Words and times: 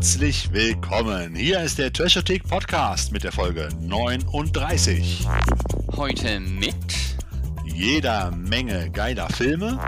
Herzlich 0.00 0.50
willkommen. 0.54 1.34
Hier 1.34 1.60
ist 1.60 1.76
der 1.76 1.92
Trashothek 1.92 2.48
Podcast 2.48 3.12
mit 3.12 3.22
der 3.22 3.32
Folge 3.32 3.68
39. 3.82 5.28
Heute 5.94 6.40
mit 6.40 6.74
jeder 7.66 8.30
Menge 8.30 8.88
geiler 8.92 9.28
Filme, 9.28 9.78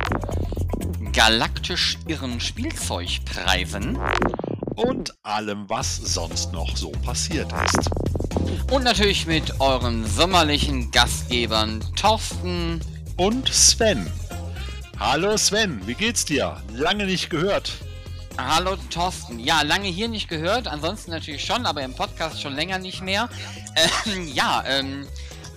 galaktisch 1.14 1.96
irren 2.08 2.40
Spielzeugpreisen 2.40 3.98
und 4.76 5.14
allem, 5.22 5.64
was 5.70 5.96
sonst 5.96 6.52
noch 6.52 6.76
so 6.76 6.90
passiert 6.90 7.50
ist. 7.64 7.90
Und 8.70 8.84
natürlich 8.84 9.26
mit 9.26 9.62
euren 9.62 10.06
sommerlichen 10.06 10.90
Gastgebern 10.90 11.82
Thorsten 11.96 12.82
und 13.16 13.48
Sven. 13.48 14.06
Hallo 15.00 15.38
Sven, 15.38 15.80
wie 15.86 15.94
geht's 15.94 16.26
dir? 16.26 16.62
Lange 16.70 17.06
nicht 17.06 17.30
gehört. 17.30 17.78
Hallo 18.38 18.76
Thorsten. 18.90 19.38
Ja, 19.38 19.62
lange 19.62 19.88
hier 19.88 20.08
nicht 20.08 20.28
gehört, 20.28 20.66
ansonsten 20.66 21.10
natürlich 21.10 21.44
schon, 21.44 21.66
aber 21.66 21.82
im 21.82 21.94
Podcast 21.94 22.40
schon 22.40 22.54
länger 22.54 22.78
nicht 22.78 23.02
mehr. 23.02 23.28
Ähm, 24.06 24.26
ja, 24.26 24.64
ähm, 24.66 25.06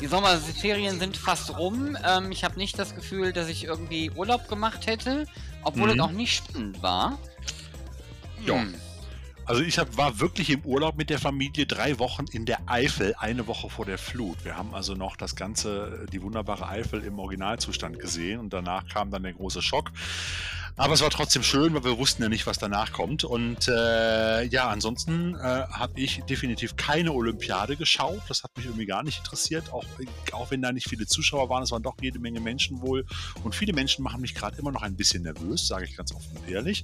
die 0.02 0.08
Sommerferien 0.08 1.00
sind 1.00 1.16
fast 1.16 1.58
rum. 1.58 1.98
Ähm, 2.06 2.32
ich 2.32 2.44
habe 2.44 2.58
nicht 2.58 2.78
das 2.78 2.96
Gefühl, 2.96 3.34
dass 3.34 3.48
ich 3.48 3.64
irgendwie 3.64 4.12
Urlaub 4.12 4.50
gemacht 4.50 4.88
hätte, 4.88 5.26
obwohl 5.64 5.94
mhm. 5.94 6.00
es 6.00 6.00
auch 6.00 6.12
nicht 6.12 6.36
spannend 6.36 6.82
war. 6.82 7.18
Ja. 8.46 8.56
Hm. 8.56 8.76
Also 9.48 9.62
ich 9.62 9.78
hab, 9.78 9.96
war 9.96 10.20
wirklich 10.20 10.50
im 10.50 10.62
Urlaub 10.62 10.98
mit 10.98 11.12
der 11.12 11.20
Familie 11.20 11.68
drei 11.68 12.00
Wochen 12.00 12.26
in 12.32 12.46
der 12.46 12.58
Eifel, 12.66 13.14
eine 13.20 13.46
Woche 13.46 13.70
vor 13.70 13.86
der 13.86 14.00
Flut. 14.00 14.44
Wir 14.44 14.58
haben 14.58 14.74
also 14.74 14.96
noch 14.96 15.16
das 15.16 15.36
ganze, 15.36 16.08
die 16.12 16.22
wunderbare 16.24 16.68
Eifel 16.68 17.04
im 17.04 17.20
Originalzustand 17.20 18.00
gesehen 18.00 18.40
und 18.40 18.54
danach 18.54 18.88
kam 18.88 19.12
dann 19.12 19.22
der 19.22 19.34
große 19.34 19.62
Schock. 19.62 19.92
Aber 20.78 20.94
es 20.94 21.02
war 21.02 21.10
trotzdem 21.10 21.42
schön, 21.42 21.74
weil 21.74 21.86
wir 21.86 21.98
wussten 21.98 22.22
ja 22.22 22.28
nicht, 22.28 22.46
was 22.48 22.58
danach 22.58 22.92
kommt. 22.92 23.24
Und 23.24 23.70
äh, 23.70 24.44
ja, 24.44 24.68
ansonsten 24.68 25.36
äh, 25.36 25.40
habe 25.40 25.94
ich 25.96 26.22
definitiv 26.30 26.76
keine 26.76 27.14
Olympiade 27.14 27.78
geschaut. 27.78 28.22
Das 28.28 28.44
hat 28.44 28.56
mich 28.58 28.66
irgendwie 28.66 28.86
gar 28.86 29.02
nicht 29.02 29.20
interessiert. 29.20 29.72
Auch, 29.72 29.86
auch 30.34 30.52
wenn 30.52 30.62
da 30.62 30.74
nicht 30.74 30.90
viele 30.90 31.06
Zuschauer 31.06 31.50
waren, 31.50 31.64
es 31.64 31.72
waren 31.72 31.84
doch 31.84 31.96
jede 32.02 32.20
Menge 32.20 32.42
Menschen 32.42 32.82
wohl. 32.82 33.06
Und 33.44 33.56
viele 33.56 33.72
Menschen 33.72 34.04
machen 34.04 34.20
mich 34.20 34.36
gerade 34.36 34.58
immer 34.58 34.72
noch 34.72 34.82
ein 34.82 34.98
bisschen 34.98 35.24
nervös, 35.24 35.66
sage 35.66 35.86
ich 35.86 35.96
ganz 35.96 36.14
offen 36.14 36.36
und 36.36 36.50
ehrlich. 36.52 36.84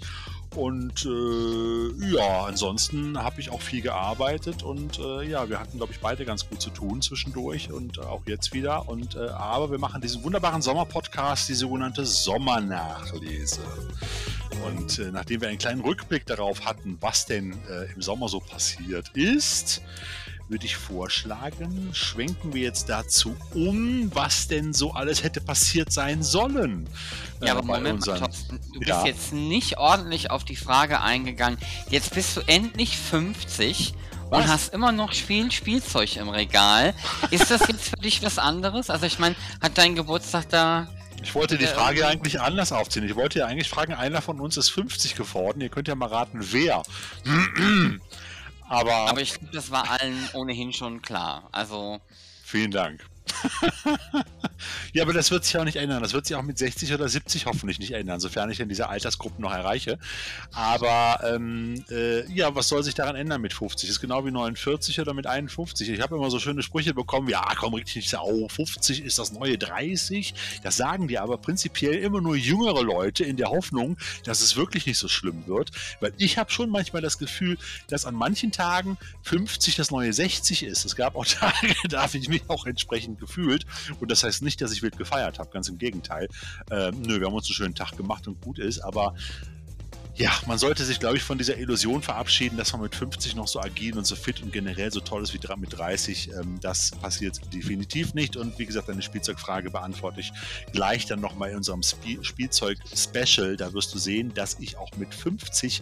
Und 0.56 1.06
äh, 1.06 2.14
ja, 2.14 2.46
ansonsten 2.46 3.18
habe 3.18 3.40
ich 3.40 3.52
auch 3.52 3.62
viel 3.62 3.82
gearbeitet 3.82 4.64
und 4.64 5.00
äh, 5.00 5.24
ja, 5.24 5.48
wir 5.50 5.62
hatten, 5.62 5.78
glaube 5.78 5.94
ich, 5.94 6.02
beide 6.02 6.26
ganz 6.26 6.50
gut 6.50 6.62
zu 6.62 6.70
tun 6.72 7.02
zwischendurch 7.02 7.72
und 7.72 7.98
äh, 7.98 8.02
auch 8.02 8.24
jetzt 8.26 8.54
wieder. 8.54 8.90
Und 8.90 9.16
äh, 9.16 9.30
aber 9.30 9.72
wir 9.72 9.80
machen 9.80 10.02
diesen 10.02 10.24
wunderbaren 10.24 10.62
Sommerpodcast, 10.62 11.48
die 11.48 11.54
sogenannte 11.54 12.06
Sommernachlese. 12.06 13.62
Und 14.66 15.00
äh, 15.00 15.12
nachdem 15.12 15.42
wir 15.42 15.50
einen 15.50 15.58
kleinen 15.58 15.82
Rückblick 15.82 16.26
darauf 16.26 16.66
hatten, 16.66 16.98
was 17.02 17.26
denn 17.26 17.54
äh, 17.70 17.92
im 17.94 18.02
Sommer 18.02 18.30
so 18.30 18.40
passiert 18.40 19.10
ist, 19.16 19.82
würde 20.52 20.66
ich 20.66 20.76
vorschlagen, 20.76 21.90
schwenken 21.94 22.54
wir 22.54 22.64
jetzt 22.64 22.90
dazu 22.90 23.36
um, 23.54 24.14
was 24.14 24.50
denn 24.50 24.74
so 24.74 24.92
alles 24.92 25.24
hätte 25.24 25.40
passiert 25.40 25.94
sein 25.94 26.22
sollen. 26.24 26.88
Äh, 27.40 27.48
ja, 27.48 27.54
aber 27.54 27.64
Moment, 27.64 28.00
unseren, 28.00 28.20
Thorsten, 28.20 28.60
du 28.74 28.80
bist 28.80 28.90
ja. 28.90 29.06
jetzt 29.06 29.32
nicht 29.32 29.78
ordentlich 29.78 30.30
auf 30.30 30.44
die 30.44 30.58
Frage 30.58 31.02
eingegangen. 31.02 31.58
Jetzt 31.90 32.14
bist 32.14 32.36
du 32.36 32.42
endlich 32.48 32.98
50 32.98 33.94
was? 34.30 34.44
und 34.44 34.52
hast 34.52 34.74
immer 34.74 34.92
noch 34.92 35.14
viel 35.14 35.52
Spielzeug 35.52 36.18
im 36.18 36.28
Regal. 36.28 36.94
Ist 37.32 37.50
das 37.50 37.68
jetzt 37.70 37.90
für 37.90 38.02
dich 38.02 38.22
was 38.22 38.38
anderes? 38.38 38.90
Also 38.90 39.06
ich 39.06 39.20
meine, 39.20 39.36
hat 39.62 39.78
dein 39.78 39.96
Geburtstag 39.96 40.50
da 40.50 40.88
ich 41.22 41.36
wollte 41.36 41.58
die 41.58 41.68
Frage 41.68 42.08
eigentlich 42.08 42.42
anders 42.42 42.72
aufziehen. 42.72 43.06
Ich 43.06 43.16
wollte 43.16 43.40
ja 43.40 43.46
eigentlich 43.46 43.70
fragen, 43.70 43.94
einer 43.94 44.22
von 44.22 44.40
uns 44.40 44.58
ist 44.58 44.70
50 44.70 45.16
geworden. 45.16 45.62
Ihr 45.62 45.70
könnt 45.70 45.88
ja 45.88 45.96
mal 45.96 46.10
raten, 46.10 46.40
wer. 46.52 46.84
Aber, 48.70 48.94
Aber 48.94 49.22
ich 49.22 49.34
glaube, 49.34 49.54
das 49.54 49.70
war 49.70 49.90
allen 49.92 50.30
ohnehin 50.34 50.72
schon 50.74 51.02
klar. 51.02 51.50
Also. 51.52 52.00
Vielen 52.44 52.72
Dank. 52.72 53.06
ja, 54.94 55.04
aber 55.04 55.14
das 55.14 55.32
wird 55.32 55.46
sich 55.46 55.58
auch 55.58 55.64
nicht 55.64 55.78
ändern. 55.78 56.02
Das 56.02 56.14
wird 56.14 56.26
sich 56.26 56.36
auch 56.36 56.42
mit 56.42 56.58
60 56.58 56.94
oder 56.94 57.08
70 57.08 57.46
hoffentlich 57.46 57.80
nicht 57.80 57.92
ändern, 57.92 58.20
sofern 58.20 58.50
ich 58.52 58.60
in 58.60 58.70
dieser 58.70 58.90
Altersgruppe 58.90 59.42
noch 59.42 59.54
erreiche. 59.54 59.98
Aber 60.54 61.20
ähm, 61.24 61.84
äh, 61.90 62.30
ja, 62.32 62.54
was 62.56 62.68
soll 62.68 62.84
sich 62.84 62.96
daran 62.96 63.16
ändern 63.16 63.42
mit 63.42 63.54
50? 63.54 63.90
Ist 63.90 64.02
genau 64.02 64.26
wie 64.26 64.32
49 64.32 65.00
oder 65.00 65.14
mit 65.14 65.28
51. 65.28 65.90
Ich 65.90 66.02
habe 66.02 66.16
immer 66.16 66.30
so 66.30 66.40
schöne 66.40 66.62
Sprüche 66.62 66.94
bekommen, 66.94 67.30
ja, 67.30 67.46
komm 67.56 67.74
richtig 67.74 67.96
nicht 67.96 68.14
oh, 68.22 68.48
50 68.48 69.04
ist 69.04 69.20
das 69.20 69.32
neue 69.32 69.58
30. 69.58 70.34
Das 70.64 70.76
sagen 70.76 71.08
die 71.08 71.20
aber 71.20 71.38
prinzipiell 71.38 71.96
immer 71.96 72.22
nur 72.22 72.36
jüngere 72.36 72.84
Leute 72.84 73.24
in 73.24 73.38
der 73.38 73.50
Hoffnung, 73.50 73.98
dass 74.24 74.42
es 74.42 74.56
wirklich 74.56 74.86
nicht 74.86 74.98
so 74.98 75.08
schlimm 75.08 75.48
wird. 75.48 75.72
Weil 76.00 76.14
ich 76.18 76.38
habe 76.38 76.52
schon 76.52 76.70
manchmal 76.70 77.02
das 77.02 77.18
Gefühl, 77.18 77.58
dass 77.88 78.06
an 78.06 78.16
manchen 78.16 78.52
Tagen 78.52 78.98
50 79.24 79.76
das 79.76 79.92
neue 79.92 80.14
60 80.14 80.64
ist. 80.64 80.86
Es 80.86 80.96
gab 80.96 81.16
auch 81.16 81.26
Tage, 81.26 81.74
da 81.90 82.04
habe 82.04 82.18
ich 82.18 82.28
mich 82.28 82.44
auch 82.48 82.66
entsprechend 82.66 83.20
gefühlt. 83.22 83.66
Und 84.02 84.12
das 84.12 84.24
heißt 84.24 84.42
nicht, 84.42 84.60
dass 84.60 84.74
ich 84.74 84.82
wild 84.82 84.98
gefeiert 84.98 85.40
habe, 85.40 85.50
ganz 85.52 85.70
im 85.70 85.78
Gegenteil. 85.78 86.28
Äh, 86.70 86.92
nö, 86.92 87.22
wir 87.22 87.28
haben 87.28 87.34
uns 87.34 87.48
einen 87.48 87.56
schönen 87.56 87.76
Tag 87.76 87.96
gemacht 87.96 88.28
und 88.28 88.42
gut 88.42 88.60
ist, 88.60 88.80
aber 88.80 89.16
ja, 90.16 90.32
man 90.46 90.58
sollte 90.58 90.84
sich, 90.84 91.00
glaube 91.00 91.18
ich, 91.18 91.24
von 91.24 91.38
dieser 91.38 91.58
Illusion 91.58 92.02
verabschieden, 92.02 92.58
dass 92.58 92.74
man 92.74 92.82
mit 92.82 92.96
50 92.96 93.36
noch 93.36 93.48
so 93.48 93.62
agil 93.62 93.98
und 93.98 94.06
so 94.06 94.16
fit 94.16 94.42
und 94.42 94.52
generell 94.52 94.92
so 94.92 95.00
toll 95.00 95.24
ist 95.24 95.34
wie 95.34 95.40
mit 95.58 95.78
30. 95.78 96.32
Ähm, 96.34 96.60
das 96.62 96.92
passiert 96.92 97.40
definitiv 97.54 98.14
nicht. 98.14 98.36
Und 98.36 98.60
wie 98.60 98.66
gesagt, 98.66 98.90
deine 98.90 99.02
Spielzeugfrage 99.02 99.72
beantworte 99.72 100.20
ich 100.20 100.32
gleich 100.74 101.06
dann 101.06 101.22
nochmal 101.22 101.52
in 101.52 101.58
unserem 101.58 101.82
Spielzeug-Special. 101.84 103.56
Da 103.56 103.74
wirst 103.74 103.94
du 103.94 104.00
sehen, 104.00 104.34
dass 104.34 104.58
ich 104.60 104.78
auch 104.78 104.92
mit 104.98 105.14
50 105.16 105.82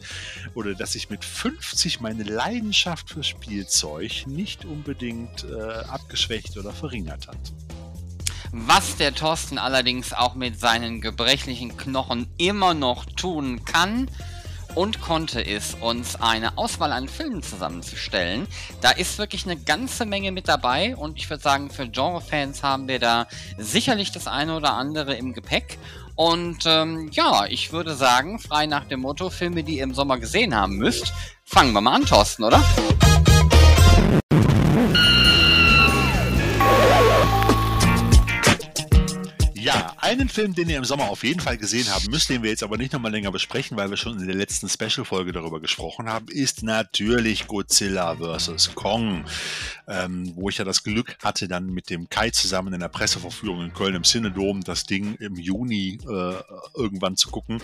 oder 0.54 0.76
dass 0.76 0.96
ich 0.96 1.10
mit 1.10 1.26
50 1.26 2.00
meine 2.00 2.24
Leidenschaft 2.24 3.10
für 3.10 3.24
Spielzeug 3.24 4.28
nicht 4.28 4.64
unbedingt 4.66 5.44
äh, 5.44 5.60
abgeschwächt 5.60 6.58
oder 6.58 6.72
verringert 6.72 7.28
hat. 7.28 7.38
Was 8.52 8.98
der 8.98 9.14
Thorsten 9.14 9.58
allerdings 9.58 10.12
auch 10.12 10.36
mit 10.36 10.60
seinen 10.60 11.02
gebrechlichen 11.02 11.78
Knochen 11.78 12.28
immer 12.38 12.74
noch 12.74 13.06
tun 13.06 13.64
kann 13.64 14.10
und 14.76 15.02
konnte, 15.02 15.42
ist 15.42 15.82
uns 15.82 16.16
eine 16.16 16.58
Auswahl 16.58 16.92
an 16.92 17.08
Filmen 17.08 17.44
zusammenzustellen. 17.44 18.48
Da 18.82 18.92
ist 18.92 19.18
wirklich 19.18 19.46
eine 19.46 19.58
ganze 19.58 20.06
Menge 20.06 20.32
mit 20.32 20.48
dabei 20.48 20.96
und 20.96 21.18
ich 21.18 21.30
würde 21.30 21.44
sagen, 21.44 21.70
für 21.70 21.88
Genre-Fans 21.88 22.64
haben 22.64 22.88
wir 22.88 23.00
da 23.00 23.28
sicherlich 23.58 24.12
das 24.12 24.28
eine 24.28 24.56
oder 24.56 24.74
andere 24.74 25.16
im 25.16 25.34
Gepäck. 25.34 25.78
Und 26.16 26.66
ähm, 26.66 27.10
ja, 27.14 27.46
ich 27.48 27.72
würde 27.72 27.96
sagen, 27.96 28.40
frei 28.40 28.66
nach 28.66 28.86
dem 28.86 29.02
Motto, 29.02 29.30
Filme, 29.30 29.64
die 29.64 29.78
ihr 29.78 29.84
im 29.84 29.94
Sommer 29.94 30.18
gesehen 30.18 30.56
haben 30.56 30.78
müsst, 30.78 31.14
fangen 31.46 31.72
wir 31.72 31.81
mal 31.81 31.96
an, 31.96 32.06
Thorsten, 32.06 32.44
oder? 32.44 32.64
Einen 40.09 40.28
Film, 40.28 40.56
den 40.56 40.68
ihr 40.68 40.78
im 40.78 40.86
Sommer 40.86 41.08
auf 41.08 41.24
jeden 41.24 41.40
Fall 41.40 41.56
gesehen 41.56 41.88
haben 41.94 42.09
müsst, 42.09 42.30
den 42.30 42.42
wir 42.42 42.50
jetzt 42.50 42.64
aber 42.64 42.78
nicht 42.78 42.94
nochmal 42.94 43.12
länger 43.12 43.31
besprechen, 43.31 43.78
weil 43.78 43.92
wir 43.92 43.96
schon 43.96 44.20
in 44.20 44.25
der 44.25 44.36
letzten 44.36 44.68
Special-Folge 44.68 45.34
darüber 45.34 45.59
gesprochen 45.59 46.09
haben, 46.09 46.25
ist 46.30 46.64
natürlich 46.64 47.46
Godzilla 47.46 48.16
vs. 48.16 48.74
Kong, 48.74 49.24
ähm, 49.88 50.34
wo 50.34 50.50
ich 50.50 50.58
ja 50.58 50.66
das 50.66 50.84
Glück 50.84 51.16
hatte, 51.24 51.48
dann 51.48 51.68
mit 51.68 51.92
dem 51.92 52.09
Kai 52.09 52.31
zusammen 52.31 52.74
in 52.74 52.80
der 52.80 52.88
Presseverführung 52.88 53.62
in 53.62 53.72
Köln 53.72 53.94
im 53.94 54.02
Cinedom 54.02 54.64
das 54.64 54.86
Ding 54.86 55.14
im 55.19 55.36
Juni 55.36 56.00
äh, 56.02 56.34
irgendwann 56.74 57.16
zu 57.16 57.30
gucken 57.30 57.62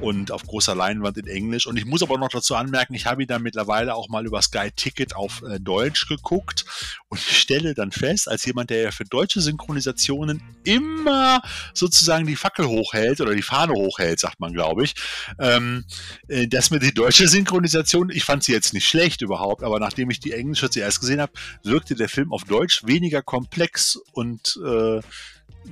und 0.00 0.30
auf 0.30 0.44
großer 0.44 0.76
Leinwand 0.76 1.18
in 1.18 1.26
Englisch. 1.26 1.66
Und 1.66 1.78
ich 1.78 1.84
muss 1.84 2.04
aber 2.04 2.16
noch 2.16 2.28
dazu 2.28 2.54
anmerken, 2.54 2.94
ich 2.94 3.06
habe 3.06 3.22
ihn 3.22 3.28
dann 3.28 3.42
mittlerweile 3.42 3.96
auch 3.96 4.08
mal 4.08 4.24
über 4.24 4.40
Sky 4.40 4.70
Ticket 4.70 5.16
auf 5.16 5.42
äh, 5.42 5.58
Deutsch 5.58 6.06
geguckt 6.06 6.64
und 7.08 7.18
stelle 7.18 7.74
dann 7.74 7.90
fest, 7.90 8.28
als 8.28 8.44
jemand, 8.44 8.70
der 8.70 8.82
ja 8.82 8.90
für 8.92 9.04
deutsche 9.04 9.40
Synchronisationen 9.40 10.40
immer 10.62 11.42
so 11.74 11.87
sozusagen 11.88 12.26
die 12.26 12.36
Fackel 12.36 12.66
hochhält 12.66 13.20
oder 13.20 13.34
die 13.34 13.42
Fahne 13.42 13.72
hochhält, 13.72 14.20
sagt 14.20 14.40
man, 14.40 14.52
glaube 14.52 14.84
ich. 14.84 14.94
Ähm, 15.38 15.84
äh, 16.28 16.46
dass 16.46 16.70
mir 16.70 16.78
die 16.78 16.92
deutsche 16.92 17.28
Synchronisation, 17.28 18.10
ich 18.10 18.24
fand 18.24 18.44
sie 18.44 18.52
jetzt 18.52 18.74
nicht 18.74 18.86
schlecht 18.86 19.22
überhaupt, 19.22 19.62
aber 19.62 19.80
nachdem 19.80 20.10
ich 20.10 20.20
die 20.20 20.32
englische 20.32 20.70
zuerst 20.70 21.00
gesehen 21.00 21.20
habe, 21.20 21.32
wirkte 21.62 21.94
der 21.94 22.08
Film 22.08 22.32
auf 22.32 22.44
Deutsch 22.44 22.84
weniger 22.84 23.22
komplex 23.22 23.96
und 24.12 24.60
äh, 24.64 25.00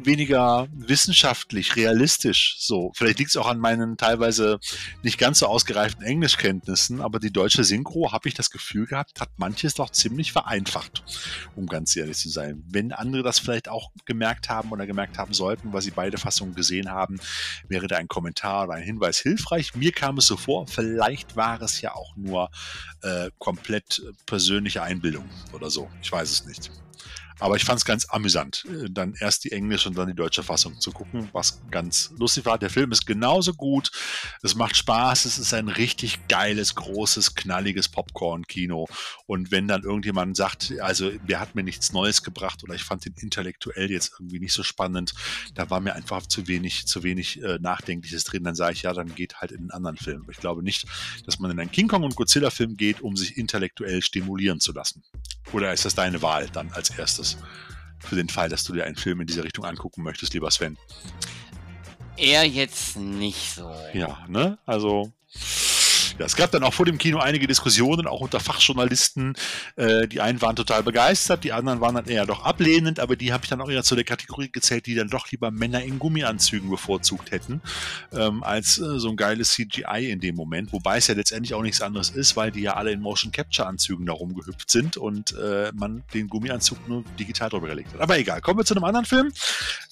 weniger 0.05 0.69
wissenschaftlich, 0.73 1.77
realistisch. 1.77 2.57
So, 2.59 2.93
vielleicht 2.95 3.19
liegt 3.19 3.31
es 3.31 3.37
auch 3.37 3.47
an 3.47 3.59
meinen 3.59 3.97
teilweise 3.97 4.59
nicht 5.03 5.19
ganz 5.19 5.41
so 5.41 5.47
ausgereiften 5.47 6.05
Englischkenntnissen, 6.05 7.01
aber 7.01 7.19
die 7.19 7.33
deutsche 7.33 7.65
Synchro, 7.65 8.13
habe 8.13 8.29
ich 8.29 8.35
das 8.35 8.51
Gefühl 8.51 8.87
gehabt, 8.87 9.21
hat 9.21 9.31
manches 9.37 9.75
doch 9.75 9.91
ziemlich 9.91 10.33
vereinfacht, 10.33 11.05
um 11.55 11.67
ganz 11.67 11.97
ehrlich 11.97 12.19
zu 12.19 12.29
sein. 12.29 12.63
Wenn 12.69 12.93
andere 12.93 13.23
das 13.23 13.39
vielleicht 13.39 13.69
auch 13.69 13.91
gemerkt 14.05 14.49
haben 14.49 14.71
oder 14.71 14.87
gemerkt 14.87 15.19
haben 15.19 15.35
sollten, 15.35 15.73
weil 15.73 15.83
sie 15.83 15.91
beide 15.91 16.19
Fassungen 16.19 16.55
gesehen 16.55 16.91
haben, 16.91 17.19
wäre 17.69 17.89
da 17.89 17.97
ein 17.97 18.09
Kommentar 18.09 18.65
oder 18.65 18.75
ein 18.75 18.83
Hinweis 18.83 19.19
hilfreich. 19.19 19.75
Mir 19.75 19.93
kam 19.93 20.19
es 20.19 20.27
so 20.27 20.37
vor, 20.37 20.67
vielleicht 20.67 21.37
war 21.37 21.61
es 21.63 21.81
ja 21.81 21.95
auch 21.95 22.17
nur 22.17 22.51
äh, 23.03 23.31
komplett 23.39 24.03
persönliche 24.27 24.83
Einbildung 24.83 25.29
oder 25.53 25.71
so. 25.71 25.89
Ich 26.03 26.13
weiß 26.13 26.31
es 26.31 26.47
nicht. 26.47 26.71
Aber 27.39 27.57
ich 27.57 27.65
fand 27.65 27.79
es 27.79 27.85
ganz 27.85 28.07
amüsant, 28.09 28.65
äh, 28.67 28.89
dann 28.91 29.15
erst 29.19 29.45
die 29.45 29.53
englische 29.53 29.89
und 29.89 29.99
dann 29.99 30.09
die 30.09 30.15
deutsche 30.15 30.43
Fassung 30.43 30.81
zu 30.81 30.91
gucken, 30.91 31.29
was 31.33 31.61
ganz 31.71 32.13
lustig 32.19 32.47
war. 32.47 32.59
Der 32.59 32.71
Film 32.71 32.93
ist 32.93 33.07
genauso 33.07 33.53
gut, 33.53 33.91
es 34.43 34.55
macht 34.55 34.77
Spaß, 34.77 35.27
es 35.27 35.39
ist 35.39 35.53
ein 35.53 35.69
richtig 35.69 36.29
geiles, 36.29 36.75
großes, 36.75 37.35
knalliges 37.35 37.89
Popcorn-Kino. 37.89 38.87
Und 39.27 39.51
wenn 39.51 39.69
dann 39.69 39.83
irgendjemand 39.83 40.37
sagt, 40.37 40.73
also 40.81 41.11
der 41.11 41.41
hat 41.41 41.55
mir 41.55 41.63
nichts 41.63 41.93
Neues 41.93 42.23
gebracht 42.23 42.63
oder 42.65 42.75
ich 42.75 42.85
fand 42.85 43.05
den 43.05 43.15
intellektuell 43.19 43.91
jetzt 43.91 44.13
irgendwie 44.19 44.41
nicht 44.41 44.55
so 44.55 44.63
spannend, 44.63 45.15
da 45.55 45.69
war 45.69 45.81
mir 45.81 45.95
einfach 45.95 46.27
zu 46.27 46.49
wenig, 46.49 46.87
zu 46.87 47.03
wenig 47.03 47.43
äh, 47.43 47.59
Nachdenkliches 47.61 48.25
drin, 48.25 48.45
dann 48.45 48.55
sage 48.55 48.73
ich, 48.73 48.83
ja, 48.83 48.95
dann 48.95 49.15
geht 49.15 49.41
halt 49.41 49.53
in 49.53 49.59
einen 49.59 49.71
anderen 49.73 49.97
Film. 49.97 50.27
Ich 50.31 50.39
glaube 50.39 50.63
nicht, 50.63 50.87
dass 51.27 51.39
man 51.39 51.51
in 51.51 51.61
einen 51.61 51.71
King 51.71 51.89
Kong 51.89 52.03
und 52.03 52.17
Godzilla-Film 52.17 52.77
geht, 52.77 53.03
um 53.03 53.17
sich 53.17 53.37
intellektuell 53.37 54.01
stimulieren 54.01 54.61
zu 54.61 54.73
lassen. 54.73 55.03
Oder 55.53 55.73
ist 55.73 55.85
das 55.85 55.95
deine 55.95 56.23
Wahl 56.23 56.49
dann 56.49 56.71
als 56.73 56.91
erstes? 56.91 57.37
Für 58.01 58.17
den 58.17 58.29
Fall, 58.29 58.49
dass 58.49 58.65
du 58.65 58.73
dir 58.73 58.85
einen 58.85 58.97
Film 58.97 59.21
in 59.21 59.27
dieser 59.27 59.45
Richtung 59.45 59.65
angucken 59.65 60.03
möchtest, 60.03 60.35
lieber 60.35 60.51
Sven. 60.51 60.77
Eher 62.17 62.47
jetzt 62.47 62.97
nicht 62.97 63.55
so. 63.55 63.75
Ja, 63.93 64.25
ne? 64.29 64.59
Also 64.67 65.13
ja, 66.19 66.27
es 66.27 66.37
gab 66.37 66.51
dann 66.51 66.63
auch 66.63 66.75
vor 66.75 66.87
dem 66.87 66.99
Kino 66.99 67.19
einige 67.19 67.47
Diskussionen, 67.47 68.07
auch 68.07 68.21
unter 68.21 68.41
Fachjournalisten. 68.41 69.35
Äh, 69.77 70.09
die 70.09 70.21
einen 70.21 70.41
waren 70.41 70.57
total 70.57 70.83
begeistert, 70.83 71.45
die 71.45 71.53
anderen 71.53 71.81
waren 71.81 71.95
dann 71.95 72.07
eher 72.07 72.27
doch 72.27 72.45
ablehnend, 72.45 73.01
aber 73.01 73.17
die 73.17 73.33
habe 73.33 73.45
ich 73.45 73.51
dann 73.51 73.61
auch 73.61 73.69
eher 73.69 73.83
zu 73.83 73.95
der 73.95 74.05
Kategorie 74.05 74.51
gezählt, 74.51 74.87
die 74.87 74.95
dann 74.95 75.09
doch 75.09 75.31
lieber 75.31 75.51
Männer 75.51 75.83
in 75.83 75.99
Gummianzügen 75.99 76.71
bevorzugt 76.71 77.31
hätten, 77.31 77.61
ähm, 78.13 78.43
als 78.43 78.79
äh, 78.79 78.99
so 78.99 79.11
ein 79.11 79.17
geiles 79.17 79.53
CGI 79.53 80.11
in 80.11 80.21
dem 80.21 80.37
Moment. 80.37 80.73
Wobei 80.73 80.99
es 80.99 81.07
ja 81.07 81.15
letztendlich 81.15 81.55
auch 81.55 81.63
nichts 81.63 81.81
anderes 81.81 82.11
ist, 82.11 82.37
weil 82.37 82.51
die 82.51 82.63
ja 82.63 82.75
alle 82.75 82.93
in 82.93 83.01
Motion 83.01 83.33
Capture 83.33 83.69
Anzügen 83.69 84.07
da 84.07 84.13
rumgehüpft 84.13 84.71
sind 84.71 84.97
und 84.97 85.35
äh, 85.37 85.71
man 85.75 86.03
den 86.15 86.29
Gummianzug 86.29 86.89
nur 86.89 87.05
digital 87.19 87.51
drüber 87.51 87.69
gelegt 87.69 87.93
hat. 87.95 88.01
Aber 88.01 88.19
egal, 88.19 88.41
kommen 88.41 88.59
wir 88.59 88.65
zu 88.65 88.75
einem 88.75 88.85
anderen 88.85 89.07
Film. 89.07 89.33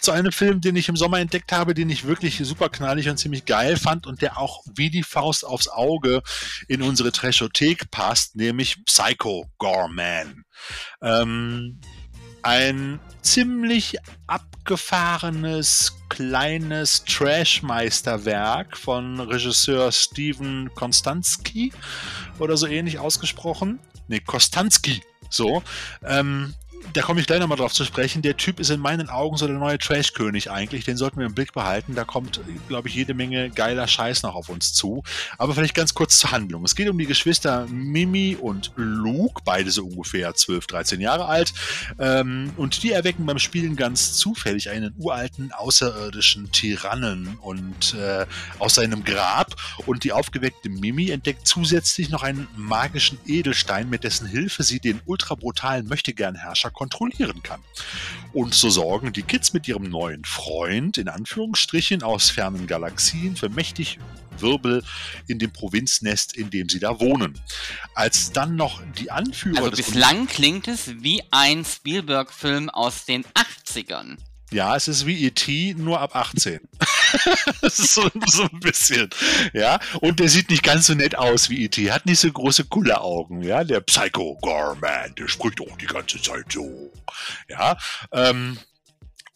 Zu 0.00 0.12
einem 0.12 0.32
Film, 0.32 0.60
den 0.60 0.76
ich 0.76 0.88
im 0.88 0.96
Sommer 0.96 1.18
entdeckt 1.18 1.52
habe, 1.52 1.74
den 1.74 1.90
ich 1.90 2.06
wirklich 2.06 2.38
super 2.44 2.68
knallig 2.68 3.08
und 3.08 3.18
ziemlich 3.18 3.44
geil 3.44 3.76
fand 3.76 4.06
und 4.06 4.22
der 4.22 4.38
auch 4.38 4.62
wie 4.74 4.90
die 4.90 5.02
Faust 5.02 5.44
aufs 5.44 5.68
Auge 5.68 6.13
in 6.68 6.82
unsere 6.82 7.12
Trashothek 7.12 7.90
passt, 7.90 8.36
nämlich 8.36 8.84
Psycho 8.84 9.46
Gorman. 9.58 10.44
Ähm, 11.02 11.80
ein 12.42 13.00
ziemlich 13.22 13.96
abgefahrenes 14.26 15.96
kleines 16.10 17.04
Trashmeisterwerk 17.04 18.76
von 18.76 19.18
Regisseur 19.18 19.90
Steven 19.92 20.70
Konstanski 20.74 21.72
oder 22.38 22.56
so 22.56 22.66
ähnlich 22.66 22.98
ausgesprochen. 22.98 23.80
Ne, 24.08 24.20
Kostanski. 24.20 25.02
So. 25.30 25.62
Ähm, 26.04 26.54
da 26.92 27.02
komme 27.02 27.20
ich 27.20 27.26
gleich 27.26 27.40
nochmal 27.40 27.58
drauf 27.58 27.72
zu 27.72 27.84
sprechen. 27.84 28.22
Der 28.22 28.36
Typ 28.36 28.60
ist 28.60 28.70
in 28.70 28.80
meinen 28.80 29.08
Augen 29.08 29.36
so 29.36 29.46
der 29.46 29.56
neue 29.56 29.78
Trash-König 29.78 30.50
eigentlich. 30.50 30.84
Den 30.84 30.96
sollten 30.96 31.18
wir 31.18 31.26
im 31.26 31.34
Blick 31.34 31.52
behalten. 31.52 31.94
Da 31.94 32.04
kommt, 32.04 32.40
glaube 32.68 32.88
ich, 32.88 32.94
jede 32.94 33.14
Menge 33.14 33.50
geiler 33.50 33.86
Scheiß 33.86 34.22
noch 34.22 34.34
auf 34.34 34.48
uns 34.48 34.72
zu. 34.72 35.02
Aber 35.38 35.54
vielleicht 35.54 35.74
ganz 35.74 35.94
kurz 35.94 36.18
zur 36.18 36.32
Handlung. 36.32 36.64
Es 36.64 36.74
geht 36.74 36.88
um 36.88 36.98
die 36.98 37.06
Geschwister 37.06 37.66
Mimi 37.68 38.36
und 38.40 38.72
Luke, 38.76 39.42
beide 39.44 39.70
so 39.70 39.84
ungefähr 39.86 40.34
12, 40.34 40.66
13 40.66 41.00
Jahre 41.00 41.26
alt. 41.26 41.54
Ähm, 41.98 42.52
und 42.56 42.82
die 42.82 42.92
erwecken 42.92 43.26
beim 43.26 43.38
Spielen 43.38 43.76
ganz 43.76 44.14
zufällig 44.14 44.70
einen 44.70 44.94
uralten 44.98 45.52
außerirdischen 45.52 46.52
Tyrannen 46.52 47.38
und 47.40 47.94
äh, 47.94 48.26
aus 48.58 48.74
seinem 48.74 49.04
Grab. 49.04 49.54
Und 49.86 50.04
die 50.04 50.12
aufgeweckte 50.12 50.68
Mimi 50.68 51.10
entdeckt 51.10 51.46
zusätzlich 51.46 52.10
noch 52.10 52.22
einen 52.22 52.48
magischen 52.56 53.18
Edelstein, 53.26 53.88
mit 53.88 54.04
dessen 54.04 54.26
Hilfe 54.26 54.62
sie 54.62 54.80
den 54.80 55.00
ultra 55.06 55.34
brutalen 55.34 55.88
Möchtegern-Herrscher 55.88 56.70
kontrollieren 56.74 57.42
kann. 57.42 57.60
Und 58.34 58.54
so 58.54 58.68
sorgen 58.68 59.12
die 59.12 59.22
Kids 59.22 59.54
mit 59.54 59.66
ihrem 59.66 59.84
neuen 59.84 60.24
Freund, 60.24 60.98
in 60.98 61.08
Anführungsstrichen, 61.08 62.02
aus 62.02 62.28
fernen 62.28 62.66
Galaxien 62.66 63.36
für 63.36 63.48
mächtig 63.48 63.98
Wirbel 64.38 64.82
in 65.26 65.38
dem 65.38 65.52
Provinznest, 65.52 66.36
in 66.36 66.50
dem 66.50 66.68
sie 66.68 66.80
da 66.80 67.00
wohnen. 67.00 67.40
Als 67.94 68.32
dann 68.32 68.56
noch 68.56 68.82
die 68.98 69.10
Anführer 69.10 69.64
also 69.64 69.70
bislang 69.70 70.26
klingt 70.26 70.68
es 70.68 71.02
wie 71.02 71.22
ein 71.30 71.64
Spielberg-Film 71.64 72.68
aus 72.70 73.04
den 73.04 73.24
80ern. 73.24 74.16
Ja, 74.50 74.76
es 74.76 74.88
ist 74.88 75.06
wie 75.06 75.24
E.T., 75.24 75.74
nur 75.78 76.00
ab 76.00 76.14
18. 76.14 76.60
so, 77.62 78.10
so, 78.26 78.42
ein 78.44 78.60
bisschen. 78.60 79.10
Ja, 79.52 79.78
und 80.00 80.20
der 80.20 80.28
sieht 80.28 80.50
nicht 80.50 80.62
ganz 80.62 80.86
so 80.86 80.94
nett 80.94 81.16
aus 81.16 81.50
wie 81.50 81.64
E.T., 81.64 81.90
hat 81.90 82.06
nicht 82.06 82.20
so 82.20 82.30
große 82.30 82.64
Kulleraugen. 82.64 83.42
Ja, 83.42 83.64
der 83.64 83.80
Psycho 83.80 84.38
Gorman, 84.40 85.14
der 85.16 85.28
spricht 85.28 85.60
auch 85.60 85.76
die 85.78 85.86
ganze 85.86 86.20
Zeit 86.20 86.50
so. 86.50 86.92
Ja, 87.48 87.76
ähm, 88.12 88.58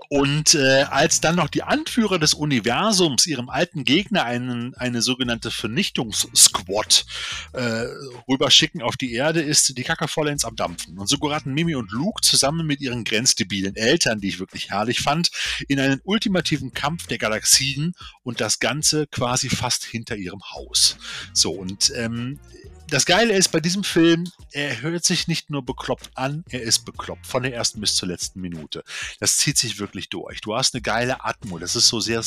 und 0.09 0.55
äh, 0.55 0.85
als 0.89 1.21
dann 1.21 1.37
noch 1.37 1.49
die 1.49 1.63
Anführer 1.63 2.19
des 2.19 2.33
Universums 2.33 3.27
ihrem 3.27 3.51
alten 3.51 3.85
Gegner 3.85 4.25
einen, 4.25 4.75
eine 4.75 5.03
sogenannte 5.03 5.51
Vernichtungssquad 5.51 7.05
äh, 7.53 7.85
rüberschicken 8.27 8.81
auf 8.81 8.97
die 8.97 9.13
Erde, 9.13 9.43
ist 9.43 9.77
die 9.77 9.83
Kacke 9.83 10.09
vollends 10.09 10.47
am 10.47 10.57
Dampfen. 10.57 10.99
Und 10.99 11.09
so 11.09 11.19
geraten 11.19 11.53
Mimi 11.53 11.75
und 11.75 11.93
Luke 11.93 12.23
zusammen 12.23 12.67
mit 12.67 12.81
ihren 12.81 13.05
grenzdebilen 13.05 13.77
Eltern, 13.77 14.21
die 14.21 14.29
ich 14.29 14.39
wirklich 14.39 14.71
herrlich 14.71 15.01
fand, 15.01 15.31
in 15.69 15.79
einen 15.79 16.01
ultimativen 16.05 16.73
Kampf 16.73 17.07
der 17.07 17.19
Galaxien 17.19 17.93
und 18.23 18.41
das 18.41 18.61
Ganze 18.61 19.07
quasi 19.09 19.51
fast 19.51 19.85
hinter 19.85 20.17
ihrem 20.17 20.41
Haus. 20.55 20.97
So, 21.35 21.53
und 21.53 21.93
ähm, 21.95 22.39
das 22.91 23.05
Geile 23.05 23.35
ist 23.35 23.53
bei 23.53 23.61
diesem 23.61 23.85
Film, 23.85 24.31
er 24.53 24.81
hört 24.81 25.05
sich 25.05 25.29
nicht 25.29 25.51
nur 25.51 25.65
bekloppt 25.65 26.11
an, 26.15 26.45
er 26.49 26.63
ist 26.63 26.85
bekloppt. 26.87 27.27
Von 27.27 27.43
der 27.43 27.55
ersten 27.55 27.81
bis 27.81 27.97
zur 27.97 28.09
letzten 28.09 28.41
Minute. 28.41 28.83
Das 29.21 29.37
zieht 29.37 29.59
sich 29.59 29.79
wirklich 29.79 30.09
durch. 30.09 30.41
Du 30.41 30.57
hast 30.57 30.75
eine 30.75 30.81
geile 30.81 31.25
Atmo. 31.25 31.59
Das 31.59 31.77
ist 31.77 31.89
so 31.89 32.01
sehr 32.01 32.23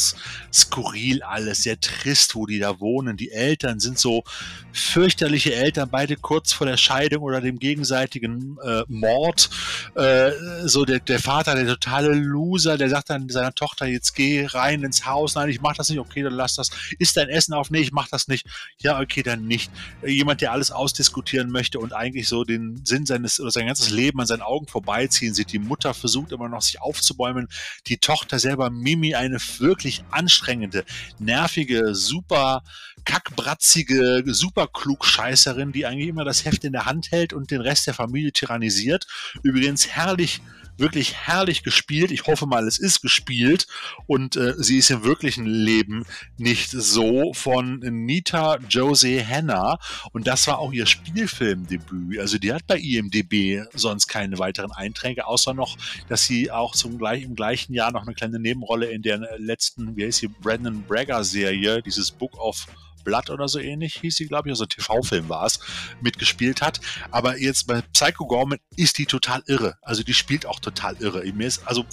skurril 0.54 1.24
alles, 1.24 1.64
sehr 1.64 1.80
trist, 1.80 2.36
wo 2.36 2.46
die 2.46 2.60
da 2.60 2.80
wohnen. 2.80 3.18
Die 3.18 3.32
Eltern 3.32 3.80
sind 3.80 3.98
so 3.98 4.24
fürchterliche 4.72 5.56
Eltern, 5.56 5.90
beide 5.90 6.16
kurz 6.16 6.54
vor 6.54 6.68
der 6.68 6.78
Scheidung 6.78 7.24
oder 7.24 7.42
dem 7.42 7.58
gegenseitigen 7.58 8.58
äh, 8.64 8.84
Mord. 8.88 9.50
Äh, 9.96 10.32
so 10.64 10.86
der, 10.86 11.00
der 11.00 11.20
Vater, 11.20 11.56
der 11.56 11.66
totale 11.66 12.14
Loser, 12.14 12.78
der 12.78 12.90
sagt 12.90 13.10
dann 13.10 13.30
seiner 13.30 13.56
Tochter, 13.56 13.88
jetzt 13.88 14.14
geh 14.14 14.46
rein 14.46 14.84
ins 14.84 15.06
Haus. 15.08 15.36
Nein, 15.36 15.50
ich 15.50 15.62
mach 15.62 15.76
das 15.76 15.90
nicht. 15.90 16.00
Okay, 16.00 16.22
dann 16.22 16.34
lass 16.34 16.56
das. 16.56 16.70
Ist 17.00 17.18
dein 17.18 17.30
Essen 17.30 17.54
auf? 17.54 17.72
Nee, 17.72 17.82
ich 17.82 17.92
mach 17.92 18.08
das 18.08 18.28
nicht. 18.28 18.46
Ja, 18.80 19.00
okay, 19.00 19.24
dann 19.24 19.46
nicht. 19.46 19.72
Jemand, 20.06 20.42
der 20.42 20.51
alles 20.52 20.72
ausdiskutieren 20.72 21.50
möchte 21.50 21.80
und 21.80 21.94
eigentlich 21.94 22.28
so 22.28 22.44
den 22.44 22.86
Sinn 22.86 23.06
seines 23.06 23.40
oder 23.40 23.52
sein 23.52 23.68
ganzes 23.68 23.90
Leben 23.90 24.20
an 24.20 24.28
seinen 24.28 24.42
Augen 24.42 24.68
vorbeiziehen 24.68 25.34
sieht. 25.34 25.52
Die 25.52 25.60
Mutter 25.60 25.94
versucht 25.94 26.32
immer 26.32 26.50
noch 26.50 26.62
sich 26.62 26.82
aufzubäumen. 26.82 27.48
Die 27.88 27.98
Tochter 27.98 28.40
selber, 28.40 28.70
Mimi, 28.70 29.16
eine 29.16 29.38
wirklich 29.60 30.04
anstrengende, 30.12 30.86
nervige, 31.20 31.96
super 31.96 32.64
kackbratzige, 33.06 34.24
super 34.28 34.68
klugscheißerin, 34.68 35.72
die 35.72 35.86
eigentlich 35.86 36.10
immer 36.10 36.26
das 36.26 36.46
Heft 36.46 36.64
in 36.64 36.74
der 36.74 36.86
Hand 36.86 37.12
hält 37.12 37.34
und 37.34 37.52
den 37.52 37.62
Rest 37.62 37.88
der 37.88 37.94
Familie 37.94 38.32
tyrannisiert. 38.32 39.08
Übrigens 39.44 39.88
herrlich 39.88 40.42
wirklich 40.78 41.16
herrlich 41.16 41.64
gespielt. 41.64 42.12
Ich 42.12 42.26
hoffe 42.28 42.46
mal, 42.46 42.68
es 42.68 42.80
ist 42.80 43.02
gespielt 43.02 43.68
und 44.08 44.36
äh, 44.36 44.54
sie 44.58 44.78
ist 44.78 44.90
im 44.90 45.04
wirklichen 45.04 45.46
Leben 45.46 46.06
nicht 46.38 46.72
so 46.72 47.34
von 47.34 47.80
Nita 47.80 48.58
Jose 48.70 49.26
Hanna 49.26 49.80
und 50.12 50.28
das 50.28 50.48
war 50.48 50.60
auch 50.60 50.72
ihr 50.72 50.86
Spielfilmdebüt. 50.86 52.20
Also 52.20 52.38
die 52.38 52.54
hat 52.54 52.68
bei 52.68 52.78
IMDb 52.78 53.64
sonst 53.74 54.08
keine 54.08 54.40
weiteren 54.40 54.72
Einträge, 54.72 55.28
außer 55.28 55.54
noch, 55.54 55.78
dass 56.10 56.26
sie 56.26 56.52
auch 56.52 56.74
zum 56.74 56.98
gleich, 56.98 57.24
im 57.24 57.36
gleichen 57.36 57.74
Jahr 57.74 57.92
noch 57.92 58.04
eine 58.04 58.14
kleine 58.14 58.40
Nebenrolle 58.40 58.88
in 58.88 59.02
der 59.02 59.20
letzten, 59.38 59.96
wie 59.96 60.06
heißt 60.06 60.20
sie, 60.20 60.28
Brandon 60.28 60.84
Bragger 60.84 61.24
Serie, 61.24 61.82
dieses 61.82 62.12
Book 62.12 62.38
of 62.40 62.68
Blood 63.04 63.30
oder 63.30 63.48
so 63.48 63.60
ähnlich 63.60 63.96
hieß 64.02 64.16
sie, 64.16 64.28
glaube 64.28 64.50
ich, 64.50 64.54
also 64.54 64.66
TV-Film 64.66 65.30
war 65.30 65.46
es, 65.46 65.60
mitgespielt 66.02 66.62
hat. 66.62 66.80
Aber 67.12 67.38
jetzt 67.38 67.68
bei 67.68 67.82
Psycho 67.94 68.26
Gorman 68.26 68.60
ist 68.76 68.98
die 68.98 69.06
total 69.06 69.44
irre. 69.48 69.78
Also 69.82 70.04
die 70.04 70.14
spielt 70.14 70.46
auch 70.46 70.60
total 70.60 70.96
irre. 71.00 71.22
Ist, 71.22 71.68
also 71.68 71.86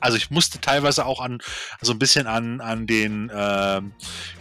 also 0.00 0.16
ich 0.16 0.30
musste 0.30 0.60
teilweise 0.60 1.06
auch 1.06 1.20
an 1.20 1.38
so 1.80 1.92
ein 1.92 1.98
bisschen 1.98 2.26
an, 2.26 2.60
an 2.60 2.86
den, 2.86 3.30
äh, 3.30 3.80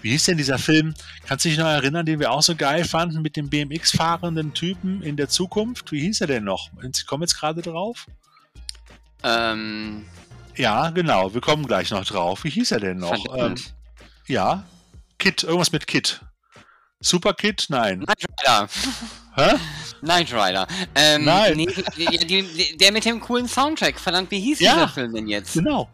wie 0.01 0.11
hieß 0.11 0.25
denn 0.25 0.37
dieser 0.37 0.57
Film? 0.57 0.93
Kannst 1.25 1.45
du 1.45 1.49
dich 1.49 1.57
noch 1.57 1.67
erinnern, 1.67 2.05
den 2.05 2.19
wir 2.19 2.31
auch 2.31 2.41
so 2.41 2.55
geil 2.55 2.83
fanden 2.83 3.21
mit 3.21 3.35
dem 3.35 3.49
BMX-fahrenden 3.49 4.53
Typen 4.53 5.01
in 5.01 5.15
der 5.15 5.29
Zukunft? 5.29 5.91
Wie 5.91 6.01
hieß 6.01 6.21
er 6.21 6.27
denn 6.27 6.43
noch? 6.43 6.69
Ich 6.83 7.05
komme 7.05 7.23
jetzt 7.23 7.39
gerade 7.39 7.61
drauf. 7.61 8.07
Ähm. 9.23 10.05
Ja, 10.55 10.89
genau, 10.91 11.33
wir 11.33 11.41
kommen 11.41 11.67
gleich 11.67 11.91
noch 11.91 12.05
drauf. 12.05 12.43
Wie 12.43 12.49
hieß 12.49 12.71
er 12.71 12.79
denn 12.79 12.97
noch? 12.97 13.25
Ähm, 13.35 13.55
ja, 14.27 14.65
Kit, 15.17 15.43
irgendwas 15.43 15.71
mit 15.71 15.87
Kit. 15.87 16.21
Super 16.99 17.33
Kit? 17.33 17.65
Nein. 17.69 18.03
Knight 18.03 18.25
Rider. 18.39 18.69
Hä? 19.35 19.55
Knight 20.01 20.33
Rider. 20.33 20.67
Ähm, 20.95 21.25
Nein. 21.25 21.57
Nee, 21.57 21.67
die, 21.97 22.25
die, 22.25 22.77
der 22.77 22.91
mit 22.91 23.05
dem 23.05 23.19
coolen 23.19 23.47
Soundtrack. 23.47 23.99
Verdammt, 23.99 24.31
wie 24.31 24.39
hieß 24.39 24.59
ja, 24.59 24.73
dieser 24.73 24.89
Film 24.89 25.13
denn 25.13 25.27
jetzt? 25.27 25.53
Genau. 25.53 25.89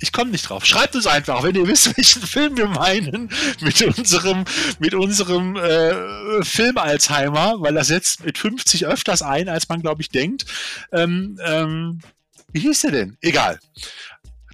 Ich 0.00 0.12
komme 0.12 0.30
nicht 0.30 0.48
drauf. 0.48 0.64
Schreibt 0.64 0.94
es 0.94 1.06
einfach, 1.06 1.42
wenn 1.42 1.54
ihr 1.54 1.66
wisst, 1.68 1.96
welchen 1.96 2.22
Film 2.22 2.56
wir 2.56 2.68
meinen 2.68 3.30
mit 3.60 3.82
unserem, 3.82 4.44
mit 4.78 4.94
unserem 4.94 5.56
äh, 5.56 6.44
Film-Alzheimer, 6.44 7.56
weil 7.60 7.74
das 7.74 7.88
setzt 7.88 8.24
mit 8.24 8.38
50 8.38 8.86
öfters 8.86 9.22
ein, 9.22 9.48
als 9.48 9.68
man, 9.68 9.80
glaube 9.80 10.02
ich, 10.02 10.10
denkt. 10.10 10.44
Ähm, 10.92 11.38
ähm, 11.44 12.00
Wie 12.52 12.60
hieß 12.60 12.82
der 12.82 12.90
denn? 12.92 13.16
Egal. 13.20 13.58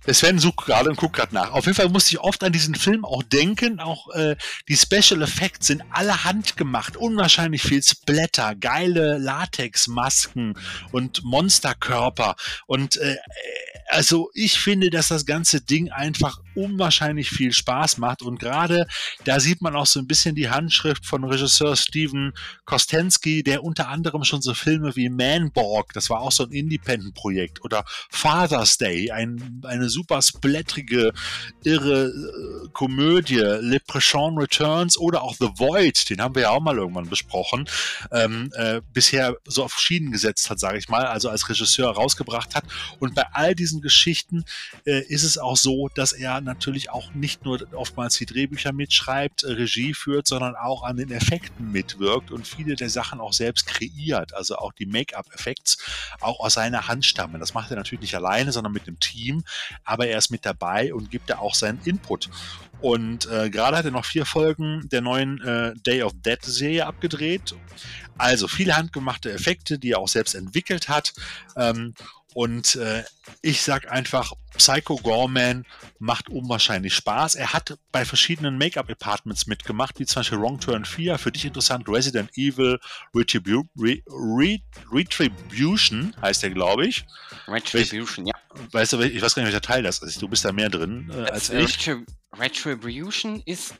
Der 0.06 0.14
Sven 0.14 0.38
sucht 0.38 0.66
gerade 0.66 0.90
und 0.90 0.96
guckt 0.96 1.16
gerade 1.16 1.34
nach. 1.34 1.52
Auf 1.52 1.66
jeden 1.66 1.76
Fall 1.76 1.88
musste 1.88 2.10
ich 2.10 2.20
oft 2.20 2.42
an 2.42 2.52
diesen 2.52 2.74
Film 2.74 3.04
auch 3.04 3.22
denken. 3.22 3.78
Auch 3.80 4.08
äh, 4.14 4.36
die 4.68 4.76
Special 4.76 5.22
Effects 5.22 5.68
sind 5.68 5.82
alle 5.90 6.24
handgemacht. 6.24 6.96
Unwahrscheinlich 6.96 7.62
viel 7.62 7.82
Splatter, 7.82 8.54
geile 8.56 9.18
Latexmasken 9.18 10.58
und 10.90 11.22
Monsterkörper. 11.22 12.36
Und 12.66 12.96
äh, 12.96 13.16
also 13.88 14.30
ich 14.34 14.58
finde, 14.58 14.90
dass 14.90 15.08
das 15.08 15.26
ganze 15.26 15.60
Ding 15.60 15.90
einfach 15.90 16.40
unwahrscheinlich 16.54 17.30
viel 17.30 17.52
Spaß 17.52 17.98
macht. 17.98 18.22
Und 18.22 18.38
gerade 18.38 18.86
da 19.24 19.40
sieht 19.40 19.62
man 19.62 19.76
auch 19.76 19.86
so 19.86 20.00
ein 20.00 20.06
bisschen 20.06 20.34
die 20.34 20.50
Handschrift 20.50 21.06
von 21.06 21.24
Regisseur 21.24 21.76
Steven 21.76 22.32
Kostensky, 22.64 23.42
der 23.42 23.64
unter 23.64 23.88
anderem 23.88 24.24
schon 24.24 24.42
so 24.42 24.54
Filme 24.54 24.94
wie 24.96 25.08
Manborg, 25.08 25.92
das 25.92 26.10
war 26.10 26.20
auch 26.20 26.32
so 26.32 26.44
ein 26.44 26.52
Independent-Projekt, 26.52 27.64
oder 27.64 27.84
Father's 28.10 28.78
Day, 28.78 29.10
ein, 29.10 29.62
eine 29.64 29.88
super 29.88 30.20
splattrige, 30.22 31.12
irre 31.64 32.06
äh, 32.06 32.68
Komödie, 32.72 33.36
Leprechaun 33.60 34.38
Returns 34.38 34.98
oder 34.98 35.22
auch 35.22 35.34
The 35.34 35.50
Void, 35.56 36.10
den 36.10 36.20
haben 36.20 36.34
wir 36.34 36.42
ja 36.42 36.50
auch 36.50 36.60
mal 36.60 36.76
irgendwann 36.76 37.08
besprochen, 37.08 37.68
ähm, 38.10 38.50
äh, 38.54 38.80
bisher 38.92 39.36
so 39.44 39.64
auf 39.64 39.78
Schienen 39.78 40.12
gesetzt 40.12 40.50
hat, 40.50 40.58
sage 40.58 40.78
ich 40.78 40.88
mal, 40.88 41.06
also 41.06 41.28
als 41.28 41.48
Regisseur 41.48 41.90
rausgebracht 41.90 42.54
hat. 42.54 42.64
Und 42.98 43.14
bei 43.14 43.24
all 43.32 43.54
diesen 43.54 43.80
Geschichten 43.80 44.44
äh, 44.84 45.02
ist 45.06 45.22
es 45.22 45.38
auch 45.38 45.56
so, 45.56 45.88
dass 45.94 46.12
er 46.12 46.40
natürlich 46.44 46.90
auch 46.90 47.14
nicht 47.14 47.44
nur 47.44 47.60
oftmals 47.74 48.16
die 48.16 48.26
Drehbücher 48.26 48.72
mitschreibt, 48.72 49.42
äh, 49.44 49.52
Regie 49.52 49.94
führt, 49.94 50.26
sondern 50.26 50.56
auch 50.56 50.82
an 50.82 50.96
den 50.96 51.10
Effekten 51.10 51.72
mitwirkt 51.72 52.30
und 52.30 52.46
viele 52.46 52.76
der 52.76 52.90
Sachen 52.90 53.20
auch 53.20 53.32
selbst 53.32 53.66
kreiert. 53.66 54.34
Also 54.34 54.56
auch 54.56 54.72
die 54.72 54.86
Make-up-Effekts 54.86 55.78
auch 56.20 56.40
aus 56.40 56.54
seiner 56.54 56.88
Hand 56.88 57.04
stammen. 57.04 57.40
Das 57.40 57.54
macht 57.54 57.70
er 57.70 57.76
natürlich 57.76 58.02
nicht 58.02 58.14
alleine, 58.14 58.52
sondern 58.52 58.72
mit 58.72 58.86
dem 58.86 58.98
Team 59.00 59.44
aber 59.84 60.06
er 60.06 60.18
ist 60.18 60.30
mit 60.30 60.46
dabei 60.46 60.94
und 60.94 61.10
gibt 61.10 61.30
da 61.30 61.38
auch 61.38 61.54
seinen 61.54 61.80
Input. 61.84 62.30
Und 62.80 63.26
äh, 63.30 63.48
gerade 63.50 63.76
hat 63.76 63.84
er 63.84 63.90
noch 63.92 64.04
vier 64.04 64.26
Folgen 64.26 64.88
der 64.90 65.02
neuen 65.02 65.40
äh, 65.42 65.72
Day 65.86 66.02
of 66.02 66.12
Dead 66.14 66.42
Serie 66.42 66.86
abgedreht. 66.86 67.54
Also 68.22 68.46
viele 68.46 68.76
handgemachte 68.76 69.32
Effekte, 69.32 69.80
die 69.80 69.90
er 69.90 69.98
auch 69.98 70.06
selbst 70.06 70.34
entwickelt 70.34 70.88
hat. 70.88 71.12
Ähm, 71.56 71.92
und 72.34 72.76
äh, 72.76 73.02
ich 73.42 73.62
sag 73.62 73.90
einfach, 73.90 74.32
Psycho 74.56 74.96
Gorman 74.96 75.66
macht 75.98 76.28
unwahrscheinlich 76.28 76.94
Spaß. 76.94 77.34
Er 77.34 77.52
hat 77.52 77.76
bei 77.90 78.04
verschiedenen 78.04 78.58
Make-up-Apartments 78.58 79.48
mitgemacht, 79.48 79.98
wie 79.98 80.06
zum 80.06 80.20
Beispiel 80.20 80.38
Wrong 80.38 80.60
Turn 80.60 80.84
4, 80.84 81.18
für 81.18 81.32
dich 81.32 81.44
interessant, 81.44 81.88
Resident 81.88 82.30
Evil 82.36 82.78
Retribu 83.12 83.64
Re 83.76 83.98
Re 84.06 84.60
Retribution 84.90 86.14
heißt 86.22 86.44
der, 86.44 86.50
glaube 86.50 86.86
ich. 86.86 87.04
Retribution, 87.48 88.26
ja. 88.26 88.34
Weißt 88.70 88.92
du, 88.92 89.00
ich 89.00 89.20
weiß 89.20 89.34
gar 89.34 89.42
nicht, 89.42 89.52
welcher 89.52 89.66
Teil 89.66 89.82
das 89.82 89.98
ist. 89.98 90.22
Du 90.22 90.28
bist 90.28 90.44
da 90.44 90.52
mehr 90.52 90.70
drin 90.70 91.10
äh, 91.12 91.30
als 91.30 91.50
ich. 91.50 91.90
Retribution 92.38 93.42
ist, 93.44 93.74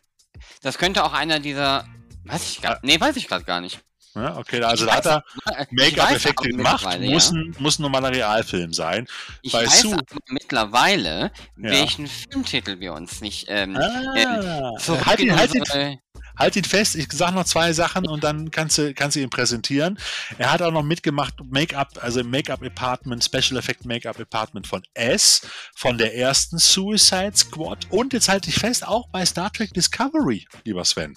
das 0.63 0.79
könnte 0.79 1.05
auch 1.05 1.13
einer 1.13 1.39
dieser, 1.39 1.87
weiß 2.25 2.51
ich 2.51 2.61
gar, 2.61 2.81
nee, 2.83 3.01
weiß 3.01 3.17
ich 3.17 3.29
gerade 3.29 3.45
gar 3.45 3.61
nicht. 3.61 3.81
Ja, 4.15 4.37
okay, 4.37 4.63
also 4.63 4.85
da 4.85 4.97
hat 4.97 5.07
er 5.07 5.25
Make-up-Effekte 5.71 6.49
gemacht, 6.51 6.87
muss, 7.01 7.33
ein, 7.33 7.57
muss 7.59 7.79
ein 7.79 7.83
normaler 7.83 8.11
Realfilm 8.11 8.73
sein. 8.73 9.07
Ich 9.41 9.53
Bei 9.53 9.65
weiß 9.65 9.81
Sue 9.81 9.97
mittlerweile, 10.29 11.33
ja. 11.57 11.71
welchen 11.71 12.07
Filmtitel 12.07 12.79
wir 12.79 12.93
uns 12.93 13.23
nicht 13.23 13.47
ähm, 13.49 13.77
ah, 13.77 14.15
äh, 14.15 15.05
halt, 15.07 15.21
ihn, 15.21 15.35
halt, 15.35 15.55
ihn, 15.55 15.99
halt 16.37 16.57
ihn 16.57 16.65
fest, 16.65 16.97
ich 16.97 17.11
sage 17.13 17.35
noch 17.35 17.45
zwei 17.45 17.73
Sachen 17.73 18.07
und 18.07 18.25
dann 18.25 18.51
kannst 18.51 18.79
du, 18.79 18.95
kannst 18.95 19.17
du 19.17 19.21
ihn 19.21 19.31
präsentieren. 19.31 19.99
Er 20.39 20.53
hat 20.53 20.63
auch 20.63 20.73
noch 20.73 20.83
mitgemacht, 20.83 21.35
Make-up, 21.51 21.99
also 22.01 22.21
im 22.21 22.31
Make-up-Apartment, 22.31 23.25
Special 23.25 23.59
Effect 23.59 23.85
Make-up-Apartment 23.85 24.67
von 24.67 24.83
S, 24.95 25.43
von 25.75 25.99
der 25.99 26.17
ersten 26.17 26.59
Suicide 26.59 27.33
Squad 27.35 27.87
und 27.91 28.13
jetzt 28.13 28.29
halte 28.29 28.49
ich 28.49 28.57
fest, 28.57 28.87
auch 28.87 29.09
bei 29.09 29.25
Star 29.25 29.53
Trek 29.53 29.73
Discovery, 29.75 30.47
lieber 30.65 30.85
Sven. 30.85 31.17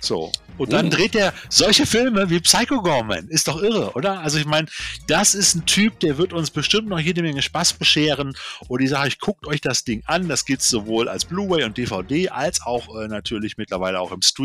So. 0.00 0.30
Und 0.58 0.72
dann 0.72 0.86
oh. 0.86 0.90
dreht 0.90 1.14
er 1.16 1.32
solche 1.48 1.86
Filme 1.86 2.28
wie 2.28 2.38
Psycho 2.38 2.82
Gorman. 2.82 3.26
Ist 3.28 3.48
doch 3.48 3.60
irre, 3.60 3.92
oder? 3.94 4.20
Also 4.20 4.38
ich 4.38 4.44
meine, 4.44 4.68
das 5.06 5.34
ist 5.34 5.54
ein 5.54 5.66
Typ, 5.66 5.98
der 6.00 6.18
wird 6.18 6.32
uns 6.32 6.50
bestimmt 6.50 6.88
noch 6.88 7.00
jede 7.00 7.22
Menge 7.22 7.42
Spaß 7.42 7.72
bescheren. 7.74 8.36
Und 8.68 8.82
ich 8.82 8.90
sage, 8.90 9.08
ich 9.08 9.18
guckt 9.18 9.46
euch 9.46 9.60
das 9.60 9.84
Ding 9.84 10.02
an. 10.06 10.28
Das 10.28 10.44
gibt 10.44 10.60
es 10.60 10.68
sowohl 10.68 11.08
als 11.08 11.24
Blu-ray 11.24 11.64
und 11.64 11.78
DVD, 11.78 12.28
als 12.28 12.60
auch 12.62 12.94
äh, 13.00 13.08
natürlich 13.08 13.56
mittlerweile 13.56 13.98
auch 13.98 14.12
im 14.12 14.22
Stream. 14.22 14.43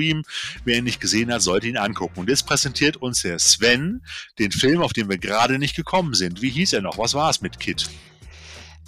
Wer 0.65 0.77
ihn 0.77 0.83
nicht 0.83 1.01
gesehen 1.01 1.31
hat, 1.31 1.41
sollte 1.41 1.67
ihn 1.67 1.77
angucken. 1.77 2.21
Und 2.21 2.29
jetzt 2.29 2.45
präsentiert 2.45 2.97
uns 2.97 3.21
der 3.21 3.39
Sven 3.39 4.01
den 4.37 4.51
Film, 4.51 4.81
auf 4.81 4.93
den 4.93 5.09
wir 5.09 5.17
gerade 5.17 5.59
nicht 5.59 5.75
gekommen 5.75 6.13
sind. 6.13 6.41
Wie 6.41 6.49
hieß 6.49 6.73
er 6.73 6.81
noch? 6.81 6.97
Was 6.97 7.13
war 7.13 7.29
es 7.29 7.41
mit 7.41 7.59
Kit? 7.59 7.89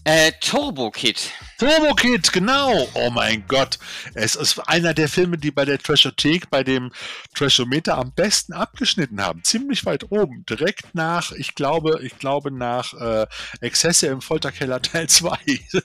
Äh, 0.04 0.32
Turbo 0.40 0.90
Kid. 0.90 1.30
Turbo 1.60 1.94
Kid, 1.94 2.34
genau. 2.34 2.88
Oh 2.96 3.12
mein 3.12 3.46
Gott. 3.48 3.78
Es 4.16 4.36
ist 4.36 4.58
einer 4.68 4.96
der 4.96 5.08
Filme, 5.08 5.38
die 5.38 5.52
bei 5.52 5.64
der 5.64 5.78
Trashothek, 5.78 6.50
bei 6.50 6.64
dem 6.64 6.92
Trashometer 7.36 8.00
am 8.00 8.12
besten 8.12 8.54
abgeschnitten 8.54 9.22
haben. 9.22 9.44
Ziemlich 9.44 9.86
weit 9.86 10.12
oben. 10.12 10.44
Direkt 10.50 10.96
nach, 10.96 11.32
ich 11.34 11.54
glaube, 11.54 12.00
ich 12.02 12.18
glaube 12.18 12.50
nach 12.50 12.96
äh, 12.96 13.28
Exzesse 13.60 14.08
im 14.08 14.22
Folterkeller 14.22 14.82
Teil 14.82 15.08
2, 15.08 15.38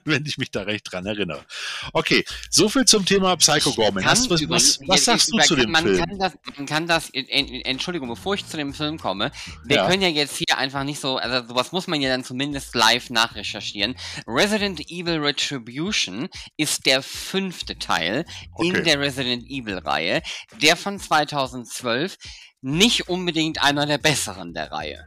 wenn 0.04 0.24
ich 0.24 0.38
mich 0.38 0.50
da 0.50 0.62
recht 0.62 0.90
dran 0.90 1.04
erinnere. 1.04 1.44
Okay, 1.92 2.24
soviel 2.48 2.86
zum 2.86 3.04
Thema 3.04 3.36
Psycho 3.36 3.72
Gorman. 3.72 4.02
Was, 4.02 4.30
was, 4.30 4.48
was, 4.48 4.80
was 4.86 5.04
sagst 5.04 5.30
du 5.30 5.38
zu 5.40 5.56
dem 5.56 5.70
man 5.70 5.84
Film? 5.84 5.98
Kann 5.98 6.18
das, 6.18 6.32
man 6.56 6.66
kann 6.66 6.86
das, 6.86 7.10
Entschuldigung, 7.12 8.08
bevor 8.08 8.34
ich 8.34 8.46
zu 8.46 8.56
dem 8.56 8.72
Film 8.72 8.98
komme, 8.98 9.30
wir 9.64 9.76
ja. 9.76 9.86
können 9.86 10.00
ja 10.00 10.08
jetzt 10.08 10.38
hier 10.38 10.56
einfach 10.56 10.84
nicht 10.84 11.00
so, 11.00 11.18
also 11.18 11.46
sowas 11.46 11.72
muss 11.72 11.86
man 11.86 12.00
ja 12.00 12.08
dann 12.08 12.24
zumindest 12.24 12.74
live 12.74 13.10
nachrecherchieren. 13.10 13.94
Resident 14.26 14.80
Evil 14.90 15.18
Retribution 15.18 16.28
ist 16.56 16.86
der 16.86 17.02
fünfte 17.02 17.78
Teil 17.78 18.24
okay. 18.52 18.68
in 18.68 18.84
der 18.84 19.00
Resident 19.00 19.44
Evil-Reihe, 19.48 20.22
der 20.60 20.76
von 20.76 20.98
2012 20.98 22.16
nicht 22.62 23.08
unbedingt 23.08 23.62
einer 23.62 23.86
der 23.86 23.98
besseren 23.98 24.54
der 24.54 24.72
Reihe. 24.72 25.06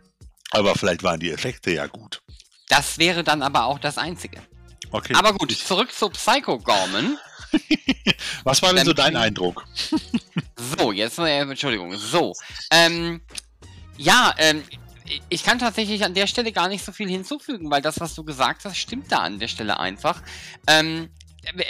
Aber 0.51 0.75
vielleicht 0.75 1.03
waren 1.03 1.19
die 1.19 1.31
Effekte 1.31 1.71
ja 1.71 1.87
gut. 1.87 2.21
Das 2.69 2.97
wäre 2.97 3.23
dann 3.23 3.41
aber 3.41 3.65
auch 3.65 3.79
das 3.79 3.97
Einzige. 3.97 4.41
Okay. 4.91 5.13
Aber 5.15 5.33
gut, 5.33 5.51
zurück 5.51 5.91
zu 5.91 6.09
Psycho 6.09 6.57
Gorman. 6.59 7.17
Was 8.43 8.61
war 8.61 8.73
denn 8.73 8.85
so 8.85 8.93
dein 8.93 9.15
Eindruck? 9.15 9.65
so, 10.77 10.91
jetzt, 10.91 11.19
äh, 11.19 11.39
Entschuldigung, 11.39 11.95
so. 11.95 12.33
Ähm, 12.71 13.21
ja, 13.97 14.33
ähm, 14.37 14.63
ich 15.29 15.43
kann 15.43 15.59
tatsächlich 15.59 16.03
an 16.03 16.13
der 16.13 16.27
Stelle 16.27 16.51
gar 16.51 16.67
nicht 16.67 16.83
so 16.83 16.91
viel 16.91 17.09
hinzufügen, 17.09 17.69
weil 17.71 17.81
das, 17.81 17.99
was 17.99 18.15
du 18.15 18.23
gesagt 18.23 18.65
hast, 18.65 18.77
stimmt 18.77 19.11
da 19.11 19.17
an 19.17 19.39
der 19.39 19.47
Stelle 19.47 19.79
einfach. 19.79 20.21
Ähm, 20.67 21.09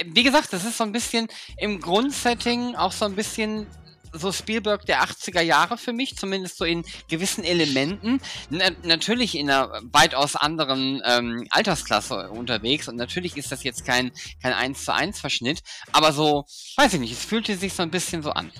wie 0.05 0.23
gesagt, 0.23 0.51
das 0.51 0.65
ist 0.65 0.77
so 0.77 0.83
ein 0.83 0.91
bisschen 0.91 1.27
im 1.57 1.79
Grundsetting 1.79 2.75
auch 2.75 2.91
so 2.91 3.05
ein 3.05 3.15
bisschen 3.15 3.67
so 4.11 4.31
Spielberg 4.31 4.85
der 4.85 5.03
80er 5.03 5.41
Jahre 5.41 5.77
für 5.77 5.93
mich, 5.93 6.17
zumindest 6.17 6.57
so 6.57 6.65
in 6.65 6.83
gewissen 7.07 7.43
Elementen. 7.43 8.19
N 8.49 8.75
natürlich 8.83 9.35
in 9.35 9.49
einer 9.49 9.81
weitaus 9.91 10.35
anderen 10.35 11.01
ähm, 11.05 11.45
Altersklasse 11.51 12.29
unterwegs 12.31 12.87
und 12.87 12.95
natürlich 12.95 13.37
ist 13.37 13.51
das 13.51 13.63
jetzt 13.63 13.85
kein, 13.85 14.11
kein 14.41 14.53
1 14.53 14.85
zu 14.85 14.93
1 14.93 15.19
Verschnitt, 15.19 15.61
aber 15.91 16.11
so, 16.11 16.45
weiß 16.77 16.93
ich 16.93 16.99
nicht, 16.99 17.13
es 17.13 17.25
fühlte 17.25 17.55
sich 17.55 17.73
so 17.73 17.83
ein 17.83 17.91
bisschen 17.91 18.23
so 18.23 18.31
an. 18.31 18.51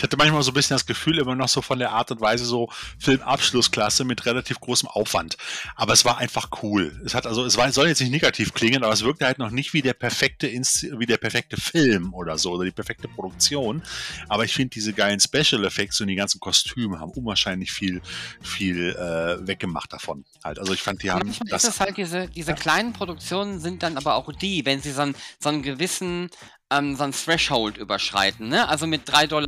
Ich 0.00 0.02
hatte 0.02 0.16
manchmal 0.16 0.42
so 0.42 0.50
ein 0.50 0.54
bisschen 0.54 0.76
das 0.76 0.86
Gefühl, 0.86 1.18
immer 1.18 1.34
noch 1.34 1.50
so 1.50 1.60
von 1.60 1.78
der 1.78 1.92
Art 1.92 2.10
und 2.10 2.22
Weise 2.22 2.46
so 2.46 2.70
Filmabschlussklasse 2.98 4.04
mit 4.04 4.24
relativ 4.24 4.58
großem 4.58 4.88
Aufwand. 4.88 5.36
Aber 5.76 5.92
es 5.92 6.06
war 6.06 6.16
einfach 6.16 6.48
cool. 6.62 6.98
Es 7.04 7.14
hat 7.14 7.26
also, 7.26 7.44
es 7.44 7.58
war, 7.58 7.70
soll 7.70 7.88
jetzt 7.88 8.00
nicht 8.00 8.10
negativ 8.10 8.54
klingen, 8.54 8.82
aber 8.82 8.94
es 8.94 9.04
wirkte 9.04 9.26
halt 9.26 9.38
noch 9.38 9.50
nicht 9.50 9.74
wie 9.74 9.82
der 9.82 9.92
perfekte, 9.92 10.46
wie 10.48 11.04
der 11.04 11.18
perfekte 11.18 11.60
Film 11.60 12.14
oder 12.14 12.38
so, 12.38 12.52
oder 12.52 12.64
die 12.64 12.70
perfekte 12.70 13.08
Produktion. 13.08 13.82
Aber 14.30 14.46
ich 14.46 14.54
finde 14.54 14.70
diese 14.70 14.94
geilen 14.94 15.20
Special 15.20 15.62
Effects 15.66 16.00
und 16.00 16.06
die 16.06 16.14
ganzen 16.14 16.40
Kostüme 16.40 16.98
haben 16.98 17.10
unwahrscheinlich 17.10 17.70
viel, 17.70 18.00
viel 18.40 18.96
äh, 18.96 19.46
weggemacht 19.46 19.92
davon. 19.92 20.24
Halt. 20.42 20.58
Also 20.58 20.72
ich 20.72 20.80
fand, 20.80 21.02
die 21.02 21.10
haben. 21.10 21.26
Manchmal 21.26 21.50
das, 21.50 21.64
ist 21.64 21.74
es 21.74 21.80
halt 21.80 21.98
diese, 21.98 22.26
diese 22.28 22.52
ja. 22.52 22.56
kleinen 22.56 22.94
Produktionen 22.94 23.60
sind 23.60 23.82
dann 23.82 23.98
aber 23.98 24.14
auch 24.14 24.32
die, 24.32 24.64
wenn 24.64 24.80
sie 24.80 24.92
so 24.92 25.02
einen, 25.02 25.14
so 25.38 25.50
einen 25.50 25.60
gewissen 25.60 26.30
ähm, 26.70 26.96
so 26.96 27.04
ein 27.04 27.12
Threshold 27.12 27.76
überschreiten. 27.76 28.48
Ne? 28.48 28.68
Also 28.68 28.86
mit 28.86 29.08
3,40 29.08 29.28
Dollar 29.28 29.46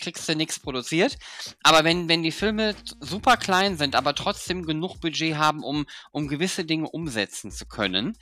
kriegst 0.00 0.28
du 0.28 0.34
nichts 0.34 0.58
produziert. 0.58 1.16
Aber 1.62 1.84
wenn, 1.84 2.08
wenn 2.08 2.22
die 2.22 2.32
Filme 2.32 2.74
super 3.00 3.36
klein 3.36 3.76
sind, 3.76 3.94
aber 3.94 4.14
trotzdem 4.14 4.64
genug 4.64 5.00
Budget 5.00 5.36
haben, 5.36 5.62
um, 5.62 5.86
um 6.10 6.28
gewisse 6.28 6.64
Dinge 6.64 6.88
umsetzen 6.88 7.50
zu 7.50 7.66
können, 7.66 8.16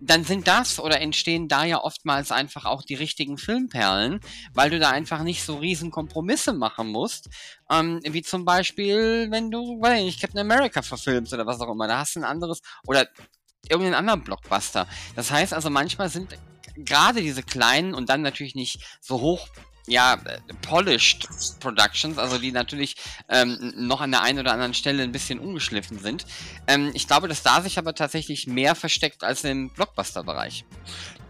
dann 0.00 0.24
sind 0.24 0.46
das 0.48 0.80
oder 0.80 1.00
entstehen 1.00 1.48
da 1.48 1.64
ja 1.64 1.80
oftmals 1.80 2.30
einfach 2.30 2.66
auch 2.66 2.82
die 2.82 2.94
richtigen 2.94 3.38
Filmperlen, 3.38 4.20
weil 4.52 4.68
du 4.70 4.78
da 4.78 4.90
einfach 4.90 5.22
nicht 5.22 5.42
so 5.42 5.56
riesen 5.56 5.90
Kompromisse 5.90 6.52
machen 6.52 6.88
musst. 6.88 7.30
Ähm, 7.70 8.00
wie 8.02 8.22
zum 8.22 8.44
Beispiel, 8.44 9.28
wenn 9.30 9.50
du, 9.50 9.80
weiß 9.80 10.04
ich 10.04 10.20
Captain 10.20 10.40
America 10.40 10.82
verfilmst 10.82 11.32
oder 11.32 11.46
was 11.46 11.60
auch 11.60 11.70
immer. 11.70 11.88
Da 11.88 11.98
hast 11.98 12.16
du 12.16 12.20
ein 12.20 12.24
anderes 12.24 12.60
oder 12.86 13.06
irgendeinen 13.68 13.94
anderen 13.94 14.24
Blockbuster. 14.24 14.86
Das 15.16 15.30
heißt 15.30 15.54
also, 15.54 15.70
manchmal 15.70 16.10
sind 16.10 16.36
gerade 16.76 17.20
diese 17.20 17.42
kleinen 17.42 17.94
und 17.94 18.08
dann 18.08 18.22
natürlich 18.22 18.54
nicht 18.54 18.80
so 19.00 19.20
hoch 19.20 19.48
ja, 19.86 20.18
polished 20.62 21.28
Productions, 21.60 22.16
also 22.16 22.38
die 22.38 22.52
natürlich 22.52 22.96
ähm, 23.28 23.74
noch 23.76 24.00
an 24.00 24.12
der 24.12 24.22
einen 24.22 24.38
oder 24.38 24.52
anderen 24.52 24.72
Stelle 24.72 25.02
ein 25.02 25.12
bisschen 25.12 25.38
ungeschliffen 25.38 25.98
sind. 25.98 26.24
Ähm, 26.66 26.90
ich 26.94 27.06
glaube, 27.06 27.28
dass 27.28 27.42
da 27.42 27.60
sich 27.60 27.78
aber 27.78 27.94
tatsächlich 27.94 28.46
mehr 28.46 28.74
versteckt 28.74 29.22
als 29.24 29.44
im 29.44 29.70
Blockbuster-Bereich. 29.70 30.64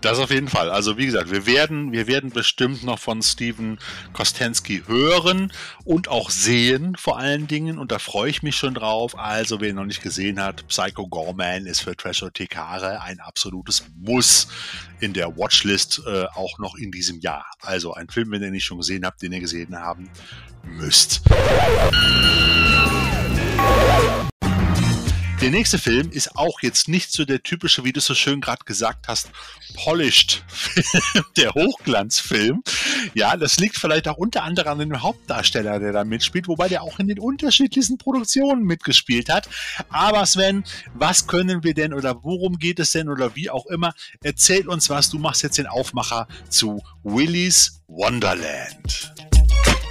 Das 0.04 0.18
auf 0.18 0.30
jeden 0.30 0.48
Fall. 0.48 0.68
Also 0.68 0.98
wie 0.98 1.06
gesagt, 1.06 1.30
wir 1.30 1.46
werden, 1.46 1.90
wir 1.92 2.06
werden 2.06 2.28
bestimmt 2.28 2.84
noch 2.84 2.98
von 2.98 3.22
Steven 3.22 3.78
Kostensky 4.12 4.82
hören 4.86 5.50
und 5.84 6.08
auch 6.08 6.28
sehen 6.28 6.94
vor 6.94 7.18
allen 7.18 7.46
Dingen. 7.46 7.78
Und 7.78 7.90
da 7.90 7.98
freue 7.98 8.28
ich 8.28 8.42
mich 8.42 8.54
schon 8.54 8.74
drauf. 8.74 9.18
Also 9.18 9.62
wer 9.62 9.70
ihn 9.70 9.76
noch 9.76 9.86
nicht 9.86 10.02
gesehen 10.02 10.42
hat, 10.42 10.68
Psycho 10.68 11.08
Gorman 11.08 11.64
ist 11.64 11.80
für 11.80 11.96
Treasure 11.96 12.30
Tekare 12.30 13.00
ein 13.00 13.18
absolutes 13.18 13.86
Muss 13.96 14.48
in 15.00 15.14
der 15.14 15.38
Watchlist 15.38 16.02
äh, 16.06 16.26
auch 16.34 16.58
noch 16.58 16.74
in 16.74 16.92
diesem 16.92 17.20
Jahr. 17.20 17.46
Also 17.62 17.94
ein 17.94 18.10
Film, 18.10 18.30
wenn 18.30 18.42
ihr 18.42 18.50
nicht 18.50 18.64
schon 18.64 18.76
gesehen 18.76 19.06
habt, 19.06 19.22
den 19.22 19.32
ihr 19.32 19.40
gesehen 19.40 19.74
haben 19.74 20.10
müsst. 20.64 21.22
Der 25.44 25.50
nächste 25.50 25.76
Film 25.76 26.10
ist 26.10 26.36
auch 26.36 26.62
jetzt 26.62 26.88
nicht 26.88 27.12
so 27.12 27.26
der 27.26 27.42
typische, 27.42 27.84
wie 27.84 27.92
du 27.92 28.00
so 28.00 28.14
schön 28.14 28.40
gerade 28.40 28.64
gesagt 28.64 29.08
hast, 29.08 29.28
polished 29.74 30.42
Film, 30.48 31.24
der 31.36 31.52
Hochglanzfilm. 31.52 32.62
Ja, 33.12 33.36
das 33.36 33.58
liegt 33.58 33.76
vielleicht 33.76 34.08
auch 34.08 34.16
unter 34.16 34.42
anderem 34.42 34.80
an 34.80 34.88
dem 34.88 35.02
Hauptdarsteller, 35.02 35.80
der 35.80 35.92
da 35.92 36.02
mitspielt, 36.02 36.48
wobei 36.48 36.68
der 36.68 36.82
auch 36.82 36.98
in 36.98 37.08
den 37.08 37.18
unterschiedlichsten 37.18 37.98
Produktionen 37.98 38.62
mitgespielt 38.62 39.28
hat. 39.28 39.46
Aber 39.90 40.24
Sven, 40.24 40.64
was 40.94 41.26
können 41.26 41.62
wir 41.62 41.74
denn 41.74 41.92
oder 41.92 42.24
worum 42.24 42.58
geht 42.58 42.80
es 42.80 42.92
denn 42.92 43.10
oder 43.10 43.36
wie 43.36 43.50
auch 43.50 43.66
immer? 43.66 43.92
Erzähl 44.22 44.66
uns 44.66 44.88
was. 44.88 45.10
Du 45.10 45.18
machst 45.18 45.42
jetzt 45.42 45.58
den 45.58 45.66
Aufmacher 45.66 46.26
zu 46.48 46.82
Willy's 47.02 47.82
Wonderland. 47.86 49.12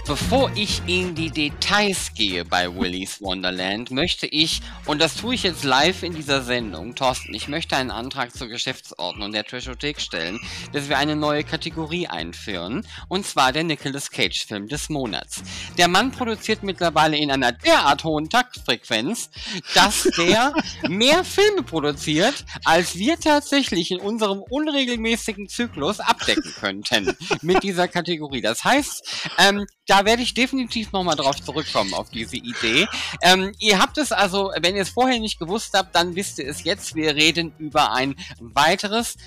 Bevor 0.05 0.51
ich 0.53 0.81
in 0.85 1.15
die 1.15 1.31
Details 1.31 2.13
gehe 2.13 2.43
bei 2.43 2.75
Willy's 2.75 3.21
Wonderland, 3.21 3.89
möchte 3.89 4.27
ich, 4.27 4.59
und 4.85 5.01
das 5.01 5.15
tue 5.15 5.35
ich 5.35 5.43
jetzt 5.43 5.63
live 5.63 6.03
in 6.03 6.13
dieser 6.13 6.41
Sendung, 6.41 6.93
Thorsten, 6.93 7.33
ich 7.33 7.47
möchte 7.47 7.77
einen 7.77 7.89
Antrag 7.89 8.35
zur 8.35 8.49
Geschäftsordnung 8.49 9.31
der 9.31 9.45
Trashothek 9.45 10.01
stellen, 10.01 10.41
dass 10.73 10.89
wir 10.89 10.97
eine 10.97 11.15
neue 11.15 11.45
Kategorie 11.45 12.07
einführen, 12.07 12.85
und 13.07 13.25
zwar 13.25 13.53
der 13.53 13.63
Nicolas 13.63 14.11
Cage 14.11 14.45
Film 14.45 14.67
des 14.67 14.89
Monats. 14.89 15.41
Der 15.77 15.87
Mann 15.87 16.11
produziert 16.11 16.63
mittlerweile 16.63 17.15
in 17.15 17.31
einer 17.31 17.53
derart 17.53 18.03
hohen 18.03 18.29
Taktfrequenz, 18.29 19.29
dass 19.73 20.03
der 20.17 20.53
mehr 20.89 21.23
Filme 21.23 21.63
produziert, 21.63 22.43
als 22.65 22.97
wir 22.97 23.17
tatsächlich 23.21 23.89
in 23.89 24.01
unserem 24.01 24.41
unregelmäßigen 24.41 25.47
Zyklus 25.47 26.01
abdecken 26.01 26.53
könnten 26.59 27.15
mit 27.41 27.63
dieser 27.63 27.87
Kategorie. 27.87 28.41
Das 28.41 28.65
heißt, 28.65 29.29
ähm, 29.37 29.65
da 29.87 30.05
werde 30.05 30.21
ich 30.21 30.33
definitiv 30.33 30.91
nochmal 30.91 31.15
drauf 31.15 31.41
zurückkommen, 31.41 31.93
auf 31.93 32.09
diese 32.09 32.37
Idee. 32.37 32.87
Ähm, 33.21 33.51
ihr 33.59 33.79
habt 33.79 33.97
es 33.97 34.11
also, 34.11 34.51
wenn 34.59 34.75
ihr 34.75 34.83
es 34.83 34.89
vorher 34.89 35.19
nicht 35.19 35.39
gewusst 35.39 35.73
habt, 35.73 35.95
dann 35.95 36.15
wisst 36.15 36.39
ihr 36.39 36.47
es 36.47 36.63
jetzt. 36.63 36.95
Wir 36.95 37.15
reden 37.15 37.53
über 37.57 37.91
ein 37.91 38.15
weiteres, 38.39 39.17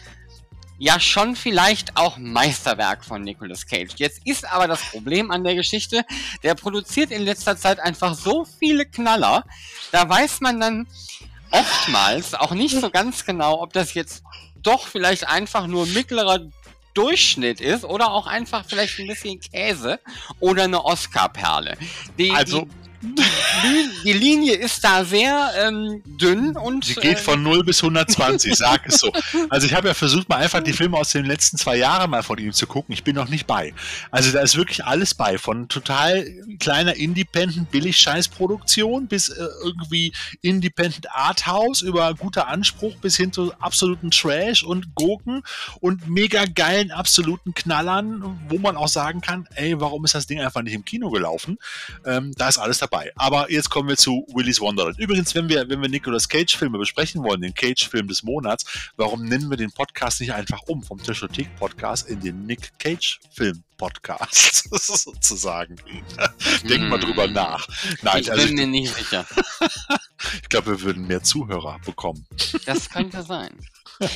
ja 0.79 1.01
schon 1.01 1.37
vielleicht 1.37 1.97
auch 1.97 2.19
Meisterwerk 2.19 3.05
von 3.05 3.23
Nicolas 3.23 3.67
Cage. 3.67 3.95
Jetzt 3.97 4.21
ist 4.25 4.51
aber 4.51 4.67
das 4.67 4.83
Problem 4.83 5.31
an 5.31 5.45
der 5.45 5.55
Geschichte, 5.55 6.05
der 6.43 6.55
produziert 6.55 7.11
in 7.11 7.23
letzter 7.23 7.57
Zeit 7.57 7.81
einfach 7.81 8.15
so 8.15 8.45
viele 8.59 8.87
Knaller, 8.87 9.45
da 9.93 10.09
weiß 10.09 10.41
man 10.41 10.61
dann 10.61 10.87
oftmals 11.51 12.35
auch 12.35 12.53
nicht 12.53 12.79
so 12.79 12.91
ganz 12.91 13.25
genau, 13.25 13.63
ob 13.63 13.73
das 13.73 13.95
jetzt 13.95 14.23
doch 14.57 14.87
vielleicht 14.87 15.29
einfach 15.29 15.67
nur 15.67 15.87
mittlerer 15.87 16.41
Durchschnitt 16.97 17.61
ist 17.61 17.85
oder 17.85 18.13
auch 18.13 18.27
einfach 18.27 18.65
vielleicht 18.67 18.99
ein 18.99 19.07
bisschen 19.07 19.41
Käse 19.41 20.01
oder 20.41 20.65
eine 20.65 20.85
Oscar-Perle. 20.85 21.77
also, 22.33 22.63
die, 22.63 22.86
die 24.05 24.13
Linie 24.13 24.55
ist 24.55 24.83
da 24.85 25.05
sehr 25.05 25.51
ähm, 25.59 26.03
dünn 26.05 26.57
und. 26.57 26.85
Sie 26.85 26.95
geht 26.95 27.19
äh, 27.19 27.23
von 27.23 27.43
0 27.43 27.65
bis 27.65 27.83
120, 27.83 28.55
sag 28.57 28.87
es 28.87 28.99
so. 28.99 29.13
Also 29.51 29.67
ich 29.67 29.75
habe 29.75 29.89
ja 29.89 29.95
versucht, 29.95 30.29
mal 30.29 30.37
einfach 30.37 30.63
die 30.63 30.73
Filme 30.73 30.97
aus 30.97 31.13
den 31.13 31.25
letzten 31.25 31.57
zwei 31.57 31.77
Jahren 31.77 32.11
mal 32.11 32.23
von 32.23 32.39
ihm 32.39 32.53
zu 32.53 32.67
gucken. 32.67 32.93
Ich 32.93 33.05
bin 33.05 33.17
noch 33.17 33.29
nicht 33.29 33.47
bei. 33.47 33.73
Also 34.11 34.33
da 34.33 34.41
ist 34.41 34.57
wirklich 34.57 34.85
alles 34.85 35.15
bei. 35.15 35.39
Von 35.39 35.69
total 35.69 36.27
kleiner 36.59 36.97
Independent 36.97 37.71
Billig-Scheiß-Produktion 37.71 39.07
bis 39.07 39.29
äh, 39.29 39.47
irgendwie 39.63 40.13
Independent 40.41 41.11
Arthouse 41.13 41.83
über 41.83 42.15
guter 42.15 42.49
Anspruch 42.49 42.97
bis 42.97 43.17
hin 43.17 43.33
zu 43.33 43.53
absoluten 43.59 44.11
Trash 44.11 44.63
und 44.63 44.95
Gurken 44.95 45.43
und 45.81 46.09
mega 46.09 46.45
geilen 46.47 46.91
absoluten 46.91 47.55
Knallern, 47.55 48.39
wo 48.49 48.59
man 48.59 48.77
auch 48.77 48.89
sagen 48.89 49.21
kann, 49.21 49.49
ey, 49.55 49.81
warum 49.81 50.05
ist 50.05 50.15
das 50.15 50.27
Ding 50.27 50.41
einfach 50.41 50.63
nicht 50.63 50.75
im 50.75 50.85
Kino 50.85 51.11
gelaufen? 51.11 51.59
Ähm, 52.05 52.33
da 52.37 52.49
ist 52.49 52.59
alles 52.59 52.79
dabei 52.79 52.96
dabei. 52.97 53.13
Aber 53.17 53.51
jetzt 53.51 53.71
kommen 53.71 53.89
wir 53.89 53.97
zu 53.97 54.27
Willy's 54.33 54.61
Wonderland. 54.61 54.99
Übrigens, 54.99 55.35
wenn 55.35 55.49
wir, 55.49 55.69
wenn 55.69 55.81
wir 55.81 55.89
Nicolas 55.89 56.29
Cage-Filme 56.29 56.79
besprechen 56.79 57.23
wollen, 57.23 57.41
den 57.41 57.55
Cage-Film 57.55 58.09
des 58.09 58.23
Monats, 58.23 58.91
warum 58.97 59.25
nennen 59.25 59.51
wir 59.51 59.57
den 59.57 59.73
Podcast 59.73 60.21
nicht 60.21 60.33
einfach 60.33 60.63
um 60.67 60.83
vom 60.83 61.03
Tischothek-Podcast 61.03 62.09
in 62.09 62.21
den 62.21 62.45
Nick 62.45 62.79
Cage-Film? 62.79 63.63
Podcast 63.77 64.71
sozusagen. 64.73 65.77
Denk 66.67 66.85
hm. 66.85 66.89
mal 66.89 66.99
drüber 66.99 67.27
nach. 67.27 67.69
Nein, 68.01 68.23
ich 68.23 68.33
also 68.33 68.47
bin 68.47 68.55
mir 68.55 68.67
nicht 68.67 68.95
sicher. 68.95 69.27
ich 70.43 70.49
glaube, 70.49 70.71
wir 70.71 70.81
würden 70.81 71.07
mehr 71.07 71.23
Zuhörer 71.23 71.79
bekommen. 71.85 72.27
Das 72.65 72.89
könnte 72.89 73.23
sein. 73.23 73.51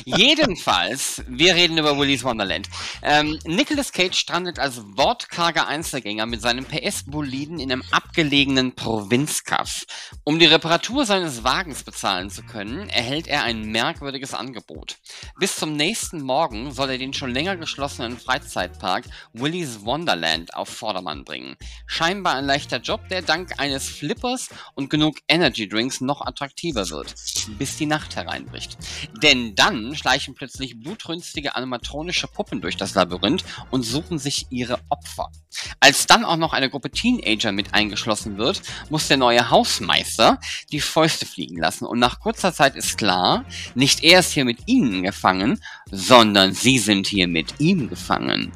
Jedenfalls, 0.05 1.23
wir 1.27 1.55
reden 1.55 1.79
über 1.79 1.99
Willy's 1.99 2.25
Wonderland. 2.25 2.69
Ähm, 3.03 3.39
Nicolas 3.45 3.93
Cage 3.93 4.17
strandet 4.17 4.59
als 4.59 4.83
wortkarger 4.97 5.67
Einzelgänger 5.67 6.27
mit 6.27 6.43
seinem 6.43 6.65
PS-Boliden 6.65 7.59
in 7.59 7.73
einem 7.73 7.83
abgelegenen 7.91 8.75
Provinzkaff. 8.75 9.85
Um 10.25 10.39
die 10.39 10.47
Reparatur 10.47 11.07
seines 11.07 11.45
Wagens 11.45 11.83
bezahlen 11.83 12.31
zu 12.31 12.43
können, 12.43 12.89
erhält 12.89 13.27
er 13.27 13.45
ein 13.45 13.71
merkwürdiges 13.71 14.35
Angebot. 14.35 14.99
Bis 15.39 15.57
zum 15.57 15.75
nächsten 15.77 16.21
Morgen 16.23 16.73
soll 16.73 16.91
er 16.91 16.99
den 16.99 17.15
schon 17.15 17.33
länger 17.33 17.57
geschlossenen 17.57 18.19
Freizeitpark 18.19 19.05
Willy's 19.33 19.85
Wonderland 19.85 20.55
auf 20.55 20.69
Vordermann 20.69 21.25
bringen. 21.25 21.57
Scheinbar 21.87 22.35
ein 22.35 22.45
leichter 22.45 22.79
Job, 22.79 23.09
der 23.09 23.23
dank 23.23 23.59
eines 23.59 23.89
Flippers 23.89 24.49
und 24.75 24.91
genug 24.91 25.19
Energy 25.29 25.69
Drinks 25.69 26.01
noch 26.01 26.21
attraktiver 26.21 26.91
wird, 26.91 27.15
bis 27.59 27.77
die 27.77 27.87
Nacht 27.87 28.17
hereinbricht. 28.17 28.77
Denn 29.23 29.55
dann 29.55 29.70
dann 29.71 29.95
schleichen 29.95 30.35
plötzlich 30.35 30.81
blutrünstige 30.81 31.55
animatronische 31.57 32.27
Puppen 32.27 32.61
durch 32.61 32.77
das 32.77 32.95
Labyrinth 32.95 33.45
und 33.71 33.83
suchen 33.83 34.19
sich 34.19 34.47
ihre 34.51 34.81
Opfer. 34.89 35.31
Als 35.79 36.07
dann 36.07 36.25
auch 36.25 36.37
noch 36.37 36.53
eine 36.53 36.71
Gruppe 36.71 36.91
Teenager 36.91 37.53
mit 37.53 37.75
eingeschlossen 37.75 38.37
wird, 38.37 38.63
muss 38.89 39.09
der 39.09 39.17
neue 39.17 39.51
Hausmeister 39.51 40.41
die 40.73 40.81
Fäuste 40.81 41.27
fliegen 41.27 41.59
lassen 41.59 41.87
und 41.87 41.99
nach 41.99 42.21
kurzer 42.21 42.53
Zeit 42.53 42.77
ist 42.77 42.99
klar, 42.99 43.45
nicht 43.75 44.03
er 44.03 44.21
ist 44.21 44.33
hier 44.33 44.45
mit 44.45 44.67
ihnen 44.67 45.03
gefangen, 45.03 45.61
sondern 45.91 46.53
sie 46.53 46.79
sind 46.79 47.07
hier 47.07 47.29
mit 47.29 47.61
ihm 47.61 47.89
gefangen. 47.89 48.53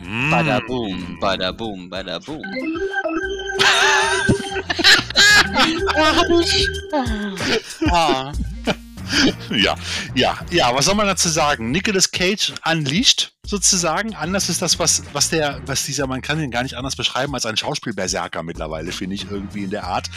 Mm. 0.00 0.30
Bada 0.30 0.60
boom, 0.66 1.18
bada 1.20 1.52
boom, 1.52 1.88
bada 1.88 2.18
boom. 2.18 2.42
Ah. 7.90 8.32
ja, 9.50 9.74
ja, 10.14 10.38
ja, 10.50 10.74
was 10.74 10.86
soll 10.86 10.94
man 10.94 11.06
dazu 11.06 11.28
sagen? 11.28 11.70
Nicolas 11.70 12.10
Cage 12.10 12.52
unleashed 12.64 13.32
sozusagen. 13.44 14.14
Anders 14.14 14.48
ist 14.48 14.60
das, 14.60 14.78
was, 14.78 15.02
was 15.12 15.30
der, 15.30 15.60
was 15.66 15.84
dieser, 15.84 16.06
man 16.06 16.20
kann 16.20 16.40
ihn 16.40 16.50
gar 16.50 16.62
nicht 16.62 16.74
anders 16.74 16.96
beschreiben 16.96 17.34
als 17.34 17.46
ein 17.46 17.56
Schauspielberserker 17.56 18.42
mittlerweile, 18.42 18.92
finde 18.92 19.14
ich, 19.16 19.30
irgendwie 19.30 19.64
in 19.64 19.70
der 19.70 19.84
Art. 19.84 20.08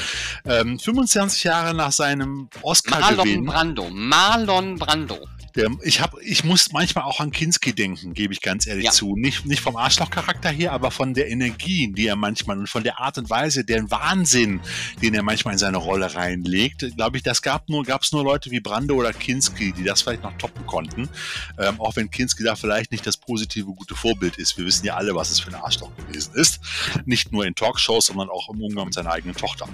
Ähm, 0.46 0.80
25 0.80 1.44
Jahre 1.44 1.74
nach 1.74 1.92
seinem 1.92 2.50
Oscar-Gewinn. 2.62 3.46
Marlon 3.46 3.46
Brando. 3.46 3.90
Marlon 3.90 4.76
Brando. 4.78 5.28
Der, 5.56 5.70
ich, 5.84 6.02
hab, 6.02 6.16
ich 6.22 6.44
muss 6.44 6.72
manchmal 6.72 7.04
auch 7.04 7.20
an 7.20 7.32
Kinski 7.32 7.74
denken, 7.74 8.14
gebe 8.14 8.34
ich 8.34 8.42
ganz 8.42 8.68
ehrlich 8.68 8.86
ja. 8.86 8.92
zu. 8.92 9.16
Nicht, 9.16 9.46
nicht 9.46 9.62
vom 9.62 9.76
Arschlochcharakter 9.76 10.50
her, 10.50 10.72
aber 10.72 10.92
von 10.92 11.14
der 11.14 11.30
Energie, 11.30 11.92
die 11.92 12.08
er 12.08 12.16
manchmal 12.16 12.58
und 12.58 12.70
von 12.70 12.84
der 12.84 13.00
Art 13.00 13.18
und 13.18 13.30
Weise, 13.30 13.66
den 13.66 13.92
Wahnsinn, 13.92 14.62
den 15.02 15.14
er 15.14 15.24
manchmal 15.24 15.54
in 15.54 15.58
seine 15.58 15.78
Rolle 15.78 16.16
reinlegt. 16.16 16.96
Glaube 16.96 17.18
ich, 17.18 17.24
das 17.24 17.42
gab 17.42 17.70
nur, 17.70 17.84
gab 17.84 18.04
es 18.04 18.12
nur 18.12 18.24
Leute 18.24 18.52
wie 18.52 18.60
Brando 18.60 18.96
oder 18.96 19.14
Kinski, 19.14 19.74
die 19.74 19.84
das 19.84 20.02
vielleicht 20.02 20.24
noch 20.24 20.38
toppen 20.38 20.66
konnten. 20.66 21.10
Ähm, 21.58 21.80
auch 21.80 21.96
wenn 21.96 22.10
Kinski 22.10 22.44
da 22.44 22.56
vielleicht 22.56 22.92
nicht 22.92 23.06
das 23.06 23.18
positive, 23.18 23.66
gute 23.74 23.96
Vorbild 23.96 24.38
ist. 24.38 24.58
Wir 24.58 24.66
wissen 24.66 24.86
ja 24.86 24.96
alle, 24.96 25.16
was 25.16 25.32
es 25.32 25.40
für 25.40 25.50
ein 25.50 25.56
Arschloch 25.56 25.92
gewesen 25.98 26.34
ist. 26.36 26.60
Nicht 27.06 27.32
nur 27.32 27.46
in 27.46 27.56
Talkshows, 27.56 28.06
sondern 28.08 28.30
auch 28.30 28.50
im 28.50 28.62
Umgang 28.62 28.86
mit 28.86 28.94
seiner 28.94 29.12
eigenen 29.12 29.36
Tochter. 29.36 29.68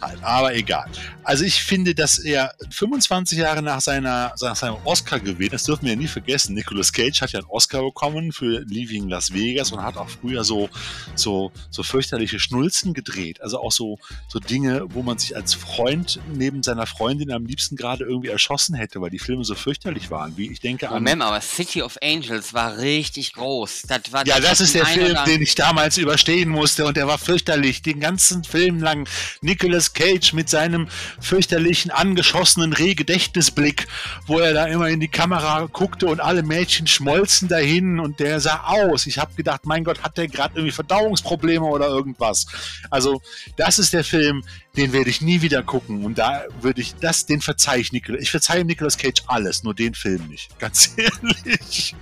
Halt, 0.00 0.22
aber 0.22 0.54
egal. 0.54 0.88
Also 1.22 1.44
ich 1.44 1.62
finde, 1.62 1.94
dass 1.94 2.18
er 2.18 2.54
25 2.70 3.38
Jahre 3.38 3.62
nach 3.62 3.80
seiner, 3.80 4.34
nach 4.40 4.56
seinem 4.56 4.76
Oscar 4.84 5.17
Oscar 5.18 5.32
gewählt. 5.32 5.52
Das 5.52 5.64
dürfen 5.64 5.84
wir 5.84 5.92
ja 5.92 5.98
nie 5.98 6.06
vergessen. 6.06 6.54
Nicolas 6.54 6.92
Cage 6.92 7.20
hat 7.20 7.32
ja 7.32 7.40
einen 7.40 7.48
Oscar 7.48 7.82
bekommen 7.82 8.32
für 8.32 8.60
Leaving 8.60 9.08
Las 9.08 9.32
Vegas 9.32 9.72
und 9.72 9.82
hat 9.82 9.96
auch 9.96 10.08
früher 10.08 10.44
so, 10.44 10.68
so, 11.14 11.52
so 11.70 11.82
fürchterliche 11.82 12.38
Schnulzen 12.38 12.94
gedreht. 12.94 13.40
Also 13.42 13.60
auch 13.60 13.72
so, 13.72 13.98
so 14.28 14.38
Dinge, 14.38 14.86
wo 14.90 15.02
man 15.02 15.18
sich 15.18 15.36
als 15.36 15.54
Freund 15.54 16.20
neben 16.34 16.62
seiner 16.62 16.86
Freundin 16.86 17.32
am 17.32 17.46
liebsten 17.46 17.76
gerade 17.76 18.04
irgendwie 18.04 18.28
erschossen 18.28 18.74
hätte, 18.74 19.00
weil 19.00 19.10
die 19.10 19.18
Filme 19.18 19.44
so 19.44 19.54
fürchterlich 19.54 20.10
waren. 20.10 20.36
Wie 20.36 20.50
ich 20.50 20.60
denke 20.60 20.88
an. 20.88 20.94
Moment, 20.94 21.22
aber 21.22 21.40
City 21.40 21.82
of 21.82 21.96
Angels 22.02 22.54
war 22.54 22.78
richtig 22.78 23.32
groß. 23.34 23.82
Das 23.88 24.12
war, 24.12 24.26
ja, 24.26 24.36
das, 24.40 24.50
das 24.50 24.60
ist 24.60 24.74
der 24.74 24.86
Film, 24.86 25.16
den 25.26 25.42
ich 25.42 25.54
damals 25.54 25.98
überstehen 25.98 26.48
musste 26.48 26.84
und 26.84 26.96
der 26.96 27.06
war 27.06 27.18
fürchterlich. 27.18 27.82
Den 27.82 28.00
ganzen 28.00 28.44
Film 28.44 28.80
lang 28.80 29.08
Nicolas 29.40 29.92
Cage 29.92 30.32
mit 30.32 30.48
seinem 30.48 30.88
fürchterlichen, 31.20 31.90
angeschossenen 31.90 32.72
Rehgedächtnisblick, 32.72 33.86
wo 34.26 34.38
er 34.38 34.54
da 34.54 34.66
immer 34.66 34.88
in 34.88 35.00
die 35.00 35.07
Kamera 35.08 35.68
guckte 35.72 36.06
und 36.06 36.20
alle 36.20 36.42
Mädchen 36.42 36.86
schmolzen 36.86 37.48
dahin 37.48 37.98
und 37.98 38.20
der 38.20 38.40
sah 38.40 38.64
aus. 38.66 39.06
Ich 39.06 39.18
habe 39.18 39.34
gedacht, 39.34 39.66
mein 39.66 39.84
Gott, 39.84 40.02
hat 40.02 40.16
der 40.16 40.28
gerade 40.28 40.56
irgendwie 40.56 40.72
Verdauungsprobleme 40.72 41.64
oder 41.64 41.88
irgendwas. 41.88 42.46
Also, 42.90 43.20
das 43.56 43.78
ist 43.78 43.92
der 43.92 44.04
Film, 44.04 44.44
den 44.76 44.92
werde 44.92 45.10
ich 45.10 45.20
nie 45.20 45.42
wieder 45.42 45.62
gucken. 45.62 46.04
Und 46.04 46.18
da 46.18 46.44
würde 46.60 46.80
ich 46.80 46.94
das, 46.96 47.26
den 47.26 47.40
verzeih 47.40 47.78
ich 47.78 47.92
Nicolas. 47.92 48.22
Ich 48.22 48.30
verzeihe 48.30 48.64
Nicolas 48.64 48.96
Cage 48.98 49.22
alles, 49.26 49.62
nur 49.62 49.74
den 49.74 49.94
Film 49.94 50.28
nicht. 50.28 50.58
Ganz 50.58 50.92
ehrlich. 50.96 51.94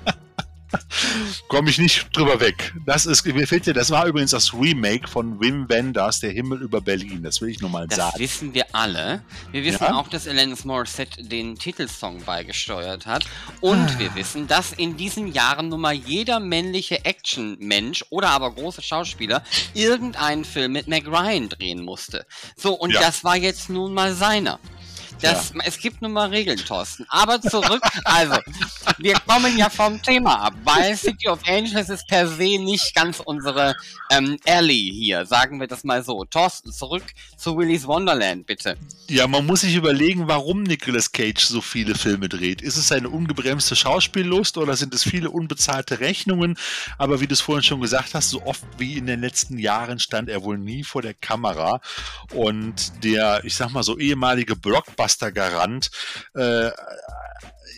Komme 1.48 1.70
ich 1.70 1.78
nicht 1.78 2.16
drüber 2.16 2.40
weg. 2.40 2.74
Das 2.84 3.06
ist, 3.06 3.24
mir 3.26 3.46
fehlt 3.46 3.66
dir, 3.66 3.74
das 3.74 3.90
war 3.90 4.06
übrigens 4.06 4.30
das 4.30 4.52
Remake 4.52 5.08
von 5.08 5.40
Wim 5.40 5.68
Wenders, 5.68 6.20
Der 6.20 6.30
Himmel 6.30 6.62
über 6.62 6.80
Berlin. 6.80 7.22
Das 7.22 7.40
will 7.40 7.48
ich 7.48 7.60
nur 7.60 7.70
mal 7.70 7.86
das 7.86 7.96
sagen. 7.96 8.12
Das 8.12 8.20
wissen 8.20 8.54
wir 8.54 8.66
alle. 8.72 9.22
Wir 9.52 9.64
wissen 9.64 9.84
ja? 9.84 9.94
auch, 9.94 10.08
dass 10.08 10.26
Alanis 10.26 10.64
Morissette 10.64 11.22
den 11.22 11.56
Titelsong 11.56 12.24
beigesteuert 12.24 13.06
hat. 13.06 13.24
Und 13.60 13.78
ah. 13.78 13.98
wir 13.98 14.14
wissen, 14.14 14.46
dass 14.46 14.72
in 14.72 14.96
diesen 14.96 15.32
Jahren 15.32 15.68
nun 15.68 15.80
mal 15.80 15.94
jeder 15.94 16.40
männliche 16.40 17.04
Action-Mensch 17.04 18.04
oder 18.10 18.30
aber 18.30 18.52
große 18.52 18.82
Schauspieler 18.82 19.42
irgendeinen 19.74 20.44
Film 20.44 20.72
mit 20.72 20.88
Meg 20.88 21.06
Ryan 21.06 21.48
drehen 21.48 21.82
musste. 21.82 22.26
So, 22.56 22.74
und 22.74 22.92
ja. 22.92 23.00
das 23.00 23.24
war 23.24 23.36
jetzt 23.36 23.70
nun 23.70 23.94
mal 23.94 24.14
seiner. 24.14 24.58
Das, 25.20 25.52
ja. 25.54 25.60
Es 25.64 25.78
gibt 25.78 26.02
nun 26.02 26.12
mal 26.12 26.28
Regeln, 26.28 26.58
Thorsten. 26.58 27.06
Aber 27.08 27.40
zurück, 27.40 27.82
also, 28.04 28.36
wir 28.98 29.14
kommen 29.26 29.56
ja 29.56 29.70
vom 29.70 30.02
Thema 30.02 30.46
ab, 30.46 30.54
weil 30.64 30.96
City 30.96 31.28
of 31.28 31.40
Angels 31.46 31.88
ist 31.88 32.06
per 32.06 32.28
se 32.28 32.58
nicht 32.58 32.94
ganz 32.94 33.20
unsere 33.20 33.74
ähm, 34.10 34.38
Alley 34.46 34.92
hier, 34.92 35.24
sagen 35.24 35.58
wir 35.58 35.66
das 35.66 35.84
mal 35.84 36.02
so. 36.04 36.24
Thorsten, 36.24 36.72
zurück 36.72 37.04
zu 37.36 37.56
Willy's 37.56 37.86
Wonderland, 37.86 38.46
bitte. 38.46 38.76
Ja, 39.08 39.26
man 39.26 39.46
muss 39.46 39.62
sich 39.62 39.74
überlegen, 39.74 40.28
warum 40.28 40.62
Nicolas 40.62 41.12
Cage 41.12 41.44
so 41.44 41.60
viele 41.60 41.94
Filme 41.94 42.28
dreht. 42.28 42.60
Ist 42.60 42.76
es 42.76 42.92
eine 42.92 43.08
ungebremste 43.08 43.74
Schauspiellust 43.74 44.58
oder 44.58 44.76
sind 44.76 44.92
es 44.94 45.02
viele 45.02 45.30
unbezahlte 45.30 46.00
Rechnungen? 46.00 46.58
Aber 46.98 47.20
wie 47.20 47.26
du 47.26 47.32
es 47.32 47.40
vorhin 47.40 47.62
schon 47.62 47.80
gesagt 47.80 48.14
hast, 48.14 48.30
so 48.30 48.42
oft 48.42 48.64
wie 48.78 48.98
in 48.98 49.06
den 49.06 49.20
letzten 49.20 49.58
Jahren 49.58 49.98
stand 49.98 50.28
er 50.28 50.42
wohl 50.42 50.58
nie 50.58 50.84
vor 50.84 51.02
der 51.02 51.14
Kamera. 51.14 51.80
Und 52.34 53.04
der, 53.04 53.44
ich 53.44 53.54
sag 53.54 53.70
mal 53.70 53.82
so, 53.82 53.98
ehemalige 53.98 54.56
Blockbuster 54.56 55.05
Blockbuster-Garant. 55.06 55.90
Äh, 56.34 56.70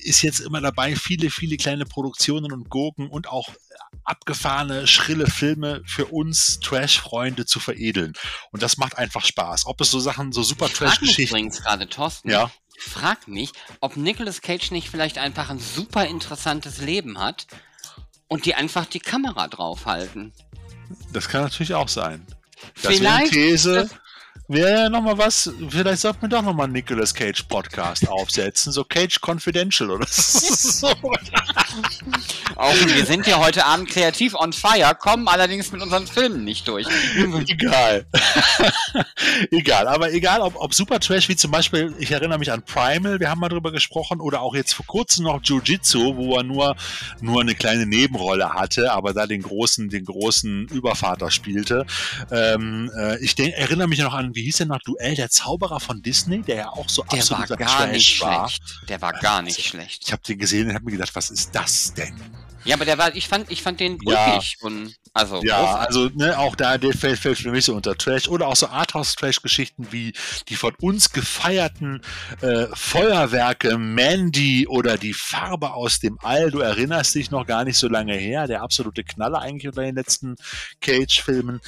ist 0.04 0.22
jetzt 0.22 0.40
immer 0.40 0.60
dabei, 0.60 0.96
viele, 0.96 1.30
viele 1.30 1.56
kleine 1.56 1.84
Produktionen 1.84 2.52
und 2.52 2.70
Gurken 2.70 3.08
und 3.08 3.28
auch 3.28 3.48
abgefahrene, 4.04 4.86
schrille 4.86 5.26
Filme 5.26 5.82
für 5.86 6.06
uns 6.06 6.60
Trash-Freunde 6.60 7.46
zu 7.46 7.60
veredeln. 7.60 8.14
Und 8.52 8.62
das 8.62 8.78
macht 8.78 8.96
einfach 8.96 9.24
Spaß. 9.24 9.66
Ob 9.66 9.80
es 9.80 9.90
so 9.90 10.00
Sachen, 10.00 10.32
so 10.32 10.42
super 10.42 10.68
Trash-Geschichten. 10.68 11.36
übrigens 11.36 11.62
gerade, 11.62 11.88
Thorsten. 11.88 12.30
Ja. 12.30 12.50
Ich 12.76 12.84
frag 12.84 13.26
mich, 13.28 13.50
ob 13.80 13.96
Nicolas 13.96 14.40
Cage 14.40 14.70
nicht 14.70 14.88
vielleicht 14.88 15.18
einfach 15.18 15.50
ein 15.50 15.58
super 15.58 16.06
interessantes 16.06 16.78
Leben 16.78 17.18
hat 17.18 17.46
und 18.28 18.46
die 18.46 18.54
einfach 18.54 18.86
die 18.86 19.00
Kamera 19.00 19.48
draufhalten. 19.48 20.32
Das 21.12 21.28
kann 21.28 21.42
natürlich 21.42 21.74
auch 21.74 21.88
sein. 21.88 22.24
Das 22.82 22.96
vielleicht, 22.96 23.32
These, 23.32 23.90
wäre 24.48 24.82
ja 24.82 24.88
nochmal 24.88 25.18
was, 25.18 25.52
vielleicht 25.68 26.00
sollten 26.00 26.22
wir 26.22 26.28
doch 26.30 26.42
nochmal 26.42 26.64
einen 26.64 26.72
Nicolas 26.72 27.14
Cage 27.14 27.42
Podcast 27.44 28.08
aufsetzen, 28.08 28.72
so 28.72 28.82
Cage 28.82 29.20
Confidential 29.20 29.90
oder 29.90 30.06
so. 30.10 30.88
Auch 32.56 32.74
wir 32.74 33.04
sind 33.04 33.26
ja 33.26 33.38
heute 33.38 33.64
Abend 33.66 33.88
kreativ 33.90 34.34
on 34.34 34.52
fire, 34.52 34.94
kommen 34.98 35.28
allerdings 35.28 35.70
mit 35.70 35.82
unseren 35.82 36.06
Filmen 36.06 36.44
nicht 36.44 36.66
durch. 36.66 36.86
egal. 37.48 38.06
egal, 39.50 39.86
aber 39.86 40.12
egal, 40.12 40.40
ob, 40.40 40.56
ob 40.56 40.74
Super 40.74 40.98
Trash, 40.98 41.28
wie 41.28 41.36
zum 41.36 41.50
Beispiel, 41.50 41.94
ich 41.98 42.10
erinnere 42.10 42.38
mich 42.38 42.50
an 42.50 42.62
Primal, 42.62 43.20
wir 43.20 43.30
haben 43.30 43.40
mal 43.40 43.50
drüber 43.50 43.70
gesprochen, 43.70 44.20
oder 44.20 44.40
auch 44.40 44.54
jetzt 44.54 44.72
vor 44.72 44.86
kurzem 44.86 45.24
noch 45.24 45.42
Jiu-Jitsu, 45.42 46.16
wo 46.16 46.36
er 46.36 46.42
nur, 46.42 46.74
nur 47.20 47.42
eine 47.42 47.54
kleine 47.54 47.86
Nebenrolle 47.86 48.54
hatte, 48.54 48.92
aber 48.92 49.12
da 49.12 49.26
den 49.26 49.42
großen, 49.42 49.90
den 49.90 50.06
großen 50.06 50.68
Übervater 50.68 51.30
spielte. 51.30 51.86
Ähm, 52.30 52.90
äh, 52.96 53.22
ich 53.22 53.34
denk, 53.34 53.54
erinnere 53.54 53.88
mich 53.88 53.98
noch 53.98 54.14
an, 54.14 54.34
wie 54.38 54.44
hieß 54.44 54.58
der 54.58 54.66
noch, 54.66 54.78
Duell 54.78 55.16
der 55.16 55.30
Zauberer 55.30 55.80
von 55.80 56.00
Disney, 56.00 56.42
der 56.42 56.56
ja 56.56 56.68
auch 56.70 56.88
so 56.88 57.02
der 57.02 57.18
absolut 57.18 57.50
war 57.50 57.56
gar 57.56 57.78
Trash 57.78 57.92
nicht 57.92 58.20
war. 58.20 58.48
schlecht. 58.48 58.88
Der 58.88 59.02
war 59.02 59.12
gar 59.14 59.42
nicht 59.42 59.58
also, 59.58 59.68
schlecht. 59.68 60.04
Ich 60.06 60.12
habe 60.12 60.22
den 60.22 60.38
gesehen 60.38 60.68
und 60.68 60.74
habe 60.74 60.84
mir 60.84 60.92
gedacht, 60.92 61.14
was 61.14 61.30
ist 61.30 61.52
das 61.54 61.92
denn? 61.94 62.14
Ja, 62.64 62.74
aber 62.74 62.84
der 62.84 62.98
war, 62.98 63.14
ich 63.16 63.28
fand, 63.28 63.50
ich 63.50 63.62
fand 63.62 63.80
den 63.80 63.98
ja. 64.02 64.34
ulkig 64.34 64.58
und 64.60 64.94
also. 65.14 65.42
Ja, 65.42 65.58
großartig. 65.60 65.86
also 65.86 66.10
ne, 66.14 66.38
auch 66.38 66.54
da 66.54 66.76
der 66.76 66.92
fällt, 66.92 67.18
fällt 67.18 67.38
für 67.38 67.50
mich 67.50 67.64
so 67.64 67.74
unter 67.74 67.96
Trash 67.96 68.28
oder 68.28 68.46
auch 68.46 68.56
so 68.56 68.68
Arthouse-Trash-Geschichten 68.68 69.88
wie 69.90 70.12
die 70.48 70.56
von 70.56 70.74
uns 70.80 71.10
gefeierten 71.10 72.02
äh, 72.42 72.66
Feuerwerke 72.74 73.78
Mandy 73.78 74.66
oder 74.68 74.98
die 74.98 75.14
Farbe 75.14 75.72
aus 75.72 76.00
dem 76.00 76.18
All. 76.22 76.50
Du 76.50 76.58
erinnerst 76.60 77.14
dich 77.14 77.30
noch 77.30 77.46
gar 77.46 77.64
nicht 77.64 77.78
so 77.78 77.88
lange 77.88 78.14
her, 78.14 78.46
der 78.46 78.62
absolute 78.62 79.02
Knaller 79.02 79.40
eigentlich 79.40 79.68
unter 79.68 79.82
den 79.82 79.94
letzten 79.94 80.36
Cage-Filmen. 80.80 81.60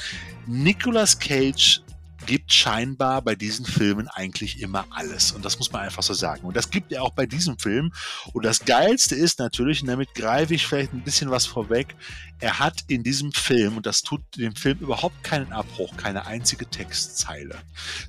Nicolas 0.47 1.19
Cage 1.19 1.81
gibt 2.27 2.53
scheinbar 2.53 3.23
bei 3.23 3.35
diesen 3.35 3.65
Filmen 3.65 4.09
eigentlich 4.09 4.61
immer 4.61 4.87
alles. 4.91 5.33
Und 5.33 5.45
das 5.45 5.59
muss 5.59 5.73
man 5.73 5.83
einfach 5.83 6.03
so 6.03 6.15
sagen. 6.15 6.45
Und 6.45 6.57
das 6.57 6.71
gibt 6.71 6.93
er 6.93 7.03
auch 7.03 7.11
bei 7.11 7.27
diesem 7.27 7.59
Film. 7.59 7.93
Und 8.33 8.45
das 8.45 8.65
Geilste 8.65 9.15
ist 9.15 9.39
natürlich, 9.39 9.83
und 9.83 9.89
damit 9.89 10.15
greife 10.15 10.55
ich 10.55 10.67
vielleicht 10.67 10.93
ein 10.93 11.03
bisschen 11.03 11.31
was 11.31 11.47
vorweg, 11.47 11.95
er 12.41 12.59
hat 12.59 12.85
in 12.89 13.03
diesem 13.03 13.33
Film, 13.33 13.77
und 13.77 13.87
das 13.87 14.03
tut 14.03 14.23
dem 14.37 14.57
Film 14.57 14.79
überhaupt 14.79 15.23
keinen 15.23 15.53
Abbruch, 15.53 15.97
keine 15.97 16.27
einzige 16.27 16.67
Textzeile. 16.67 17.59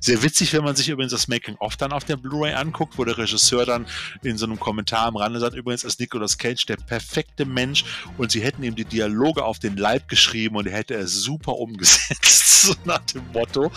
Sehr 0.00 0.22
witzig, 0.22 0.52
wenn 0.52 0.64
man 0.64 0.74
sich 0.74 0.88
übrigens 0.88 1.12
das 1.12 1.28
Making-of 1.28 1.76
dann 1.76 1.92
auf 1.92 2.04
der 2.04 2.16
Blu-ray 2.16 2.54
anguckt, 2.54 2.98
wo 2.98 3.04
der 3.04 3.18
Regisseur 3.18 3.66
dann 3.66 3.86
in 4.22 4.38
so 4.38 4.46
einem 4.46 4.58
Kommentar 4.58 5.06
am 5.06 5.16
Rande 5.16 5.38
sagt, 5.38 5.54
übrigens 5.54 5.84
ist 5.84 6.00
Nicolas 6.00 6.38
Cage 6.38 6.64
der 6.66 6.76
perfekte 6.76 7.44
Mensch 7.44 7.84
und 8.16 8.32
sie 8.32 8.42
hätten 8.42 8.62
ihm 8.62 8.74
die 8.74 8.84
Dialoge 8.84 9.44
auf 9.44 9.58
den 9.58 9.76
Leib 9.76 10.08
geschrieben 10.08 10.56
und 10.56 10.66
er 10.66 10.76
hätte 10.76 10.94
es 10.94 11.12
super 11.14 11.56
umgesetzt, 11.56 12.62
so 12.62 12.74
nach 12.84 13.04
dem 13.06 13.26
Motto. 13.32 13.70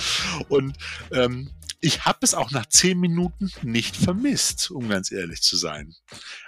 Und 0.48 0.78
ähm, 1.12 1.52
ich 1.82 2.06
habe 2.06 2.20
es 2.22 2.34
auch 2.34 2.50
nach 2.52 2.66
zehn 2.66 3.00
Minuten 3.00 3.52
nicht 3.62 3.96
vermisst, 3.96 4.72
um 4.72 4.90
ganz 4.90 5.12
ehrlich 5.12 5.42
zu 5.42 5.56
sein. 5.56 5.94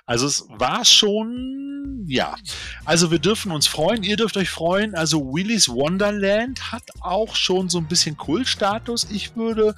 Also 0.10 0.26
es 0.26 0.46
war 0.48 0.86
schon, 0.86 2.06
ja. 2.08 2.38
Also 2.86 3.12
wir 3.12 3.20
dürfen 3.20 3.52
uns 3.52 3.68
freuen, 3.68 4.04
ihr 4.04 4.16
dürft 4.16 4.38
euch 4.38 4.50
freuen. 4.50 4.96
Also 4.96 5.34
Willy's 5.34 5.68
Wonderland 5.68 6.72
hat 6.72 6.84
auch 7.02 7.36
schon 7.36 7.68
so 7.68 7.78
ein 7.78 7.90
bisschen 7.90 8.16
Kultstatus. 8.16 9.08
Ich 9.12 9.36
würde, 9.36 9.76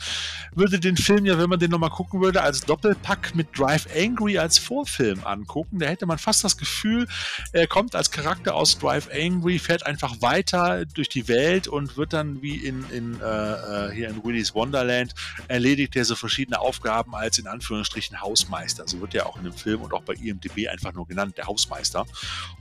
würde 0.53 0.79
den 0.79 0.97
Film 0.97 1.25
ja, 1.25 1.39
wenn 1.39 1.49
man 1.49 1.57
den 1.57 1.71
nochmal 1.71 1.89
gucken 1.89 2.21
würde, 2.21 2.43
als 2.43 2.61
Doppelpack 2.61 3.33
mit 3.33 3.57
Drive 3.57 3.87
Angry 3.97 4.37
als 4.37 4.59
Vorfilm 4.59 5.23
angucken. 5.23 5.79
Da 5.79 5.87
hätte 5.87 6.05
man 6.05 6.19
fast 6.19 6.43
das 6.43 6.57
Gefühl, 6.57 7.07
er 7.51 7.65
kommt 7.65 7.95
als 7.95 8.11
Charakter 8.11 8.53
aus 8.53 8.77
Drive 8.77 9.09
Angry, 9.11 9.57
fährt 9.57 9.87
einfach 9.87 10.21
weiter 10.21 10.85
durch 10.85 11.09
die 11.09 11.27
Welt 11.27 11.67
und 11.67 11.97
wird 11.97 12.13
dann 12.13 12.43
wie 12.43 12.57
in, 12.57 12.85
in 12.91 13.19
äh, 13.19 13.87
äh 13.87 13.95
hier 13.95 14.09
in 14.09 14.23
Willy's 14.23 14.53
Wonderland 14.53 15.15
erledigt 15.47 15.95
er 15.95 16.05
so 16.05 16.15
verschiedene 16.15 16.59
Aufgaben 16.59 17.15
als 17.15 17.39
in 17.39 17.47
Anführungsstrichen 17.47 18.21
Hausmeister. 18.21 18.87
So 18.87 19.01
wird 19.01 19.15
er 19.15 19.25
auch 19.25 19.35
in 19.37 19.45
dem 19.45 19.53
Film 19.53 19.81
und 19.81 19.91
auch 19.91 20.03
bei 20.03 20.18
IMDB 20.21 20.67
einfach 20.67 20.93
nur 20.93 21.07
genannt, 21.07 21.37
der 21.37 21.47
Hausmeister. 21.47 22.05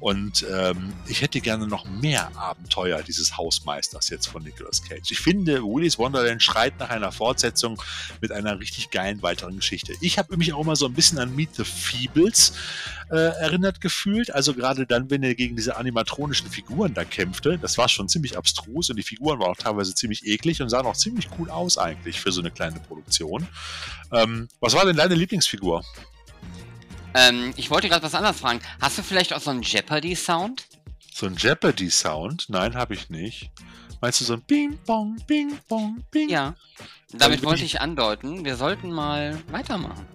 Und 0.01 0.47
ähm, 0.51 0.92
ich 1.07 1.23
hätte 1.23 1.40
gerne 1.40 1.66
noch 1.66 1.85
mehr 1.85 2.37
Abenteuer 2.37 3.03
dieses 3.03 3.37
Hausmeisters 3.37 4.09
jetzt 4.09 4.27
von 4.27 4.42
Nicolas 4.42 4.83
Cage. 4.83 5.11
Ich 5.11 5.21
finde, 5.21 5.62
Willy's 5.62 5.99
Wonderland 5.99 6.42
schreit 6.42 6.79
nach 6.79 6.90
einer 6.90 7.12
Fortsetzung 7.12 7.81
mit 8.21 8.33
einer 8.33 8.59
richtig 8.61 8.90
geilen 8.90 9.23
weiteren 9.23 9.57
Geschichte. 9.57 9.94
Ich 10.01 10.18
habe 10.18 10.37
mich 10.37 10.53
auch 10.53 10.61
immer 10.61 10.77
so 10.77 10.87
ein 10.87 10.94
bisschen 10.94 11.18
an 11.18 11.35
Meet 11.35 11.55
the 11.57 11.64
Feebles 11.64 12.53
äh, 13.11 13.16
erinnert 13.16 13.81
gefühlt. 13.81 14.35
Also 14.35 14.55
gerade 14.55 14.87
dann, 14.87 15.11
wenn 15.11 15.23
er 15.23 15.35
gegen 15.35 15.57
diese 15.57 15.77
animatronischen 15.77 16.51
Figuren 16.51 16.94
da 16.94 17.05
kämpfte, 17.05 17.59
das 17.59 17.79
war 17.79 17.88
schon 17.88 18.09
ziemlich 18.09 18.37
abstrus 18.37 18.90
und 18.90 18.97
die 18.97 19.03
Figuren 19.03 19.38
waren 19.40 19.51
auch 19.51 19.57
teilweise 19.57 19.94
ziemlich 19.94 20.27
eklig 20.27 20.61
und 20.62 20.68
sahen 20.68 20.87
auch 20.87 20.97
ziemlich 20.97 21.29
cool 21.38 21.51
aus 21.51 21.79
eigentlich 21.79 22.21
für 22.21 22.33
so 22.33 22.40
eine 22.40 22.51
kleine 22.51 22.81
Produktion. 22.81 23.47
Ähm, 24.12 24.49
was 24.61 24.75
war 24.75 24.85
denn 24.85 24.97
deine 24.97 25.14
Lieblingsfigur? 25.14 25.85
Ähm, 27.14 27.53
ich 27.57 27.71
wollte 27.71 27.88
gerade 27.88 28.03
was 28.03 28.14
anderes 28.14 28.40
fragen. 28.40 28.61
Hast 28.81 28.99
du 28.99 29.03
vielleicht 29.03 29.33
auch 29.33 29.40
so 29.40 29.51
einen 29.51 29.62
Jeopardy-Sound? 29.62 30.66
So 31.14 31.27
einen 31.27 31.37
Jeopardy-Sound? 31.37 32.47
Nein, 32.49 32.75
habe 32.75 32.94
ich 32.94 33.11
nicht. 33.11 33.51
Meinst 34.01 34.21
du 34.21 34.25
so 34.25 34.35
ein 34.35 34.42
Bing, 34.42 34.79
Bong, 34.87 35.16
Bing, 35.27 35.59
Bong, 35.68 36.05
Bing? 36.11 36.29
Ja. 36.29 36.55
Damit 37.12 37.42
wollte 37.42 37.64
ich 37.64 37.81
andeuten, 37.81 38.44
wir 38.44 38.57
sollten 38.57 38.92
mal 38.92 39.37
weitermachen. 39.51 40.07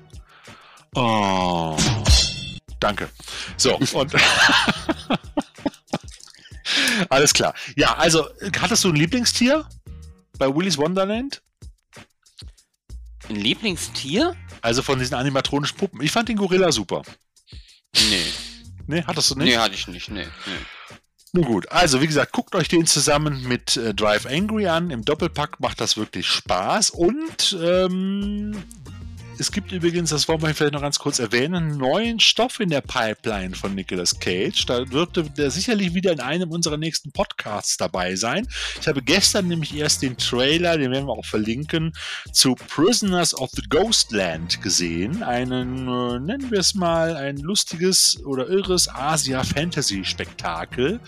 Oh. 0.96 1.76
Danke. 2.80 3.10
So, 3.58 3.76
und. 3.94 4.14
Alles 7.10 7.34
klar. 7.34 7.54
Ja, 7.76 7.96
also, 7.96 8.28
hattest 8.60 8.84
du 8.84 8.90
ein 8.90 8.96
Lieblingstier 8.96 9.68
bei 10.38 10.54
Willy's 10.54 10.78
Wonderland? 10.78 11.42
Ein 13.30 13.36
Lieblingstier? 13.36 14.36
Also 14.62 14.82
von 14.82 15.00
diesen 15.00 15.16
animatronischen 15.16 15.78
Puppen. 15.78 16.02
Ich 16.02 16.12
fand 16.12 16.30
den 16.30 16.38
Gorilla 16.38 16.72
super. 16.72 17.04
Nee. 18.10 18.26
Nee, 18.88 19.04
hattest 19.06 19.32
du 19.32 19.36
nicht? 19.36 19.48
Nee, 19.48 19.58
hatte 19.58 19.76
ich 19.76 19.88
nicht. 19.88 20.10
Nee, 20.10 20.26
nee. 20.46 20.98
Nun 21.36 21.46
gut, 21.46 21.72
also 21.72 22.00
wie 22.00 22.06
gesagt, 22.06 22.32
guckt 22.32 22.54
euch 22.54 22.68
den 22.68 22.86
zusammen 22.86 23.48
mit 23.48 23.76
äh, 23.76 23.96
Drive 23.96 24.28
Angry 24.28 24.68
an. 24.68 24.92
Im 24.92 25.04
Doppelpack 25.04 25.60
macht 25.60 25.82
das 25.82 25.98
wirklich 25.98 26.28
Spaß 26.28 26.92
und 26.92 27.58
ähm, 27.60 28.64
es 29.40 29.52
gibt 29.52 29.72
übrigens, 29.72 30.12
das 30.12 30.28
wollen 30.28 30.42
wir 30.42 30.54
vielleicht 30.54 30.74
noch 30.74 30.82
ganz 30.82 31.00
kurz 31.00 31.20
erwähnen, 31.20 31.78
neuen 31.78 32.20
Stoff 32.20 32.60
in 32.60 32.70
der 32.70 32.82
Pipeline 32.82 33.56
von 33.56 33.74
Nicolas 33.74 34.20
Cage. 34.20 34.66
Da 34.66 34.82
dürfte 34.82 35.24
der 35.24 35.50
sicherlich 35.50 35.94
wieder 35.94 36.12
in 36.12 36.20
einem 36.20 36.52
unserer 36.52 36.76
nächsten 36.78 37.12
Podcasts 37.12 37.78
dabei 37.78 38.16
sein. 38.16 38.48
Ich 38.80 38.88
habe 38.88 39.02
gestern 39.02 39.48
nämlich 39.48 39.76
erst 39.76 40.04
den 40.04 40.18
Trailer, 40.18 40.78
den 40.78 40.92
werden 40.92 41.08
wir 41.08 41.14
auch 41.14 41.26
verlinken, 41.26 41.94
zu 42.32 42.54
Prisoners 42.56 43.34
of 43.34 43.50
the 43.54 43.64
Ghostland 43.70 44.62
gesehen. 44.62 45.24
Einen, 45.24 45.88
äh, 45.88 46.20
nennen 46.20 46.52
wir 46.52 46.60
es 46.60 46.76
mal, 46.76 47.16
ein 47.16 47.38
lustiges 47.38 48.24
oder 48.26 48.50
irres 48.50 48.88
Asia-Fantasy-Spektakel, 48.88 51.00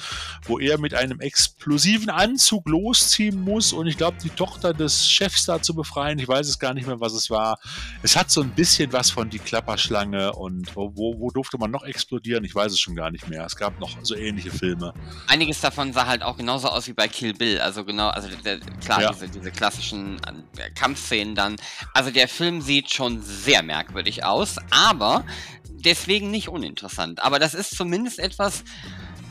wo 0.44 0.58
er 0.60 0.80
mit 0.80 0.96
einem 0.96 1.20
explosiven 1.20 2.10
Anzug 2.10 2.68
losziehen 2.68 3.40
muss 3.40 3.72
und 3.72 3.86
ich 3.88 3.98
glaube, 3.98 4.18
die 4.24 4.30
Tochter 4.30 4.74
des 4.74 5.08
Chefs 5.10 5.46
da 5.46 5.62
zu 5.62 5.76
befreien. 5.76 6.18
Ich 6.18 6.28
weiß 6.28 6.48
es 6.48 6.58
gar 6.58 6.74
nicht 6.74 6.88
mehr, 6.88 7.00
was 7.00 7.14
es 7.14 7.30
war. 7.30 7.60
Es 8.02 8.15
hat 8.16 8.32
so 8.32 8.42
ein 8.42 8.52
bisschen 8.52 8.92
was 8.94 9.10
von 9.10 9.30
die 9.30 9.40
Klapperschlange 9.40 10.34
und 10.34 10.76
wo, 10.76 10.94
wo 10.96 11.30
durfte 11.32 11.58
man 11.58 11.72
noch 11.72 11.84
explodieren? 11.84 12.44
Ich 12.44 12.56
weiß 12.56 12.72
es 12.72 12.80
schon 12.80 12.96
gar 12.96 13.12
nicht 13.12 13.28
mehr. 13.28 13.46
Es 13.46 13.56
gab 13.56 13.80
noch 13.80 13.98
so 14.04 14.16
ähnliche 14.16 14.52
Filme. 14.52 14.94
Einiges 15.28 15.62
davon 15.62 15.94
sah 15.94 16.06
halt 16.08 16.24
auch 16.24 16.38
genauso 16.38 16.68
aus 16.68 16.88
wie 16.88 16.94
bei 16.94 17.08
Kill 17.08 17.34
Bill. 17.34 17.60
Also 17.60 17.84
genau, 17.84 18.10
also 18.10 18.30
der, 18.44 18.60
klar, 18.60 19.02
ja. 19.02 19.12
diese, 19.12 19.30
diese 19.30 19.52
klassischen 19.52 20.18
äh, 20.58 20.72
Kampfszenen 20.72 21.36
dann. 21.36 21.56
Also 21.94 22.12
der 22.12 22.28
Film 22.28 22.62
sieht 22.62 22.94
schon 22.94 23.22
sehr 23.22 23.64
merkwürdig 23.64 24.24
aus, 24.24 24.58
aber 24.72 25.26
deswegen 25.70 26.32
nicht 26.32 26.50
uninteressant. 26.50 27.22
Aber 27.22 27.40
das 27.40 27.54
ist 27.54 27.76
zumindest 27.76 28.20
etwas, 28.20 28.64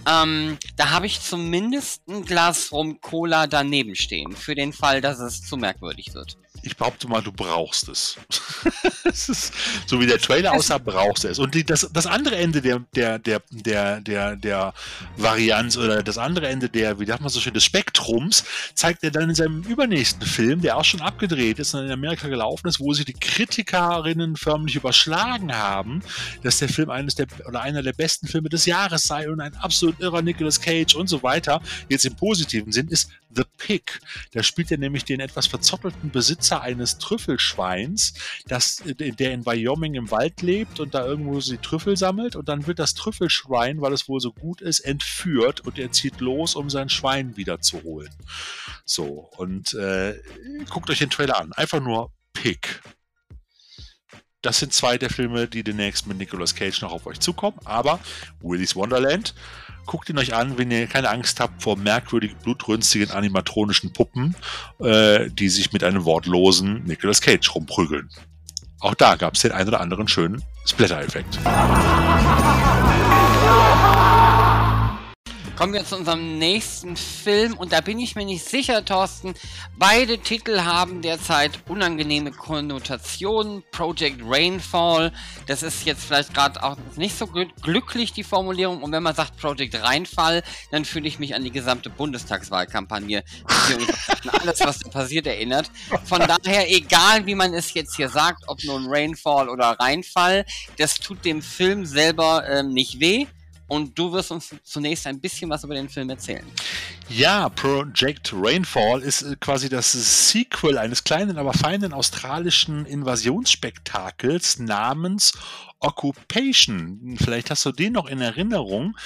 ähm, 0.06 0.58
da 0.76 0.90
habe 0.90 1.06
ich 1.06 1.20
zumindest 1.20 2.06
ein 2.08 2.24
Glas 2.24 2.72
Rum 2.72 3.00
Cola 3.00 3.46
daneben 3.46 3.94
stehen, 3.94 4.32
für 4.32 4.54
den 4.54 4.72
Fall, 4.72 5.00
dass 5.00 5.18
es 5.18 5.42
zu 5.42 5.56
merkwürdig 5.56 6.14
wird 6.14 6.36
ich 6.62 6.76
behaupte 6.76 7.08
mal, 7.08 7.22
du 7.22 7.32
brauchst 7.32 7.88
es. 7.88 8.16
ist, 9.04 9.52
so 9.86 10.00
wie 10.00 10.06
der 10.06 10.18
Trailer 10.18 10.52
aussah, 10.52 10.78
brauchst 10.78 11.24
du 11.24 11.28
es. 11.28 11.38
Und 11.38 11.54
die, 11.54 11.64
das, 11.64 11.88
das 11.92 12.06
andere 12.06 12.36
Ende 12.36 12.60
der, 12.62 12.80
der, 12.94 13.18
der, 13.18 13.42
der, 13.50 14.00
der, 14.00 14.36
der 14.36 14.74
Varianz 15.16 15.76
oder 15.76 16.02
das 16.02 16.18
andere 16.18 16.48
Ende 16.48 16.68
der, 16.68 16.98
wie 17.00 17.06
sagt 17.06 17.20
man 17.20 17.30
so 17.30 17.40
schön, 17.40 17.54
des 17.54 17.64
Spektrums, 17.64 18.44
zeigt 18.74 19.04
er 19.04 19.10
dann 19.10 19.28
in 19.30 19.34
seinem 19.34 19.62
übernächsten 19.62 20.26
Film, 20.26 20.60
der 20.60 20.76
auch 20.76 20.84
schon 20.84 21.00
abgedreht 21.00 21.58
ist 21.58 21.74
und 21.74 21.84
in 21.84 21.90
Amerika 21.90 22.28
gelaufen 22.28 22.68
ist, 22.68 22.80
wo 22.80 22.92
sich 22.92 23.04
die 23.04 23.12
Kritikerinnen 23.12 24.36
förmlich 24.36 24.76
überschlagen 24.76 25.54
haben, 25.54 26.02
dass 26.42 26.58
der 26.58 26.68
Film 26.68 26.90
eines 26.90 27.14
der 27.14 27.26
oder 27.46 27.60
einer 27.60 27.82
der 27.82 27.92
besten 27.92 28.26
Filme 28.26 28.48
des 28.48 28.66
Jahres 28.66 29.02
sei 29.02 29.30
und 29.30 29.40
ein 29.40 29.54
absolut 29.56 30.00
irrer 30.00 30.22
Nicolas 30.22 30.60
Cage 30.60 30.94
und 30.94 31.08
so 31.08 31.22
weiter. 31.22 31.60
Jetzt 31.88 32.06
im 32.06 32.14
positiven 32.14 32.72
Sinn 32.72 32.88
ist 32.88 33.10
The 33.34 33.44
Pig. 33.58 34.00
Da 34.32 34.42
spielt 34.42 34.70
er 34.70 34.78
nämlich 34.78 35.04
den 35.04 35.20
etwas 35.20 35.46
verzottelten 35.46 36.10
Besitzer 36.10 36.60
eines 36.60 36.98
Trüffelschweins, 36.98 38.14
das, 38.46 38.82
der 38.84 39.32
in 39.32 39.46
Wyoming 39.46 39.94
im 39.94 40.10
Wald 40.10 40.42
lebt 40.42 40.80
und 40.80 40.94
da 40.94 41.04
irgendwo 41.04 41.40
sie 41.40 41.58
Trüffel 41.58 41.96
sammelt 41.96 42.36
und 42.36 42.48
dann 42.48 42.66
wird 42.66 42.78
das 42.78 42.94
Trüffelschwein, 42.94 43.80
weil 43.80 43.92
es 43.92 44.08
wohl 44.08 44.20
so 44.20 44.32
gut 44.32 44.60
ist, 44.60 44.80
entführt 44.80 45.60
und 45.60 45.78
er 45.78 45.92
zieht 45.92 46.20
los, 46.20 46.54
um 46.54 46.70
sein 46.70 46.88
Schwein 46.88 47.36
wiederzuholen. 47.36 48.12
So, 48.84 49.30
und 49.36 49.74
äh, 49.74 50.20
guckt 50.70 50.90
euch 50.90 50.98
den 50.98 51.10
Trailer 51.10 51.38
an. 51.38 51.52
Einfach 51.52 51.80
nur 51.80 52.12
Pig. 52.32 52.82
Das 54.42 54.58
sind 54.58 54.74
zwei 54.74 54.98
der 54.98 55.08
Filme, 55.08 55.48
die 55.48 55.64
demnächst 55.64 56.06
mit 56.06 56.18
Nicolas 56.18 56.54
Cage 56.54 56.82
noch 56.82 56.92
auf 56.92 57.06
euch 57.06 57.18
zukommen. 57.18 57.58
Aber 57.64 57.98
Willy's 58.42 58.76
Wonderland 58.76 59.34
Guckt 59.86 60.08
ihn 60.08 60.18
euch 60.18 60.34
an, 60.34 60.58
wenn 60.58 60.70
ihr 60.70 60.86
keine 60.86 61.10
Angst 61.10 61.40
habt 61.40 61.62
vor 61.62 61.76
merkwürdigen, 61.76 62.36
blutrünstigen 62.42 63.10
animatronischen 63.10 63.92
Puppen, 63.92 64.34
äh, 64.80 65.30
die 65.30 65.48
sich 65.48 65.72
mit 65.72 65.84
einem 65.84 66.04
wortlosen 66.04 66.84
Nicolas 66.84 67.20
Cage 67.20 67.54
rumprügeln. 67.54 68.08
Auch 68.80 68.94
da 68.94 69.16
gab 69.16 69.34
es 69.34 69.42
den 69.42 69.52
ein 69.52 69.66
oder 69.68 69.80
anderen 69.80 70.08
schönen 70.08 70.42
Splatter-Effekt. 70.66 71.38
Kommen 75.56 75.72
wir 75.72 75.84
zu 75.84 75.96
unserem 75.96 76.38
nächsten 76.38 76.96
Film 76.96 77.56
und 77.56 77.70
da 77.70 77.80
bin 77.80 78.00
ich 78.00 78.16
mir 78.16 78.24
nicht 78.24 78.44
sicher, 78.44 78.84
Thorsten. 78.84 79.34
Beide 79.78 80.18
Titel 80.18 80.62
haben 80.62 81.00
derzeit 81.00 81.60
unangenehme 81.68 82.32
Konnotationen. 82.32 83.62
Project 83.70 84.20
Rainfall, 84.24 85.12
das 85.46 85.62
ist 85.62 85.86
jetzt 85.86 86.04
vielleicht 86.04 86.34
gerade 86.34 86.60
auch 86.60 86.76
nicht 86.96 87.16
so 87.16 87.28
glücklich 87.28 88.12
die 88.12 88.24
Formulierung. 88.24 88.82
Und 88.82 88.90
wenn 88.90 89.04
man 89.04 89.14
sagt 89.14 89.36
Project 89.36 89.80
Reinfall, 89.80 90.42
dann 90.72 90.84
fühle 90.84 91.06
ich 91.06 91.20
mich 91.20 91.36
an 91.36 91.44
die 91.44 91.52
gesamte 91.52 91.88
Bundestagswahlkampagne, 91.88 93.22
an 93.44 93.86
alles, 94.40 94.58
was 94.58 94.80
da 94.80 94.90
passiert, 94.90 95.28
erinnert. 95.28 95.70
Von 96.04 96.18
daher, 96.20 96.68
egal 96.68 97.26
wie 97.26 97.36
man 97.36 97.54
es 97.54 97.74
jetzt 97.74 97.94
hier 97.94 98.08
sagt, 98.08 98.42
ob 98.48 98.62
nun 98.64 98.86
Rainfall 98.88 99.48
oder 99.48 99.76
Reinfall, 99.78 100.46
das 100.78 100.94
tut 100.94 101.24
dem 101.24 101.42
Film 101.42 101.86
selber 101.86 102.44
ähm, 102.48 102.72
nicht 102.72 102.98
weh. 102.98 103.28
Und 103.66 103.98
du 103.98 104.12
wirst 104.12 104.30
uns 104.30 104.54
zunächst 104.62 105.06
ein 105.06 105.20
bisschen 105.20 105.48
was 105.50 105.64
über 105.64 105.74
den 105.74 105.88
Film 105.88 106.10
erzählen. 106.10 106.44
Ja, 107.08 107.50
Project 107.50 108.32
Rainfall 108.34 109.02
ist 109.02 109.22
äh, 109.22 109.36
quasi 109.38 109.68
das 109.68 109.92
Sequel 109.92 110.78
eines 110.78 111.04
kleinen, 111.04 111.36
aber 111.36 111.52
feinen 111.52 111.92
australischen 111.92 112.86
Invasionsspektakels 112.86 114.58
namens 114.58 115.32
Occupation. 115.84 117.16
Vielleicht 117.22 117.50
hast 117.50 117.64
du 117.66 117.72
den 117.72 117.92
noch 117.92 118.06
in 118.06 118.20
Erinnerung. 118.20 118.96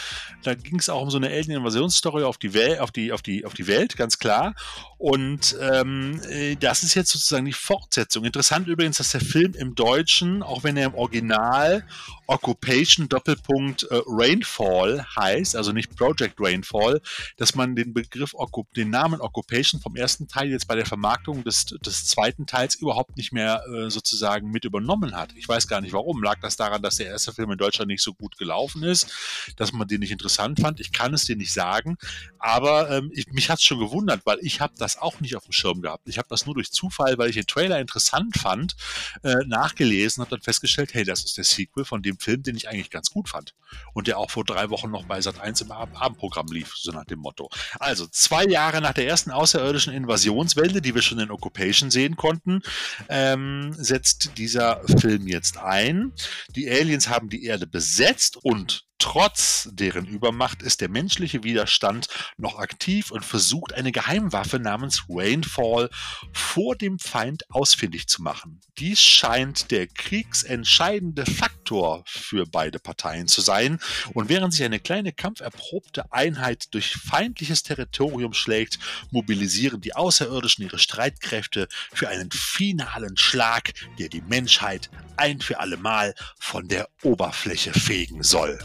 Da 0.45 0.55
ging 0.55 0.79
es 0.79 0.89
auch 0.89 1.03
um 1.03 1.11
so 1.11 1.17
eine 1.17 1.29
Alien-Invasionsstory 1.29 2.23
auf 2.23 2.39
die 2.39 2.79
auf 2.79 2.93
die, 2.93 3.13
auf 3.13 3.21
die, 3.21 3.45
auf 3.45 3.55
die 3.55 3.67
Welt, 3.67 3.97
ganz 3.97 4.19
klar. 4.19 4.55
Und 4.97 5.57
ähm, 5.61 6.21
äh, 6.31 6.55
das 6.57 6.85
ist 6.85 6.95
jetzt 6.95 7.11
sozusagen 7.11 7.47
die 7.47 7.53
Fortsetzung. 7.53 8.25
Interessant 8.25 8.69
übrigens, 8.69 8.99
dass 8.99 9.11
der 9.11 9.21
Film 9.21 9.55
im 9.55 9.75
Deutschen, 9.75 10.43
auch 10.43 10.63
wenn 10.63 10.77
er 10.77 10.87
im 10.87 10.95
Original 10.95 11.85
Occupation 12.29 13.09
Doppelpunkt 13.09 13.85
äh, 13.85 14.01
Rainfall 14.07 15.05
heißt, 15.17 15.57
also 15.57 15.73
nicht 15.73 15.97
Project 15.97 16.37
Rainfall, 16.39 17.01
dass 17.39 17.55
man 17.55 17.75
den 17.75 17.88
Begriff, 17.93 18.33
den 18.77 18.91
Namen 18.91 19.21
Occupation 19.21 19.81
vom 19.81 19.97
ersten 19.97 20.29
Teil 20.29 20.51
jetzt 20.51 20.67
bei 20.69 20.75
der 20.75 20.87
Vermarktung 20.87 21.45
des, 21.45 21.67
des 21.67 22.07
zweiten 22.07 22.47
Teils 22.47 22.75
überhaupt 22.75 23.17
nicht 23.17 23.33
mehr 23.33 23.63
äh, 23.67 23.91
sozusagen 23.91 24.51
mit 24.51 24.65
übernommen 24.65 25.15
hat. 25.15 25.35
Ich 25.37 25.49
weiß 25.49 25.69
gar 25.69 25.81
nicht 25.81 25.93
warum. 25.93 26.23
Lag 26.23 26.41
das 26.41 26.57
daran, 26.57 26.83
dass 26.83 26.97
der 26.97 27.07
erste 27.07 27.33
Film 27.33 27.51
in 27.53 27.59
Deutschland 27.59 27.89
nicht 27.89 28.03
so 28.03 28.15
gut 28.15 28.37
gelaufen 28.39 28.83
ist, 28.83 29.13
dass 29.57 29.73
man 29.73 29.89
den 29.89 30.01
nicht 30.01 30.13
interessant 30.13 30.61
fand? 30.61 30.81
Ich 30.81 30.93
kann 30.93 31.15
es 31.15 31.25
dir 31.25 31.37
nicht 31.37 31.53
sagen, 31.53 31.97
aber 32.39 32.91
ähm, 32.91 33.11
ich, 33.15 33.29
mich 33.29 33.51
hat 33.51 33.59
es 33.59 33.65
schon 33.65 33.79
gewundert, 33.79 34.23
weil 34.25 34.39
ich 34.41 34.61
habe 34.61 34.75
das 34.79 34.99
auch 34.99 35.21
nicht 35.21 35.37
auf 35.37 35.45
dem 35.45 35.53
Schirm 35.53 35.83
gehabt. 35.83 36.09
Ich 36.09 36.19
habe 36.19 36.29
das 36.29 36.47
nur 36.47 36.55
durch 36.55 36.71
Zufall, 36.71 37.19
weil 37.19 37.31
ich 37.31 37.37
den 37.37 37.47
Trailer 37.47 37.81
interessant 37.81 38.37
fand, 38.37 38.77
äh, 39.23 39.37
nachgelesen, 39.47 40.21
habe 40.21 40.31
dann 40.31 40.43
festgestellt, 40.43 40.95
hey, 40.95 41.05
das 41.05 41.25
ist 41.25 41.37
der 41.37 41.45
Sequel 41.45 41.85
von 41.85 42.03
dem 42.03 42.19
Film, 42.19 42.43
den 42.43 42.57
ich 42.57 42.69
eigentlich 42.69 42.91
ganz 42.91 43.11
gut 43.11 43.29
fand 43.29 43.55
und 43.95 44.07
der 44.07 44.19
auch 44.19 44.31
vor 44.31 44.45
drei 44.45 44.71
Wochen 44.71 44.91
noch 44.91 45.05
bei 45.05 45.21
Sat 45.21 45.41
1 45.41 45.63
im 45.63 45.73
Abendprogramm 45.73 46.47
lief, 46.49 46.75
so 46.77 46.93
nach 46.93 47.05
dem 47.05 47.21
Motto. 47.21 47.51
Also 47.79 48.07
zwei 48.07 48.45
Jahre 48.45 48.81
nach 48.81 48.93
der 48.93 49.07
ersten 49.07 49.31
außerirdischen 49.31 49.93
Invasionswelle, 49.93 50.83
die 50.83 50.95
wir 50.95 51.03
schon 51.03 51.19
in 51.19 51.31
Occupation 51.31 51.91
sehen 51.91 52.17
konnten, 52.17 52.63
ähm, 53.09 53.73
setzt 53.77 54.39
dieser 54.39 54.81
Film 55.01 55.27
jetzt 55.27 55.59
ein. 55.59 56.13
Die 56.57 56.69
Aliens 56.69 57.09
haben 57.09 57.29
die 57.29 57.45
Erde 57.45 57.67
besetzt 57.67 58.37
und 58.37 58.88
Trotz 58.99 59.69
deren 59.71 60.07
Übermacht 60.07 60.61
ist 60.61 60.81
der 60.81 60.89
menschliche 60.89 61.45
Widerstand 61.45 62.09
noch 62.37 62.59
aktiv 62.59 63.13
und 63.13 63.25
versucht 63.25 63.73
eine 63.73 63.93
Geheimwaffe 63.93 64.59
namens 64.59 65.05
Rainfall 65.09 65.89
vor 66.33 66.75
dem 66.75 66.99
Feind 66.99 67.49
ausfindig 67.49 68.09
zu 68.09 68.23
machen. 68.23 68.61
Dies 68.79 69.01
scheint 69.01 69.71
der 69.71 69.87
kriegsentscheidende 69.87 71.27
Faktor 71.27 72.03
für 72.07 72.45
beide 72.45 72.81
Parteien 72.81 73.29
zu 73.29 73.41
sein 73.41 73.79
und 74.15 74.29
während 74.29 74.53
sich 74.53 74.65
eine 74.65 74.81
kleine 74.81 75.13
kampferprobte 75.13 76.13
Einheit 76.13 76.75
durch 76.75 76.95
feindliches 76.95 77.63
Territorium 77.63 78.35
schlägt, 78.35 78.81
mobilisieren 79.13 79.81
die 79.81 79.95
Außerirdischen 79.95 80.65
ihre 80.65 80.79
Streitkräfte 80.81 81.69
für 81.93 82.09
einen 82.09 82.33
finalen 82.33 83.17
Schlag, 83.17 83.75
der 83.99 84.09
die 84.09 84.23
Menschheit 84.23 84.91
ein 85.17 85.41
für 85.41 85.61
allemal 85.61 86.15
von 86.39 86.67
der 86.67 86.89
Oberfläche 87.03 87.73
fegen 87.73 88.23
soll. 88.23 88.59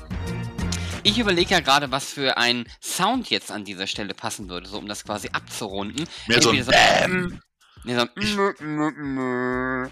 Ich 1.06 1.20
überlege 1.20 1.52
ja 1.52 1.60
gerade, 1.60 1.92
was 1.92 2.14
für 2.14 2.38
ein 2.38 2.66
Sound 2.82 3.30
jetzt 3.30 3.52
an 3.52 3.66
dieser 3.66 3.88
Stelle 3.88 4.14
passen 4.14 4.48
würde, 4.48 4.68
so 4.68 4.78
um 4.78 4.88
das 4.88 5.04
quasi 5.04 5.30
abzurunden. 5.34 6.08
Mehr 6.28 6.42
so 6.42 6.52
ein 6.52 6.64
so 6.64 6.72
Bam. 6.72 7.42
Nee, 7.84 7.96
so 7.96 8.08
ich, 8.16 8.38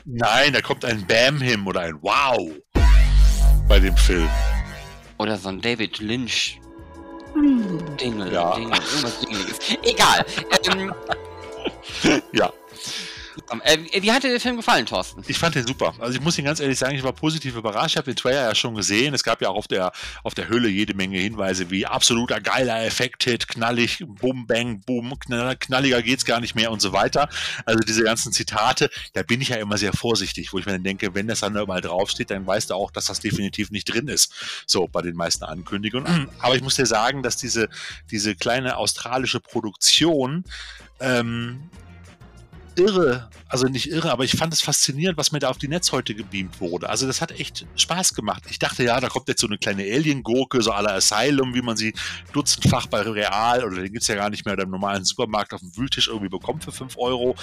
Nein, 0.05 0.53
da 0.53 0.61
kommt 0.61 0.85
ein 0.85 1.05
Bam-Him 1.05 1.67
oder 1.67 1.81
ein 1.81 2.01
Wow 2.01 2.53
bei 3.67 3.79
dem 3.79 3.97
Film. 3.97 4.29
Oder 5.17 5.37
so 5.37 5.49
ein 5.49 5.59
David 5.59 5.99
Lynch. 5.99 6.61
Dingle, 7.35 8.31
ja. 8.31 8.55
Dingle, 8.55 8.77
irgendwas 8.77 9.19
Dingliges. 9.19 9.59
Egal. 9.83 10.25
Ähm, 12.03 12.21
ja. 12.31 12.51
Äh, 13.63 14.01
wie 14.01 14.11
hat 14.11 14.23
dir 14.23 14.29
der 14.29 14.39
Film 14.39 14.57
gefallen, 14.57 14.85
Thorsten? 14.85 15.23
Ich 15.27 15.37
fand 15.37 15.55
den 15.55 15.65
super. 15.65 15.93
Also 15.99 16.17
ich 16.17 16.21
muss 16.21 16.37
Ihnen 16.37 16.45
ganz 16.45 16.59
ehrlich 16.59 16.77
sagen, 16.77 16.95
ich 16.95 17.03
war 17.03 17.13
positiv 17.13 17.55
überrascht. 17.55 17.91
Ich 17.91 17.97
habe 17.97 18.05
den 18.05 18.15
Trailer 18.15 18.43
ja 18.43 18.55
schon 18.55 18.75
gesehen. 18.75 19.13
Es 19.13 19.23
gab 19.23 19.41
ja 19.41 19.49
auch 19.49 19.55
auf 19.55 19.67
der, 19.67 19.91
auf 20.23 20.33
der 20.33 20.49
Hülle 20.49 20.67
jede 20.67 20.93
Menge 20.93 21.17
Hinweise 21.17 21.69
wie 21.69 21.85
absoluter 21.85 22.41
geiler 22.41 22.83
Effekt-Hit, 22.83 23.47
knallig, 23.47 24.03
bum, 24.05 24.47
bang, 24.47 24.81
boom, 24.81 25.17
knalliger 25.19 26.01
geht's 26.01 26.25
gar 26.25 26.39
nicht 26.39 26.55
mehr 26.55 26.71
und 26.71 26.81
so 26.81 26.93
weiter. 26.93 27.29
Also 27.65 27.79
diese 27.79 28.03
ganzen 28.03 28.31
Zitate, 28.31 28.89
da 29.13 29.23
bin 29.23 29.41
ich 29.41 29.49
ja 29.49 29.57
immer 29.57 29.77
sehr 29.77 29.93
vorsichtig, 29.93 30.53
wo 30.53 30.59
ich 30.59 30.65
mir 30.65 30.73
dann 30.73 30.83
denke, 30.83 31.13
wenn 31.13 31.27
das 31.27 31.41
dann 31.41 31.53
mal 31.53 31.81
draufsteht, 31.81 32.31
dann 32.31 32.45
weißt 32.45 32.69
du 32.69 32.73
auch, 32.75 32.91
dass 32.91 33.05
das 33.05 33.19
definitiv 33.19 33.71
nicht 33.71 33.85
drin 33.85 34.07
ist. 34.07 34.33
So 34.65 34.87
bei 34.87 35.01
den 35.01 35.15
meisten 35.15 35.43
Ankündigungen. 35.43 36.27
Aber 36.39 36.55
ich 36.55 36.61
muss 36.61 36.75
dir 36.75 36.85
sagen, 36.85 37.23
dass 37.23 37.37
diese, 37.37 37.69
diese 38.09 38.35
kleine 38.35 38.77
australische 38.77 39.39
Produktion 39.39 40.43
ähm, 40.99 41.69
irre, 42.81 43.29
also 43.47 43.67
nicht 43.67 43.89
irre, 43.89 44.11
aber 44.11 44.23
ich 44.23 44.31
fand 44.31 44.53
es 44.53 44.61
faszinierend, 44.61 45.17
was 45.17 45.31
mir 45.31 45.39
da 45.39 45.49
auf 45.49 45.57
die 45.57 45.67
Netzhäute 45.67 46.15
gebeamt 46.15 46.59
wurde. 46.59 46.89
Also 46.89 47.07
das 47.07 47.21
hat 47.21 47.31
echt 47.31 47.65
Spaß 47.75 48.13
gemacht. 48.13 48.43
Ich 48.49 48.59
dachte, 48.59 48.83
ja, 48.83 48.99
da 48.99 49.09
kommt 49.09 49.27
jetzt 49.27 49.41
so 49.41 49.47
eine 49.47 49.57
kleine 49.57 49.83
Alien-Gurke, 49.83 50.61
so 50.61 50.71
aller 50.71 50.93
Asylum, 50.93 51.53
wie 51.53 51.61
man 51.61 51.77
sie 51.77 51.93
dutzendfach 52.33 52.87
bei 52.87 53.01
Real 53.01 53.63
oder 53.63 53.77
den 53.77 53.91
gibt 53.91 54.01
es 54.01 54.07
ja 54.07 54.15
gar 54.15 54.29
nicht 54.29 54.45
mehr 54.45 54.53
oder 54.53 54.63
im 54.63 54.71
normalen 54.71 55.03
Supermarkt 55.03 55.53
auf 55.53 55.61
dem 55.61 55.75
Wühltisch 55.77 56.07
irgendwie 56.07 56.29
bekommt 56.29 56.63
für 56.63 56.71
5 56.71 56.97
Euro. 56.97 57.35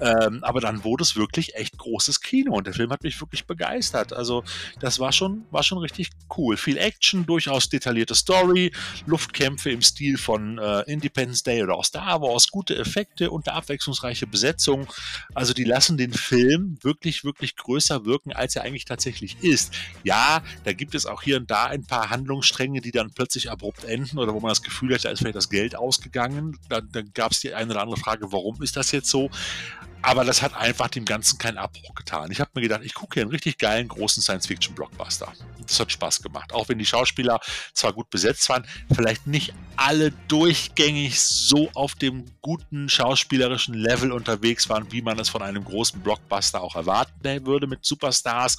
Ähm, 0.00 0.42
aber 0.42 0.60
dann 0.60 0.84
wurde 0.84 1.02
es 1.02 1.16
wirklich 1.16 1.54
echt 1.54 1.78
großes 1.78 2.20
Kino 2.20 2.54
und 2.54 2.66
der 2.66 2.74
Film 2.74 2.90
hat 2.90 3.02
mich 3.02 3.20
wirklich 3.20 3.46
begeistert. 3.46 4.12
Also 4.12 4.44
das 4.80 4.98
war 4.98 5.12
schon, 5.12 5.44
war 5.50 5.62
schon 5.62 5.78
richtig 5.78 6.10
cool. 6.36 6.56
Viel 6.56 6.76
Action, 6.76 7.26
durchaus 7.26 7.68
detaillierte 7.68 8.14
Story, 8.14 8.72
Luftkämpfe 9.06 9.70
im 9.70 9.82
Stil 9.82 10.18
von 10.18 10.58
äh, 10.58 10.80
Independence 10.82 11.42
Day 11.42 11.62
oder 11.62 11.74
auch 11.74 11.84
Star 11.84 12.20
Wars, 12.20 12.48
gute 12.48 12.76
Effekte 12.76 13.30
und 13.30 13.48
eine 13.48 13.56
abwechslungsreiche 13.56 14.26
Besetzung 14.26 14.83
Besetzung. 14.84 15.34
Also 15.34 15.52
die 15.52 15.64
lassen 15.64 15.96
den 15.96 16.12
Film 16.12 16.78
wirklich, 16.82 17.24
wirklich 17.24 17.56
größer 17.56 18.04
wirken, 18.04 18.32
als 18.32 18.56
er 18.56 18.62
eigentlich 18.62 18.84
tatsächlich 18.84 19.42
ist. 19.42 19.74
Ja, 20.02 20.42
da 20.64 20.72
gibt 20.72 20.94
es 20.94 21.06
auch 21.06 21.22
hier 21.22 21.36
und 21.36 21.50
da 21.50 21.64
ein 21.64 21.84
paar 21.84 22.10
Handlungsstränge, 22.10 22.80
die 22.80 22.92
dann 22.92 23.12
plötzlich 23.12 23.50
abrupt 23.50 23.84
enden 23.84 24.18
oder 24.18 24.34
wo 24.34 24.40
man 24.40 24.50
das 24.50 24.62
Gefühl 24.62 24.94
hat, 24.94 25.04
da 25.04 25.10
ist 25.10 25.20
vielleicht 25.20 25.36
das 25.36 25.50
Geld 25.50 25.76
ausgegangen. 25.76 26.58
Dann, 26.68 26.88
dann 26.92 27.10
gab 27.14 27.32
es 27.32 27.40
die 27.40 27.54
eine 27.54 27.72
oder 27.72 27.82
andere 27.82 27.98
Frage, 27.98 28.32
warum 28.32 28.62
ist 28.62 28.76
das 28.76 28.92
jetzt 28.92 29.10
so? 29.10 29.30
Aber 30.04 30.24
das 30.26 30.42
hat 30.42 30.54
einfach 30.54 30.88
dem 30.88 31.06
Ganzen 31.06 31.38
keinen 31.38 31.56
Abbruch 31.56 31.94
getan. 31.94 32.30
Ich 32.30 32.38
habe 32.38 32.50
mir 32.54 32.60
gedacht, 32.60 32.82
ich 32.84 32.92
gucke 32.92 33.14
hier 33.14 33.22
einen 33.22 33.30
richtig 33.30 33.56
geilen, 33.56 33.88
großen 33.88 34.22
Science-Fiction-Blockbuster. 34.22 35.32
Das 35.66 35.80
hat 35.80 35.90
Spaß 35.90 36.20
gemacht. 36.22 36.52
Auch 36.52 36.68
wenn 36.68 36.78
die 36.78 36.84
Schauspieler 36.84 37.40
zwar 37.72 37.94
gut 37.94 38.10
besetzt 38.10 38.46
waren, 38.50 38.66
vielleicht 38.94 39.26
nicht 39.26 39.54
alle 39.76 40.12
durchgängig 40.28 41.18
so 41.20 41.70
auf 41.72 41.94
dem 41.94 42.26
guten 42.42 42.90
schauspielerischen 42.90 43.72
Level 43.72 44.12
unterwegs 44.12 44.68
waren, 44.68 44.92
wie 44.92 45.00
man 45.00 45.18
es 45.18 45.30
von 45.30 45.40
einem 45.40 45.64
großen 45.64 46.00
Blockbuster 46.00 46.60
auch 46.60 46.76
erwarten 46.76 47.46
würde 47.46 47.66
mit 47.66 47.84
Superstars. 47.84 48.58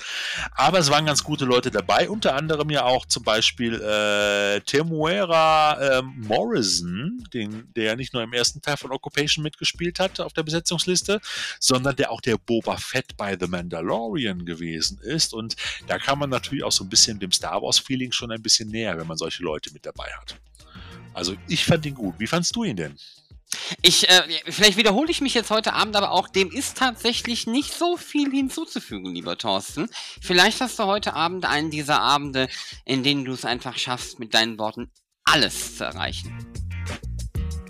Aber 0.51 0.79
es 0.79 0.89
waren 0.89 1.05
ganz 1.05 1.23
gute 1.23 1.45
Leute 1.45 1.69
dabei, 1.69 2.09
unter 2.09 2.35
anderem 2.35 2.71
ja 2.71 2.85
auch 2.85 3.05
zum 3.05 3.21
Beispiel 3.21 3.75
äh, 3.75 4.61
Temuera 4.61 5.99
äh, 5.99 6.01
Morrison, 6.01 7.23
den, 7.33 7.71
der 7.75 7.95
nicht 7.95 8.13
nur 8.13 8.23
im 8.23 8.33
ersten 8.33 8.63
Teil 8.63 8.77
von 8.77 8.91
Occupation 8.91 9.43
mitgespielt 9.43 9.99
hat 9.99 10.19
auf 10.19 10.33
der 10.33 10.41
Besetzungsliste, 10.41 11.21
sondern 11.59 11.95
der 11.95 12.11
auch 12.11 12.21
der 12.21 12.37
Boba 12.37 12.77
Fett 12.77 13.17
bei 13.17 13.37
The 13.39 13.47
Mandalorian 13.47 14.45
gewesen 14.45 14.99
ist. 14.99 15.33
Und 15.33 15.55
da 15.87 15.97
kann 15.97 16.19
man 16.19 16.29
natürlich 16.29 16.63
auch 16.63 16.71
so 16.71 16.83
ein 16.83 16.89
bisschen 16.89 17.19
dem 17.19 17.31
Star 17.31 17.61
Wars-Feeling 17.61 18.11
schon 18.11 18.31
ein 18.31 18.41
bisschen 18.41 18.69
näher, 18.69 18.97
wenn 18.97 19.07
man 19.07 19.17
solche 19.17 19.43
Leute 19.43 19.71
mit 19.73 19.85
dabei 19.85 20.09
hat. 20.19 20.39
Also 21.13 21.35
ich 21.47 21.65
fand 21.65 21.85
ihn 21.85 21.95
gut. 21.95 22.15
Wie 22.17 22.27
fandst 22.27 22.55
du 22.55 22.63
ihn 22.63 22.75
denn? 22.75 22.97
Ich, 23.81 24.09
äh, 24.09 24.23
vielleicht 24.47 24.77
wiederhole 24.77 25.09
ich 25.09 25.21
mich 25.21 25.33
jetzt 25.33 25.49
heute 25.49 25.73
Abend, 25.73 25.95
aber 25.95 26.11
auch 26.11 26.27
dem 26.27 26.51
ist 26.51 26.77
tatsächlich 26.77 27.47
nicht 27.47 27.73
so 27.73 27.95
viel 27.95 28.29
hinzuzufügen, 28.31 29.13
lieber 29.13 29.37
Thorsten. 29.37 29.87
Vielleicht 30.21 30.59
hast 30.61 30.77
du 30.79 30.83
heute 30.83 31.13
Abend 31.13 31.45
einen 31.45 31.71
dieser 31.71 32.01
Abende, 32.01 32.49
in 32.85 33.03
denen 33.03 33.23
du 33.23 33.33
es 33.33 33.45
einfach 33.45 33.77
schaffst, 33.77 34.19
mit 34.19 34.33
deinen 34.33 34.57
Worten 34.57 34.91
alles 35.23 35.77
zu 35.77 35.85
erreichen 35.85 36.64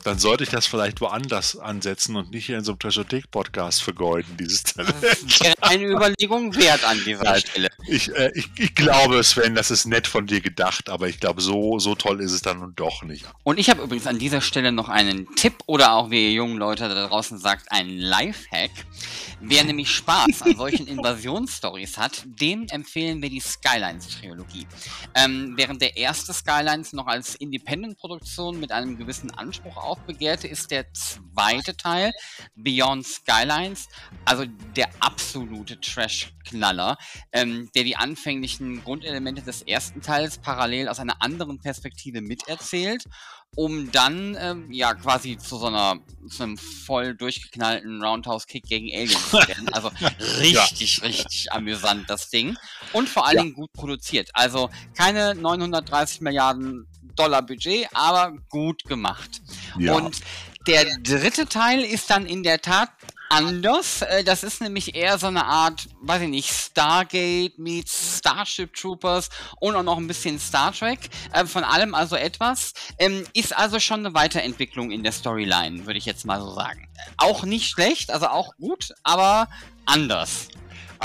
dann 0.06 0.20
sollte 0.20 0.44
ich 0.44 0.52
das 0.52 0.68
vielleicht 0.68 1.02
woanders 1.02 1.58
ansetzen 1.58 2.16
und 2.16 2.30
nicht 2.30 2.46
hier 2.46 2.60
in 2.60 2.64
so 2.64 2.74
einem 2.74 2.80
Trashothek-Podcast 2.80 3.82
vergeuden, 3.82 4.38
dieses 4.40 4.64
Talent. 4.64 4.96
Das 5.02 5.40
wäre 5.42 5.56
eine 5.62 5.86
Überlegung 5.86 6.56
wert 6.56 6.84
an 6.84 7.00
dieser 7.04 7.38
Stelle. 7.38 7.70
Ich, 7.88 8.14
äh, 8.16 8.32
ich, 8.36 8.48
ich, 8.56 8.76
glaube, 8.76 9.24
Sven, 9.24 9.56
das 9.56 9.72
ist 9.72 9.86
nett 9.86 10.06
von 10.06 10.28
dir 10.28 10.42
gedacht, 10.42 10.90
aber 10.90 11.08
ich 11.08 11.20
glaube, 11.20 11.42
so, 11.42 11.80
so 11.80 11.96
toll 11.96 12.22
ist 12.22 12.34
es 12.34 12.44
dann 12.44 12.60
nun 12.60 12.76
doch 12.76 13.02
nicht. 13.02 13.26
Und 13.44 13.60
ich 13.60 13.70
habe 13.72 13.82
übrigens 13.82 14.06
an 14.06 14.20
dieser 14.20 14.42
Stelle 14.42 14.72
noch 14.72 14.90
einen 14.90 15.28
Tipp 15.36 15.56
oder 15.66 15.94
auch, 15.94 16.12
wie 16.12 16.28
ihr 16.28 16.34
jungen 16.34 16.58
Leute 16.58 16.88
da 16.88 17.08
draußen 17.08 17.40
sagt, 17.40 17.72
einen 17.72 17.98
Lifehack. 17.98 18.72
Wer 19.42 19.64
nämlich 19.64 19.90
Spaß 19.90 20.44
an 20.44 20.56
solchen 20.56 20.88
Invasionsstories 20.96 21.98
hat, 21.98 22.24
dem 22.26 22.68
empfehlen 22.68 23.22
wir 23.24 23.30
die 23.30 23.40
Skylines-Trilogie. 23.40 24.68
Ähm, 25.16 25.54
während 25.56 25.82
der 25.82 25.98
erste 25.98 26.34
Skylines 26.34 26.94
noch 26.94 27.08
als 27.08 27.36
Independent-Produktion 27.36 28.60
mit 28.60 28.72
einem 28.72 28.98
gewissen 28.98 29.32
Anspruch 29.32 29.78
auf 29.78 29.95
aufbegehrte, 29.96 30.48
ist 30.48 30.72
der 30.72 30.86
zweite 30.94 31.76
Teil, 31.76 32.12
Beyond 32.56 33.06
Skylines, 33.06 33.88
also 34.26 34.46
der 34.76 34.90
absolute 35.00 35.80
Trash-Knaller, 35.80 36.98
ähm, 37.32 37.70
der 37.76 37.84
die 37.84 37.96
anfänglichen 37.96 38.84
Grundelemente 38.84 39.42
des 39.42 39.62
ersten 39.62 40.02
Teils 40.02 40.38
parallel 40.38 40.90
aus 40.90 41.00
einer 41.00 41.22
anderen 41.22 41.60
Perspektive 41.60 42.22
miterzählt 42.22 43.06
um 43.56 43.90
dann 43.92 44.36
ähm, 44.40 44.72
ja 44.72 44.94
quasi 44.94 45.38
zu 45.38 45.58
so 45.58 45.68
einer 45.68 46.00
zu 46.28 46.44
einem 46.44 46.58
voll 46.58 47.16
durchgeknallten 47.16 48.04
Roundhouse-Kick 48.04 48.66
gegen 48.66 48.94
Aliens 48.94 49.30
zu 49.30 49.38
werden. 49.48 49.70
Also 49.70 49.92
richtig, 50.40 50.98
ja. 50.98 51.06
richtig 51.06 51.52
amüsant 51.52 52.10
das 52.10 52.30
Ding 52.30 52.58
und 52.92 53.08
vor 53.08 53.26
allen 53.26 53.38
ja. 53.38 53.44
Dingen 53.44 53.56
gut 53.56 53.72
produziert. 53.72 54.30
Also 54.34 54.70
keine 54.96 55.36
930 55.36 56.22
Milliarden 56.22 56.86
Dollar 57.16 57.42
Budget, 57.42 57.88
aber 57.94 58.34
gut 58.50 58.84
gemacht. 58.86 59.42
Ja. 59.78 59.96
Und 59.96 60.22
der 60.68 60.86
dritte 61.04 61.48
Teil 61.48 61.82
ist 61.84 62.10
dann 62.10 62.26
in 62.26 62.44
der 62.44 62.62
Tat 62.62 62.90
anders. 63.30 64.02
Äh, 64.02 64.24
das 64.24 64.44
ist 64.44 64.62
nämlich 64.62 64.96
eher 64.96 65.18
so 65.18 65.28
eine 65.28 65.46
Art, 65.46 65.88
weiß 66.02 66.24
ich 66.24 66.30
nicht, 66.30 66.50
Stargate 66.50 67.58
meets 67.58 68.20
Starship 68.20 68.74
Troopers 68.74 69.30
und 69.60 69.76
auch 69.76 69.84
noch 69.84 69.98
ein 69.98 70.08
bisschen 70.08 70.40
Star 70.40 70.72
Trek. 70.72 71.10
Äh, 71.34 71.46
von 71.46 71.64
allem 71.64 71.94
also 71.94 72.16
etwas. 72.16 72.74
Ähm, 72.98 73.26
ist 73.34 73.56
also 73.56 73.80
schon 73.80 74.00
eine 74.00 74.14
Weiterentwicklung 74.14 74.92
in 74.92 75.04
der 75.04 75.12
Storyline, 75.12 75.86
würde 75.86 75.98
ich 75.98 76.06
jetzt 76.06 76.26
mal 76.26 76.40
so 76.40 76.52
sagen. 76.54 76.88
Auch 77.18 77.44
nicht 77.44 77.70
schlecht, 77.70 78.12
also 78.12 78.28
auch 78.28 78.56
gut, 78.58 78.94
aber 79.04 79.48
anders. 79.86 80.48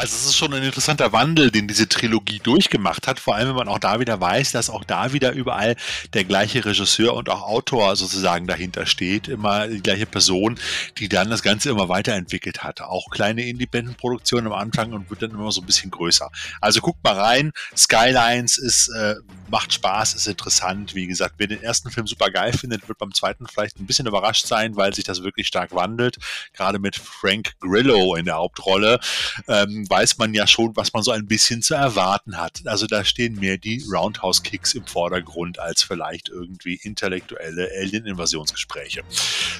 Also 0.00 0.16
es 0.16 0.24
ist 0.24 0.36
schon 0.38 0.54
ein 0.54 0.62
interessanter 0.62 1.12
Wandel, 1.12 1.50
den 1.50 1.68
diese 1.68 1.86
Trilogie 1.86 2.38
durchgemacht 2.38 3.06
hat, 3.06 3.20
vor 3.20 3.34
allem 3.34 3.48
wenn 3.48 3.56
man 3.56 3.68
auch 3.68 3.78
da 3.78 4.00
wieder 4.00 4.18
weiß, 4.18 4.50
dass 4.52 4.70
auch 4.70 4.82
da 4.82 5.12
wieder 5.12 5.32
überall 5.32 5.76
der 6.14 6.24
gleiche 6.24 6.64
Regisseur 6.64 7.12
und 7.12 7.28
auch 7.28 7.42
Autor 7.42 7.94
sozusagen 7.96 8.46
dahinter 8.46 8.86
steht, 8.86 9.28
immer 9.28 9.68
die 9.68 9.82
gleiche 9.82 10.06
Person, 10.06 10.58
die 10.96 11.10
dann 11.10 11.28
das 11.28 11.42
Ganze 11.42 11.68
immer 11.68 11.90
weiterentwickelt 11.90 12.62
hat. 12.62 12.80
Auch 12.80 13.10
kleine 13.10 13.42
Independent-Produktionen 13.42 14.46
am 14.46 14.54
Anfang 14.54 14.94
und 14.94 15.10
wird 15.10 15.20
dann 15.20 15.32
immer 15.32 15.52
so 15.52 15.60
ein 15.60 15.66
bisschen 15.66 15.90
größer. 15.90 16.30
Also 16.62 16.80
guckt 16.80 17.04
mal 17.04 17.20
rein, 17.20 17.52
Skylines 17.76 18.56
ist, 18.56 18.88
äh, 18.88 19.16
macht 19.50 19.74
Spaß, 19.74 20.14
ist 20.14 20.26
interessant. 20.26 20.94
Wie 20.94 21.08
gesagt, 21.08 21.34
wer 21.36 21.46
den 21.46 21.62
ersten 21.62 21.90
Film 21.90 22.06
super 22.06 22.30
geil 22.30 22.54
findet, 22.54 22.88
wird 22.88 22.96
beim 22.96 23.12
zweiten 23.12 23.46
vielleicht 23.46 23.78
ein 23.78 23.86
bisschen 23.86 24.06
überrascht 24.06 24.46
sein, 24.46 24.76
weil 24.76 24.94
sich 24.94 25.04
das 25.04 25.22
wirklich 25.22 25.46
stark 25.46 25.74
wandelt. 25.74 26.16
Gerade 26.54 26.78
mit 26.78 26.96
Frank 26.96 27.52
Grillo 27.60 28.14
in 28.14 28.24
der 28.24 28.36
Hauptrolle. 28.36 28.98
Ähm, 29.46 29.88
weiß 29.90 30.18
man 30.18 30.32
ja 30.32 30.46
schon, 30.46 30.76
was 30.76 30.92
man 30.92 31.02
so 31.02 31.10
ein 31.10 31.26
bisschen 31.26 31.62
zu 31.62 31.74
erwarten 31.74 32.38
hat. 32.38 32.62
Also 32.66 32.86
da 32.86 33.04
stehen 33.04 33.34
mehr 33.34 33.58
die 33.58 33.84
Roundhouse-Kicks 33.90 34.74
im 34.74 34.86
Vordergrund 34.86 35.58
als 35.58 35.82
vielleicht 35.82 36.28
irgendwie 36.28 36.80
intellektuelle 36.82 37.68
Alien-Invasionsgespräche. 37.80 39.02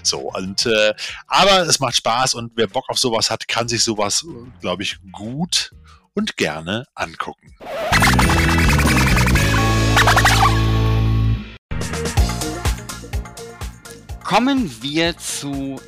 So, 0.03 0.33
und 0.33 0.67
äh, 0.67 0.95
aber 1.27 1.67
es 1.67 1.81
macht 1.81 1.97
Spaß 1.97 2.35
und 2.35 2.53
wer 2.55 2.69
Bock 2.69 2.89
auf 2.89 2.99
sowas 2.99 3.31
hat, 3.31 3.49
kann 3.49 3.69
sich 3.69 3.83
sowas, 3.83 4.25
glaube 4.61 4.85
ich, 4.85 4.99
gut 5.11 5.73
und 6.15 6.37
gerne 6.37 6.87
angucken. 6.95 7.55
Kommen 14.23 14.71
wir 14.81 15.19
zu 15.19 15.81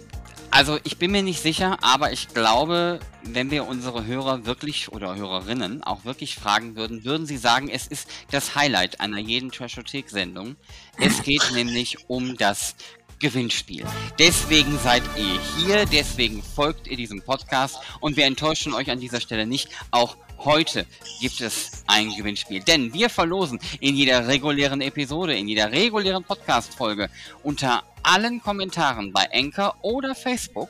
also 0.52 0.78
ich 0.84 0.98
bin 0.98 1.10
mir 1.12 1.22
nicht 1.22 1.40
sicher, 1.40 1.78
aber 1.80 2.12
ich 2.12 2.28
glaube, 2.28 3.00
wenn 3.22 3.50
wir 3.50 3.66
unsere 3.66 4.04
Hörer 4.04 4.44
wirklich 4.44 4.92
oder 4.92 5.16
Hörerinnen 5.16 5.82
auch 5.82 6.04
wirklich 6.04 6.34
fragen 6.34 6.76
würden, 6.76 7.06
würden 7.06 7.26
sie 7.26 7.38
sagen, 7.38 7.70
es 7.70 7.86
ist 7.86 8.06
das 8.30 8.54
Highlight 8.54 9.00
einer 9.00 9.18
jeden 9.18 9.50
Trashothek-Sendung. 9.50 10.56
Es 10.98 11.22
geht 11.22 11.50
nämlich 11.54 12.10
um 12.10 12.36
das 12.36 12.76
Gewinnspiel. 13.22 13.86
Deswegen 14.18 14.78
seid 14.80 15.02
ihr 15.16 15.40
hier, 15.56 15.86
deswegen 15.86 16.42
folgt 16.42 16.88
ihr 16.88 16.96
diesem 16.96 17.22
Podcast 17.22 17.78
und 18.00 18.16
wir 18.16 18.26
enttäuschen 18.26 18.74
euch 18.74 18.90
an 18.90 18.98
dieser 19.00 19.20
Stelle 19.20 19.46
nicht. 19.46 19.68
Auch 19.92 20.16
heute 20.38 20.86
gibt 21.20 21.40
es 21.40 21.84
ein 21.86 22.10
Gewinnspiel, 22.16 22.60
denn 22.60 22.92
wir 22.92 23.08
verlosen 23.08 23.60
in 23.80 23.94
jeder 23.94 24.26
regulären 24.26 24.80
Episode, 24.80 25.36
in 25.36 25.46
jeder 25.46 25.70
regulären 25.70 26.24
Podcast-Folge 26.24 27.08
unter 27.44 27.84
allen 28.02 28.42
Kommentaren 28.42 29.12
bei 29.12 29.28
Anchor 29.32 29.76
oder 29.82 30.16
Facebook 30.16 30.68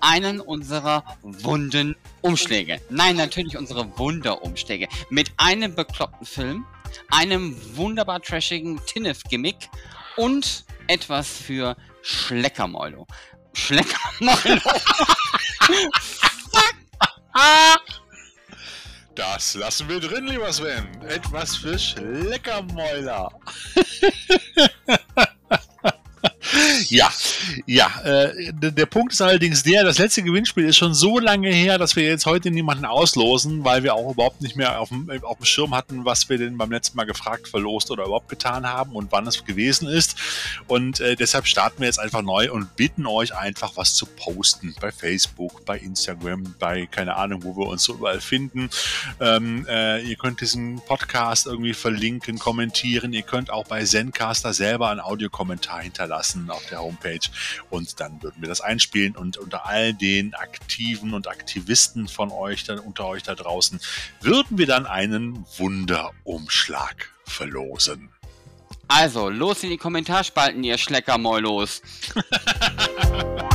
einen 0.00 0.40
unserer 0.40 1.04
wunden 1.22 1.94
Umschläge. 2.20 2.80
Nein, 2.90 3.14
natürlich 3.14 3.56
unsere 3.56 3.96
Wunderumschläge 3.96 4.88
mit 5.08 5.30
einem 5.36 5.76
bekloppten 5.76 6.26
Film, 6.26 6.66
einem 7.10 7.56
wunderbar 7.76 8.20
trashigen 8.20 8.80
Tinnef-Gimmick 8.86 9.70
und 10.16 10.64
etwas 10.88 11.28
für 11.28 11.76
Schleckermäulo. 12.02 13.06
Schleckermäulo. 13.54 14.60
Das 19.14 19.54
lassen 19.54 19.88
wir 19.90 20.00
drin, 20.00 20.26
lieber 20.26 20.50
Sven. 20.52 20.86
Etwas 21.02 21.56
für 21.56 21.78
Schleckermäuler. 21.78 23.30
Ja, 26.88 27.10
ja. 27.66 27.90
Äh, 28.04 28.52
der 28.52 28.86
Punkt 28.86 29.12
ist 29.12 29.22
allerdings 29.22 29.62
der, 29.62 29.84
das 29.84 29.98
letzte 29.98 30.22
Gewinnspiel 30.22 30.64
ist 30.64 30.76
schon 30.76 30.94
so 30.94 31.18
lange 31.18 31.50
her, 31.50 31.78
dass 31.78 31.96
wir 31.96 32.04
jetzt 32.04 32.26
heute 32.26 32.50
niemanden 32.50 32.84
auslosen, 32.84 33.64
weil 33.64 33.82
wir 33.82 33.94
auch 33.94 34.12
überhaupt 34.12 34.40
nicht 34.40 34.56
mehr 34.56 34.80
auf 34.80 34.88
dem, 34.88 35.06
dem 35.06 35.22
Schirm 35.44 35.74
hatten, 35.74 36.04
was 36.04 36.28
wir 36.28 36.38
denn 36.38 36.56
beim 36.58 36.70
letzten 36.70 36.96
Mal 36.96 37.04
gefragt, 37.04 37.48
verlost 37.48 37.90
oder 37.90 38.04
überhaupt 38.04 38.28
getan 38.28 38.66
haben 38.66 38.92
und 38.92 39.12
wann 39.12 39.26
es 39.26 39.44
gewesen 39.44 39.88
ist. 39.88 40.16
Und 40.66 41.00
äh, 41.00 41.16
deshalb 41.16 41.46
starten 41.46 41.80
wir 41.80 41.86
jetzt 41.86 41.98
einfach 41.98 42.22
neu 42.22 42.50
und 42.52 42.76
bitten 42.76 43.06
euch 43.06 43.34
einfach 43.34 43.72
was 43.76 43.94
zu 43.94 44.06
posten. 44.06 44.74
Bei 44.80 44.92
Facebook, 44.92 45.64
bei 45.64 45.78
Instagram, 45.78 46.54
bei 46.58 46.86
keine 46.86 47.16
Ahnung, 47.16 47.44
wo 47.44 47.56
wir 47.56 47.66
uns 47.66 47.84
so 47.84 47.94
überall 47.94 48.20
finden. 48.20 48.70
Ähm, 49.20 49.66
äh, 49.68 50.00
ihr 50.02 50.16
könnt 50.16 50.40
diesen 50.40 50.80
Podcast 50.86 51.46
irgendwie 51.46 51.74
verlinken, 51.74 52.38
kommentieren. 52.38 53.12
Ihr 53.12 53.22
könnt 53.22 53.50
auch 53.50 53.66
bei 53.66 53.84
Zencaster 53.84 54.52
selber 54.52 54.90
einen 54.90 55.00
Audiokommentar 55.00 55.80
hinterlassen 55.80 56.50
auf 56.50 56.64
der 56.66 56.80
Homepage 56.80 57.20
und 57.70 58.00
dann 58.00 58.22
würden 58.22 58.40
wir 58.40 58.48
das 58.48 58.60
einspielen 58.60 59.16
und 59.16 59.36
unter 59.38 59.66
all 59.66 59.94
den 59.94 60.34
Aktiven 60.34 61.14
und 61.14 61.28
Aktivisten 61.28 62.08
von 62.08 62.30
euch, 62.30 62.64
dann 62.64 62.78
unter 62.78 63.06
euch 63.06 63.22
da 63.22 63.34
draußen, 63.34 63.80
würden 64.20 64.58
wir 64.58 64.66
dann 64.66 64.86
einen 64.86 65.44
Wunderumschlag 65.58 67.10
verlosen. 67.24 68.10
Also, 68.88 69.30
los 69.30 69.62
in 69.62 69.70
die 69.70 69.78
Kommentarspalten, 69.78 70.62
ihr 70.64 70.76
Schleckermäulos. 70.76 71.80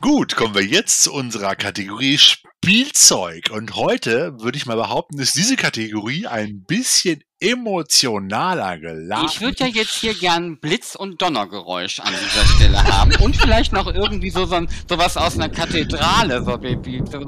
Gut, 0.00 0.34
kommen 0.36 0.54
wir 0.54 0.64
jetzt 0.64 1.02
zu 1.04 1.12
unserer 1.12 1.54
Kategorie 1.54 2.18
Spielzeug. 2.18 3.50
Und 3.50 3.76
heute 3.76 4.40
würde 4.40 4.58
ich 4.58 4.66
mal 4.66 4.76
behaupten, 4.76 5.18
ist 5.18 5.36
diese 5.36 5.56
Kategorie 5.56 6.26
ein 6.26 6.64
bisschen 6.64 7.22
emotionaler 7.42 8.78
geladen. 8.78 9.26
Ich 9.28 9.40
würde 9.40 9.56
ja 9.60 9.66
jetzt 9.66 9.94
hier 9.94 10.14
gern 10.14 10.58
Blitz- 10.58 10.94
und 10.94 11.20
Donnergeräusch 11.20 12.00
an 12.00 12.12
dieser 12.12 12.46
Stelle 12.46 12.82
haben. 12.84 13.14
Und 13.16 13.36
vielleicht 13.36 13.72
noch 13.72 13.92
irgendwie 13.92 14.30
so, 14.30 14.46
so 14.46 14.60
sowas 14.88 15.16
aus 15.16 15.34
einer 15.34 15.48
Kathedrale. 15.48 16.42
So 16.44 16.62
wie, 16.62 17.02
so, 17.10 17.18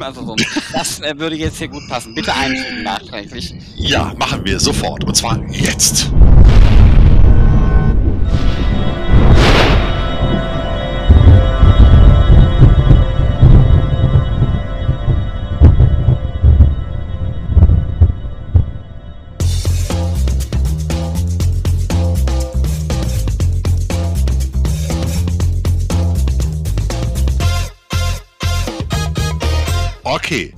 also 0.00 0.26
so. 0.26 0.36
Das 0.72 1.00
äh, 1.00 1.14
würde 1.16 1.36
jetzt 1.36 1.58
hier 1.58 1.68
gut 1.68 1.88
passen. 1.88 2.14
Bitte 2.14 2.34
einfügen 2.34 2.82
nachträglich. 2.82 3.54
Ja, 3.76 4.12
machen 4.18 4.44
wir 4.44 4.58
sofort. 4.58 5.04
Und 5.04 5.14
zwar 5.14 5.38
jetzt. 5.50 6.10
Okay, 30.24 30.54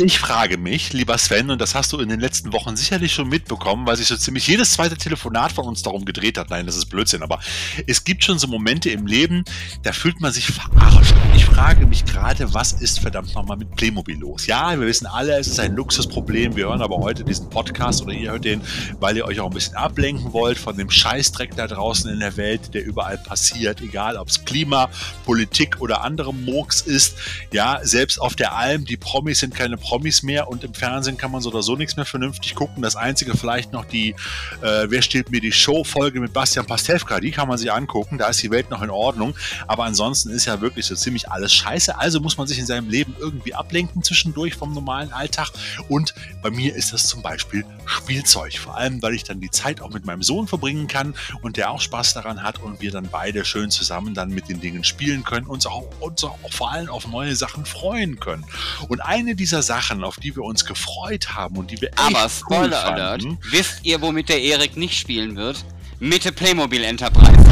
ich 0.00 0.20
frage 0.20 0.58
mich, 0.58 0.92
lieber 0.92 1.18
Sven, 1.18 1.50
und 1.50 1.60
das 1.60 1.74
hast 1.74 1.92
du 1.92 1.98
in 1.98 2.08
den 2.08 2.20
letzten 2.20 2.52
Wochen 2.52 2.76
sicherlich 2.76 3.12
schon 3.12 3.28
mitbekommen, 3.28 3.84
weil 3.84 3.96
sich 3.96 4.06
so 4.06 4.16
ziemlich 4.16 4.46
jedes 4.46 4.72
zweite 4.72 4.96
Telefonat 4.96 5.50
von 5.50 5.66
uns 5.66 5.82
darum 5.82 6.04
gedreht 6.04 6.38
hat. 6.38 6.50
Nein, 6.50 6.66
das 6.66 6.76
ist 6.76 6.86
Blödsinn, 6.86 7.24
aber 7.24 7.40
es 7.84 8.04
gibt 8.04 8.22
schon 8.22 8.38
so 8.38 8.46
Momente 8.46 8.90
im 8.90 9.08
Leben, 9.08 9.44
da 9.82 9.90
fühlt 9.92 10.20
man 10.20 10.32
sich 10.32 10.46
verarscht. 10.46 11.14
Ich 11.34 11.46
frage 11.46 11.84
mich 11.86 12.04
gerade, 12.04 12.54
was 12.54 12.74
ist 12.74 13.00
verdammt 13.00 13.34
nochmal 13.34 13.56
mit 13.56 13.74
Playmobil 13.74 14.18
los? 14.18 14.46
Ja, 14.46 14.78
wir 14.78 14.86
wissen 14.86 15.06
alle, 15.06 15.36
es 15.36 15.48
ist 15.48 15.58
ein 15.58 15.74
Luxusproblem. 15.74 16.54
Wir 16.54 16.66
hören 16.66 16.82
aber 16.82 16.98
heute 16.98 17.24
diesen 17.24 17.50
Podcast 17.50 18.02
oder 18.02 18.12
ihr 18.12 18.30
hört 18.30 18.44
den, 18.44 18.60
weil 19.00 19.16
ihr 19.16 19.24
euch 19.24 19.40
auch 19.40 19.46
ein 19.46 19.54
bisschen 19.54 19.74
ablenken 19.74 20.32
wollt 20.32 20.58
von 20.58 20.76
dem 20.76 20.90
Scheißdreck 20.90 21.56
da 21.56 21.66
draußen 21.66 22.08
in 22.08 22.20
der 22.20 22.36
Welt, 22.36 22.72
der 22.72 22.84
überall 22.84 23.18
passiert, 23.18 23.80
egal 23.80 24.16
ob 24.16 24.28
es 24.28 24.44
Klima, 24.44 24.90
Politik 25.24 25.80
oder 25.80 26.02
andere 26.02 26.32
Murks 26.32 26.82
ist. 26.82 27.16
Ja, 27.52 27.80
selbst 27.82 28.20
auf 28.20 28.36
der 28.36 28.54
Alm, 28.54 28.84
die 28.84 28.96
Promis 28.96 29.40
sind 29.40 29.56
keine 29.56 29.76
Promis 29.76 29.87
mehr 30.22 30.48
und 30.48 30.64
im 30.64 30.74
Fernsehen 30.74 31.16
kann 31.16 31.30
man 31.30 31.40
so 31.40 31.50
oder 31.50 31.62
so 31.62 31.76
nichts 31.76 31.96
mehr 31.96 32.04
vernünftig 32.04 32.54
gucken. 32.54 32.82
Das 32.82 32.96
einzige 32.96 33.36
vielleicht 33.36 33.72
noch 33.72 33.84
die 33.84 34.14
äh, 34.62 34.86
Wer 34.88 35.02
steht 35.02 35.30
mir 35.30 35.40
die 35.40 35.52
Show-Folge 35.52 36.20
mit 36.20 36.32
Bastian 36.32 36.66
Pastewka, 36.66 37.20
die 37.20 37.30
kann 37.30 37.48
man 37.48 37.58
sich 37.58 37.72
angucken, 37.72 38.18
da 38.18 38.28
ist 38.28 38.42
die 38.42 38.50
Welt 38.50 38.70
noch 38.70 38.82
in 38.82 38.90
Ordnung. 38.90 39.34
Aber 39.66 39.84
ansonsten 39.84 40.30
ist 40.30 40.44
ja 40.44 40.60
wirklich 40.60 40.86
so 40.86 40.94
ziemlich 40.94 41.30
alles 41.30 41.52
scheiße. 41.52 41.98
Also 41.98 42.20
muss 42.20 42.36
man 42.36 42.46
sich 42.46 42.58
in 42.58 42.66
seinem 42.66 42.88
Leben 42.88 43.16
irgendwie 43.18 43.54
ablenken 43.54 44.02
zwischendurch 44.02 44.54
vom 44.54 44.72
normalen 44.72 45.12
Alltag. 45.12 45.50
Und 45.88 46.14
bei 46.42 46.50
mir 46.50 46.74
ist 46.74 46.92
das 46.92 47.06
zum 47.06 47.22
Beispiel 47.22 47.64
Spielzeug. 47.86 48.58
Vor 48.58 48.76
allem, 48.76 49.02
weil 49.02 49.14
ich 49.14 49.24
dann 49.24 49.40
die 49.40 49.50
Zeit 49.50 49.80
auch 49.80 49.90
mit 49.90 50.04
meinem 50.04 50.22
Sohn 50.22 50.46
verbringen 50.46 50.86
kann 50.86 51.14
und 51.42 51.56
der 51.56 51.70
auch 51.70 51.80
Spaß 51.80 52.14
daran 52.14 52.42
hat 52.42 52.60
und 52.60 52.80
wir 52.80 52.90
dann 52.90 53.08
beide 53.10 53.44
schön 53.44 53.70
zusammen 53.70 54.14
dann 54.14 54.30
mit 54.30 54.48
den 54.48 54.60
Dingen 54.60 54.84
spielen 54.84 55.24
können, 55.24 55.46
uns 55.46 55.66
auch, 55.66 55.84
uns 56.00 56.24
auch 56.24 56.38
vor 56.50 56.70
allem 56.72 56.88
auf 56.88 57.06
neue 57.08 57.34
Sachen 57.36 57.64
freuen 57.64 58.20
können. 58.20 58.44
Und 58.88 59.00
eine 59.00 59.34
dieser 59.34 59.62
Sachen, 59.62 59.77
Sachen, 59.78 60.02
auf 60.02 60.16
die 60.16 60.34
wir 60.34 60.42
uns 60.42 60.64
gefreut 60.64 61.34
haben 61.34 61.56
und 61.56 61.70
die 61.70 61.80
wir 61.80 61.90
echt 61.90 62.00
Aber 62.00 62.28
Spoiler 62.28 62.64
cool 62.64 62.74
Alert, 62.74 63.22
wisst 63.52 63.84
ihr, 63.84 64.00
womit 64.00 64.28
der 64.28 64.42
Erik 64.42 64.76
nicht 64.76 64.98
spielen 64.98 65.36
wird? 65.36 65.64
Mit 66.00 66.24
der 66.24 66.32
Playmobil 66.32 66.82
Enterprise. 66.82 67.47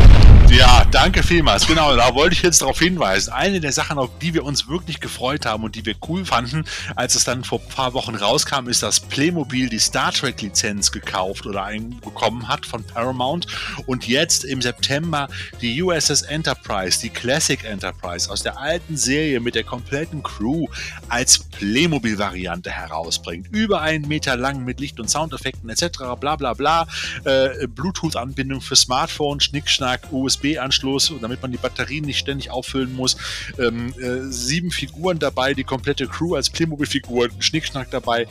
Ja, 0.49 0.84
danke 0.92 1.24
vielmals. 1.24 1.66
Genau, 1.66 1.94
da 1.97 2.14
wollte 2.14 2.34
ich 2.34 2.42
jetzt 2.42 2.62
darauf 2.62 2.78
hinweisen. 2.78 3.32
Eine 3.32 3.61
der 3.61 3.72
Sachen, 3.72 3.99
auf 3.99 4.11
die 4.20 4.32
wir 4.32 4.44
uns 4.44 4.68
wirklich 4.68 5.01
gefreut 5.01 5.44
haben 5.44 5.64
und 5.64 5.74
die 5.74 5.84
wir 5.84 5.97
cool 6.09 6.24
fanden, 6.24 6.64
als 6.94 7.16
es 7.16 7.24
dann 7.24 7.42
vor 7.42 7.61
ein 7.61 7.68
paar 7.68 7.94
Wochen 7.94 8.14
rauskam, 8.14 8.68
ist, 8.68 8.82
dass 8.82 9.01
Playmobil 9.01 9.68
die 9.68 9.80
Star 9.80 10.12
Trek 10.12 10.40
Lizenz 10.40 10.92
gekauft 10.92 11.47
oder 11.47 11.64
einbekommen 11.64 12.49
hat 12.49 12.64
von 12.64 12.84
Paramount 12.84 13.49
und 13.86 14.07
jetzt 14.07 14.44
im 14.44 14.62
September 14.62 15.28
die 15.61 15.82
USS 15.82 16.22
Enterprise, 16.22 17.01
die 17.01 17.11
Classic 17.11 17.62
Enterprise 17.64 18.30
aus 18.30 18.42
der 18.42 18.59
alten 18.59 18.97
Serie 18.97 19.40
mit 19.40 19.57
der 19.57 19.64
kompletten 19.64 20.22
Crew 20.22 20.66
als 21.09 21.38
Playmobil-Variante 21.38 22.70
herausbringt. 22.70 23.49
Über 23.51 23.82
einen 23.82 24.07
Meter 24.07 24.36
lang 24.36 24.64
mit 24.64 24.78
Licht- 24.80 25.01
und 25.01 25.11
Soundeffekten 25.11 25.68
etc. 25.68 25.99
bla 26.18 26.36
bla 26.36 26.55
bla. 26.55 26.86
Äh, 27.24 27.66
Bluetooth-Anbindung 27.66 28.61
für 28.61 28.76
Smartphone, 28.76 29.40
Schnickschnack, 29.40 30.12
USB 30.12 30.36
USB-Anschluss, 30.37 31.12
damit 31.20 31.43
man 31.43 31.53
die 31.53 31.59
Batterien 31.59 32.05
nicht 32.05 32.18
ständig 32.18 32.51
auffüllen 32.51 32.95
muss. 32.95 33.16
Ähm, 33.59 33.95
äh, 34.01 34.30
sieben 34.30 34.70
Figuren 34.70 35.18
dabei, 35.18 35.53
die 35.55 35.64
komplette 35.64 36.07
Crew 36.07 36.34
als 36.34 36.51
Playmobil-Figur, 36.51 37.30
Schnickschnack 37.39 37.91
dabei. 37.91 38.26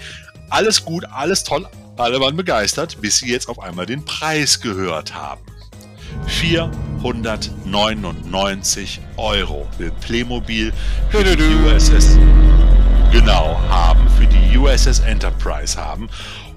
Alles 0.50 0.86
gut, 0.86 1.06
alles 1.06 1.44
toll, 1.44 1.68
alle 1.98 2.20
waren 2.20 2.36
begeistert, 2.36 3.02
bis 3.02 3.18
sie 3.18 3.32
jetzt 3.32 3.50
auf 3.50 3.58
einmal 3.60 3.88
den 3.88 4.06
Preis 4.06 4.62
gehört 4.62 5.16
haben. 5.16 5.42
499 6.28 9.02
Euro 9.18 9.68
will 9.78 9.92
Playmobil 10.02 10.72
für 11.10 11.24
die 11.24 11.56
USS 11.66 12.18
genau 13.12 13.60
haben, 13.70 14.08
für 14.18 14.26
die 14.28 14.58
USS 14.58 15.00
Enterprise 15.00 15.78
haben. 15.78 16.10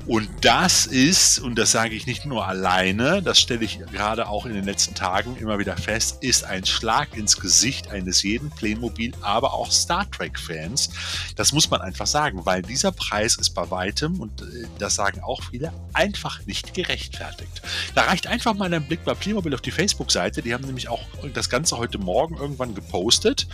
Und 0.09 0.26
das 0.40 0.86
ist, 0.86 1.38
und 1.38 1.56
das 1.59 1.70
sage 1.70 1.94
ich 1.94 2.06
nicht 2.06 2.24
nur 2.24 2.48
alleine, 2.48 3.20
das 3.20 3.38
stelle 3.38 3.62
ich 3.62 3.78
gerade 3.92 4.26
auch 4.26 4.46
in 4.46 4.54
den 4.54 4.64
letzten 4.64 4.94
Tagen 4.94 5.36
immer 5.36 5.59
wieder 5.59 5.76
fest, 5.76 6.24
ist 6.24 6.44
ein 6.44 6.64
Schlag 6.64 7.14
ins 7.14 7.38
Gesicht 7.38 7.90
eines 7.90 8.22
jeden 8.22 8.48
Playmobil, 8.48 9.12
aber 9.20 9.52
auch 9.52 9.70
Star 9.70 10.11
Trek-Fans. 10.11 10.88
Das 11.36 11.52
muss 11.52 11.68
man 11.70 11.82
einfach 11.82 12.06
sagen, 12.06 12.46
weil 12.46 12.62
dieser 12.62 12.90
Preis 12.90 13.36
ist 13.36 13.50
bei 13.50 13.70
weitem, 13.70 14.18
und 14.18 14.40
äh, 14.40 14.66
das 14.78 14.94
sagen 14.94 15.20
auch 15.20 15.42
viele, 15.42 15.74
einfach 15.92 16.40
nicht 16.46 16.72
gerechtfertigt. 16.72 17.61
Da 17.94 18.04
reicht 18.04 18.26
einfach 18.28 18.54
mal 18.54 18.72
ein 18.72 18.88
Blick 18.88 19.04
bei 19.04 19.12
Playmobil 19.12 19.52
auf 19.52 19.61
die 19.61 19.72
Facebook-Seite. 19.72 20.40
Die 20.40 20.54
haben 20.54 20.64
nämlich 20.64 20.88
auch 20.88 21.02
das 21.34 21.50
Ganze 21.50 21.76
heute 21.76 21.98
Morgen 21.98 22.38
irgendwann 22.38 22.74
gepostet, 22.74 23.46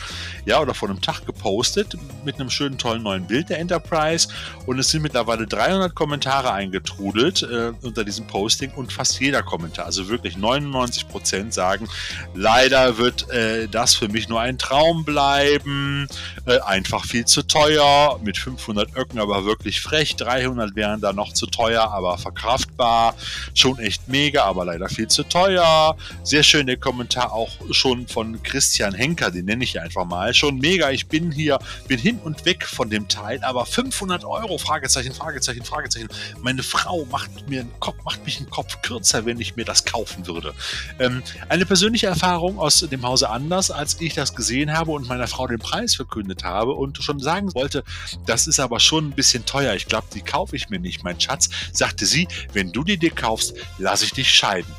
ja, 0.46 0.61
oder 0.61 0.72
vor 0.72 0.88
einem 0.88 1.00
Tag 1.00 1.26
gepostet, 1.26 1.96
mit 2.24 2.36
einem 2.36 2.48
schönen, 2.48 2.78
tollen 2.78 3.02
neuen 3.02 3.26
Bild 3.26 3.48
der 3.48 3.59
Enterprise. 3.59 4.28
Und 4.66 4.78
es 4.78 4.90
sind 4.90 5.02
mittlerweile 5.02 5.48
300 5.48 5.92
Kommentare 5.96 6.43
Kommentare 6.45 6.53
eingetrudelt 6.53 7.42
äh, 7.42 7.72
unter 7.82 8.05
diesem 8.05 8.26
Posting 8.26 8.70
und 8.72 8.92
fast 8.92 9.20
jeder 9.20 9.42
Kommentar, 9.42 9.86
also 9.86 10.09
wirklich 10.09 10.36
99 10.36 11.09
Prozent 11.09 11.55
sagen, 11.55 11.88
leider 12.34 12.99
wird 12.99 13.30
äh, 13.30 13.68
das 13.68 13.95
für 13.95 14.09
mich 14.09 14.28
nur 14.28 14.40
ein 14.40 14.59
Traum 14.59 15.05
bleiben, 15.05 16.07
äh, 16.47 16.59
einfach 16.61 17.05
viel 17.05 17.24
zu 17.24 17.42
teuer, 17.42 18.18
mit 18.22 18.36
500 18.36 18.97
Öcken 18.97 19.18
aber 19.18 19.45
wirklich 19.45 19.80
frech, 19.80 20.16
300 20.16 20.76
wären 20.76 21.01
da 21.01 21.12
noch 21.12 21.32
zu 21.32 21.47
teuer, 21.47 21.90
aber 21.92 22.18
verkraftbar, 22.18 23.14
schon 23.55 23.78
echt 23.78 24.09
mega, 24.09 24.45
aber 24.45 24.64
leider 24.64 24.88
viel 24.88 25.09
zu 25.09 25.24
teuer. 25.24 25.97
Sehr 26.22 26.42
schön 26.42 26.66
der 26.66 26.76
Kommentar 26.76 27.32
auch 27.32 27.51
schon 27.70 28.07
von 28.07 28.42
Christian 28.42 28.95
Henker, 28.95 29.30
den 29.30 29.47
nenne 29.47 29.64
ich 29.64 29.80
einfach 29.80 30.05
mal, 30.05 30.34
schon 30.34 30.59
mega, 30.59 30.90
ich 30.90 31.07
bin 31.07 31.30
hier, 31.30 31.59
bin 31.88 31.99
hin 31.99 32.18
und 32.22 32.45
weg 32.45 32.64
von 32.64 32.90
dem 32.90 33.09
Teil, 33.09 33.42
aber 33.42 33.66
500 33.66 34.24
Euro, 34.24 34.59
Fragezeichen, 34.59 35.12
Fragezeichen, 35.12 35.64
Fragezeichen. 35.64 36.09
Meine 36.43 36.62
Frau 36.62 37.05
macht 37.07 37.49
mir 37.49 37.61
einen 37.61 37.80
Kopf, 37.80 37.97
macht 38.05 38.24
mich 38.24 38.39
einen 38.39 38.51
Kopf 38.51 38.82
kürzer, 38.82 39.24
wenn 39.26 39.41
ich 39.41 39.57
mir 39.57 39.64
das 39.64 39.85
kaufen 39.85 40.26
würde. 40.26 40.55
Ähm, 40.99 41.22
eine 41.49 41.66
persönliche 41.66 42.07
Erfahrung 42.07 42.59
aus 42.59 42.80
dem 42.80 43.03
Hause 43.03 43.30
anders, 43.30 43.70
als 43.70 44.01
ich 44.01 44.14
das 44.14 44.35
gesehen 44.35 44.72
habe 44.72 44.93
und 44.93 45.09
meiner 45.09 45.26
Frau 45.26 45.47
den 45.47 45.59
Preis 45.59 45.95
verkündet 45.95 46.45
habe 46.45 46.72
und 46.72 47.03
schon 47.03 47.20
sagen 47.20 47.55
wollte, 47.55 47.85
das 48.26 48.47
ist 48.47 48.61
aber 48.61 48.80
schon 48.80 49.09
ein 49.09 49.12
bisschen 49.12 49.45
teuer. 49.47 49.74
Ich 49.74 49.87
glaube, 49.87 50.07
die 50.14 50.22
kaufe 50.22 50.57
ich 50.57 50.68
mir 50.68 50.78
nicht, 50.78 51.05
mein 51.05 51.20
Schatz, 51.20 51.49
sagte 51.72 52.07
sie, 52.07 52.28
wenn 52.53 52.72
du 52.72 52.85
die 52.85 52.99
dir 52.99 53.11
kaufst, 53.11 53.55
lasse 53.78 54.05
ich 54.05 54.12
dich 54.12 54.30
scheiden. 54.30 54.72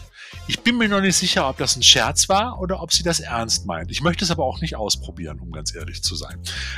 Ich 0.47 0.61
bin 0.61 0.77
mir 0.77 0.87
noch 0.87 1.01
nicht 1.01 1.15
sicher, 1.15 1.49
ob 1.49 1.57
das 1.57 1.75
ein 1.75 1.83
Scherz 1.83 2.29
war 2.29 2.59
oder 2.59 2.81
ob 2.81 2.93
sie 2.93 3.03
das 3.03 3.19
ernst 3.19 3.65
meint. 3.65 3.91
Ich 3.91 4.01
möchte 4.01 4.23
es 4.23 4.31
aber 4.31 4.43
auch 4.43 4.61
nicht 4.61 4.75
ausprobieren, 4.75 5.39
um 5.39 5.51
ganz 5.51 5.73
ehrlich 5.73 6.03
zu 6.03 6.15
sein. 6.15 6.37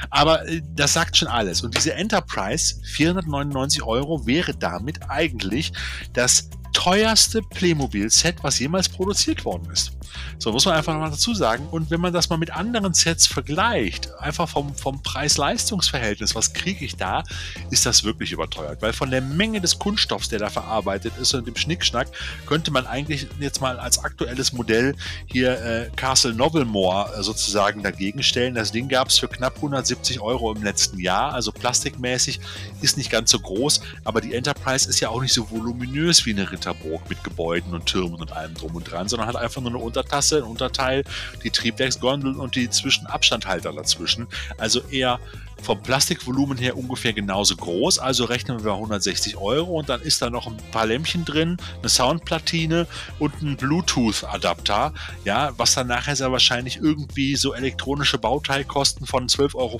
Aber 0.09 0.47
äh, 0.47 0.61
das 0.75 0.93
sagt 0.93 1.17
schon 1.17 1.27
alles. 1.27 1.61
Und 1.61 1.75
diese 1.75 1.93
Enterprise, 1.93 2.75
499 2.85 3.83
Euro, 3.83 4.25
wäre 4.25 4.53
damit 4.55 5.09
eigentlich 5.09 5.73
das 6.13 6.49
teuerste 6.77 7.41
Playmobil-Set, 7.41 8.43
was 8.43 8.59
jemals 8.59 8.87
produziert 8.87 9.45
worden 9.45 9.67
ist. 9.73 9.93
So 10.37 10.51
muss 10.51 10.65
man 10.65 10.75
einfach 10.75 10.95
mal 10.95 11.09
dazu 11.09 11.33
sagen. 11.33 11.67
Und 11.71 11.89
wenn 11.89 11.99
man 11.99 12.13
das 12.13 12.29
mal 12.29 12.37
mit 12.37 12.51
anderen 12.51 12.93
Sets 12.93 13.25
vergleicht, 13.25 14.13
einfach 14.19 14.47
vom, 14.47 14.75
vom 14.75 15.01
Preis-Leistungs-Verhältnis, 15.01 16.35
was 16.35 16.53
kriege 16.53 16.85
ich 16.85 16.95
da, 16.95 17.23
ist 17.71 17.87
das 17.87 18.03
wirklich 18.03 18.31
überteuert. 18.31 18.83
Weil 18.83 18.93
von 18.93 19.09
der 19.09 19.21
Menge 19.21 19.59
des 19.59 19.79
Kunststoffs, 19.79 20.29
der 20.29 20.37
da 20.37 20.49
verarbeitet 20.49 21.13
ist 21.19 21.33
und 21.33 21.47
dem 21.47 21.55
Schnickschnack, 21.55 22.09
könnte 22.45 22.69
man 22.69 22.85
eigentlich 22.85 23.27
jetzt 23.39 23.59
mal 23.59 23.79
als 23.79 24.03
aktuelles 24.03 24.53
Modell 24.53 24.95
hier 25.25 25.59
äh, 25.59 25.89
Castle 25.95 26.35
Novelmore 26.35 27.15
äh, 27.17 27.23
sozusagen 27.23 27.81
dagegen 27.81 28.21
stellen. 28.21 28.53
Das 28.53 28.71
Ding 28.71 28.87
gab 28.87 29.09
es 29.09 29.17
für 29.17 29.27
knapp 29.27 29.55
170 29.55 30.19
Euro 30.19 30.53
im 30.53 30.61
letzten 30.61 30.99
Jahr. 30.99 31.33
Also 31.33 31.51
plastikmäßig 31.51 32.39
ist 32.81 32.97
nicht 32.97 33.09
ganz 33.09 33.31
so 33.31 33.39
groß, 33.39 33.81
aber 34.03 34.21
die 34.21 34.35
Enterprise 34.35 34.87
ist 34.87 34.99
ja 34.99 35.09
auch 35.09 35.21
nicht 35.21 35.33
so 35.33 35.49
voluminös 35.49 36.25
wie 36.27 36.33
eine 36.33 36.51
Ritter 36.51 36.66
Ritterburg 36.67 37.09
mit 37.09 37.23
Gebäuden 37.23 37.73
und 37.73 37.85
Türmen 37.85 38.15
und 38.15 38.31
allem 38.31 38.53
drum 38.53 38.75
und 38.75 38.91
dran, 38.91 39.07
sondern 39.07 39.27
hat 39.27 39.35
einfach 39.35 39.61
nur 39.61 39.71
eine 39.71 39.79
Untertasse, 39.79 40.37
ein 40.37 40.43
Unterteil, 40.43 41.03
die 41.43 41.51
Triebwerksgondeln 41.51 42.35
und 42.35 42.55
die 42.55 42.69
Zwischenabstandhalter 42.69 43.73
dazwischen. 43.73 44.27
Also 44.57 44.81
eher 44.89 45.19
vom 45.61 45.81
Plastikvolumen 45.81 46.57
her 46.57 46.77
ungefähr 46.77 47.13
genauso 47.13 47.55
groß, 47.55 47.99
also 47.99 48.25
rechnen 48.25 48.63
wir 48.63 48.73
160 48.73 49.37
Euro 49.37 49.79
und 49.79 49.89
dann 49.89 50.01
ist 50.01 50.21
da 50.21 50.29
noch 50.29 50.47
ein 50.47 50.57
paar 50.71 50.85
Lämpchen 50.85 51.25
drin, 51.25 51.57
eine 51.79 51.89
Soundplatine 51.89 52.87
und 53.19 53.41
ein 53.41 53.57
Bluetooth-Adapter, 53.57 54.93
ja, 55.25 55.51
was 55.57 55.73
dann 55.73 55.87
nachher 55.87 56.15
sehr 56.15 56.31
wahrscheinlich 56.31 56.77
irgendwie 56.77 57.35
so 57.35 57.53
elektronische 57.53 58.17
Bauteilkosten 58.17 59.07
von 59.07 59.27
12,15 59.27 59.55
Euro 59.55 59.77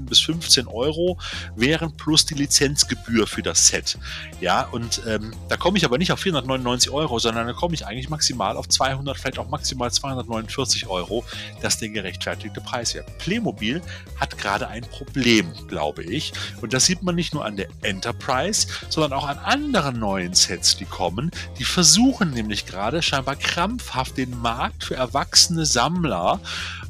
bis 0.00 0.20
15 0.20 0.66
Euro 0.66 1.18
wären 1.56 1.96
plus 1.96 2.26
die 2.26 2.34
Lizenzgebühr 2.34 3.26
für 3.26 3.42
das 3.42 3.68
Set, 3.68 3.98
ja, 4.40 4.62
und 4.72 5.02
ähm, 5.06 5.32
da 5.48 5.56
komme 5.56 5.78
ich 5.78 5.84
aber 5.84 5.98
nicht 5.98 6.12
auf 6.12 6.24
499 6.30 6.90
Euro, 6.90 7.18
sondern 7.18 7.46
da 7.46 7.52
komme 7.52 7.74
ich 7.74 7.86
eigentlich 7.86 8.08
maximal 8.08 8.56
auf 8.56 8.68
200, 8.68 9.18
vielleicht 9.18 9.38
auch 9.38 9.48
maximal 9.48 9.90
249 9.90 10.86
Euro, 10.86 11.24
das 11.60 11.78
der 11.78 11.88
gerechtfertigte 11.88 12.60
Preis 12.60 12.94
wäre. 12.94 13.06
Playmobil 13.18 13.82
hat 14.18 14.38
gerade 14.38 14.68
ein 14.68 14.82
Problem 14.82 15.52
glaube 15.68 16.02
ich. 16.02 16.32
Und 16.60 16.72
das 16.72 16.84
sieht 16.84 17.02
man 17.02 17.14
nicht 17.14 17.34
nur 17.34 17.44
an 17.44 17.56
der 17.56 17.68
Enterprise, 17.82 18.66
sondern 18.88 19.12
auch 19.18 19.26
an 19.26 19.38
anderen 19.38 19.98
neuen 19.98 20.34
Sets, 20.34 20.76
die 20.76 20.84
kommen. 20.84 21.30
Die 21.58 21.64
versuchen 21.64 22.30
nämlich 22.30 22.66
gerade 22.66 23.02
scheinbar 23.02 23.36
krampfhaft 23.36 24.16
den 24.16 24.38
Markt 24.40 24.84
für 24.84 24.96
erwachsene 24.96 25.66
Sammler 25.66 26.40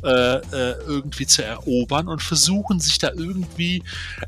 äh, 0.03 0.37
äh, 0.37 0.75
irgendwie 0.87 1.27
zu 1.27 1.45
erobern 1.45 2.09
und 2.09 2.23
versuchen 2.23 2.81
sich 2.81 2.99
da 2.99 3.11
irgendwie 3.15 3.83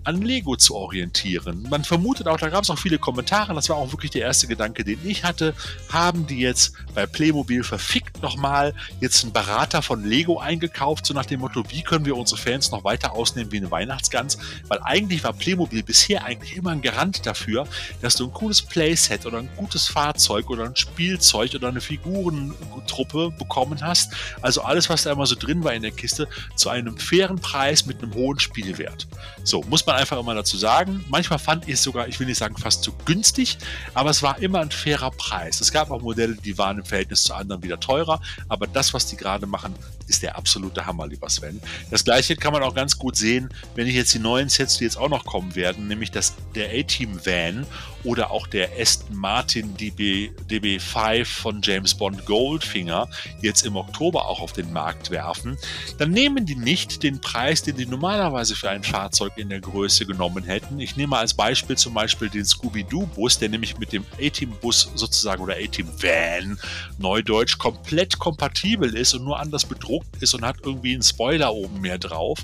an 0.04 0.20
Lego 0.20 0.56
zu 0.56 0.74
orientieren. 0.74 1.66
Man 1.70 1.84
vermutet 1.84 2.28
auch, 2.28 2.36
da 2.36 2.50
gab 2.50 2.64
es 2.64 2.70
auch 2.70 2.78
viele 2.78 2.98
Kommentare, 2.98 3.54
das 3.54 3.70
war 3.70 3.76
auch 3.76 3.90
wirklich 3.90 4.10
der 4.10 4.22
erste 4.22 4.46
Gedanke, 4.46 4.84
den 4.84 5.01
ich 5.04 5.24
hatte, 5.24 5.54
haben 5.88 6.26
die 6.26 6.38
jetzt 6.38 6.72
bei 6.94 7.06
Playmobil 7.06 7.64
verfickt 7.64 8.22
nochmal 8.22 8.74
jetzt 9.00 9.22
einen 9.22 9.32
Berater 9.32 9.82
von 9.82 10.04
Lego 10.04 10.38
eingekauft, 10.38 11.06
so 11.06 11.14
nach 11.14 11.26
dem 11.26 11.40
Motto, 11.40 11.64
wie 11.70 11.82
können 11.82 12.04
wir 12.04 12.16
unsere 12.16 12.40
Fans 12.40 12.70
noch 12.70 12.84
weiter 12.84 13.12
ausnehmen 13.12 13.52
wie 13.52 13.58
eine 13.58 13.70
Weihnachtsgans, 13.70 14.38
weil 14.68 14.80
eigentlich 14.82 15.24
war 15.24 15.32
Playmobil 15.32 15.82
bisher 15.82 16.24
eigentlich 16.24 16.56
immer 16.56 16.70
ein 16.70 16.82
Garant 16.82 17.26
dafür, 17.26 17.66
dass 18.00 18.16
du 18.16 18.26
ein 18.26 18.32
cooles 18.32 18.62
Playset 18.62 19.26
oder 19.26 19.38
ein 19.38 19.48
gutes 19.56 19.88
Fahrzeug 19.88 20.50
oder 20.50 20.64
ein 20.64 20.76
Spielzeug 20.76 21.54
oder 21.54 21.68
eine 21.68 21.80
Figurentruppe 21.80 23.30
bekommen 23.38 23.80
hast. 23.82 24.12
Also 24.40 24.62
alles, 24.62 24.88
was 24.88 25.04
da 25.04 25.12
immer 25.12 25.26
so 25.26 25.34
drin 25.34 25.64
war 25.64 25.72
in 25.72 25.82
der 25.82 25.92
Kiste, 25.92 26.28
zu 26.56 26.68
einem 26.68 26.98
fairen 26.98 27.38
Preis 27.38 27.86
mit 27.86 28.02
einem 28.02 28.14
hohen 28.14 28.38
Spielwert. 28.38 29.06
So, 29.44 29.62
muss 29.62 29.84
man 29.86 29.96
einfach 29.96 30.18
immer 30.18 30.34
dazu 30.34 30.56
sagen. 30.56 31.04
Manchmal 31.08 31.38
fand 31.38 31.66
ich 31.66 31.74
es 31.74 31.82
sogar, 31.82 32.08
ich 32.08 32.18
will 32.20 32.26
nicht 32.26 32.38
sagen 32.38 32.56
fast 32.56 32.82
zu 32.82 32.92
günstig, 33.04 33.58
aber 33.94 34.10
es 34.10 34.22
war 34.22 34.38
immer 34.38 34.60
ein 34.60 34.70
fairer 34.70 35.10
Preis. 35.10 35.60
Es 35.60 35.72
gab 35.72 35.90
auch 35.90 36.00
Modelle, 36.00 36.36
die 36.36 36.56
waren 36.58 36.78
im 36.78 36.84
Verhältnis 36.84 37.24
zu 37.24 37.34
anderen 37.34 37.62
wieder 37.62 37.80
teurer, 37.80 38.20
aber 38.48 38.66
das, 38.66 38.94
was 38.94 39.06
die 39.06 39.16
gerade 39.16 39.46
machen, 39.46 39.74
ist 40.06 40.22
der 40.22 40.36
absolute 40.36 40.84
Hammer, 40.86 41.06
lieber 41.06 41.28
Sven. 41.28 41.60
Das 41.90 42.04
gleiche 42.04 42.36
kann 42.36 42.52
man 42.52 42.62
auch 42.62 42.74
ganz 42.74 42.98
gut 42.98 43.16
sehen, 43.16 43.48
wenn 43.74 43.86
ich 43.86 43.94
jetzt 43.94 44.12
die 44.14 44.18
neuen 44.18 44.48
Sets, 44.48 44.78
die 44.78 44.84
jetzt 44.84 44.96
auch 44.96 45.08
noch 45.08 45.24
kommen 45.24 45.54
werden, 45.54 45.88
nämlich 45.88 46.10
das, 46.10 46.34
der 46.54 46.70
A-Team 46.70 47.24
Van 47.24 47.66
oder 48.04 48.30
auch 48.30 48.46
der 48.46 48.70
Aston 48.78 49.16
Martin 49.16 49.76
DB, 49.76 50.30
DB5 50.50 51.24
von 51.24 51.60
James 51.62 51.94
Bond 51.94 52.26
Goldfinger 52.26 53.08
jetzt 53.40 53.64
im 53.64 53.76
Oktober 53.76 54.26
auch 54.26 54.40
auf 54.40 54.52
den 54.52 54.72
Markt 54.72 55.10
werfen, 55.10 55.56
dann 55.98 56.10
nehmen 56.10 56.46
die 56.46 56.56
nicht 56.56 57.02
den 57.02 57.20
Preis, 57.20 57.62
den 57.62 57.76
die 57.76 57.86
normalerweise 57.86 58.56
für 58.56 58.70
ein 58.70 58.82
Fahrzeug 58.82 59.31
in 59.36 59.48
der 59.48 59.60
Größe 59.60 60.06
genommen 60.06 60.44
hätten. 60.44 60.78
Ich 60.80 60.96
nehme 60.96 61.16
als 61.16 61.34
Beispiel 61.34 61.76
zum 61.76 61.94
Beispiel 61.94 62.28
den 62.28 62.44
Scooby-Doo-Bus, 62.44 63.38
der 63.38 63.48
nämlich 63.48 63.78
mit 63.78 63.92
dem 63.92 64.04
A-Team-Bus 64.20 64.92
sozusagen 64.94 65.42
oder 65.42 65.54
A-Team-Van, 65.54 66.58
Neudeutsch, 66.98 67.58
komplett 67.58 68.18
kompatibel 68.18 68.94
ist 68.94 69.14
und 69.14 69.24
nur 69.24 69.38
anders 69.38 69.64
bedruckt 69.64 70.22
ist 70.22 70.34
und 70.34 70.44
hat 70.44 70.56
irgendwie 70.62 70.92
einen 70.92 71.02
Spoiler 71.02 71.52
oben 71.54 71.80
mehr 71.80 71.98
drauf. 71.98 72.38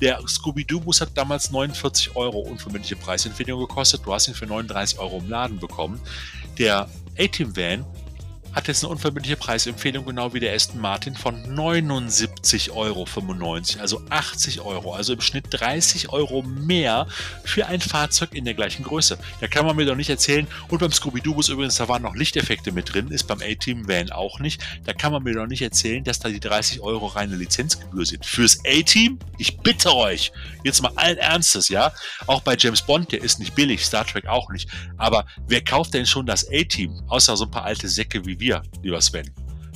Der 0.00 0.20
Scooby-Doo-Bus 0.26 1.00
hat 1.00 1.10
damals 1.14 1.50
49 1.50 2.16
Euro 2.16 2.40
unverbindliche 2.40 2.96
Preisempfehlung 2.96 3.60
gekostet. 3.60 4.02
Du 4.04 4.12
hast 4.12 4.28
ihn 4.28 4.34
für 4.34 4.46
39 4.46 4.98
Euro 4.98 5.18
im 5.18 5.28
Laden 5.28 5.58
bekommen. 5.58 6.00
Der 6.58 6.88
A-Team 7.18 7.56
Van 7.56 7.84
hat 8.58 8.66
jetzt 8.66 8.82
eine 8.82 8.90
unverbindliche 8.90 9.36
Preisempfehlung, 9.36 10.04
genau 10.04 10.34
wie 10.34 10.40
der 10.40 10.52
Aston 10.52 10.80
Martin, 10.80 11.14
von 11.14 11.36
79,95 11.56 12.70
Euro, 12.72 13.06
also 13.80 14.02
80 14.10 14.60
Euro, 14.62 14.94
also 14.94 15.12
im 15.12 15.20
Schnitt 15.20 15.44
30 15.50 16.08
Euro 16.08 16.42
mehr 16.42 17.06
für 17.44 17.66
ein 17.66 17.80
Fahrzeug 17.80 18.34
in 18.34 18.44
der 18.44 18.54
gleichen 18.54 18.82
Größe. 18.82 19.16
Da 19.40 19.46
kann 19.46 19.64
man 19.64 19.76
mir 19.76 19.86
doch 19.86 19.94
nicht 19.94 20.10
erzählen, 20.10 20.48
und 20.66 20.80
beim 20.80 20.90
Scooby-Doo-Bus 20.90 21.50
übrigens, 21.50 21.76
da 21.76 21.86
waren 21.86 22.02
noch 22.02 22.16
Lichteffekte 22.16 22.72
mit 22.72 22.92
drin, 22.92 23.12
ist 23.12 23.28
beim 23.28 23.40
A-Team 23.40 23.86
Van 23.86 24.10
auch 24.10 24.40
nicht. 24.40 24.60
Da 24.84 24.92
kann 24.92 25.12
man 25.12 25.22
mir 25.22 25.34
doch 25.34 25.46
nicht 25.46 25.62
erzählen, 25.62 26.02
dass 26.02 26.18
da 26.18 26.28
die 26.28 26.40
30 26.40 26.80
Euro 26.80 27.06
reine 27.06 27.36
Lizenzgebühr 27.36 28.06
sind. 28.06 28.26
Fürs 28.26 28.58
A-Team, 28.66 29.20
ich 29.38 29.58
bitte 29.58 29.94
euch, 29.94 30.32
jetzt 30.64 30.82
mal 30.82 30.90
allen 30.96 31.18
Ernstes, 31.18 31.68
ja, 31.68 31.92
auch 32.26 32.40
bei 32.40 32.56
James 32.58 32.82
Bond, 32.82 33.12
der 33.12 33.22
ist 33.22 33.38
nicht 33.38 33.54
billig, 33.54 33.86
Star 33.86 34.04
Trek 34.04 34.26
auch 34.26 34.50
nicht, 34.50 34.68
aber 34.96 35.26
wer 35.46 35.62
kauft 35.62 35.94
denn 35.94 36.06
schon 36.06 36.26
das 36.26 36.48
A-Team, 36.50 37.04
außer 37.06 37.36
so 37.36 37.44
ein 37.44 37.52
paar 37.52 37.64
alte 37.64 37.88
Säcke 37.88 38.26
wie 38.26 38.40
wir, 38.40 38.47
lieber 38.82 39.00
Sven. 39.00 39.30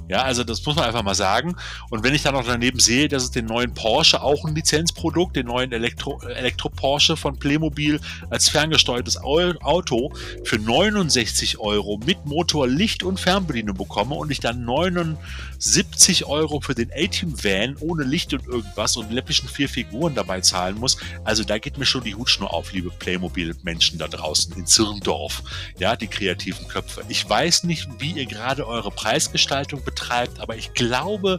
Ja, 0.09 0.23
also 0.23 0.45
das 0.45 0.65
muss 0.67 0.77
man 0.77 0.85
einfach 0.85 1.03
mal 1.03 1.15
sagen. 1.15 1.57
Und 1.91 2.05
wenn 2.05 2.15
ich 2.15 2.23
dann 2.23 2.35
noch 2.35 2.45
daneben 2.45 2.81
sehe, 2.81 3.09
dass 3.09 3.23
es 3.23 3.31
den 3.31 3.47
neuen 3.47 3.73
Porsche 3.73 4.23
auch 4.23 4.45
ein 4.45 4.55
Lizenzprodukt, 4.55 5.37
den 5.37 5.47
neuen 5.47 5.73
Elektro, 5.73 6.21
Elektro 6.23 6.69
Porsche 6.69 7.17
von 7.17 7.39
Playmobil 7.39 8.01
als 8.29 8.49
ferngesteuertes 8.49 9.19
Auto 9.19 10.13
für 10.45 10.59
69 10.59 11.59
Euro 11.61 11.99
mit 12.05 12.27
Motor, 12.27 12.69
Licht 12.69 13.03
und 13.05 13.19
Fernbedienung 13.19 13.77
bekomme 13.77 14.15
und 14.15 14.31
ich 14.31 14.41
dann 14.41 14.65
79 14.65 16.27
Euro 16.27 16.61
für 16.61 16.75
den 16.75 16.91
A-Team 16.93 17.43
Van 17.43 17.77
ohne 17.81 18.05
Licht 18.05 18.35
und 18.35 18.47
irgendwas 18.47 18.97
und 18.97 19.11
läppischen 19.13 19.49
vier 19.49 19.69
Figuren 19.69 20.15
dabei 20.15 20.41
zahlen 20.41 20.79
muss. 20.79 20.99
Also 21.25 21.43
da 21.45 21.59
geht 21.59 21.79
mir 21.79 21.87
schon 21.87 22.05
die 22.05 22.15
Hutschnur 22.15 22.53
auf, 22.53 22.73
liebe 22.73 22.91
Playmobil-Menschen 22.91 23.99
da 23.99 24.09
draußen 24.09 24.55
in 24.57 24.67
Zirndorf. 24.67 25.43
Ja, 25.79 25.97
die 25.97 26.09
kreativen 26.09 26.69
Köpfe. 26.69 27.03
Ich 27.09 27.27
weiß 27.29 27.65
nicht, 27.65 27.89
wie 27.99 28.13
ihr 28.13 28.27
gerade 28.27 28.67
eure 28.67 28.91
Preisgestaltung 28.91 29.83
betreibt, 29.83 30.02
aber 30.41 30.57
ich 30.57 30.75
glaube, 30.75 31.39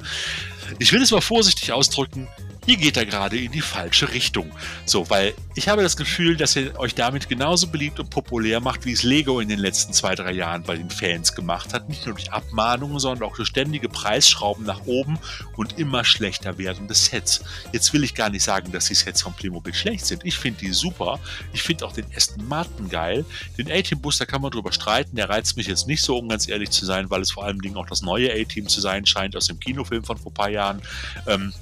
ich 0.80 0.92
will 0.94 1.02
es 1.02 1.12
mal 1.12 1.22
vorsichtig 1.22 1.72
ausdrücken, 1.72 2.28
ihr 2.66 2.78
geht 2.78 2.98
da 2.98 3.04
gerade 3.04 3.38
in 3.38 3.52
die 3.52 3.62
falsche 3.62 4.12
Richtung. 4.14 4.52
So, 4.86 5.10
weil 5.10 5.34
ich 5.56 5.68
habe 5.68 5.84
das 5.84 5.98
Gefühl, 5.98 6.36
dass 6.36 6.56
ihr 6.56 6.78
euch 6.80 6.96
damit 6.96 7.30
genauso 7.30 7.68
beliebt 7.68 8.00
und 8.00 8.10
populär 8.10 8.60
macht, 8.60 8.86
wie 8.86 8.92
es 8.92 9.04
Lego 9.04 9.40
in 9.40 9.50
den 9.50 9.60
letzten 9.60 9.94
zwei, 9.94 10.16
drei 10.16 10.32
Jahren 10.32 10.64
bei 10.64 10.76
den 10.76 10.90
Fans 10.90 11.36
gemacht 11.36 11.74
hat. 11.74 11.90
Nicht 11.90 12.06
nur 12.06 12.16
durch 12.16 12.32
Abmahnungen, 12.32 13.00
sondern 13.00 13.30
auch 13.30 13.36
durch 13.36 13.50
ständige 13.50 13.90
Preisschrauben 13.90 14.66
nach 14.66 14.86
oben 14.86 15.20
und 15.56 15.78
immer 15.78 16.04
schlechter 16.04 16.58
werdende 16.58 16.94
Sets. 16.94 17.44
Jetzt 17.72 17.94
will 17.94 18.04
ich 18.04 18.16
gar 18.16 18.30
nicht 18.30 18.44
sagen, 18.44 18.72
dass 18.72 18.86
die 18.86 18.96
Sets 18.96 19.22
von 19.22 19.34
Playmobil 19.34 19.74
schlecht 19.74 20.06
sind. 20.06 20.26
Ich 20.26 20.38
finde 20.38 20.62
die 20.62 20.74
super. 20.74 21.20
Ich 21.54 21.62
finde 21.62 21.86
auch 21.86 21.92
den 21.94 22.06
Aston 22.16 22.48
Martin 22.48 22.90
geil. 22.90 23.26
Den 23.58 23.72
A-Team 23.72 24.02
Booster 24.02 24.26
kann 24.26 24.42
man 24.42 24.52
drüber 24.52 24.72
streiten. 24.72 25.16
Der 25.16 25.30
reizt 25.30 25.58
mich 25.58 25.68
jetzt 25.68 25.88
nicht 25.88 26.02
so, 26.02 26.18
um 26.18 26.30
ganz 26.30 26.48
ehrlich 26.48 26.72
zu 26.72 26.86
sein, 26.86 27.10
weil 27.10 27.22
es 27.22 27.32
vor 27.32 27.46
allem 27.46 27.62
Dingen 27.62 27.78
auch 27.78 27.88
das 27.88 28.02
neue 28.02 28.32
A-Team 28.32 28.68
zu 28.68 28.82
sein 28.82 29.06
scheint 29.06 29.36
aus 29.36 29.48
dem 29.48 29.60
Kinofilm 29.60 30.04
von 30.04 30.18
vor 30.18 30.32
ein 30.32 30.36
paar 30.36 30.50
Jahren. 30.50 30.82
Ähm, 31.28 31.54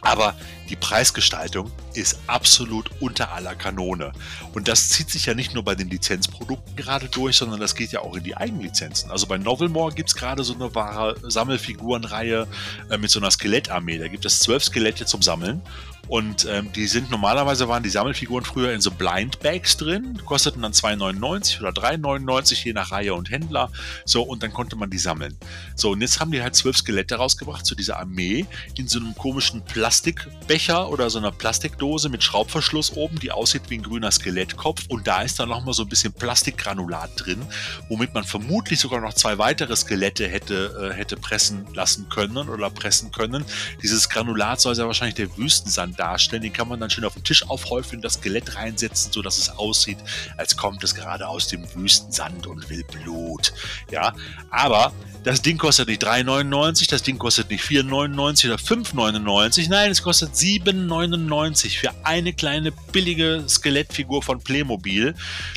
aber 0.00 0.34
die 0.68 0.76
Preisgestaltung 0.76 1.70
ist 1.94 2.20
absolut 2.26 2.90
unter 3.00 3.32
aller 3.32 3.54
Kanone. 3.54 4.12
Und 4.52 4.68
das 4.68 4.90
zieht 4.90 5.10
sich 5.10 5.26
ja 5.26 5.34
nicht 5.34 5.54
nur 5.54 5.64
bei 5.64 5.74
den 5.74 5.88
Lizenzprodukten 5.88 6.76
gerade 6.76 7.08
durch, 7.08 7.36
sondern 7.36 7.58
das 7.58 7.74
geht 7.74 7.92
ja 7.92 8.00
auch 8.00 8.14
in 8.14 8.22
die 8.22 8.36
Eigenlizenzen. 8.36 9.10
Also 9.10 9.26
bei 9.26 9.38
Novelmore 9.38 9.94
gibt 9.94 10.10
es 10.10 10.14
gerade 10.14 10.44
so 10.44 10.54
eine 10.54 10.74
wahre 10.74 11.16
Sammelfigurenreihe 11.22 12.46
äh, 12.90 12.98
mit 12.98 13.10
so 13.10 13.18
einer 13.18 13.30
Skelettarmee. 13.30 13.98
Da 13.98 14.08
gibt 14.08 14.24
es 14.24 14.40
zwölf 14.40 14.62
Skelette 14.62 15.06
zum 15.06 15.22
Sammeln. 15.22 15.62
Und 16.08 16.46
ähm, 16.50 16.72
die 16.72 16.86
sind 16.86 17.10
normalerweise 17.10 17.68
waren 17.68 17.82
die 17.82 17.90
Sammelfiguren 17.90 18.44
früher 18.44 18.72
in 18.72 18.80
so 18.80 18.90
Blind 18.90 19.40
Bags 19.40 19.76
drin, 19.76 20.20
kosteten 20.24 20.62
dann 20.62 20.72
2,99 20.72 21.60
oder 21.60 21.70
3,99 21.70 22.64
je 22.64 22.72
nach 22.72 22.90
Reihe 22.90 23.14
und 23.14 23.30
Händler. 23.30 23.70
So, 24.04 24.22
und 24.22 24.42
dann 24.42 24.52
konnte 24.52 24.76
man 24.76 24.90
die 24.90 24.98
sammeln. 24.98 25.36
So, 25.74 25.90
und 25.90 26.00
jetzt 26.00 26.20
haben 26.20 26.32
die 26.32 26.42
halt 26.42 26.54
zwölf 26.54 26.76
Skelette 26.76 27.16
rausgebracht 27.16 27.66
zu 27.66 27.74
dieser 27.74 27.98
Armee 27.98 28.46
in 28.76 28.88
so 28.88 28.98
einem 28.98 29.14
komischen 29.14 29.62
Plastikbecher 29.64 30.88
oder 30.88 31.10
so 31.10 31.18
einer 31.18 31.32
Plastikdose 31.32 32.08
mit 32.08 32.22
Schraubverschluss 32.22 32.92
oben, 32.96 33.18
die 33.18 33.30
aussieht 33.30 33.62
wie 33.68 33.78
ein 33.78 33.82
grüner 33.82 34.10
Skelettkopf. 34.10 34.84
Und 34.88 35.06
da 35.06 35.22
ist 35.22 35.38
dann 35.38 35.48
nochmal 35.50 35.74
so 35.74 35.82
ein 35.82 35.88
bisschen 35.88 36.12
Plastikgranulat 36.12 37.10
drin, 37.16 37.42
womit 37.88 38.14
man 38.14 38.24
vermutlich 38.24 38.80
sogar 38.80 39.00
noch 39.00 39.14
zwei 39.14 39.38
weitere 39.38 39.76
Skelette 39.76 40.26
hätte, 40.26 40.90
äh, 40.90 40.94
hätte 40.94 41.16
pressen 41.16 41.66
lassen 41.74 42.08
können 42.08 42.48
oder 42.48 42.70
pressen 42.70 43.12
können. 43.12 43.44
Dieses 43.82 44.08
Granulat 44.08 44.60
soll 44.60 44.74
ja 44.76 44.86
wahrscheinlich 44.86 45.16
der 45.16 45.36
Wüstensand 45.36 45.97
darstellen. 45.98 46.42
Den 46.42 46.52
kann 46.52 46.68
man 46.68 46.80
dann 46.80 46.90
schön 46.90 47.04
auf 47.04 47.14
den 47.14 47.24
Tisch 47.24 47.48
aufhäufen, 47.48 48.00
das 48.00 48.14
Skelett 48.14 48.56
reinsetzen, 48.56 49.12
sodass 49.12 49.38
es 49.38 49.50
aussieht, 49.50 49.98
als 50.36 50.56
kommt 50.56 50.82
es 50.84 50.94
gerade 50.94 51.28
aus 51.28 51.48
dem 51.48 51.64
Wüstensand 51.74 52.46
und 52.46 52.68
will 52.70 52.84
Blut. 52.84 53.52
Ja, 53.90 54.14
aber 54.50 54.92
das 55.24 55.42
Ding 55.42 55.58
kostet 55.58 55.88
nicht 55.88 56.04
3,99, 56.04 56.88
das 56.88 57.02
Ding 57.02 57.18
kostet 57.18 57.50
nicht 57.50 57.64
4,99 57.64 58.46
oder 58.46 58.56
5,99. 58.56 59.68
Nein, 59.68 59.90
es 59.90 60.02
kostet 60.02 60.32
7,99 60.34 61.78
für 61.78 61.90
eine 62.04 62.32
kleine 62.32 62.72
billige 62.92 63.44
Skelettfigur 63.48 64.22
von 64.22 64.40
Playmobil, 64.40 65.14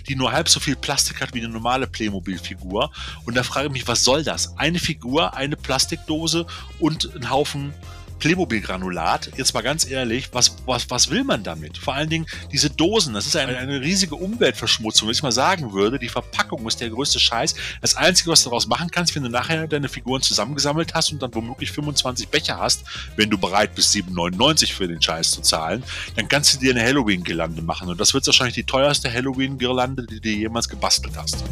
die 0.08 0.16
nur 0.16 0.32
halb 0.32 0.50
so 0.50 0.60
viel 0.60 0.76
Plastik 0.76 1.22
hat 1.22 1.34
wie 1.34 1.40
eine 1.40 1.50
normale 1.50 1.88
Playmobil-Figur. 1.88 2.92
Und 3.26 3.36
da 3.36 3.44
frage 3.44 3.68
ich 3.68 3.74
mich, 3.74 3.88
was 3.88 4.04
soll 4.04 4.24
das? 4.24 4.58
Eine 4.58 4.80
Figur, 4.80 5.36
eine 5.36 5.56
Plastikdose 5.56 6.46
und 6.80 7.16
ein 7.16 7.30
Haufen 7.30 7.74
Playmobil-Granulat, 8.22 9.32
jetzt 9.36 9.54
mal 9.54 9.62
ganz 9.62 9.86
ehrlich, 9.86 10.30
was, 10.32 10.56
was, 10.68 10.90
was 10.92 11.10
will 11.10 11.24
man 11.24 11.44
damit? 11.44 11.80
Vor 11.80 11.96
allen 11.96 12.10
Dingen 12.10 12.28
diese 12.52 12.70
Dosen, 12.70 13.16
das 13.16 13.26
ist 13.26 13.36
eine, 13.36 13.58
eine 13.58 13.82
riesige 13.82 14.16
Umweltverschmutzung. 14.16 15.08
Wenn 15.08 15.14
ich 15.14 15.24
mal 15.24 15.32
sagen 15.32 15.74
würde, 15.74 15.98
die 15.98 16.08
Verpackung 16.08 16.66
ist 16.68 16.80
der 16.80 16.92
größte 16.92 17.20
Scheiß. 17.20 17.56
Das 17.82 17.96
Einzige, 17.96 18.30
was 18.30 18.44
du 18.44 18.50
daraus 18.50 18.68
machen 18.68 18.92
kannst, 18.92 19.16
wenn 19.16 19.24
du 19.24 19.30
nachher 19.30 19.68
deine 19.68 19.90
Figuren 19.90 20.22
zusammengesammelt 20.22 20.94
hast 20.94 21.12
und 21.12 21.22
dann 21.22 21.34
womöglich 21.34 21.72
25 21.72 22.30
Becher 22.30 22.60
hast, 22.60 22.84
wenn 23.16 23.32
du 23.32 23.40
bereit 23.40 23.74
bist, 23.74 23.94
7,99 23.96 24.72
für 24.72 24.88
den 24.88 25.02
Scheiß 25.02 25.32
zu 25.32 25.42
zahlen, 25.42 25.84
dann 26.16 26.28
kannst 26.28 26.54
du 26.54 26.60
dir 26.60 26.72
eine 26.72 26.84
Halloween-Girlande 26.84 27.64
machen. 27.64 27.90
Und 27.90 28.00
das 28.00 28.14
wird 28.14 28.26
wahrscheinlich 28.28 28.56
die 28.56 28.66
teuerste 28.66 29.12
Halloween-Girlande, 29.12 30.06
die 30.06 30.20
du 30.22 30.30
jemals 30.30 30.70
gebastelt 30.70 31.18
hast. 31.18 31.44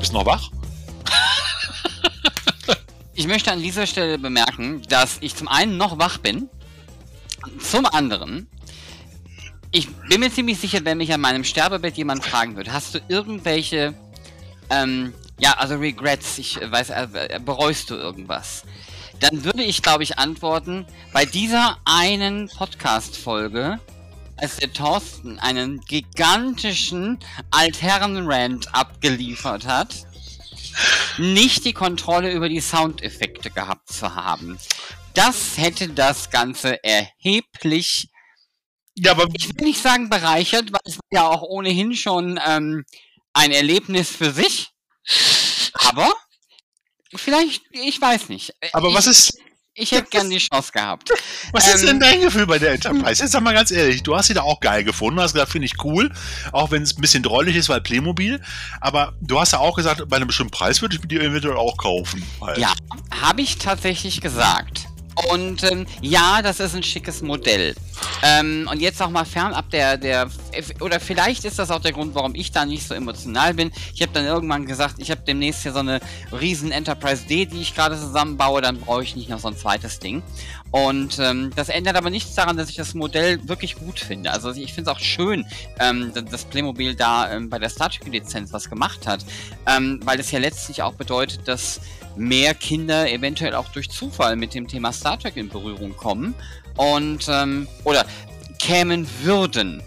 Bist 0.00 0.12
du 0.12 0.16
noch 0.16 0.24
wach? 0.24 0.50
Ich 3.18 3.26
möchte 3.26 3.50
an 3.50 3.62
dieser 3.62 3.86
Stelle 3.86 4.18
bemerken, 4.18 4.82
dass 4.90 5.16
ich 5.22 5.34
zum 5.34 5.48
einen 5.48 5.78
noch 5.78 5.98
wach 5.98 6.18
bin, 6.18 6.50
zum 7.58 7.86
anderen, 7.86 8.46
ich 9.72 9.88
bin 9.88 10.20
mir 10.20 10.30
ziemlich 10.30 10.58
sicher, 10.58 10.80
wenn 10.84 10.98
mich 10.98 11.10
an 11.14 11.22
meinem 11.22 11.42
Sterbebett 11.42 11.96
jemand 11.96 12.22
fragen 12.22 12.56
würde, 12.56 12.74
hast 12.74 12.94
du 12.94 13.00
irgendwelche, 13.08 13.94
ähm, 14.68 15.14
ja, 15.38 15.52
also 15.54 15.76
Regrets, 15.76 16.36
ich 16.36 16.60
weiß, 16.62 16.90
äh, 16.90 17.40
bereust 17.42 17.88
du 17.88 17.94
irgendwas? 17.94 18.64
Dann 19.20 19.44
würde 19.44 19.62
ich, 19.62 19.80
glaube 19.80 20.02
ich, 20.02 20.18
antworten, 20.18 20.84
bei 21.14 21.24
dieser 21.24 21.78
einen 21.86 22.48
Podcast-Folge, 22.48 23.80
als 24.36 24.58
der 24.58 24.74
Thorsten 24.74 25.38
einen 25.38 25.80
gigantischen 25.80 27.18
Altherren-Rant 27.50 28.74
abgeliefert 28.74 29.66
hat, 29.66 30.06
nicht 31.18 31.64
die 31.64 31.72
Kontrolle 31.72 32.32
über 32.32 32.48
die 32.48 32.60
Soundeffekte 32.60 33.50
gehabt 33.50 33.92
zu 33.92 34.14
haben. 34.14 34.58
Das 35.14 35.56
hätte 35.56 35.88
das 35.88 36.30
Ganze 36.30 36.82
erheblich, 36.84 38.08
ja, 38.98 39.12
aber 39.12 39.26
ich 39.34 39.48
will 39.48 39.66
nicht 39.66 39.82
sagen 39.82 40.08
bereichert, 40.08 40.72
weil 40.72 40.80
es 40.84 40.98
ja 41.10 41.28
auch 41.28 41.42
ohnehin 41.42 41.94
schon 41.94 42.40
ähm, 42.46 42.84
ein 43.34 43.52
Erlebnis 43.52 44.10
für 44.10 44.32
sich. 44.32 44.70
Aber 45.74 46.14
vielleicht, 47.14 47.62
ich 47.72 48.00
weiß 48.00 48.30
nicht. 48.30 48.54
Aber 48.72 48.88
ich, 48.88 48.94
was 48.94 49.06
ist, 49.06 49.38
ich 49.78 49.92
hätte 49.92 50.08
gern 50.08 50.30
die 50.30 50.38
Chance 50.38 50.72
gehabt. 50.72 51.10
Was 51.52 51.72
ist 51.72 51.82
denn 51.82 51.96
ähm, 51.96 52.00
dein 52.00 52.20
Gefühl 52.22 52.46
bei 52.46 52.58
der 52.58 52.72
Enterprise? 52.72 53.22
Jetzt 53.22 53.32
sag 53.32 53.42
mal 53.42 53.52
ganz 53.52 53.70
ehrlich, 53.70 54.02
du 54.02 54.16
hast 54.16 54.26
sie 54.26 54.34
da 54.34 54.40
auch 54.42 54.60
geil 54.60 54.82
gefunden, 54.84 55.20
hast 55.20 55.34
gesagt, 55.34 55.52
finde 55.52 55.66
ich 55.66 55.84
cool, 55.84 56.10
auch 56.52 56.70
wenn 56.70 56.82
es 56.82 56.96
ein 56.96 57.00
bisschen 57.00 57.22
drollig 57.22 57.56
ist, 57.56 57.68
weil 57.68 57.82
Playmobil. 57.82 58.40
Aber 58.80 59.12
du 59.20 59.38
hast 59.38 59.52
ja 59.52 59.58
auch 59.58 59.76
gesagt, 59.76 60.08
bei 60.08 60.16
einem 60.16 60.28
bestimmten 60.28 60.50
Preis 60.50 60.80
würde 60.80 60.96
ich 60.96 61.02
mir 61.02 61.08
die 61.08 61.18
eventuell 61.18 61.56
auch 61.56 61.76
kaufen. 61.76 62.24
Halt. 62.40 62.58
Ja, 62.58 62.72
habe 63.20 63.42
ich 63.42 63.58
tatsächlich 63.58 64.22
gesagt. 64.22 64.88
Und 65.30 65.62
ähm, 65.64 65.86
ja, 66.02 66.42
das 66.42 66.60
ist 66.60 66.74
ein 66.74 66.82
schickes 66.82 67.22
Modell. 67.22 67.74
Ähm, 68.22 68.68
und 68.70 68.80
jetzt 68.80 69.00
auch 69.00 69.08
mal 69.08 69.24
fernab 69.24 69.70
der, 69.70 69.96
der, 69.96 70.30
oder 70.80 71.00
vielleicht 71.00 71.44
ist 71.44 71.58
das 71.58 71.70
auch 71.70 71.80
der 71.80 71.92
Grund, 71.92 72.14
warum 72.14 72.34
ich 72.34 72.52
da 72.52 72.66
nicht 72.66 72.86
so 72.86 72.94
emotional 72.94 73.54
bin. 73.54 73.72
Ich 73.94 74.02
habe 74.02 74.12
dann 74.12 74.26
irgendwann 74.26 74.66
gesagt, 74.66 74.96
ich 74.98 75.10
habe 75.10 75.22
demnächst 75.26 75.62
hier 75.62 75.72
so 75.72 75.78
eine 75.78 76.00
riesen 76.32 76.70
Enterprise 76.70 77.26
D, 77.26 77.46
die 77.46 77.62
ich 77.62 77.74
gerade 77.74 77.98
zusammenbaue, 77.98 78.60
dann 78.60 78.78
brauche 78.78 79.02
ich 79.02 79.16
nicht 79.16 79.30
noch 79.30 79.40
so 79.40 79.48
ein 79.48 79.56
zweites 79.56 79.98
Ding. 79.98 80.22
Und 80.76 81.18
ähm, 81.20 81.52
das 81.56 81.70
ändert 81.70 81.96
aber 81.96 82.10
nichts 82.10 82.34
daran, 82.34 82.58
dass 82.58 82.68
ich 82.68 82.76
das 82.76 82.92
Modell 82.92 83.48
wirklich 83.48 83.76
gut 83.76 83.98
finde. 83.98 84.30
Also 84.30 84.50
ich 84.50 84.74
finde 84.74 84.90
es 84.90 84.94
auch 84.94 85.00
schön, 85.00 85.46
ähm, 85.80 86.12
dass 86.30 86.44
Playmobil 86.44 86.94
da 86.94 87.32
ähm, 87.32 87.48
bei 87.48 87.58
der 87.58 87.70
Star 87.70 87.88
Trek-Lizenz 87.88 88.52
was 88.52 88.68
gemacht 88.68 89.06
hat, 89.06 89.24
ähm, 89.66 90.00
weil 90.04 90.20
es 90.20 90.30
ja 90.32 90.38
letztlich 90.38 90.82
auch 90.82 90.92
bedeutet, 90.92 91.48
dass 91.48 91.80
mehr 92.14 92.52
Kinder 92.52 93.10
eventuell 93.10 93.54
auch 93.54 93.70
durch 93.70 93.88
Zufall 93.88 94.36
mit 94.36 94.52
dem 94.52 94.68
Thema 94.68 94.92
Star 94.92 95.18
Trek 95.18 95.38
in 95.38 95.48
Berührung 95.48 95.96
kommen 95.96 96.34
und 96.76 97.26
ähm, 97.30 97.68
oder 97.84 98.04
kämen 98.58 99.08
würden. 99.22 99.82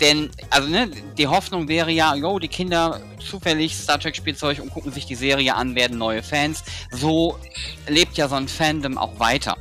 Denn, 0.00 0.30
also 0.50 0.68
ne, 0.68 0.90
die 1.16 1.26
Hoffnung 1.26 1.68
wäre 1.68 1.90
ja, 1.90 2.14
jo, 2.14 2.38
die 2.38 2.48
Kinder 2.48 3.00
zufällig 3.24 3.76
Star 3.76 3.98
Trek 3.98 4.16
Spielzeug 4.16 4.60
und 4.60 4.70
gucken 4.70 4.92
sich 4.92 5.06
die 5.06 5.14
Serie 5.14 5.54
an, 5.54 5.74
werden 5.74 5.98
neue 5.98 6.22
Fans. 6.22 6.64
So 6.90 7.38
lebt 7.88 8.16
ja 8.16 8.28
so 8.28 8.34
ein 8.34 8.48
Fandom 8.48 8.98
auch 8.98 9.18
weiter. 9.18 9.56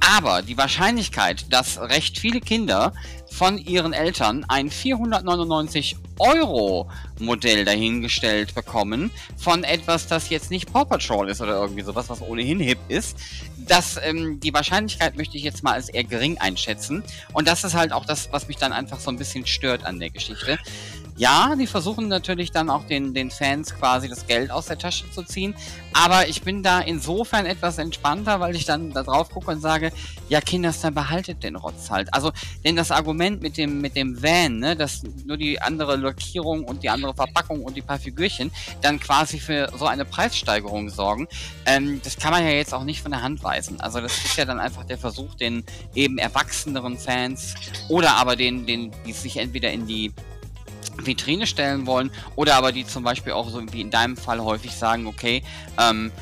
Aber 0.00 0.42
die 0.42 0.56
Wahrscheinlichkeit, 0.56 1.52
dass 1.52 1.78
recht 1.78 2.18
viele 2.18 2.40
Kinder 2.40 2.94
von 3.38 3.56
ihren 3.56 3.92
Eltern 3.92 4.44
ein 4.48 4.68
499 4.68 5.94
Euro 6.18 6.90
Modell 7.20 7.64
dahingestellt 7.64 8.52
bekommen 8.52 9.12
von 9.36 9.62
etwas, 9.62 10.08
das 10.08 10.28
jetzt 10.28 10.50
nicht 10.50 10.72
Paw 10.72 10.84
Patrol 10.84 11.28
ist 11.28 11.40
oder 11.40 11.52
irgendwie 11.52 11.82
sowas, 11.82 12.08
was 12.08 12.20
ohnehin 12.20 12.58
hip 12.58 12.80
ist. 12.88 13.16
Das, 13.56 13.96
ähm, 14.02 14.40
die 14.40 14.52
Wahrscheinlichkeit 14.52 15.16
möchte 15.16 15.36
ich 15.36 15.44
jetzt 15.44 15.62
mal 15.62 15.74
als 15.74 15.88
eher 15.88 16.02
gering 16.02 16.38
einschätzen. 16.38 17.04
Und 17.32 17.46
das 17.46 17.62
ist 17.62 17.74
halt 17.74 17.92
auch 17.92 18.04
das, 18.04 18.28
was 18.32 18.48
mich 18.48 18.56
dann 18.56 18.72
einfach 18.72 18.98
so 18.98 19.08
ein 19.08 19.18
bisschen 19.18 19.46
stört 19.46 19.84
an 19.84 20.00
der 20.00 20.10
Geschichte. 20.10 20.58
Ja, 21.18 21.56
die 21.56 21.66
versuchen 21.66 22.06
natürlich 22.06 22.52
dann 22.52 22.70
auch 22.70 22.84
den, 22.84 23.12
den 23.12 23.32
Fans 23.32 23.74
quasi 23.74 24.08
das 24.08 24.28
Geld 24.28 24.52
aus 24.52 24.66
der 24.66 24.78
Tasche 24.78 25.10
zu 25.10 25.24
ziehen. 25.24 25.52
Aber 25.92 26.28
ich 26.28 26.42
bin 26.42 26.62
da 26.62 26.78
insofern 26.78 27.44
etwas 27.44 27.78
entspannter, 27.78 28.38
weil 28.38 28.54
ich 28.54 28.64
dann 28.64 28.92
da 28.92 29.02
drauf 29.02 29.28
gucke 29.28 29.50
und 29.50 29.60
sage, 29.60 29.90
ja, 30.28 30.40
Kinders, 30.40 30.80
dann 30.80 30.94
behaltet 30.94 31.42
den 31.42 31.56
Rotz 31.56 31.90
halt. 31.90 32.14
Also, 32.14 32.30
denn 32.64 32.76
das 32.76 32.92
Argument 32.92 33.42
mit 33.42 33.56
dem, 33.56 33.80
mit 33.80 33.96
dem 33.96 34.22
Van, 34.22 34.60
ne, 34.60 34.76
dass 34.76 35.02
nur 35.26 35.36
die 35.36 35.60
andere 35.60 35.96
Lackierung 35.96 36.62
und 36.62 36.84
die 36.84 36.88
andere 36.88 37.12
Verpackung 37.14 37.64
und 37.64 37.76
die 37.76 37.82
paar 37.82 37.98
Figürchen 37.98 38.52
dann 38.80 39.00
quasi 39.00 39.40
für 39.40 39.72
so 39.76 39.86
eine 39.86 40.04
Preissteigerung 40.04 40.88
sorgen, 40.88 41.26
ähm, 41.66 42.00
das 42.04 42.16
kann 42.16 42.30
man 42.30 42.44
ja 42.44 42.50
jetzt 42.50 42.72
auch 42.72 42.84
nicht 42.84 43.02
von 43.02 43.10
der 43.10 43.22
Hand 43.22 43.42
weisen. 43.42 43.80
Also, 43.80 44.00
das 44.00 44.16
ist 44.24 44.36
ja 44.36 44.44
dann 44.44 44.60
einfach 44.60 44.84
der 44.84 44.98
Versuch, 44.98 45.34
den 45.34 45.64
eben 45.96 46.18
erwachseneren 46.18 46.96
Fans 46.96 47.56
oder 47.88 48.14
aber 48.14 48.36
den, 48.36 48.66
den, 48.66 48.92
die 49.04 49.12
sich 49.12 49.38
entweder 49.38 49.72
in 49.72 49.84
die 49.84 50.12
Vitrine 51.02 51.46
stellen 51.46 51.86
wollen 51.86 52.10
oder 52.36 52.56
aber 52.56 52.72
die 52.72 52.86
zum 52.86 53.02
Beispiel 53.02 53.32
auch 53.32 53.48
so 53.48 53.62
wie 53.72 53.80
in 53.80 53.90
deinem 53.90 54.16
Fall 54.16 54.40
häufig 54.40 54.74
sagen, 54.74 55.06
okay, 55.06 55.42
ähm, 55.78 56.12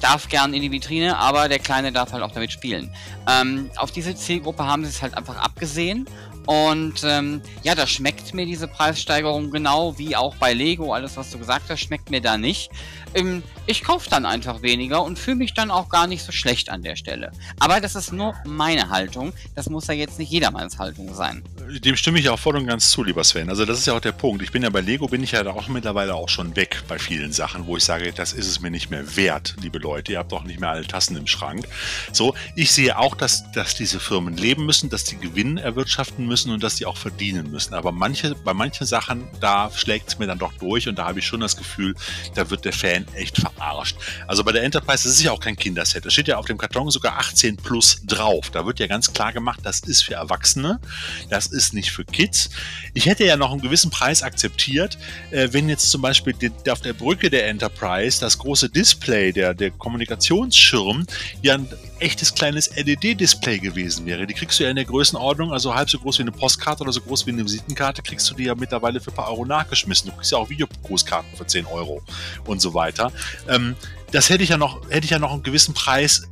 darf 0.00 0.28
gern 0.28 0.54
in 0.54 0.62
die 0.62 0.72
Vitrine, 0.72 1.18
aber 1.18 1.48
der 1.48 1.58
Kleine 1.58 1.92
darf 1.92 2.12
halt 2.12 2.22
auch 2.22 2.32
damit 2.32 2.52
spielen. 2.52 2.90
Ähm, 3.28 3.70
auf 3.76 3.90
diese 3.90 4.14
Zielgruppe 4.14 4.66
haben 4.66 4.84
sie 4.84 4.90
es 4.90 5.02
halt 5.02 5.16
einfach 5.16 5.36
abgesehen 5.36 6.06
und 6.46 7.04
ähm, 7.04 7.42
ja, 7.62 7.74
da 7.74 7.86
schmeckt 7.86 8.34
mir 8.34 8.46
diese 8.46 8.66
Preissteigerung 8.66 9.50
genau 9.50 9.96
wie 9.98 10.16
auch 10.16 10.34
bei 10.36 10.52
Lego. 10.52 10.92
Alles, 10.92 11.16
was 11.16 11.30
du 11.30 11.38
gesagt 11.38 11.68
hast, 11.68 11.80
schmeckt 11.80 12.10
mir 12.10 12.20
da 12.20 12.38
nicht. 12.38 12.70
Ähm, 13.14 13.42
ich 13.70 13.84
kaufe 13.84 14.10
dann 14.10 14.26
einfach 14.26 14.62
weniger 14.62 15.02
und 15.04 15.16
fühle 15.16 15.36
mich 15.36 15.54
dann 15.54 15.70
auch 15.70 15.88
gar 15.88 16.08
nicht 16.08 16.24
so 16.24 16.32
schlecht 16.32 16.70
an 16.70 16.82
der 16.82 16.96
Stelle. 16.96 17.30
Aber 17.60 17.80
das 17.80 17.94
ist 17.94 18.12
nur 18.12 18.34
meine 18.44 18.90
Haltung. 18.90 19.32
Das 19.54 19.70
muss 19.70 19.86
ja 19.86 19.94
jetzt 19.94 20.18
nicht 20.18 20.30
jedermanns 20.30 20.78
Haltung 20.80 21.14
sein. 21.14 21.44
Dem 21.84 21.94
stimme 21.94 22.18
ich 22.18 22.28
auch 22.28 22.38
voll 22.38 22.56
und 22.56 22.66
ganz 22.66 22.90
zu, 22.90 23.04
lieber 23.04 23.22
Sven. 23.22 23.48
Also 23.48 23.64
das 23.64 23.78
ist 23.78 23.86
ja 23.86 23.94
auch 23.94 24.00
der 24.00 24.10
Punkt. 24.10 24.42
Ich 24.42 24.50
bin 24.50 24.64
ja 24.64 24.70
bei 24.70 24.80
Lego, 24.80 25.06
bin 25.06 25.22
ich 25.22 25.32
ja 25.32 25.46
auch 25.46 25.68
mittlerweile 25.68 26.16
auch 26.16 26.28
schon 26.28 26.56
weg 26.56 26.82
bei 26.88 26.98
vielen 26.98 27.32
Sachen, 27.32 27.66
wo 27.66 27.76
ich 27.76 27.84
sage, 27.84 28.12
das 28.12 28.32
ist 28.32 28.48
es 28.48 28.60
mir 28.60 28.72
nicht 28.72 28.90
mehr 28.90 29.16
wert, 29.16 29.54
liebe 29.62 29.78
Leute. 29.78 30.12
Ihr 30.12 30.18
habt 30.18 30.32
doch 30.32 30.42
nicht 30.42 30.58
mehr 30.58 30.70
alle 30.70 30.84
Tassen 30.84 31.16
im 31.16 31.28
Schrank. 31.28 31.68
So, 32.10 32.34
ich 32.56 32.72
sehe 32.72 32.98
auch, 32.98 33.14
dass, 33.14 33.52
dass 33.52 33.76
diese 33.76 34.00
Firmen 34.00 34.36
leben 34.36 34.66
müssen, 34.66 34.90
dass 34.90 35.04
die 35.04 35.16
Gewinn 35.16 35.58
erwirtschaften 35.58 36.26
müssen 36.26 36.50
und 36.50 36.64
dass 36.64 36.74
die 36.74 36.86
auch 36.86 36.96
verdienen 36.96 37.52
müssen. 37.52 37.74
Aber 37.74 37.92
manche, 37.92 38.34
bei 38.34 38.52
manchen 38.52 38.86
Sachen, 38.86 39.28
da 39.40 39.70
schlägt 39.70 40.08
es 40.08 40.18
mir 40.18 40.26
dann 40.26 40.40
doch 40.40 40.54
durch 40.54 40.88
und 40.88 40.98
da 40.98 41.06
habe 41.06 41.20
ich 41.20 41.26
schon 41.26 41.38
das 41.38 41.56
Gefühl, 41.56 41.94
da 42.34 42.50
wird 42.50 42.64
der 42.64 42.72
Fan 42.72 43.06
echt 43.14 43.38
verarscht. 43.60 43.96
Also 44.26 44.42
bei 44.44 44.52
der 44.52 44.62
Enterprise, 44.62 45.04
das 45.04 45.12
ist 45.12 45.22
ja 45.22 45.32
auch 45.32 45.40
kein 45.40 45.56
Kinderset. 45.56 46.04
Da 46.04 46.10
steht 46.10 46.28
ja 46.28 46.38
auf 46.38 46.46
dem 46.46 46.58
Karton 46.58 46.90
sogar 46.90 47.18
18 47.18 47.56
plus 47.56 48.00
drauf. 48.06 48.50
Da 48.50 48.66
wird 48.66 48.80
ja 48.80 48.86
ganz 48.86 49.12
klar 49.12 49.32
gemacht, 49.32 49.60
das 49.62 49.80
ist 49.80 50.02
für 50.02 50.14
Erwachsene. 50.14 50.80
Das 51.28 51.46
ist 51.46 51.74
nicht 51.74 51.90
für 51.90 52.04
Kids. 52.04 52.50
Ich 52.94 53.06
hätte 53.06 53.24
ja 53.24 53.36
noch 53.36 53.52
einen 53.52 53.60
gewissen 53.60 53.90
Preis 53.90 54.22
akzeptiert, 54.22 54.98
äh, 55.30 55.48
wenn 55.52 55.68
jetzt 55.68 55.90
zum 55.90 56.02
Beispiel 56.02 56.34
auf 56.68 56.80
der 56.80 56.92
Brücke 56.92 57.30
der 57.30 57.48
Enterprise 57.48 58.20
das 58.20 58.38
große 58.38 58.70
Display, 58.70 59.32
der, 59.32 59.54
der 59.54 59.70
Kommunikationsschirm, 59.70 61.06
ja 61.42 61.54
ein 61.54 61.68
echtes 62.00 62.34
kleines 62.34 62.74
LED-Display 62.76 63.58
gewesen 63.58 64.06
wäre. 64.06 64.26
Die 64.26 64.34
kriegst 64.34 64.58
du 64.58 64.64
ja 64.64 64.70
in 64.70 64.76
der 64.76 64.84
Größenordnung, 64.86 65.52
also 65.52 65.74
halb 65.74 65.90
so 65.90 65.98
groß 65.98 66.18
wie 66.18 66.22
eine 66.22 66.32
Postkarte 66.32 66.82
oder 66.82 66.92
so 66.92 67.00
groß 67.02 67.26
wie 67.26 67.32
eine 67.32 67.44
Visitenkarte, 67.44 68.02
kriegst 68.02 68.28
du 68.30 68.34
die 68.34 68.44
ja 68.44 68.54
mittlerweile 68.54 69.00
für 69.00 69.10
ein 69.10 69.16
paar 69.16 69.28
Euro 69.28 69.44
nachgeschmissen. 69.44 70.10
Du 70.10 70.16
kriegst 70.16 70.32
ja 70.32 70.38
auch 70.38 70.48
Videogrußkarten 70.48 71.36
für 71.36 71.46
10 71.46 71.66
Euro 71.66 72.02
und 72.46 72.60
so 72.60 72.74
weiter. 72.74 73.12
Ähm, 73.50 73.76
das 74.12 74.30
hätte 74.30 74.42
ich 74.42 74.48
ja 74.48 74.56
noch, 74.56 74.88
hätte 74.88 75.04
ich 75.04 75.10
ja 75.10 75.18
noch 75.18 75.32
einen 75.32 75.42
gewissen 75.42 75.74
Preis 75.74 76.28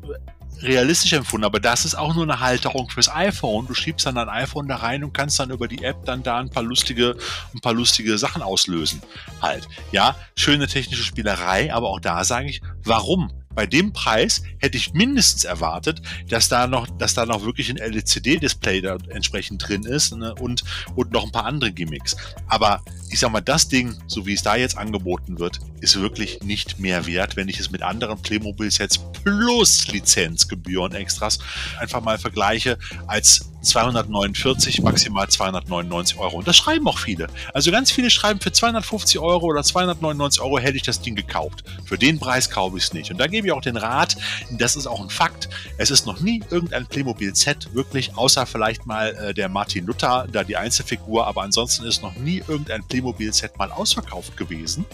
realistisch 0.63 1.13
empfunden, 1.13 1.45
aber 1.45 1.61
das 1.61 1.85
ist 1.85 1.95
auch 1.95 2.15
nur 2.15 2.25
eine 2.25 2.41
Halterung 2.41 2.91
fürs 2.91 3.09
iPhone. 3.09 3.67
Du 3.67 3.75
schiebst 3.75 4.07
dann 4.07 4.17
dein 4.17 4.29
iPhone 4.29 4.67
da 4.67 4.77
rein 4.77 5.05
und 5.05 5.13
kannst 5.13 5.39
dann 5.39 5.51
über 5.51 5.69
die 5.69 5.85
App 5.85 6.05
dann 6.05 6.23
da 6.23 6.39
ein 6.39 6.51
paar 6.51 6.63
lustige, 6.63 7.17
ein 7.55 7.61
paar 7.61 7.75
lustige 7.75 8.19
Sachen 8.19 8.43
auslösen. 8.43 9.01
Halt. 9.41 9.69
Ja, 9.93 10.17
schöne 10.37 10.67
technische 10.67 11.05
Spielerei, 11.05 11.73
aber 11.73 11.89
auch 11.89 12.01
da 12.01 12.25
sage 12.25 12.49
ich, 12.49 12.61
warum? 12.83 13.31
bei 13.59 13.67
dem 13.67 13.93
Preis 13.93 14.45
hätte 14.61 14.77
ich 14.77 14.95
mindestens 14.95 15.43
erwartet, 15.43 16.01
dass 16.29 16.49
da 16.49 16.69
noch, 16.69 16.87
dass 16.87 17.15
da 17.15 17.27
noch 17.27 17.45
wirklich 17.45 17.69
ein 17.71 17.77
LCD-Display 17.77 18.83
da 18.83 18.99
entsprechend 19.09 19.67
drin 19.67 19.83
ist 19.83 20.15
ne, 20.15 20.33
und, 20.37 20.63
und 20.95 21.11
noch 21.11 21.25
ein 21.25 21.33
paar 21.33 21.45
andere 21.45 21.73
Gimmicks. 21.73 22.17
Aber 22.47 22.83
ich 23.11 23.21
sag 23.21 23.33
mal, 23.33 23.41
das 23.41 23.69
Ding, 23.69 23.97
so 24.07 24.27
wie 24.27 24.35
es 24.35 24.43
da 24.43 24.57
jetzt 24.57 24.77
angeboten 24.77 25.39
wird, 25.39 25.61
ist 25.81 26.01
wirklich 26.01 26.41
nicht 26.43 26.79
mehr 26.79 27.07
wert, 27.07 27.37
wenn 27.37 27.49
ich 27.49 27.59
es 27.61 27.71
mit 27.71 27.83
anderen 27.83 28.21
Playmobil-Sets 28.21 29.01
plus 29.25 29.89
Lizenzgebühren 29.89 30.95
extras 30.95 31.39
einfach 31.79 32.03
mal 32.03 32.19
vergleiche, 32.19 32.79
als 33.07 33.49
249, 33.63 34.83
maximal 34.83 35.29
299 35.29 36.19
Euro. 36.19 36.39
Und 36.39 36.49
das 36.49 36.57
schreiben 36.57 36.87
auch 36.87 36.99
viele. 36.99 37.29
Also 37.53 37.71
ganz 37.71 37.91
viele 37.91 38.11
schreiben, 38.11 38.41
für 38.41 38.53
250 38.53 39.19
Euro 39.19 39.47
oder 39.47 39.63
299 39.63 40.41
Euro 40.41 40.59
hätte 40.59 40.77
ich 40.77 40.83
das 40.83 41.01
Ding 41.01 41.15
gekauft. 41.15 41.65
Für 41.85 41.99
den 41.99 42.19
Preis 42.19 42.51
kaufe 42.51 42.77
ich 42.79 42.85
es 42.85 42.93
nicht. 42.93 43.11
Und 43.11 43.19
da 43.19 43.27
gebe 43.27 43.47
ich 43.47 43.53
auch 43.53 43.61
den 43.61 43.77
Rat, 43.77 44.17
das 44.53 44.77
ist 44.77 44.87
auch 44.87 45.01
ein 45.01 45.11
Fakt, 45.11 45.49
es 45.77 45.91
ist 45.91 46.07
noch 46.07 46.21
nie 46.21 46.43
irgendein 46.51 46.87
Playmobil-Set 46.87 47.75
wirklich, 47.75 48.17
außer 48.17 48.47
vielleicht 48.47 48.87
mal 48.87 49.15
äh, 49.15 49.35
der 49.35 49.49
Martin 49.49 49.87
Luther, 49.87 50.27
da 50.31 50.45
die 50.45 50.57
Einzelfigur, 50.57 51.27
aber 51.27 51.43
ansonsten 51.43 51.85
ist 51.85 52.03
noch 52.03 52.15
nie 52.17 52.43
irgendein 52.47 52.85
Playmobil-Set 52.99 53.59
mal 53.59 53.71
ausverkauft 53.71 54.37
gewesen. 54.37 54.85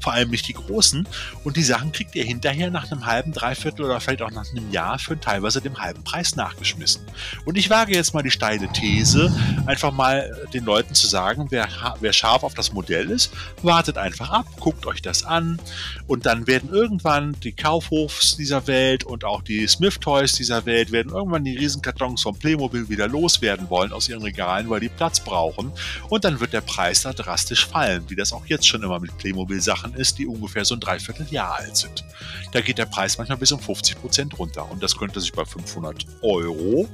Vor 0.00 0.12
allem 0.12 0.30
nicht 0.30 0.48
die 0.48 0.54
großen. 0.54 1.06
Und 1.44 1.56
die 1.56 1.62
Sachen 1.62 1.92
kriegt 1.92 2.14
ihr 2.14 2.24
hinterher 2.24 2.70
nach 2.70 2.90
einem 2.90 3.06
halben, 3.06 3.32
dreiviertel 3.32 3.84
oder 3.84 4.00
vielleicht 4.00 4.22
auch 4.22 4.30
nach 4.30 4.50
einem 4.50 4.70
Jahr 4.70 4.98
für 4.98 5.18
teilweise 5.18 5.60
dem 5.60 5.78
halben 5.78 6.02
Preis 6.02 6.36
nachgeschmissen. 6.36 7.02
Und 7.44 7.56
ich 7.56 7.70
wage 7.70 7.94
jetzt 7.94 8.14
mal 8.14 8.22
die 8.22 8.30
steile 8.30 8.68
These, 8.72 9.32
einfach 9.66 9.92
mal 9.92 10.46
den 10.52 10.64
Leuten 10.64 10.94
zu 10.94 11.06
sagen, 11.06 11.46
wer, 11.50 11.68
wer 12.00 12.12
scharf 12.12 12.42
auf 12.42 12.54
das 12.54 12.72
Modell 12.72 13.10
ist, 13.10 13.32
wartet 13.62 13.98
einfach 13.98 14.30
ab, 14.30 14.46
guckt 14.58 14.86
euch 14.86 15.02
das 15.02 15.24
an 15.24 15.60
und 16.06 16.26
dann 16.26 16.46
werden 16.46 16.70
irgendwann 16.70 17.36
die 17.42 17.52
Kaufhofs 17.52 18.36
dieser 18.36 18.66
Welt 18.66 19.04
und 19.04 19.24
auch 19.24 19.42
die 19.42 19.66
Smith 19.66 19.98
Toys 20.00 20.32
dieser 20.32 20.66
Welt 20.66 20.92
werden 20.92 21.12
irgendwann 21.12 21.44
die 21.44 21.56
Riesenkartons 21.56 22.22
von 22.22 22.36
Playmobil 22.36 22.88
wieder 22.88 23.08
loswerden 23.08 23.70
wollen 23.70 23.92
aus 23.92 24.08
ihren 24.08 24.22
Regalen, 24.22 24.68
weil 24.68 24.80
die 24.80 24.88
Platz 24.88 25.20
brauchen 25.20 25.72
und 26.08 26.24
dann 26.24 26.40
wird 26.40 26.52
der 26.52 26.60
Preis 26.60 27.02
da 27.02 27.12
drastisch 27.12 27.51
fallen, 27.60 28.04
wie 28.08 28.16
das 28.16 28.32
auch 28.32 28.46
jetzt 28.46 28.66
schon 28.66 28.82
immer 28.82 29.00
mit 29.00 29.16
Playmobil 29.18 29.60
Sachen 29.60 29.94
ist, 29.94 30.18
die 30.18 30.26
ungefähr 30.26 30.64
so 30.64 30.74
ein 30.74 30.80
Dreivierteljahr 30.80 31.56
alt 31.56 31.76
sind. 31.76 32.04
Da 32.52 32.60
geht 32.60 32.78
der 32.78 32.86
Preis 32.86 33.18
manchmal 33.18 33.38
bis 33.38 33.52
um 33.52 33.60
50 33.60 34.00
Prozent 34.00 34.38
runter 34.38 34.70
und 34.70 34.82
das 34.82 34.96
könnte 34.96 35.20
sich 35.20 35.32
bei 35.32 35.44
500 35.44 36.06
Euro, 36.22 36.88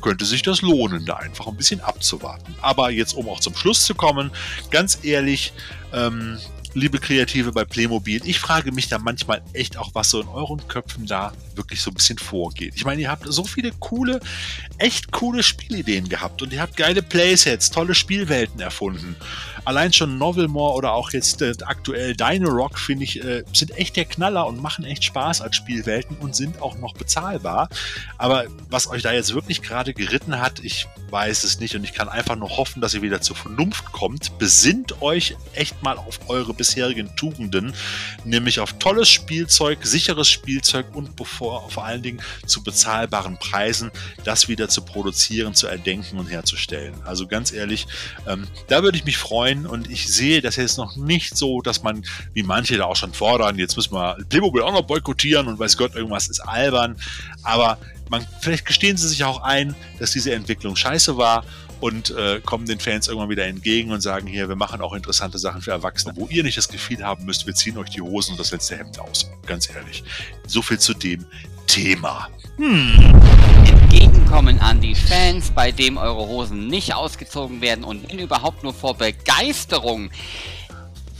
könnte 0.00 0.24
sich 0.24 0.42
das 0.42 0.62
lohnen, 0.62 1.04
da 1.06 1.16
einfach 1.16 1.46
ein 1.46 1.56
bisschen 1.56 1.80
abzuwarten. 1.80 2.54
Aber 2.60 2.90
jetzt, 2.90 3.14
um 3.14 3.28
auch 3.28 3.40
zum 3.40 3.54
Schluss 3.54 3.84
zu 3.84 3.94
kommen, 3.94 4.30
ganz 4.70 4.98
ehrlich, 5.02 5.52
ähm, 5.92 6.38
liebe 6.74 6.98
Kreative 6.98 7.52
bei 7.52 7.64
Playmobil, 7.64 8.20
ich 8.24 8.40
frage 8.40 8.72
mich 8.72 8.88
da 8.88 8.98
manchmal 8.98 9.42
echt 9.52 9.76
auch, 9.76 9.94
was 9.94 10.10
so 10.10 10.20
in 10.20 10.28
euren 10.28 10.66
Köpfen 10.68 11.06
da 11.06 11.32
wirklich 11.54 11.80
so 11.80 11.90
ein 11.90 11.94
bisschen 11.94 12.18
vorgeht. 12.18 12.74
Ich 12.76 12.84
meine, 12.84 13.00
ihr 13.00 13.10
habt 13.10 13.24
so 13.26 13.44
viele 13.44 13.70
coole, 13.78 14.20
echt 14.78 15.12
coole 15.12 15.42
Spielideen 15.42 16.08
gehabt 16.08 16.42
und 16.42 16.52
ihr 16.52 16.60
habt 16.60 16.76
geile 16.76 17.02
Playsets, 17.02 17.70
tolle 17.70 17.94
Spielwelten 17.94 18.60
erfunden. 18.60 19.14
Allein 19.64 19.92
schon 19.92 20.18
Novelmore 20.18 20.74
oder 20.74 20.92
auch 20.92 21.12
jetzt 21.12 21.40
äh, 21.42 21.54
aktuell 21.64 22.14
Dino 22.14 22.50
Rock, 22.50 22.78
finde 22.78 23.04
ich, 23.04 23.22
äh, 23.22 23.44
sind 23.52 23.76
echt 23.76 23.96
der 23.96 24.04
Knaller 24.04 24.46
und 24.46 24.60
machen 24.60 24.84
echt 24.84 25.04
Spaß 25.04 25.40
als 25.40 25.56
Spielwelten 25.56 26.16
und 26.16 26.36
sind 26.36 26.60
auch 26.60 26.76
noch 26.76 26.94
bezahlbar. 26.94 27.68
Aber 28.18 28.44
was 28.68 28.88
euch 28.88 29.02
da 29.02 29.12
jetzt 29.12 29.34
wirklich 29.34 29.62
gerade 29.62 29.94
geritten 29.94 30.40
hat, 30.40 30.60
ich 30.60 30.86
weiß 31.10 31.44
es 31.44 31.60
nicht 31.60 31.76
und 31.76 31.84
ich 31.84 31.92
kann 31.92 32.08
einfach 32.08 32.34
nur 32.34 32.56
hoffen, 32.56 32.80
dass 32.80 32.92
ihr 32.92 33.02
wieder 33.02 33.20
zur 33.20 33.36
Vernunft 33.36 33.92
kommt. 33.92 34.36
Besinnt 34.38 35.00
euch 35.00 35.36
echt 35.52 35.80
mal 35.82 35.96
auf 35.96 36.18
eure 36.28 36.52
bisherigen 36.52 37.14
Tugenden, 37.14 37.72
nämlich 38.24 38.58
auf 38.58 38.72
tolles 38.74 39.08
Spielzeug, 39.08 39.78
sicheres 39.86 40.28
Spielzeug 40.28 40.86
und 40.92 41.14
bevor, 41.14 41.70
vor 41.70 41.84
allen 41.84 42.02
Dingen 42.02 42.20
zu 42.46 42.64
bezahlbaren 42.64 43.38
Preisen, 43.38 43.92
das 44.24 44.48
wieder 44.48 44.68
zu 44.68 44.82
produzieren, 44.82 45.54
zu 45.54 45.68
erdenken 45.68 46.18
und 46.18 46.26
herzustellen. 46.26 46.94
Also 47.04 47.26
ganz 47.28 47.52
ehrlich, 47.52 47.86
ähm, 48.26 48.48
da 48.66 48.82
würde 48.82 48.98
ich 48.98 49.04
mich 49.04 49.16
freuen, 49.16 49.53
freuen 49.54 49.66
und 49.66 49.90
ich 49.90 50.08
sehe 50.08 50.40
das 50.40 50.56
jetzt 50.56 50.78
noch 50.78 50.96
nicht 50.96 51.36
so, 51.36 51.60
dass 51.60 51.82
man, 51.82 52.04
wie 52.32 52.42
manche 52.42 52.76
da 52.76 52.84
auch 52.84 52.96
schon 52.96 53.12
fordern, 53.12 53.58
jetzt 53.58 53.76
müssen 53.76 53.94
wir 53.94 54.16
Playmobil 54.28 54.62
auch 54.62 54.72
noch 54.72 54.82
boykottieren 54.82 55.46
und 55.46 55.58
weiß 55.58 55.76
Gott, 55.76 55.94
irgendwas 55.94 56.28
ist 56.28 56.40
albern. 56.40 56.96
Aber 57.42 57.78
man, 58.10 58.26
vielleicht 58.40 58.66
gestehen 58.66 58.96
sie 58.96 59.08
sich 59.08 59.24
auch 59.24 59.42
ein, 59.42 59.74
dass 59.98 60.12
diese 60.12 60.32
Entwicklung 60.32 60.76
scheiße 60.76 61.16
war 61.16 61.44
und 61.80 62.10
äh, 62.10 62.40
kommen 62.44 62.66
den 62.66 62.80
Fans 62.80 63.08
irgendwann 63.08 63.30
wieder 63.30 63.46
entgegen 63.46 63.92
und 63.92 64.00
sagen 64.00 64.26
hier, 64.26 64.48
wir 64.48 64.56
machen 64.56 64.80
auch 64.80 64.94
interessante 64.94 65.38
Sachen 65.38 65.60
für 65.60 65.70
Erwachsene, 65.70 66.14
wo 66.16 66.26
ihr 66.28 66.42
nicht 66.42 66.56
das 66.56 66.68
Gefühl 66.68 67.04
haben 67.04 67.24
müsst, 67.24 67.46
wir 67.46 67.54
ziehen 67.54 67.76
euch 67.78 67.90
die 67.90 68.00
Hosen 68.00 68.32
und 68.32 68.40
das 68.40 68.52
letzte 68.52 68.76
Hemd 68.76 68.98
aus. 68.98 69.30
Ganz 69.46 69.68
ehrlich. 69.70 70.04
So 70.46 70.62
viel 70.62 70.78
zu 70.78 70.94
dem 70.94 71.24
Thema. 71.66 72.28
Hm. 72.56 73.20
Entgegenkommen 74.34 74.68
an 74.68 74.80
die 74.80 74.96
Fans, 74.96 75.52
bei 75.52 75.70
dem 75.70 75.96
eure 75.96 76.26
Hosen 76.26 76.66
nicht 76.66 76.92
ausgezogen 76.92 77.60
werden 77.60 77.84
und 77.84 78.10
wenn 78.10 78.18
überhaupt 78.18 78.64
nur 78.64 78.74
vor 78.74 78.96
Begeisterung. 78.96 80.10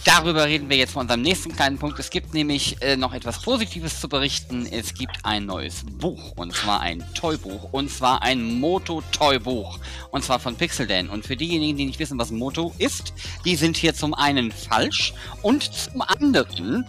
Darüber 0.04 0.46
reden 0.46 0.68
wir 0.68 0.76
jetzt 0.76 0.94
von 0.94 1.02
unserem 1.02 1.22
nächsten 1.22 1.54
kleinen 1.54 1.78
Punkt. 1.78 1.96
Es 2.00 2.10
gibt 2.10 2.34
nämlich 2.34 2.82
äh, 2.82 2.96
noch 2.96 3.14
etwas 3.14 3.40
Positives 3.40 4.00
zu 4.00 4.08
berichten. 4.08 4.66
Es 4.66 4.94
gibt 4.94 5.16
ein 5.22 5.46
neues 5.46 5.84
Buch 5.88 6.32
und 6.34 6.56
zwar 6.56 6.80
ein 6.80 7.04
Toybuch 7.14 7.72
und 7.72 7.88
zwar 7.88 8.20
ein 8.22 8.58
Moto-Toy-Buch 8.58 9.78
und 10.10 10.24
zwar 10.24 10.40
von 10.40 10.56
Pixeldan. 10.56 11.08
Und 11.08 11.24
für 11.24 11.36
diejenigen, 11.36 11.78
die 11.78 11.86
nicht 11.86 12.00
wissen, 12.00 12.18
was 12.18 12.32
Moto 12.32 12.74
ist, 12.78 13.14
die 13.44 13.54
sind 13.54 13.76
hier 13.76 13.94
zum 13.94 14.12
einen 14.12 14.50
falsch 14.50 15.14
und 15.40 15.62
zum 15.62 16.02
anderen 16.02 16.84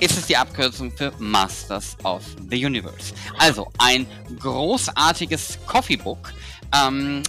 ist 0.00 0.18
es 0.18 0.26
die 0.26 0.36
Abkürzung 0.36 0.90
für 0.90 1.12
Masters 1.18 1.96
of 2.04 2.22
the 2.50 2.64
Universe. 2.64 3.14
Also 3.38 3.70
ein 3.78 4.06
großartiges 4.38 5.58
Coffee 5.66 5.96
Book. 5.96 6.32
Ähm, 6.74 7.22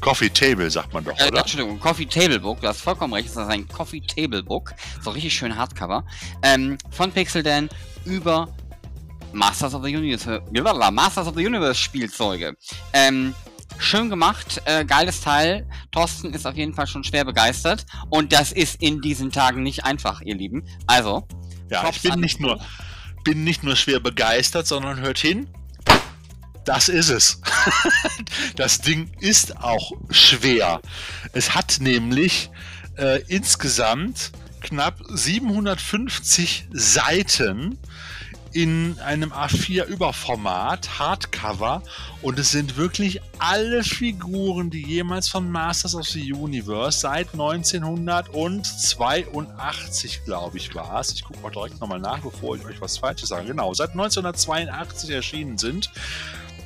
Coffee 0.00 0.28
Table 0.28 0.70
sagt 0.70 0.92
man 0.92 1.02
doch, 1.04 1.18
äh, 1.18 1.28
oder? 1.28 1.40
Entschuldigung, 1.40 1.80
Coffee 1.80 2.06
Table 2.06 2.38
Book, 2.38 2.60
du 2.60 2.68
hast 2.68 2.82
vollkommen 2.82 3.14
recht, 3.14 3.28
das 3.28 3.36
ist 3.36 3.48
ein 3.50 3.66
Coffee 3.68 4.02
Table 4.02 4.42
Book, 4.42 4.74
so 5.00 5.10
richtig 5.10 5.32
schön 5.32 5.56
Hardcover, 5.56 6.04
ähm, 6.42 6.76
von 6.90 7.10
Pixeldan 7.10 7.70
über 8.04 8.48
Masters 9.32 9.74
of 9.74 9.82
the 9.82 9.96
Universe, 9.96 10.42
Masters 10.92 11.26
of 11.26 11.34
the 11.34 11.46
Universe 11.46 11.80
Spielzeuge. 11.80 12.54
Ähm, 12.92 13.34
schön 13.78 14.10
gemacht, 14.10 14.60
äh, 14.66 14.84
geiles 14.84 15.20
Teil. 15.22 15.66
Thorsten 15.90 16.34
ist 16.34 16.46
auf 16.46 16.54
jeden 16.54 16.74
Fall 16.74 16.86
schon 16.86 17.02
schwer 17.02 17.24
begeistert 17.24 17.86
und 18.10 18.32
das 18.32 18.52
ist 18.52 18.82
in 18.82 19.00
diesen 19.00 19.32
Tagen 19.32 19.62
nicht 19.62 19.84
einfach, 19.84 20.20
ihr 20.20 20.34
Lieben. 20.34 20.66
Also, 20.86 21.26
ja, 21.70 21.88
ich 21.88 22.02
bin 22.02 22.20
nicht 22.20 22.40
nur, 22.40 22.60
bin 23.24 23.44
nicht 23.44 23.62
nur 23.62 23.76
schwer 23.76 24.00
begeistert, 24.00 24.66
sondern 24.66 25.00
hört 25.00 25.18
hin, 25.18 25.48
das 26.64 26.88
ist 26.88 27.10
es. 27.10 27.40
das 28.56 28.80
Ding 28.80 29.10
ist 29.20 29.58
auch 29.58 29.92
schwer. 30.10 30.80
Es 31.32 31.54
hat 31.54 31.78
nämlich 31.80 32.50
äh, 32.96 33.22
insgesamt 33.28 34.32
knapp 34.60 34.98
750 35.08 36.68
Seiten 36.72 37.78
in 38.54 38.98
einem 39.00 39.32
A4-Überformat, 39.32 40.98
Hardcover. 40.98 41.82
Und 42.22 42.38
es 42.38 42.52
sind 42.52 42.76
wirklich 42.76 43.20
alle 43.38 43.84
Figuren, 43.84 44.70
die 44.70 44.86
jemals 44.86 45.28
von 45.28 45.50
Masters 45.50 45.94
of 45.94 46.06
the 46.06 46.32
Universe 46.32 47.00
seit 47.00 47.32
1982, 47.32 50.24
glaube 50.24 50.56
ich, 50.56 50.74
war 50.74 51.00
es. 51.00 51.12
Ich 51.12 51.22
gucke 51.24 51.40
mal 51.40 51.50
direkt 51.50 51.78
nochmal 51.80 51.98
nach, 51.98 52.20
bevor 52.20 52.56
ich 52.56 52.64
euch 52.64 52.80
was 52.80 52.96
Falsches 52.98 53.28
sage. 53.28 53.48
Genau, 53.48 53.74
seit 53.74 53.90
1982 53.90 55.10
erschienen 55.10 55.58
sind 55.58 55.90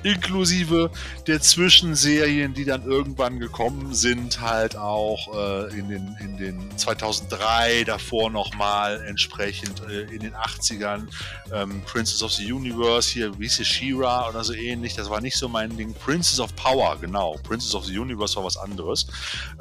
inklusive 0.02 0.90
der 1.26 1.40
Zwischenserien, 1.40 2.54
die 2.54 2.64
dann 2.64 2.84
irgendwann 2.84 3.38
gekommen 3.38 3.94
sind, 3.94 4.40
halt 4.40 4.76
auch 4.76 5.34
äh, 5.34 5.78
in, 5.78 5.88
den, 5.88 6.16
in 6.20 6.36
den 6.36 6.78
2003, 6.78 7.84
davor 7.84 8.30
nochmal 8.30 9.04
entsprechend 9.06 9.82
äh, 9.88 10.02
in 10.02 10.20
den 10.20 10.34
80ern, 10.34 11.08
ähm, 11.52 11.82
Princess 11.84 12.22
of 12.22 12.32
the 12.32 12.52
Universe, 12.52 13.10
hier 13.10 13.38
wie 13.38 13.48
hieß 13.48 13.66
She-Ra 13.66 14.28
oder 14.28 14.44
so 14.44 14.52
ähnlich, 14.52 14.94
das 14.94 15.10
war 15.10 15.20
nicht 15.20 15.36
so 15.36 15.48
mein 15.48 15.76
Ding. 15.76 15.94
Princess 15.94 16.38
of 16.40 16.54
Power, 16.54 16.96
genau, 17.00 17.36
Princess 17.42 17.74
of 17.74 17.84
the 17.84 17.98
Universe 17.98 18.36
war 18.36 18.44
was 18.44 18.56
anderes. 18.56 19.06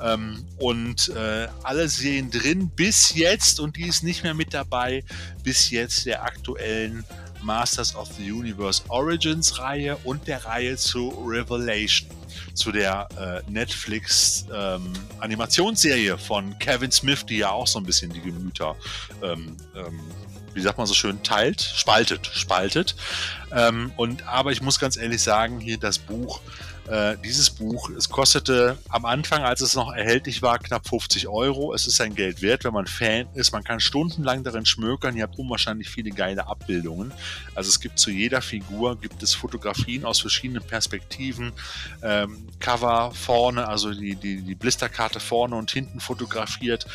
Ähm, 0.01 0.45
und 0.59 1.09
äh, 1.09 1.47
alle 1.63 1.87
Serien 1.89 2.29
drin 2.29 2.69
bis 2.69 3.15
jetzt, 3.15 3.59
und 3.59 3.75
die 3.75 3.87
ist 3.87 4.03
nicht 4.03 4.23
mehr 4.23 4.33
mit 4.33 4.53
dabei, 4.53 5.03
bis 5.43 5.71
jetzt 5.71 6.05
der 6.05 6.23
aktuellen 6.23 7.05
Masters 7.41 7.95
of 7.95 8.09
the 8.17 8.31
Universe 8.31 8.83
Origins 8.89 9.59
Reihe 9.59 9.97
und 10.03 10.27
der 10.27 10.43
Reihe 10.45 10.77
zu 10.77 11.09
Revelation, 11.25 12.09
zu 12.53 12.71
der 12.71 13.07
äh, 13.17 13.51
Netflix 13.51 14.45
ähm, 14.53 14.93
Animationsserie 15.19 16.17
von 16.17 16.57
Kevin 16.59 16.91
Smith, 16.91 17.25
die 17.25 17.37
ja 17.37 17.51
auch 17.51 17.67
so 17.67 17.79
ein 17.79 17.85
bisschen 17.85 18.11
die 18.11 18.21
Gemüter, 18.21 18.75
ähm, 19.23 19.55
ähm, 19.75 19.99
wie 20.53 20.61
sagt 20.61 20.77
man 20.77 20.87
so 20.87 20.93
schön, 20.93 21.21
teilt, 21.23 21.61
spaltet, 21.61 22.27
spaltet. 22.33 22.95
Ähm, 23.51 23.91
und 23.95 24.27
aber 24.27 24.51
ich 24.51 24.61
muss 24.61 24.79
ganz 24.79 24.97
ehrlich 24.97 25.21
sagen, 25.21 25.59
hier 25.59 25.77
das 25.77 25.99
Buch 25.99 26.41
äh, 26.89 27.17
dieses 27.23 27.49
Buch, 27.49 27.89
es 27.89 28.09
kostete 28.09 28.77
am 28.89 29.05
Anfang, 29.05 29.43
als 29.43 29.61
es 29.61 29.75
noch 29.75 29.93
erhältlich 29.93 30.41
war, 30.41 30.57
knapp 30.59 30.87
50 30.87 31.27
Euro. 31.27 31.73
Es 31.73 31.85
ist 31.85 31.97
sein 31.97 32.15
Geld 32.15 32.41
wert, 32.41 32.63
wenn 32.63 32.73
man 32.73 32.87
Fan 32.87 33.27
ist. 33.33 33.51
Man 33.51 33.63
kann 33.63 33.79
stundenlang 33.79 34.43
darin 34.43 34.65
schmökern. 34.65 35.15
Ihr 35.15 35.23
habt 35.23 35.37
unwahrscheinlich 35.37 35.89
viele 35.89 36.11
geile 36.11 36.47
Abbildungen. 36.47 37.11
Also 37.55 37.69
es 37.69 37.79
gibt 37.79 37.99
zu 37.99 38.09
jeder 38.09 38.41
Figur 38.41 38.99
gibt 38.99 39.21
es 39.21 39.33
Fotografien 39.33 40.05
aus 40.05 40.19
verschiedenen 40.21 40.63
Perspektiven, 40.63 41.51
ähm, 42.01 42.47
Cover 42.59 43.11
vorne, 43.13 43.67
also 43.67 43.93
die, 43.93 44.15
die, 44.15 44.41
die 44.41 44.55
Blisterkarte 44.55 45.19
vorne 45.19 45.55
und 45.55 45.69
hinten 45.71 45.99
fotografiert, 45.99 46.87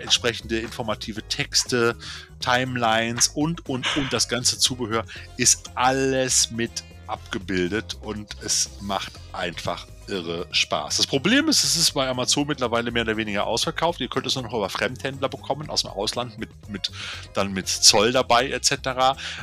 entsprechende 0.00 0.58
informative 0.58 1.22
Texte, 1.22 1.96
Timelines 2.40 3.28
und, 3.28 3.68
und, 3.68 3.96
und 3.96 4.12
das 4.12 4.28
ganze 4.28 4.58
Zubehör 4.58 5.04
ist 5.36 5.70
alles 5.74 6.50
mit 6.50 6.84
abgebildet 7.12 7.96
und 8.02 8.36
es 8.42 8.70
macht 8.80 9.12
einfach 9.32 9.86
irre 10.08 10.46
Spaß. 10.50 10.96
Das 10.96 11.06
Problem 11.06 11.48
ist, 11.48 11.64
es 11.64 11.76
ist 11.76 11.92
bei 11.92 12.08
Amazon 12.08 12.46
mittlerweile 12.46 12.90
mehr 12.90 13.02
oder 13.02 13.16
weniger 13.16 13.46
ausverkauft. 13.46 14.00
Ihr 14.00 14.08
könnt 14.08 14.26
es 14.26 14.34
noch 14.34 14.52
über 14.52 14.68
Fremdhändler 14.68 15.28
bekommen 15.28 15.70
aus 15.70 15.82
dem 15.82 15.90
Ausland 15.90 16.38
mit, 16.38 16.50
mit 16.68 16.90
dann 17.34 17.52
mit 17.52 17.68
Zoll 17.68 18.12
dabei 18.12 18.50
etc. 18.50 18.72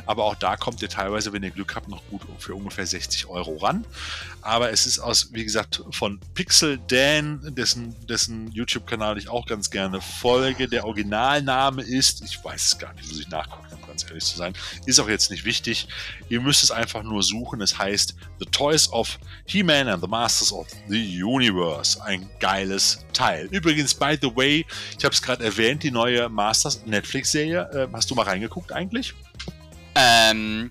Aber 0.06 0.24
auch 0.24 0.34
da 0.34 0.56
kommt 0.56 0.82
ihr 0.82 0.88
teilweise, 0.88 1.32
wenn 1.32 1.42
ihr 1.42 1.50
Glück 1.50 1.74
habt, 1.74 1.88
noch 1.88 2.02
gut 2.08 2.22
für 2.38 2.54
ungefähr 2.54 2.86
60 2.86 3.26
Euro 3.26 3.56
ran. 3.56 3.84
Aber 4.42 4.70
es 4.70 4.86
ist 4.86 4.98
aus, 4.98 5.32
wie 5.32 5.44
gesagt, 5.44 5.82
von 5.90 6.20
Pixel 6.34 6.78
Dan, 6.88 7.54
dessen, 7.54 7.94
dessen 8.06 8.50
YouTube-Kanal 8.52 9.18
ich 9.18 9.28
auch 9.28 9.46
ganz 9.46 9.70
gerne 9.70 10.00
folge. 10.00 10.68
Der 10.68 10.84
Originalname 10.86 11.82
ist, 11.82 12.22
ich 12.22 12.42
weiß 12.42 12.64
es 12.64 12.78
gar 12.78 12.92
nicht, 12.94 13.08
muss 13.08 13.20
ich 13.20 13.28
nachgucken 13.28 13.79
ganz 14.00 14.10
ehrlich 14.10 14.24
zu 14.24 14.36
sein. 14.36 14.54
Ist 14.86 15.00
auch 15.00 15.08
jetzt 15.08 15.30
nicht 15.30 15.44
wichtig. 15.44 15.88
Ihr 16.28 16.40
müsst 16.40 16.62
es 16.62 16.70
einfach 16.70 17.02
nur 17.02 17.22
suchen. 17.22 17.60
Es 17.60 17.78
heißt 17.78 18.14
The 18.38 18.46
Toys 18.46 18.92
of 18.92 19.18
He-Man 19.46 19.88
and 19.88 20.02
the 20.02 20.08
Masters 20.08 20.52
of 20.52 20.66
the 20.88 21.22
Universe. 21.22 22.02
Ein 22.02 22.28
geiles 22.38 23.04
Teil. 23.12 23.48
Übrigens, 23.50 23.94
by 23.94 24.18
the 24.20 24.34
way, 24.34 24.66
ich 24.98 25.04
habe 25.04 25.14
es 25.14 25.22
gerade 25.22 25.44
erwähnt, 25.44 25.82
die 25.82 25.90
neue 25.90 26.28
Masters 26.28 26.84
Netflix-Serie. 26.86 27.70
Äh, 27.72 27.88
hast 27.92 28.10
du 28.10 28.14
mal 28.14 28.24
reingeguckt 28.24 28.72
eigentlich? 28.72 29.14
Ähm, 29.94 30.70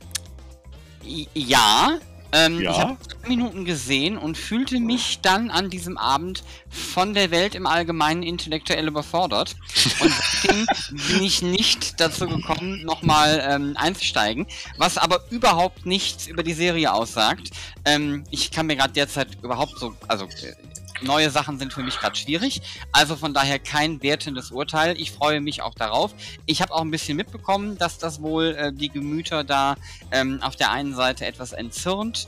ja, 1.33 1.99
ähm, 2.31 2.61
ja? 2.61 2.71
Ich 2.71 2.77
habe 2.77 2.97
Minuten 3.27 3.65
gesehen 3.65 4.17
und 4.17 4.37
fühlte 4.37 4.79
mich 4.79 5.19
dann 5.21 5.49
an 5.49 5.69
diesem 5.69 5.97
Abend 5.97 6.43
von 6.69 7.13
der 7.13 7.31
Welt 7.31 7.55
im 7.55 7.65
Allgemeinen 7.65 8.23
intellektuell 8.23 8.87
überfordert. 8.87 9.55
Und 9.99 10.13
deswegen 10.17 10.65
bin 11.07 11.23
ich 11.23 11.41
nicht 11.41 11.99
dazu 11.99 12.27
gekommen, 12.27 12.83
nochmal 12.83 13.43
ähm, 13.47 13.75
einzusteigen, 13.77 14.47
was 14.77 14.97
aber 14.97 15.21
überhaupt 15.29 15.85
nichts 15.85 16.27
über 16.27 16.43
die 16.43 16.53
Serie 16.53 16.93
aussagt. 16.93 17.49
Ähm, 17.85 18.23
ich 18.29 18.51
kann 18.51 18.67
mir 18.67 18.75
gerade 18.75 18.93
derzeit 18.93 19.29
überhaupt 19.41 19.77
so, 19.79 19.95
also 20.07 20.25
äh, 20.25 20.53
neue 21.01 21.29
Sachen 21.29 21.59
sind 21.59 21.73
für 21.73 21.83
mich 21.83 21.99
gerade 21.99 22.15
schwierig. 22.15 22.61
Also 22.91 23.15
von 23.15 23.33
daher 23.33 23.59
kein 23.59 24.01
wertendes 24.01 24.51
Urteil. 24.51 24.99
Ich 24.99 25.11
freue 25.11 25.41
mich 25.41 25.61
auch 25.61 25.73
darauf. 25.73 26.13
Ich 26.45 26.61
habe 26.61 26.73
auch 26.73 26.81
ein 26.81 26.91
bisschen 26.91 27.17
mitbekommen, 27.17 27.77
dass 27.77 27.97
das 27.97 28.21
wohl 28.21 28.55
äh, 28.55 28.73
die 28.73 28.89
Gemüter 28.89 29.43
da 29.43 29.75
ähm, 30.11 30.41
auf 30.41 30.55
der 30.55 30.71
einen 30.71 30.95
Seite 30.95 31.25
etwas 31.25 31.53
entzürnt. 31.53 32.27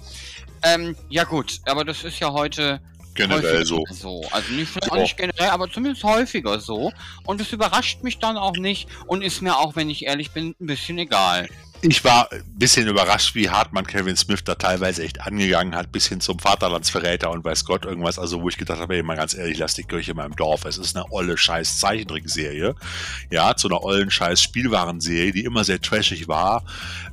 Ähm, 0.64 0.96
ja 1.10 1.24
gut, 1.24 1.60
aber 1.66 1.84
das 1.84 2.04
ist 2.04 2.20
ja 2.20 2.32
heute 2.32 2.82
generell 3.14 3.66
so. 3.66 3.84
so. 3.90 4.22
Also 4.32 4.54
nicht, 4.54 4.72
so. 4.74 4.96
nicht 4.96 5.18
generell, 5.18 5.50
aber 5.50 5.70
zumindest 5.70 6.04
häufiger 6.04 6.60
so. 6.60 6.92
Und 7.26 7.42
es 7.42 7.52
überrascht 7.52 8.04
mich 8.04 8.20
dann 8.20 8.38
auch 8.38 8.56
nicht 8.56 8.88
und 9.08 9.22
ist 9.22 9.42
mir 9.42 9.58
auch, 9.58 9.76
wenn 9.76 9.90
ich 9.90 10.06
ehrlich 10.06 10.32
bin, 10.32 10.56
ein 10.60 10.68
bisschen 10.68 10.98
egal 10.98 11.50
ich 11.84 12.04
war 12.04 12.32
ein 12.32 12.44
bisschen 12.56 12.88
überrascht, 12.88 13.34
wie 13.34 13.50
hart 13.50 13.74
man 13.74 13.88
Kevin 13.88 14.16
Smith 14.16 14.44
da 14.44 14.54
teilweise 14.54 15.04
echt 15.04 15.22
angegangen 15.22 15.76
hat, 15.76 15.92
bis 15.92 16.08
hin 16.08 16.22
zum 16.22 16.38
Vaterlandsverräter 16.38 17.32
und 17.32 17.44
weiß 17.44 17.66
Gott 17.66 17.86
irgendwas. 17.86 18.20
Also, 18.20 18.42
wo 18.42 18.50
ich 18.50 18.58
gedacht 18.58 18.80
habe, 18.80 18.96
ey, 18.96 19.04
mal 19.04 19.16
ganz 19.16 19.34
ehrlich, 19.34 19.58
lass 19.58 19.74
die 19.74 19.84
Kirche 19.84 20.12
in 20.12 20.18
meinem 20.18 20.36
Dorf. 20.36 20.66
Es 20.66 20.78
ist 20.78 20.96
eine 20.96 21.12
olle 21.12 21.38
scheiß 21.38 21.80
Zeichentrickserie. 21.80 22.76
Ja, 23.32 23.56
zu 23.56 23.68
einer 23.68 23.84
ollen 23.84 24.12
scheiß 24.12 24.42
Spielwarenserie, 24.42 25.32
die 25.32 25.44
immer 25.44 25.64
sehr 25.64 25.82
trashig 25.82 26.28
war, 26.28 26.64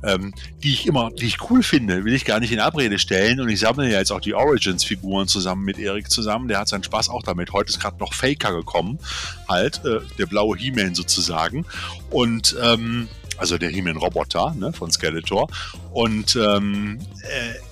ähm, 0.03 0.33
die 0.61 0.73
ich 0.73 0.85
immer, 0.85 1.09
die 1.09 1.25
ich 1.25 1.49
cool 1.49 1.63
finde, 1.63 2.05
will 2.05 2.13
ich 2.13 2.25
gar 2.25 2.39
nicht 2.39 2.51
in 2.51 2.59
Abrede 2.59 2.99
stellen. 2.99 3.39
Und 3.39 3.49
ich 3.49 3.59
sammle 3.59 3.89
ja 3.89 3.97
jetzt 3.99 4.11
auch 4.11 4.21
die 4.21 4.35
Origins-Figuren 4.35 5.27
zusammen 5.27 5.65
mit 5.65 5.79
Erik 5.79 6.11
zusammen. 6.11 6.47
Der 6.47 6.59
hat 6.59 6.67
seinen 6.67 6.83
Spaß 6.83 7.09
auch 7.09 7.23
damit. 7.23 7.53
Heute 7.53 7.69
ist 7.69 7.79
gerade 7.79 7.97
noch 7.97 8.13
Faker 8.13 8.53
gekommen, 8.53 8.99
halt, 9.47 9.83
äh, 9.83 10.01
der 10.19 10.27
blaue 10.27 10.57
He-Man 10.57 10.93
sozusagen. 10.93 11.65
Und 12.11 12.55
ähm, 12.61 13.07
also 13.39 13.57
der 13.57 13.69
He-Man-Roboter 13.69 14.55
ne, 14.57 14.73
von 14.73 14.91
Skeletor. 14.91 15.47
Und 15.91 16.35
ähm, 16.35 16.99
äh, 17.23 17.68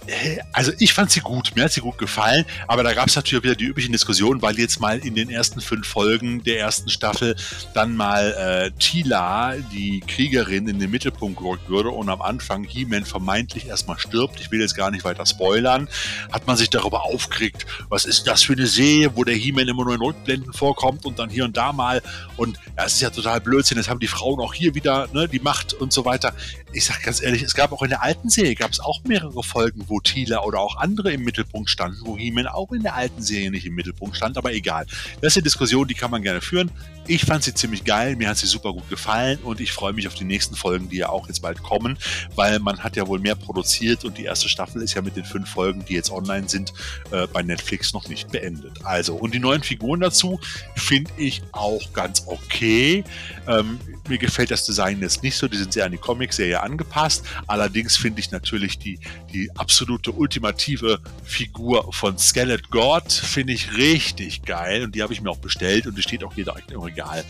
also 0.53 0.72
ich 0.80 0.93
fand 0.93 1.12
sie 1.12 1.20
gut, 1.20 1.51
mir 1.55 1.66
hat 1.66 1.72
sie 1.72 1.82
gut 1.82 1.97
gefallen, 1.97 2.45
aber 2.68 2.84
da 2.84 2.93
gab 2.93 3.08
es 3.08 3.16
natürlich 3.16 3.43
wieder 3.43 3.55
die 3.55 3.66
üblichen 3.66 3.91
Diskussionen, 3.91 4.41
weil 4.41 4.58
jetzt 4.58 4.80
mal 4.80 4.99
in 4.99 5.16
den 5.16 5.30
ersten 5.30 5.62
fünf 5.62 5.88
Folgen 5.88 6.43
der 6.43 6.60
ersten 6.60 6.89
Staffel 6.89 7.36
dann 7.74 7.95
mal 7.95 8.34
äh, 8.34 8.72
Tila, 8.80 9.55
die 9.72 10.01
Kriegerin, 10.01 10.68
in 10.68 10.80
den 10.80 10.91
Mittelpunkt 10.91 11.39
gerückt 11.39 11.70
würde 11.70 11.89
und 11.89 12.10
am 12.10 12.22
Anfang 12.22 12.64
He-Man 12.64 13.05
vermeintlich 13.05 13.68
erstmal 13.68 13.99
stirbt. 13.99 14.39
Ich 14.39 14.51
will 14.51 14.62
jetzt 14.62 14.76
gar 14.76 14.91
nicht 14.91 15.03
weiter 15.03 15.26
spoilern. 15.26 15.88
Hat 16.32 16.47
man 16.47 16.58
sich 16.58 16.70
darüber 16.70 17.05
aufgeregt, 17.05 17.66
was 17.89 18.05
ist 18.05 18.28
das 18.28 18.43
für 18.43 18.53
eine 18.53 18.68
Serie, 18.68 19.16
wo 19.16 19.24
der 19.24 19.36
He-Man 19.36 19.68
immer 19.68 19.84
nur 19.84 19.95
in 19.95 20.01
Rückblenden 20.01 20.53
vorkommt 20.53 21.05
und 21.05 21.20
dann 21.20 21.30
hier 21.30 21.45
und 21.45 21.58
da 21.58 21.74
mal. 21.74 22.01
Und 22.38 22.58
ja, 22.78 22.86
es 22.86 22.93
ist 22.93 23.01
ja 23.01 23.10
total 23.10 23.41
Blödsinn. 23.41 23.78
Jetzt 23.78 23.89
haben 23.89 23.99
die 23.99 24.08
Frauen 24.08 24.39
auch 24.39 24.53
hier 24.53 24.76
wieder 24.76 25.08
ne, 25.14 25.28
die 25.28 25.39
Macht 25.39 25.74
und 25.74 25.91
so 25.91 26.05
weiter. 26.05 26.34
Ich 26.74 26.86
sag 26.86 27.01
ganz 27.01 27.22
ehrlich, 27.22 27.43
es 27.43 27.55
gab 27.55 27.72
auch 27.72 27.82
in 27.82 27.89
der 27.89 28.03
alten 28.03 28.30
Serie 28.30 28.53
gab 28.53 28.72
es 28.72 28.80
auch 28.80 29.01
mehrere 29.05 29.41
Folgen, 29.41 29.86
wo 29.88 30.01
Tila 30.01 30.43
oder 30.43 30.59
auch 30.59 30.76
andere 30.76 31.13
im 31.13 31.24
Mittelpunkt 31.24 31.70
standen, 31.70 31.99
wo 32.03 32.18
He-Man 32.18 32.45
auch 32.45 32.72
in 32.74 32.84
der 32.84 32.95
alten 32.95 33.22
Serie 33.22 33.49
nicht 33.51 33.65
im 33.65 33.74
Mittelpunkt 33.74 34.18
stand, 34.18 34.38
aber 34.38 34.53
egal. 34.53 34.86
Das 35.22 35.34
ist 35.34 35.38
eine 35.38 35.43
Diskussion, 35.43 35.88
die 35.88 35.93
kann 35.93 36.11
man 36.11 36.22
gerne 36.22 36.41
führen. 36.41 36.70
Ich 37.09 37.24
fand 37.24 37.41
sie 37.41 37.53
ziemlich 37.53 37.86
geil, 37.86 38.18
mir 38.18 38.28
hat 38.28 38.38
sie 38.38 38.47
super 38.47 38.74
gut 38.74 38.89
gefallen 38.89 39.39
und 39.39 39.61
ich 39.61 39.72
freue 39.72 39.93
mich 39.93 40.07
auf 40.07 40.13
die 40.13 40.26
nächsten 40.26 40.55
Folgen, 40.55 40.89
die 40.89 40.97
ja 40.97 41.07
auch 41.07 41.28
jetzt 41.28 41.41
bald 41.41 41.63
kommen, 41.63 41.97
weil 42.36 42.59
man 42.59 42.84
hat 42.84 42.97
ja 42.97 43.07
wohl 43.07 43.20
mehr 43.20 43.36
produziert 43.36 44.03
und 44.03 44.18
die 44.18 44.26
erste 44.26 44.49
Staffel 44.49 44.82
ist 44.82 44.93
ja 44.93 45.01
mit 45.01 45.15
den 45.15 45.24
fünf 45.24 45.49
Folgen, 45.49 45.86
die 45.86 45.93
jetzt 45.93 46.11
online 46.11 46.49
sind, 46.49 46.74
äh, 47.11 47.26
bei 47.28 47.43
Netflix 47.43 47.93
noch 47.93 48.09
nicht 48.09 48.30
beendet. 48.30 48.84
Also, 48.84 49.15
und 49.15 49.34
die 49.34 49.39
neuen 49.39 49.63
Figuren 49.63 50.01
dazu 50.01 50.38
finde 50.76 51.11
ich 51.15 51.41
auch 51.53 51.93
ganz 51.93 52.24
okay. 52.28 53.05
Ähm, 53.47 53.80
mir 54.10 54.18
gefällt 54.18 54.51
das 54.51 54.66
Design 54.66 55.01
jetzt 55.01 55.24
nicht 55.24 55.36
so, 55.36 55.47
die 55.47 55.58
sind 55.58 55.74
sehr 55.74 55.86
an 55.86 55.91
die 55.91 55.97
Comic-Serie 55.97 56.62
angepasst. 56.62 57.26
Allerdings 57.47 57.97
finde 57.97 58.20
ich 58.20 58.32
natürlich 58.32 58.80
die, 58.80 58.99
die 59.34 59.49
absolute 59.55 60.12
ultimative 60.12 60.99
Figur 61.24 61.91
von 61.93 62.18
Skelet 62.18 62.70
God, 62.70 63.12
finde 63.12 63.53
ich 63.53 63.78
richtig 63.78 64.43
geil 64.43 64.84
und 64.84 64.95
die 64.95 65.03
habe 65.03 65.14
ich 65.14 65.22
mir 65.22 65.30
auch 65.30 65.38
bestellt 65.38 65.88
und 65.88 65.97
die 65.97 66.01
steht 66.01 66.24
auch 66.24 66.34
hier 66.34 66.45
direkt 66.45 66.72
im 66.72 66.82
Regal 66.82 67.24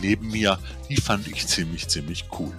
neben 0.00 0.28
mir. 0.30 0.58
Die 0.88 0.96
fand 0.96 1.26
ich 1.28 1.46
ziemlich, 1.46 1.88
ziemlich 1.88 2.24
cool. 2.38 2.52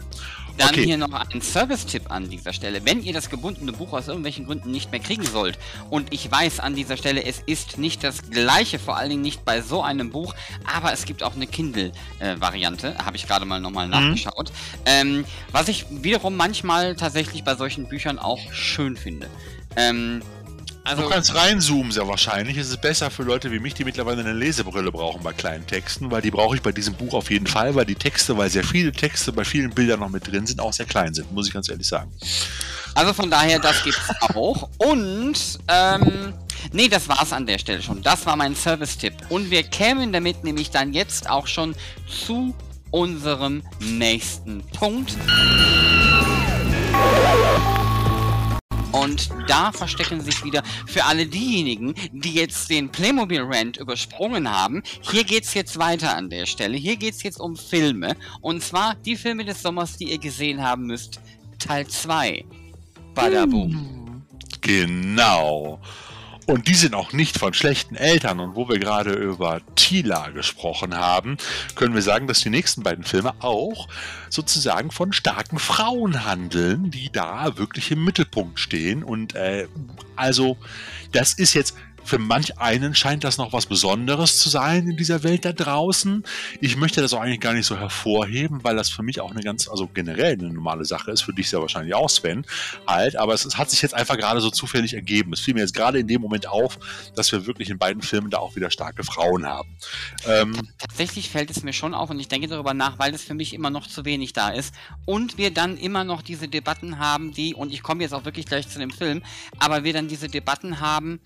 Dann 0.57 0.69
okay. 0.69 0.85
hier 0.85 0.97
noch 0.97 1.11
ein 1.11 1.41
Service-Tipp 1.41 2.11
an 2.11 2.29
dieser 2.29 2.53
Stelle. 2.53 2.85
Wenn 2.85 3.03
ihr 3.03 3.13
das 3.13 3.29
gebundene 3.29 3.73
Buch 3.73 3.93
aus 3.93 4.07
irgendwelchen 4.07 4.45
Gründen 4.45 4.71
nicht 4.71 4.91
mehr 4.91 4.99
kriegen 4.99 5.25
sollt, 5.25 5.59
und 5.89 6.13
ich 6.13 6.29
weiß 6.29 6.59
an 6.59 6.75
dieser 6.75 6.97
Stelle, 6.97 7.23
es 7.23 7.41
ist 7.45 7.77
nicht 7.77 8.03
das 8.03 8.29
gleiche, 8.29 8.79
vor 8.79 8.97
allen 8.97 9.09
Dingen 9.09 9.21
nicht 9.21 9.43
bei 9.43 9.61
so 9.61 9.81
einem 9.81 10.11
Buch, 10.11 10.33
aber 10.71 10.93
es 10.93 11.05
gibt 11.05 11.23
auch 11.23 11.35
eine 11.35 11.47
Kindle-Variante, 11.47 12.97
habe 13.03 13.17
ich 13.17 13.27
gerade 13.27 13.45
mal 13.45 13.59
nochmal 13.59 13.85
mhm. 13.87 13.91
nachgeschaut. 13.91 14.51
Ähm, 14.85 15.25
was 15.51 15.67
ich 15.67 15.85
wiederum 15.89 16.35
manchmal 16.35 16.95
tatsächlich 16.95 17.43
bei 17.43 17.55
solchen 17.55 17.87
Büchern 17.87 18.19
auch 18.19 18.39
schön 18.51 18.95
finde. 18.95 19.29
Ähm, 19.75 20.21
also, 20.85 21.03
du 21.03 21.09
kannst 21.09 21.33
reinzoomen, 21.33 21.91
sehr 21.91 22.07
wahrscheinlich. 22.07 22.57
Es 22.57 22.69
ist 22.69 22.79
besser 22.79 23.09
für 23.09 23.23
Leute 23.23 23.51
wie 23.51 23.59
mich, 23.59 23.73
die 23.73 23.83
mittlerweile 23.83 24.21
eine 24.21 24.33
Lesebrille 24.33 24.91
brauchen 24.91 25.23
bei 25.23 25.33
kleinen 25.33 25.65
Texten, 25.65 26.11
weil 26.11 26.21
die 26.21 26.31
brauche 26.31 26.55
ich 26.55 26.61
bei 26.61 26.71
diesem 26.71 26.93
Buch 26.93 27.13
auf 27.13 27.31
jeden 27.31 27.47
Fall, 27.47 27.73
weil 27.73 27.85
die 27.85 27.95
Texte, 27.95 28.37
weil 28.37 28.49
sehr 28.49 28.63
viele 28.63 28.91
Texte 28.91 29.33
bei 29.33 29.43
vielen 29.43 29.71
Bildern 29.71 29.99
noch 29.99 30.09
mit 30.09 30.31
drin 30.31 30.45
sind, 30.45 30.59
auch 30.59 30.73
sehr 30.73 30.85
klein 30.85 31.13
sind, 31.13 31.31
muss 31.31 31.47
ich 31.47 31.53
ganz 31.53 31.69
ehrlich 31.69 31.87
sagen. 31.87 32.11
Also 32.93 33.13
von 33.13 33.29
daher, 33.29 33.59
das 33.59 33.83
gibt's 33.83 34.09
auch. 34.33 34.69
Und, 34.77 35.59
ähm, 35.67 36.33
nee, 36.71 36.87
das 36.87 37.09
war's 37.09 37.33
an 37.33 37.45
der 37.45 37.57
Stelle 37.57 37.81
schon. 37.81 38.01
Das 38.01 38.25
war 38.25 38.35
mein 38.35 38.55
Service-Tipp. 38.55 39.13
Und 39.29 39.49
wir 39.49 39.63
kämen 39.63 40.13
damit 40.13 40.43
nämlich 40.43 40.69
dann 40.69 40.93
jetzt 40.93 41.29
auch 41.29 41.47
schon 41.47 41.75
zu 42.07 42.53
unserem 42.91 43.63
nächsten 43.79 44.63
Punkt. 44.67 45.17
Und 49.01 49.29
da 49.47 49.73
verstecken 49.73 50.21
sich 50.21 50.43
wieder 50.45 50.63
für 50.87 51.03
alle 51.03 51.25
diejenigen, 51.25 51.93
die 52.13 52.33
jetzt 52.33 52.69
den 52.69 52.89
Playmobil 52.89 53.41
Rant 53.41 53.75
übersprungen 53.75 54.49
haben. 54.49 54.83
Hier 55.01 55.25
geht's 55.25 55.53
jetzt 55.53 55.77
weiter 55.77 56.15
an 56.15 56.29
der 56.29 56.45
Stelle. 56.45 56.77
Hier 56.77 56.95
geht's 56.95 57.21
jetzt 57.21 57.39
um 57.39 57.57
Filme. 57.57 58.15
Und 58.39 58.63
zwar 58.63 58.95
die 58.95 59.17
Filme 59.17 59.43
des 59.43 59.61
Sommers, 59.61 59.97
die 59.97 60.11
ihr 60.11 60.17
gesehen 60.17 60.63
haben 60.63 60.85
müsst. 60.85 61.19
Teil 61.59 61.85
2. 61.87 62.45
Badaboom. 63.13 64.23
Genau. 64.61 65.79
Und 66.47 66.67
die 66.67 66.75
sind 66.75 66.93
auch 66.93 67.11
nicht 67.11 67.39
von 67.39 67.53
schlechten 67.53 67.95
Eltern. 67.95 68.39
Und 68.39 68.55
wo 68.55 68.69
wir 68.69 68.77
gerade 68.77 69.13
über 69.13 69.61
Tila 69.75 70.29
gesprochen 70.29 70.95
haben, 70.95 71.37
können 71.75 71.95
wir 71.95 72.03
sagen, 72.03 72.27
dass 72.27 72.41
die 72.41 72.51
nächsten 72.51 72.83
beiden 72.83 73.03
Filme 73.03 73.33
auch 73.39 73.87
sozusagen 74.29 74.91
von 74.91 75.11
starken 75.11 75.57
Frauen 75.57 76.23
handeln, 76.23 76.91
die 76.91 77.11
da 77.11 77.57
wirklich 77.57 77.89
im 77.91 78.03
Mittelpunkt 78.03 78.59
stehen. 78.59 79.03
Und 79.03 79.33
äh, 79.33 79.67
also, 80.15 80.57
das 81.11 81.33
ist 81.33 81.55
jetzt 81.55 81.75
für 82.05 82.19
manch 82.19 82.59
einen 82.59 82.93
scheint 82.93 83.23
das 83.23 83.37
noch 83.37 83.51
was 83.51 83.65
Besonderes 83.65 84.37
zu 84.37 84.49
sein 84.49 84.87
in 84.87 84.95
dieser 84.95 85.23
Welt 85.23 85.43
da 85.43 85.51
draußen. 85.51 86.23
Ich 86.61 86.77
möchte 86.77 87.01
das 87.01 87.13
auch 87.13 87.21
eigentlich 87.21 87.39
gar 87.39 87.53
nicht 87.53 87.65
so 87.65 87.77
hervorheben, 87.77 88.63
weil 88.63 88.75
das 88.75 88.89
für 88.89 89.01
mich 89.01 89.19
auch 89.19 89.31
eine 89.31 89.41
ganz, 89.41 89.67
also 89.67 89.87
generell 89.87 90.33
eine 90.33 90.53
normale 90.53 90.85
Sache 90.85 91.11
ist, 91.11 91.23
für 91.23 91.33
dich 91.33 91.49
sehr 91.49 91.61
wahrscheinlich 91.61 91.95
auch, 91.95 92.09
Sven, 92.09 92.45
halt. 92.87 93.15
Aber 93.15 93.33
es, 93.33 93.43
es 93.43 93.57
hat 93.57 93.71
sich 93.71 93.81
jetzt 93.81 93.95
einfach 93.95 94.17
gerade 94.17 94.39
so 94.39 94.51
zufällig 94.51 94.93
ergeben. 94.93 95.33
Es 95.33 95.39
fiel 95.39 95.55
mir 95.55 95.61
jetzt 95.61 95.73
gerade 95.73 95.99
in 95.99 96.07
dem 96.07 96.21
Moment 96.21 96.47
auf, 96.47 96.77
dass 97.15 97.31
wir 97.31 97.47
wirklich 97.47 97.69
in 97.69 97.79
beiden 97.79 98.03
Filmen 98.03 98.29
da 98.29 98.37
auch 98.37 98.55
wieder 98.55 98.69
starke 98.69 99.03
Frauen 99.03 99.45
haben. 99.47 99.69
Ähm, 100.27 100.55
Tatsächlich 100.77 101.29
fällt 101.29 101.49
es 101.49 101.63
mir 101.63 101.73
schon 101.73 101.95
auf 101.95 102.11
und 102.11 102.19
ich 102.19 102.27
denke 102.27 102.47
darüber 102.47 102.75
nach, 102.75 102.99
weil 102.99 103.13
es 103.15 103.23
für 103.23 103.33
mich 103.33 103.53
immer 103.53 103.71
noch 103.71 103.87
zu 103.87 104.05
wenig 104.05 104.33
da 104.33 104.49
ist. 104.49 104.75
Und 105.05 105.39
wir 105.39 105.51
dann 105.51 105.77
immer 105.77 106.03
noch 106.03 106.21
diese 106.21 106.47
Debatten 106.47 106.99
haben, 106.99 107.33
die, 107.33 107.55
und 107.55 107.73
ich 107.73 107.81
komme 107.81 108.03
jetzt 108.03 108.13
auch 108.13 108.25
wirklich 108.25 108.45
gleich 108.45 108.69
zu 108.69 108.77
dem 108.77 108.91
Film, 108.91 109.23
aber 109.57 109.83
wir 109.83 109.93
dann 109.93 110.07
diese 110.07 110.27
Debatten 110.27 110.79
haben, 110.79 111.19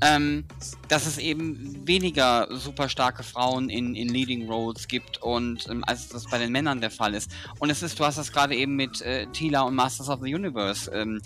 ähm, 0.00 0.23
ähm, 0.24 0.44
dass 0.88 1.06
es 1.06 1.18
eben 1.18 1.86
weniger 1.86 2.48
super 2.50 2.88
starke 2.88 3.22
Frauen 3.22 3.68
in, 3.68 3.94
in 3.94 4.08
Leading 4.08 4.48
Roles 4.48 4.88
gibt 4.88 5.22
und 5.22 5.68
ähm, 5.68 5.84
als 5.86 6.08
das 6.08 6.24
bei 6.26 6.38
den 6.38 6.52
Männern 6.52 6.80
der 6.80 6.90
Fall 6.90 7.14
ist. 7.14 7.30
Und 7.58 7.70
es 7.70 7.82
ist, 7.82 7.98
du 7.98 8.04
hast 8.04 8.18
das 8.18 8.32
gerade 8.32 8.54
eben 8.54 8.76
mit 8.76 9.00
äh, 9.02 9.26
Tila 9.26 9.62
und 9.62 9.74
Masters 9.74 10.08
of 10.08 10.20
the 10.22 10.34
Universe 10.34 10.90
ähm, 10.92 11.20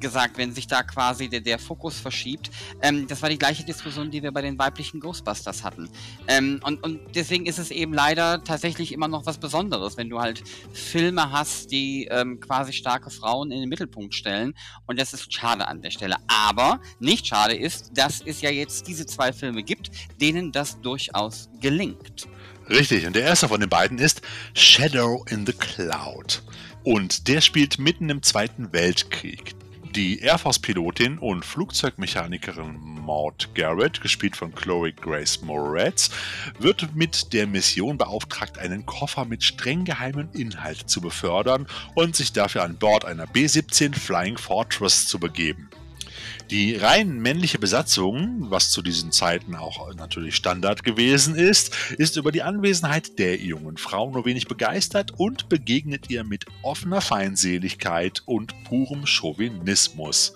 gesagt, 0.00 0.38
wenn 0.38 0.52
sich 0.54 0.66
da 0.66 0.82
quasi 0.82 1.28
der, 1.28 1.40
der 1.40 1.58
Fokus 1.58 1.98
verschiebt. 1.98 2.50
Ähm, 2.82 3.06
das 3.06 3.22
war 3.22 3.28
die 3.28 3.38
gleiche 3.38 3.64
Diskussion, 3.64 4.10
die 4.10 4.22
wir 4.22 4.32
bei 4.32 4.42
den 4.42 4.58
weiblichen 4.58 5.00
Ghostbusters 5.00 5.64
hatten. 5.64 5.88
Ähm, 6.28 6.60
und, 6.64 6.82
und 6.82 7.00
deswegen 7.14 7.46
ist 7.46 7.58
es 7.58 7.70
eben 7.70 7.92
leider 7.92 8.42
tatsächlich 8.44 8.92
immer 8.92 9.08
noch 9.08 9.26
was 9.26 9.38
Besonderes, 9.38 9.96
wenn 9.96 10.08
du 10.08 10.20
halt 10.20 10.42
Filme 10.72 11.30
hast, 11.30 11.70
die 11.70 12.08
ähm, 12.10 12.40
quasi 12.40 12.72
starke 12.72 13.10
Frauen 13.10 13.50
in 13.50 13.60
den 13.60 13.68
Mittelpunkt 13.68 14.14
stellen. 14.14 14.54
Und 14.86 14.98
das 14.98 15.12
ist 15.12 15.32
schade 15.32 15.66
an 15.68 15.82
der 15.82 15.90
Stelle. 15.90 16.16
Aber 16.28 16.80
nicht 17.00 17.26
schade 17.26 17.54
ist, 17.54 17.92
dass 17.94 18.20
es 18.24 18.40
ja 18.40 18.50
jetzt 18.50 18.86
diese 18.88 19.06
zwei 19.06 19.32
Filme 19.32 19.62
gibt, 19.62 19.90
denen 20.20 20.52
das 20.52 20.80
durchaus 20.80 21.48
gelingt. 21.60 22.28
Richtig, 22.68 23.06
und 23.06 23.14
der 23.14 23.24
erste 23.24 23.48
von 23.48 23.60
den 23.60 23.68
beiden 23.68 23.98
ist 23.98 24.22
Shadow 24.54 25.24
in 25.28 25.44
the 25.44 25.52
Cloud. 25.52 26.42
Und 26.82 27.28
der 27.28 27.40
spielt 27.40 27.78
mitten 27.78 28.10
im 28.10 28.22
Zweiten 28.22 28.72
Weltkrieg. 28.72 29.54
Die 29.94 30.18
Air 30.18 30.38
Force-Pilotin 30.38 31.18
und 31.18 31.44
Flugzeugmechanikerin 31.44 32.80
Maud 33.06 33.50
Garrett, 33.54 34.00
gespielt 34.00 34.36
von 34.36 34.52
Chloe 34.52 34.92
Grace 34.92 35.42
Moretz, 35.42 36.10
wird 36.58 36.96
mit 36.96 37.32
der 37.32 37.46
Mission 37.46 37.96
beauftragt, 37.96 38.58
einen 38.58 38.86
Koffer 38.86 39.24
mit 39.24 39.44
streng 39.44 39.84
geheimem 39.84 40.30
Inhalt 40.32 40.90
zu 40.90 41.00
befördern 41.00 41.68
und 41.94 42.16
sich 42.16 42.32
dafür 42.32 42.64
an 42.64 42.76
Bord 42.76 43.04
einer 43.04 43.28
B-17 43.28 43.94
Flying 43.94 44.36
Fortress 44.36 45.06
zu 45.06 45.20
begeben. 45.20 45.70
Die 46.50 46.76
rein 46.76 47.20
männliche 47.20 47.58
Besatzung, 47.58 48.50
was 48.50 48.68
zu 48.68 48.82
diesen 48.82 49.12
Zeiten 49.12 49.54
auch 49.54 49.94
natürlich 49.94 50.36
Standard 50.36 50.84
gewesen 50.84 51.36
ist, 51.36 51.74
ist 51.92 52.16
über 52.16 52.32
die 52.32 52.42
Anwesenheit 52.42 53.18
der 53.18 53.38
jungen 53.38 53.78
Frau 53.78 54.10
nur 54.10 54.26
wenig 54.26 54.46
begeistert 54.46 55.12
und 55.16 55.48
begegnet 55.48 56.10
ihr 56.10 56.22
mit 56.22 56.44
offener 56.62 57.00
Feindseligkeit 57.00 58.22
und 58.26 58.52
purem 58.64 59.06
Chauvinismus. 59.06 60.34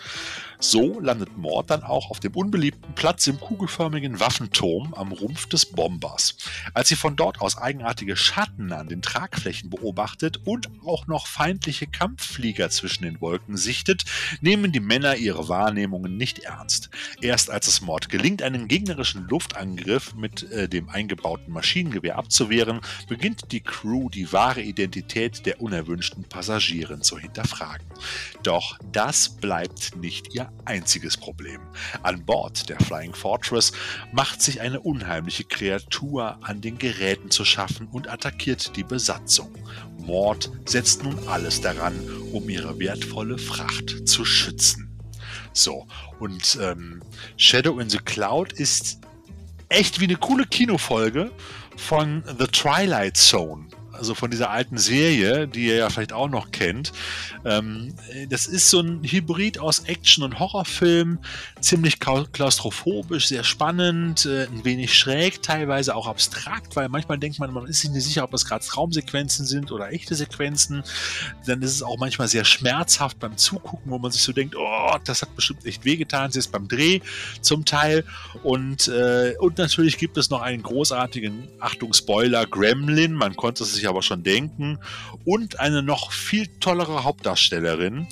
So 0.61 0.98
landet 0.98 1.38
Mord 1.38 1.70
dann 1.70 1.84
auch 1.84 2.11
auf 2.11 2.18
dem 2.18 2.34
unbeliebten 2.34 2.92
Platz 2.94 3.28
im 3.28 3.38
kugelförmigen 3.38 4.18
Waffenturm 4.18 4.92
am 4.94 5.12
Rumpf 5.12 5.46
des 5.46 5.66
Bombers. 5.66 6.36
Als 6.74 6.88
sie 6.88 6.96
von 6.96 7.14
dort 7.14 7.40
aus 7.40 7.56
eigenartige 7.56 8.16
Schatten 8.16 8.72
an 8.72 8.88
den 8.88 9.00
Tragflächen 9.00 9.70
beobachtet 9.70 10.40
und 10.44 10.68
auch 10.84 11.06
noch 11.06 11.28
feindliche 11.28 11.86
Kampfflieger 11.86 12.70
zwischen 12.70 13.04
den 13.04 13.20
Wolken 13.20 13.56
sichtet, 13.56 14.04
nehmen 14.40 14.72
die 14.72 14.80
Männer 14.80 15.14
ihre 15.14 15.48
Wahrnehmungen 15.48 16.16
nicht 16.16 16.40
ernst. 16.40 16.90
Erst 17.20 17.50
als 17.50 17.68
es 17.68 17.80
Mord 17.80 18.09
gelingt, 18.09 18.42
einen 18.42 18.66
gegnerischen 18.66 19.28
Luftangriff 19.28 20.14
mit 20.16 20.50
äh, 20.50 20.68
dem 20.68 20.88
eingebauten 20.88 21.52
Maschinengewehr 21.52 22.18
abzuwehren, 22.18 22.80
beginnt 23.09 23.52
die 23.52 23.61
Crew 23.61 24.09
die 24.09 24.32
wahre 24.32 24.62
Identität 24.62 25.46
der 25.46 25.61
unerwünschten 25.61 26.24
Passagierin 26.24 27.02
zu 27.02 27.16
hinterfragen. 27.16 27.86
Doch 28.42 28.76
das 28.90 29.28
bleibt 29.28 29.94
nicht 29.96 30.34
ihr 30.34 30.47
einziges 30.64 31.16
Problem. 31.16 31.61
An 32.03 32.24
Bord 32.24 32.68
der 32.68 32.78
Flying 32.80 33.14
Fortress 33.14 33.72
macht 34.12 34.42
sich 34.42 34.61
eine 34.61 34.80
unheimliche 34.80 35.44
Kreatur 35.44 36.38
an 36.42 36.61
den 36.61 36.78
Geräten 36.78 37.30
zu 37.30 37.44
schaffen 37.44 37.88
und 37.88 38.09
attackiert 38.09 38.76
die 38.76 38.84
Besatzung. 38.84 39.53
Mord 39.99 40.51
setzt 40.66 41.03
nun 41.03 41.18
alles 41.28 41.61
daran, 41.61 41.94
um 42.32 42.49
ihre 42.49 42.78
wertvolle 42.78 43.38
Fracht 43.38 44.09
zu 44.09 44.24
schützen. 44.24 44.99
So, 45.53 45.86
und 46.20 46.59
ähm, 46.61 47.03
Shadow 47.36 47.80
in 47.80 47.90
the 47.90 47.99
Cloud 47.99 48.53
ist 48.53 49.01
echt 49.68 50.01
wie 50.01 50.05
eine 50.05 50.16
coole 50.16 50.46
Kinofolge 50.46 51.30
von 51.76 52.22
The 52.38 52.46
Twilight 52.46 53.16
Zone 53.16 53.66
also 53.99 54.14
von 54.14 54.30
dieser 54.30 54.51
alten 54.51 54.78
Serie, 54.78 55.46
die 55.46 55.66
ihr 55.66 55.76
ja 55.76 55.90
vielleicht 55.90 56.12
auch 56.12 56.28
noch 56.28 56.51
kennt. 56.51 56.92
Ähm, 57.44 57.94
das 58.30 58.46
ist 58.46 58.70
so 58.70 58.80
ein 58.80 59.03
Hybrid 59.03 59.59
aus 59.59 59.80
Action- 59.80 60.24
und 60.24 60.38
Horrorfilm, 60.38 61.18
ziemlich 61.61 61.99
klaustrophobisch, 62.01 63.28
sehr 63.28 63.44
spannend, 63.44 64.24
äh, 64.24 64.44
ein 64.44 64.64
wenig 64.64 64.96
schräg, 64.96 65.42
teilweise 65.42 65.94
auch 65.94 66.07
abstrakt, 66.07 66.76
weil 66.76 66.88
manchmal 66.88 67.18
denkt 67.18 67.38
man, 67.38 67.53
man 67.53 67.66
ist 67.66 67.80
sich 67.80 67.90
nicht 67.90 68.05
sicher, 68.05 68.24
ob 68.24 68.30
das 68.30 68.44
gerade 68.44 68.64
Traumsequenzen 68.64 69.46
sind 69.46 69.72
oder 69.72 69.92
echte 69.92 70.14
Sequenzen. 70.14 70.82
Dann 71.46 71.62
ist 71.62 71.72
es 71.72 71.82
auch 71.82 71.99
manchmal 71.99 72.28
sehr 72.28 72.44
schmerzhaft 72.44 73.18
beim 73.18 73.36
Zugucken, 73.36 73.90
wo 73.90 73.99
man 73.99 74.12
sich 74.12 74.22
so 74.22 74.32
denkt, 74.32 74.55
oh, 74.57 74.96
das 75.05 75.22
hat 75.22 75.34
bestimmt 75.34 75.66
echt 75.66 75.84
wehgetan. 75.84 76.30
Sie 76.30 76.38
ist 76.38 76.53
beim 76.53 76.68
Dreh 76.68 77.01
zum 77.40 77.64
Teil. 77.64 78.05
Und, 78.42 78.88
äh, 78.88 79.34
und 79.38 79.59
natürlich 79.59 79.99
gibt 79.99 80.16
es 80.16 80.30
noch 80.30 80.42
einen 80.42 80.62
großartigen, 80.62 81.49
Achtung, 81.59 81.92
Spoiler, 81.92 82.46
Gremlin. 82.46 83.14
Man 83.14 83.36
konnte 83.36 83.64
es 83.64 83.74
sich 83.74 83.88
aber 83.89 84.03
schon 84.03 84.22
denken. 84.22 84.78
Und 85.24 85.61
eine 85.61 85.82
noch 85.82 86.12
viel 86.12 86.47
tollere 86.61 87.05
Hauptdarstellerin. 87.05 88.07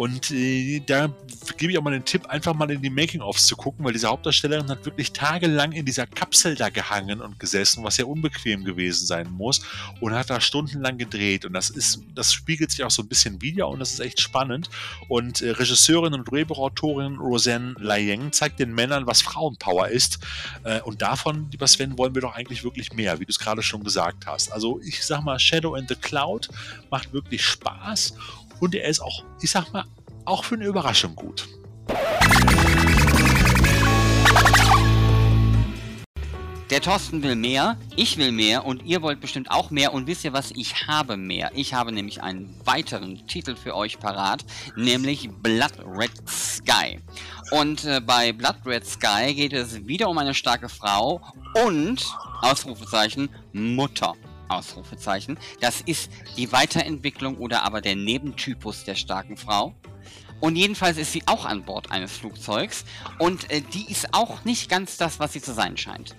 Und 0.00 0.30
äh, 0.30 0.80
da 0.80 1.12
gebe 1.58 1.72
ich 1.72 1.78
auch 1.78 1.82
mal 1.82 1.90
den 1.90 2.06
Tipp, 2.06 2.24
einfach 2.24 2.54
mal 2.54 2.70
in 2.70 2.80
die 2.80 2.88
Making-ofs 2.88 3.44
zu 3.46 3.54
gucken, 3.54 3.84
weil 3.84 3.92
diese 3.92 4.08
Hauptdarstellerin 4.08 4.66
hat 4.70 4.86
wirklich 4.86 5.12
tagelang 5.12 5.72
in 5.72 5.84
dieser 5.84 6.06
Kapsel 6.06 6.54
da 6.54 6.70
gehangen 6.70 7.20
und 7.20 7.38
gesessen, 7.38 7.84
was 7.84 7.98
ja 7.98 8.06
unbequem 8.06 8.64
gewesen 8.64 9.04
sein 9.04 9.30
muss, 9.30 9.60
und 10.00 10.14
hat 10.14 10.30
da 10.30 10.40
stundenlang 10.40 10.96
gedreht. 10.96 11.44
Und 11.44 11.52
das 11.52 11.68
ist, 11.68 12.00
das 12.14 12.32
spiegelt 12.32 12.70
sich 12.70 12.82
auch 12.82 12.90
so 12.90 13.02
ein 13.02 13.08
bisschen 13.08 13.42
wieder 13.42 13.68
und 13.68 13.78
das 13.78 13.92
ist 13.92 14.00
echt 14.00 14.22
spannend. 14.22 14.70
Und 15.08 15.42
äh, 15.42 15.50
Regisseurin 15.50 16.14
und 16.14 16.30
Drehbuchautorin 16.30 17.16
Roseanne 17.16 17.74
Layeng 17.78 18.32
zeigt 18.32 18.58
den 18.58 18.74
Männern, 18.74 19.06
was 19.06 19.20
Frauenpower 19.20 19.88
ist. 19.88 20.18
Äh, 20.64 20.80
und 20.80 21.02
davon, 21.02 21.48
lieber 21.50 21.66
Sven, 21.66 21.98
wollen 21.98 22.14
wir 22.14 22.22
doch 22.22 22.34
eigentlich 22.34 22.64
wirklich 22.64 22.94
mehr, 22.94 23.20
wie 23.20 23.26
du 23.26 23.30
es 23.30 23.38
gerade 23.38 23.62
schon 23.62 23.84
gesagt 23.84 24.24
hast. 24.26 24.50
Also 24.50 24.80
ich 24.80 25.04
sag 25.04 25.22
mal, 25.24 25.38
Shadow 25.38 25.74
in 25.74 25.86
the 25.86 25.94
Cloud 25.94 26.48
macht 26.90 27.12
wirklich 27.12 27.44
Spaß 27.44 28.14
und 28.60 28.74
er 28.74 28.88
ist 28.88 29.00
auch, 29.00 29.24
ich 29.40 29.50
sag 29.50 29.72
mal, 29.72 29.84
auch 30.24 30.44
für 30.44 30.54
eine 30.54 30.66
Überraschung 30.66 31.16
gut. 31.16 31.48
Der 36.70 36.80
Thorsten 36.80 37.20
will 37.24 37.34
mehr, 37.34 37.76
ich 37.96 38.16
will 38.16 38.30
mehr 38.30 38.64
und 38.64 38.84
ihr 38.84 39.02
wollt 39.02 39.20
bestimmt 39.20 39.50
auch 39.50 39.72
mehr 39.72 39.92
und 39.92 40.06
wisst 40.06 40.24
ihr 40.24 40.32
was, 40.32 40.52
ich 40.52 40.86
habe 40.86 41.16
mehr. 41.16 41.50
Ich 41.52 41.74
habe 41.74 41.90
nämlich 41.90 42.22
einen 42.22 42.54
weiteren 42.64 43.26
Titel 43.26 43.56
für 43.56 43.74
euch 43.74 43.98
parat, 43.98 44.44
nämlich 44.76 45.28
Blood 45.42 45.72
Red 45.84 46.12
Sky. 46.28 47.00
Und 47.50 47.84
äh, 47.84 48.00
bei 48.00 48.32
Blood 48.32 48.64
Red 48.64 48.86
Sky 48.86 49.34
geht 49.34 49.52
es 49.52 49.84
wieder 49.88 50.08
um 50.08 50.18
eine 50.18 50.32
starke 50.32 50.68
Frau 50.68 51.20
und, 51.66 52.06
Ausrufezeichen, 52.40 53.28
Mutter. 53.52 54.14
Ausrufezeichen. 54.50 55.38
Das 55.60 55.80
ist 55.80 56.10
die 56.36 56.52
Weiterentwicklung 56.52 57.38
oder 57.38 57.62
aber 57.64 57.80
der 57.80 57.96
Nebentypus 57.96 58.84
der 58.84 58.94
starken 58.94 59.36
Frau. 59.36 59.74
Und 60.40 60.56
jedenfalls 60.56 60.96
ist 60.96 61.12
sie 61.12 61.22
auch 61.26 61.44
an 61.44 61.64
Bord 61.64 61.90
eines 61.90 62.16
Flugzeugs 62.16 62.84
und 63.18 63.50
äh, 63.50 63.60
die 63.60 63.90
ist 63.90 64.14
auch 64.14 64.44
nicht 64.44 64.70
ganz 64.70 64.96
das, 64.96 65.20
was 65.20 65.34
sie 65.34 65.42
zu 65.42 65.52
sein 65.52 65.76
scheint. 65.76 66.16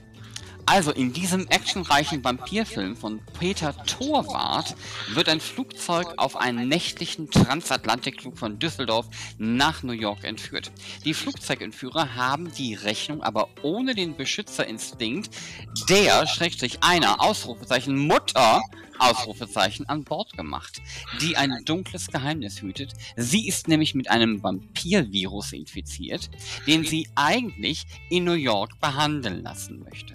Also 0.71 0.91
in 0.91 1.11
diesem 1.11 1.49
actionreichen 1.49 2.23
Vampirfilm 2.23 2.95
von 2.95 3.19
Peter 3.37 3.75
Torwart 3.85 4.73
wird 5.09 5.27
ein 5.27 5.41
Flugzeug 5.41 6.13
auf 6.15 6.37
einen 6.37 6.69
nächtlichen 6.69 7.29
Transatlantikflug 7.29 8.37
von 8.37 8.57
Düsseldorf 8.57 9.07
nach 9.37 9.83
New 9.83 9.91
York 9.91 10.23
entführt. 10.23 10.71
Die 11.03 11.13
Flugzeugentführer 11.13 12.15
haben 12.15 12.53
die 12.53 12.73
Rechnung 12.73 13.21
aber 13.21 13.49
ohne 13.63 13.95
den 13.95 14.15
Beschützerinstinkt 14.15 15.35
der, 15.89 16.25
schrägstrich 16.25 16.81
einer, 16.81 17.19
Ausrufezeichen 17.19 17.97
Mutter, 17.97 18.61
Ausrufezeichen 18.97 19.89
an 19.89 20.05
Bord 20.05 20.37
gemacht, 20.37 20.81
die 21.19 21.35
ein 21.35 21.51
dunkles 21.65 22.07
Geheimnis 22.07 22.61
hütet. 22.61 22.93
Sie 23.17 23.45
ist 23.45 23.67
nämlich 23.67 23.93
mit 23.93 24.09
einem 24.09 24.41
Vampirvirus 24.41 25.51
infiziert, 25.51 26.29
den 26.65 26.85
sie 26.85 27.09
eigentlich 27.15 27.85
in 28.09 28.23
New 28.23 28.31
York 28.31 28.79
behandeln 28.79 29.43
lassen 29.43 29.83
möchte. 29.83 30.13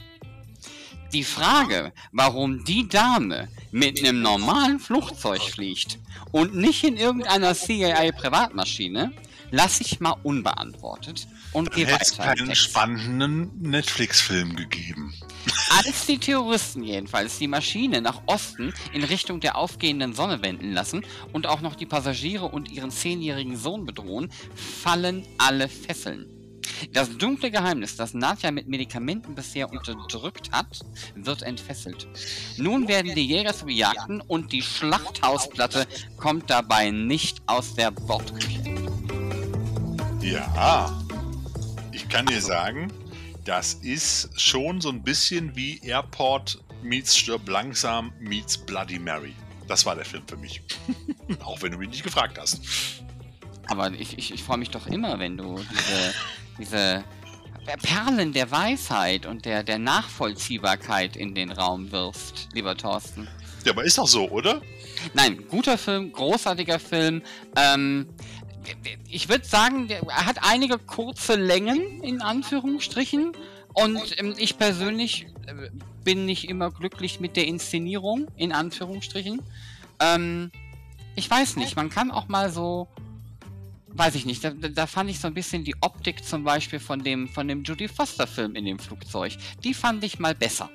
Die 1.17 1.25
Frage, 1.25 1.95
warum 2.13 2.63
die 2.65 2.89
Dame 2.89 3.49
mit 3.73 4.01
einem 4.01 4.21
normalen 4.21 4.79
Flugzeug 4.79 5.41
fliegt 5.41 5.99
und 6.31 6.55
nicht 6.55 6.85
in 6.85 6.99
irgendeiner 6.99 7.55
CIA-Privatmaschine, 7.55 9.15
lasse 9.51 9.83
ich 9.83 9.99
mal 9.99 10.15
unbeantwortet 10.25 11.27
und 11.55 11.73
gehe 11.73 11.87
weiter. 11.87 12.03
Es 12.03 12.19
keinen 12.19 12.55
spannenden 12.55 13.51
Netflix-Film 13.63 14.57
gegeben. 14.57 15.15
Als 15.79 16.05
die 16.05 16.19
Terroristen 16.19 16.83
jedenfalls 16.83 17.39
die 17.39 17.49
Maschine 17.49 18.03
nach 18.03 18.21
Osten 18.27 18.75
in 18.93 19.03
Richtung 19.03 19.41
der 19.41 19.57
aufgehenden 19.57 20.13
Sonne 20.13 20.43
wenden 20.43 20.73
lassen 20.73 21.03
und 21.33 21.47
auch 21.47 21.63
noch 21.63 21.77
die 21.77 21.87
Passagiere 21.87 22.45
und 22.45 22.71
ihren 22.71 22.91
zehnjährigen 22.91 23.57
Sohn 23.57 23.87
bedrohen, 23.87 24.31
fallen 24.55 25.27
alle 25.39 25.69
Fesseln. 25.71 26.36
Das 26.93 27.17
dunkle 27.17 27.51
Geheimnis, 27.51 27.97
das 27.97 28.15
Nadja 28.15 28.51
mit 28.51 28.69
Medikamenten 28.69 29.35
bisher 29.35 29.71
unterdrückt 29.71 30.51
hat, 30.53 30.81
wird 31.15 31.43
entfesselt. 31.43 32.09
Nun 32.57 32.89
werden 32.89 33.15
die 33.15 33.27
Jäger 33.27 33.55
zu 33.55 33.67
Bejagten 33.67 34.21
und 34.21 34.53
die 34.53 34.63
Schlachthausplatte 34.63 35.87
kommt 36.17 36.51
dabei 36.51 36.91
nicht 36.91 37.43
aus 37.47 37.75
der 37.75 37.91
Bordküche. 37.91 38.63
Ja, 40.21 40.93
ich 41.93 42.09
kann 42.09 42.27
dir 42.27 42.41
sagen, 42.41 42.93
das 43.45 43.75
ist 43.75 44.29
schon 44.41 44.81
so 44.81 44.89
ein 44.89 45.03
bisschen 45.03 45.55
wie 45.55 45.79
Airport 45.85 46.61
meets 46.83 47.17
Stirb 47.17 47.49
langsam 47.49 48.13
meets 48.21 48.59
Bloody 48.59 48.99
Mary. 48.99 49.35
Das 49.69 49.87
war 49.87 49.95
der 49.95 50.05
Film 50.05 50.23
für 50.27 50.37
mich. 50.37 50.63
Auch 51.45 51.63
wenn 51.63 51.73
du 51.73 51.79
mich 51.79 51.91
nicht 51.91 52.03
gefragt 52.03 52.39
hast. 52.39 52.61
Aber 53.69 53.91
ich, 53.93 54.17
ich, 54.19 54.33
ich 54.33 54.43
freue 54.43 54.59
mich 54.59 54.71
doch 54.71 54.87
immer, 54.87 55.19
wenn 55.19 55.37
du 55.37 55.57
diese 55.59 56.15
diese 56.59 57.05
Perlen 57.83 58.33
der 58.33 58.51
Weisheit 58.51 59.27
und 59.27 59.45
der, 59.45 59.63
der 59.63 59.79
Nachvollziehbarkeit 59.79 61.17
in 61.17 61.35
den 61.35 61.51
Raum 61.51 61.91
wirfst, 61.91 62.49
lieber 62.53 62.77
Thorsten. 62.77 63.29
Ja, 63.65 63.73
aber 63.73 63.85
ist 63.85 63.99
doch 63.99 64.07
so, 64.07 64.29
oder? 64.31 64.63
Nein, 65.15 65.45
guter 65.49 65.77
Film, 65.77 66.13
großartiger 66.13 66.79
Film. 66.79 67.23
Ähm, 67.57 68.07
ich 69.09 69.29
würde 69.29 69.45
sagen, 69.45 69.89
er 69.89 70.27
hat 70.27 70.39
einige 70.43 70.79
kurze 70.79 71.35
Längen, 71.35 72.03
in 72.03 72.23
Anführungsstrichen. 72.23 73.33
Und 73.75 74.19
ähm, 74.19 74.35
ich 74.39 74.57
persönlich 74.57 75.27
äh, 75.47 75.71
bin 76.05 76.25
nicht 76.25 76.49
immer 76.49 76.71
glücklich 76.71 77.21
mit 77.21 77.37
der 77.37 77.47
Inszenierung, 77.47 78.29
in 78.37 78.53
Anführungsstrichen. 78.53 79.43
Ähm, 80.01 80.51
ich 81.15 81.31
weiß 81.31 81.57
nicht, 81.57 81.77
man 81.77 81.91
kann 81.91 82.11
auch 82.11 82.29
mal 82.29 82.51
so 82.51 82.89
weiß 83.97 84.15
ich 84.15 84.27
nicht, 84.27 84.45
da, 84.45 84.51
da, 84.51 84.87
fand 84.87 85.11
ich 85.11 85.21
so 85.21 85.27
ein 85.27 85.35
bisschen 85.35 85.65
die 85.65 85.75
Optik 85.81 86.25
zum 86.25 86.45
Beispiel 86.45 86.79
von 86.79 87.03
dem, 87.03 87.29
von 87.29 87.49
dem 87.49 87.63
Judy 87.63 87.89
Foster-Film 87.89 88.55
in 88.55 88.65
dem 88.65 88.79
Flugzeug. 88.79 89.37
Die 89.65 89.75
fand 89.75 90.05
ich 90.05 90.19
mal 90.19 90.35
besser. 90.35 90.71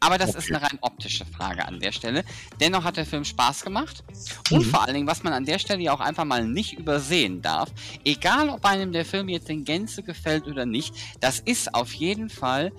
Aber 0.00 0.18
das 0.18 0.30
okay. 0.30 0.38
ist 0.38 0.52
eine 0.52 0.62
rein 0.62 0.78
optische 0.82 1.24
Frage 1.24 1.66
an 1.66 1.80
der 1.80 1.92
Stelle. 1.92 2.24
Dennoch 2.60 2.84
hat 2.84 2.96
der 2.96 3.06
Film 3.06 3.24
Spaß 3.24 3.62
gemacht. 3.62 4.04
Und 4.50 4.66
mhm. 4.66 4.70
vor 4.70 4.82
allen 4.82 4.94
Dingen, 4.94 5.06
was 5.06 5.22
man 5.22 5.32
an 5.32 5.44
der 5.44 5.58
Stelle 5.58 5.82
ja 5.82 5.92
auch 5.92 6.00
einfach 6.00 6.24
mal 6.24 6.46
nicht 6.46 6.78
übersehen 6.78 7.42
darf, 7.42 7.70
egal 8.04 8.50
ob 8.50 8.64
einem 8.64 8.92
der 8.92 9.04
Film 9.04 9.28
jetzt 9.28 9.48
in 9.48 9.64
Gänze 9.64 10.02
gefällt 10.02 10.46
oder 10.46 10.66
nicht, 10.66 10.94
das 11.20 11.40
ist 11.40 11.74
auf 11.74 11.92
jeden 11.94 12.28
Fall 12.28 12.72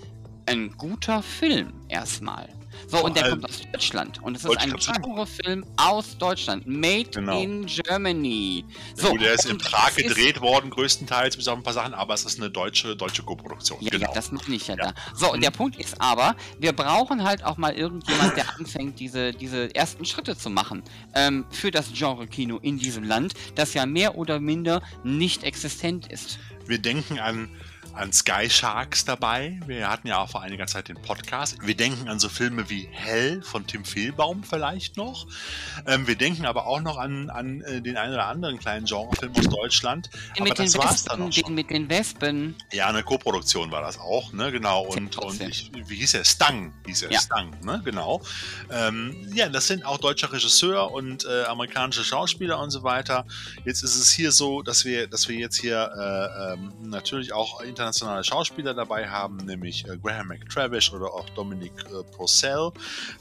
ein 0.45 0.71
guter 0.77 1.21
Film 1.21 1.73
erstmal. 1.89 2.49
So, 2.87 3.03
und 3.03 3.15
der 3.15 3.29
kommt 3.29 3.45
aus 3.45 3.61
Deutschland. 3.71 4.21
Und 4.23 4.35
es 4.35 4.45
ist 4.45 4.57
ein 4.57 4.75
Genre-Film 4.75 5.65
aus 5.77 6.17
Deutschland. 6.17 6.65
Made 6.67 7.09
genau. 7.09 7.41
in 7.41 7.65
Germany. 7.65 8.65
So, 8.95 9.13
ja, 9.13 9.17
der 9.17 9.33
ist 9.33 9.45
in 9.45 9.57
Prag 9.57 9.95
gedreht 9.95 10.41
worden, 10.41 10.69
größtenteils, 10.69 11.35
bis 11.35 11.47
auf 11.47 11.57
ein 11.57 11.63
paar 11.63 11.73
Sachen, 11.73 11.93
aber 11.93 12.13
es 12.13 12.25
ist 12.25 12.39
eine 12.39 12.49
deutsche, 12.49 12.95
deutsche 12.95 13.23
Co-Produktion. 13.23 13.79
Ja, 13.81 13.89
genau. 13.89 14.07
ja, 14.07 14.13
das 14.13 14.31
ich 14.47 14.67
ja, 14.67 14.75
ja, 14.75 14.91
da. 14.91 14.93
So, 15.15 15.33
und 15.33 15.41
der 15.41 15.51
mhm. 15.51 15.55
Punkt 15.55 15.79
ist 15.79 15.99
aber, 15.99 16.35
wir 16.59 16.73
brauchen 16.73 17.23
halt 17.23 17.43
auch 17.43 17.57
mal 17.57 17.73
irgendjemand, 17.73 18.37
der 18.37 18.55
anfängt, 18.57 18.99
diese, 18.99 19.31
diese 19.31 19.73
ersten 19.75 20.05
Schritte 20.05 20.37
zu 20.37 20.49
machen 20.49 20.83
ähm, 21.13 21.45
für 21.49 21.71
das 21.71 21.91
Genre-Kino 21.93 22.57
in 22.57 22.77
diesem 22.77 23.03
Land, 23.03 23.33
das 23.55 23.73
ja 23.73 23.85
mehr 23.85 24.17
oder 24.17 24.39
minder 24.39 24.81
nicht 25.03 25.43
existent 25.43 26.11
ist. 26.11 26.39
Wir 26.65 26.79
denken 26.79 27.19
an 27.19 27.49
an 27.97 28.13
Sky 28.13 28.49
Sharks 28.49 29.05
dabei. 29.05 29.59
Wir 29.65 29.89
hatten 29.89 30.07
ja 30.07 30.19
auch 30.19 30.29
vor 30.29 30.41
einiger 30.41 30.67
Zeit 30.67 30.87
den 30.87 31.01
Podcast. 31.01 31.57
Wir 31.61 31.75
denken 31.75 32.07
an 32.07 32.19
so 32.19 32.29
Filme 32.29 32.69
wie 32.69 32.87
Hell 32.91 33.41
von 33.41 33.65
Tim 33.65 33.83
Fehlbaum 33.85 34.43
vielleicht 34.43 34.97
noch. 34.97 35.27
Ähm, 35.87 36.07
wir 36.07 36.15
denken 36.15 36.45
aber 36.45 36.67
auch 36.67 36.79
noch 36.79 36.97
an, 36.97 37.29
an 37.29 37.61
äh, 37.61 37.81
den 37.81 37.97
einen 37.97 38.13
oder 38.13 38.27
anderen 38.27 38.59
kleinen 38.59 38.85
Genrefilm 38.85 39.35
aus 39.35 39.49
Deutschland. 39.49 40.09
Den 40.37 40.45
aber 40.45 40.53
das 40.53 40.77
war 40.77 40.91
es 40.91 41.05
dann 41.05 41.21
auch 41.23 41.33
schon. 41.33 41.43
Den 41.43 41.55
mit 41.55 41.69
den 41.69 41.89
Wespen. 41.89 42.55
Ja, 42.71 42.87
eine 42.87 43.03
Koproduktion 43.03 43.71
war 43.71 43.81
das 43.81 43.97
auch, 43.99 44.31
ne? 44.31 44.51
Genau. 44.51 44.83
Und, 44.83 45.17
und 45.17 45.41
ich, 45.41 45.71
wie 45.73 45.95
hieß 45.95 46.13
er? 46.13 46.25
Stang 46.25 46.73
hieß 46.85 47.03
er. 47.03 47.11
Ja. 47.11 47.19
Stang, 47.19 47.51
ne? 47.63 47.81
Genau. 47.83 48.21
Ähm, 48.69 49.31
ja, 49.33 49.49
das 49.49 49.67
sind 49.67 49.85
auch 49.85 49.97
deutscher 49.97 50.31
Regisseur 50.31 50.91
und 50.91 51.25
äh, 51.25 51.45
amerikanische 51.45 52.03
Schauspieler 52.03 52.59
und 52.59 52.69
so 52.69 52.83
weiter. 52.83 53.25
Jetzt 53.65 53.83
ist 53.83 53.95
es 53.95 54.11
hier 54.11 54.31
so, 54.31 54.61
dass 54.61 54.85
wir, 54.85 55.07
dass 55.07 55.27
wir 55.27 55.37
jetzt 55.37 55.59
hier 55.59 55.89
äh, 55.97 56.53
ähm, 56.53 56.73
natürlich 56.81 57.33
auch 57.33 57.61
international 57.61 57.86
internationale 57.87 58.23
Schauspieler 58.23 58.73
dabei 58.73 59.09
haben, 59.09 59.37
nämlich 59.37 59.87
äh, 59.87 59.97
Graham 59.97 60.27
McTravish 60.27 60.91
oder 60.93 61.13
auch 61.13 61.29
Dominic 61.31 61.71
äh, 61.85 62.03
Purcell 62.15 62.71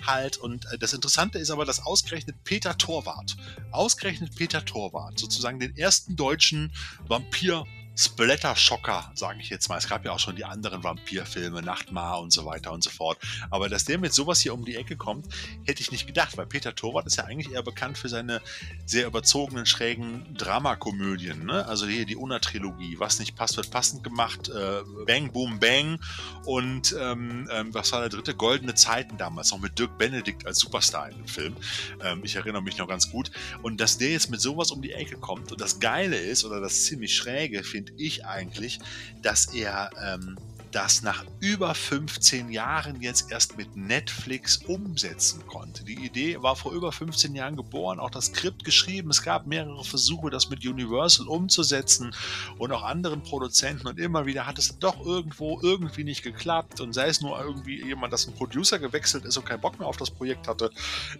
halt. 0.06 0.36
Und 0.38 0.66
äh, 0.72 0.78
das 0.78 0.92
Interessante 0.92 1.38
ist 1.38 1.50
aber, 1.50 1.64
dass 1.64 1.84
ausgerechnet 1.84 2.36
Peter 2.44 2.76
Torwart, 2.76 3.36
ausgerechnet 3.70 4.34
Peter 4.34 4.64
Torwart, 4.64 5.18
sozusagen 5.18 5.60
den 5.60 5.76
ersten 5.76 6.16
deutschen 6.16 6.72
Vampir 7.06 7.64
Splatter-Schocker, 7.96 9.10
sage 9.14 9.40
ich 9.40 9.48
jetzt 9.48 9.68
mal. 9.68 9.78
Es 9.78 9.88
gab 9.88 10.04
ja 10.04 10.12
auch 10.12 10.18
schon 10.18 10.36
die 10.36 10.44
anderen 10.44 10.84
Vampirfilme, 10.84 11.62
Nachtmar 11.62 12.20
und 12.20 12.30
so 12.30 12.44
weiter 12.44 12.72
und 12.72 12.84
so 12.84 12.90
fort. 12.90 13.18
Aber 13.50 13.68
dass 13.68 13.84
der 13.84 13.98
mit 13.98 14.12
sowas 14.12 14.40
hier 14.40 14.52
um 14.52 14.64
die 14.64 14.76
Ecke 14.76 14.96
kommt, 14.96 15.26
hätte 15.64 15.80
ich 15.80 15.90
nicht 15.90 16.06
gedacht, 16.06 16.36
weil 16.36 16.46
Peter 16.46 16.74
Torwart 16.74 17.06
ist 17.06 17.16
ja 17.16 17.24
eigentlich 17.24 17.54
eher 17.54 17.62
bekannt 17.62 17.96
für 17.96 18.10
seine 18.10 18.42
sehr 18.84 19.06
überzogenen, 19.06 19.64
schrägen 19.64 20.36
Dramakomödien. 20.36 21.46
Ne? 21.46 21.66
Also 21.66 21.86
hier 21.86 22.04
die 22.04 22.16
Una-Trilogie, 22.16 22.98
was 22.98 23.18
nicht 23.18 23.34
passt, 23.34 23.56
wird 23.56 23.70
passend 23.70 24.04
gemacht, 24.04 24.50
äh, 24.50 24.82
Bang, 25.06 25.32
Boom, 25.32 25.58
Bang 25.58 25.98
und 26.44 26.94
ähm, 27.00 27.48
ähm, 27.50 27.72
was 27.72 27.92
war 27.92 28.00
der 28.00 28.10
dritte? 28.10 28.34
Goldene 28.34 28.74
Zeiten 28.74 29.16
damals, 29.16 29.52
noch 29.52 29.60
mit 29.60 29.78
Dirk 29.78 29.96
Benedikt 29.96 30.46
als 30.46 30.58
Superstar 30.58 31.08
in 31.08 31.16
dem 31.16 31.28
Film. 31.28 31.56
Ähm, 32.04 32.20
ich 32.24 32.36
erinnere 32.36 32.62
mich 32.62 32.76
noch 32.76 32.88
ganz 32.88 33.10
gut. 33.10 33.30
Und 33.62 33.80
dass 33.80 33.96
der 33.96 34.10
jetzt 34.10 34.30
mit 34.30 34.40
sowas 34.40 34.70
um 34.70 34.82
die 34.82 34.92
Ecke 34.92 35.16
kommt 35.16 35.50
und 35.50 35.60
das 35.60 35.80
Geile 35.80 36.16
ist, 36.16 36.44
oder 36.44 36.60
das 36.60 36.84
ziemlich 36.84 37.14
Schräge, 37.14 37.64
finde 37.64 37.85
finde 37.86 38.02
ich 38.02 38.26
eigentlich, 38.26 38.78
dass 39.22 39.46
er 39.54 39.90
ähm, 40.02 40.36
das 40.72 41.00
nach 41.02 41.24
über 41.40 41.74
15 41.74 42.50
Jahren 42.50 43.00
jetzt 43.00 43.30
erst 43.30 43.56
mit 43.56 43.76
Netflix 43.76 44.58
umsetzen 44.58 45.46
konnte. 45.46 45.84
Die 45.84 46.04
Idee 46.04 46.42
war 46.42 46.56
vor 46.56 46.72
über 46.72 46.92
15 46.92 47.34
Jahren 47.34 47.56
geboren, 47.56 47.98
auch 47.98 48.10
das 48.10 48.26
Skript 48.26 48.64
geschrieben. 48.64 49.10
Es 49.10 49.22
gab 49.22 49.46
mehrere 49.46 49.84
Versuche, 49.84 50.28
das 50.28 50.50
mit 50.50 50.66
Universal 50.66 51.28
umzusetzen 51.28 52.14
und 52.58 52.72
auch 52.72 52.82
anderen 52.82 53.22
Produzenten 53.22 53.86
und 53.86 53.98
immer 53.98 54.26
wieder 54.26 54.46
hat 54.46 54.58
es 54.58 54.78
doch 54.78 55.04
irgendwo 55.06 55.60
irgendwie 55.62 56.04
nicht 56.04 56.22
geklappt 56.22 56.80
und 56.80 56.92
sei 56.92 57.08
es 57.08 57.20
nur 57.20 57.40
irgendwie 57.40 57.82
jemand, 57.82 58.12
dass 58.12 58.26
ein 58.26 58.34
Producer 58.34 58.78
gewechselt 58.78 59.24
ist 59.24 59.36
und 59.36 59.46
keinen 59.46 59.60
Bock 59.60 59.78
mehr 59.78 59.88
auf 59.88 59.96
das 59.96 60.10
Projekt 60.10 60.48
hatte. 60.48 60.70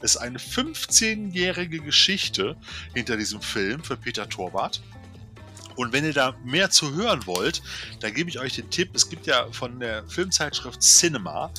Es 0.02 0.16
ist 0.16 0.18
eine 0.18 0.38
15-jährige 0.38 1.80
Geschichte 1.80 2.56
hinter 2.94 3.16
diesem 3.16 3.40
Film 3.40 3.82
für 3.82 3.96
Peter 3.96 4.28
Torwart. 4.28 4.82
Und 5.76 5.92
wenn 5.92 6.04
ihr 6.04 6.12
da 6.12 6.34
mehr 6.44 6.70
zu 6.70 6.94
hören 6.94 7.26
wollt, 7.26 7.62
dann 8.00 8.14
gebe 8.14 8.28
ich 8.30 8.38
euch 8.38 8.54
den 8.54 8.70
Tipp. 8.70 8.90
Es 8.94 9.08
gibt 9.08 9.26
ja 9.26 9.46
von 9.52 9.78
der 9.78 10.04
Filmzeitschrift 10.08 10.82
Cinema 10.82 11.50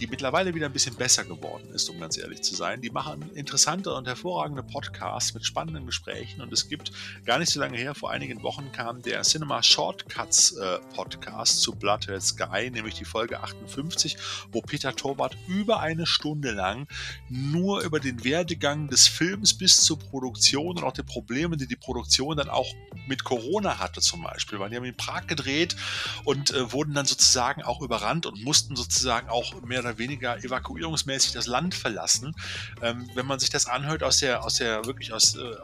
die 0.00 0.06
mittlerweile 0.06 0.54
wieder 0.54 0.66
ein 0.66 0.72
bisschen 0.72 0.94
besser 0.94 1.24
geworden 1.24 1.68
ist, 1.72 1.88
um 1.88 1.98
ganz 1.98 2.18
ehrlich 2.18 2.42
zu 2.42 2.54
sein. 2.54 2.80
Die 2.80 2.90
machen 2.90 3.30
interessante 3.34 3.92
und 3.94 4.06
hervorragende 4.06 4.62
Podcasts 4.62 5.34
mit 5.34 5.44
spannenden 5.44 5.86
Gesprächen 5.86 6.40
und 6.40 6.52
es 6.52 6.68
gibt 6.68 6.92
gar 7.24 7.38
nicht 7.38 7.50
so 7.50 7.60
lange 7.60 7.78
her, 7.78 7.94
vor 7.94 8.10
einigen 8.10 8.42
Wochen 8.42 8.70
kam 8.72 9.02
der 9.02 9.22
Cinema 9.22 9.62
Shortcuts 9.62 10.52
äh, 10.52 10.78
Podcast 10.94 11.60
zu 11.60 11.72
Bloodhead 11.72 12.22
Sky, 12.22 12.70
nämlich 12.70 12.94
die 12.94 13.04
Folge 13.04 13.40
58, 13.40 14.16
wo 14.52 14.60
Peter 14.60 14.94
Torwart 14.94 15.36
über 15.48 15.80
eine 15.80 16.06
Stunde 16.06 16.52
lang 16.52 16.86
nur 17.28 17.80
über 17.82 18.00
den 18.00 18.24
Werdegang 18.24 18.88
des 18.88 19.08
Films 19.08 19.56
bis 19.56 19.76
zur 19.76 19.98
Produktion 19.98 20.76
und 20.76 20.84
auch 20.84 20.92
die 20.92 21.02
Probleme, 21.02 21.56
die 21.56 21.66
die 21.66 21.76
Produktion 21.76 22.36
dann 22.36 22.48
auch 22.48 22.72
mit 23.06 23.24
Corona 23.24 23.78
hatte 23.78 24.00
zum 24.00 24.22
Beispiel, 24.22 24.58
weil 24.58 24.70
die 24.70 24.76
haben 24.76 24.84
in 24.84 24.96
Prag 24.96 25.26
gedreht 25.26 25.76
und 26.24 26.50
äh, 26.50 26.72
wurden 26.72 26.94
dann 26.94 27.06
sozusagen 27.06 27.62
auch 27.62 27.80
überrannt 27.80 28.26
und 28.26 28.42
mussten 28.42 28.76
sozusagen 28.76 29.28
auch 29.28 29.62
mehr 29.62 29.85
oder 29.86 29.98
weniger 29.98 30.42
evakuierungsmäßig 30.42 31.32
das 31.32 31.46
Land 31.46 31.74
verlassen. 31.74 32.34
Ähm, 32.82 33.08
wenn 33.14 33.26
man 33.26 33.38
sich 33.38 33.50
das 33.50 33.66
anhört 33.66 34.02
aus 34.02 34.18
der, 34.18 34.44
aus 34.44 34.54
der 34.54 34.84
wirklich 34.84 35.12
aus 35.12 35.36
äh, 35.36 35.56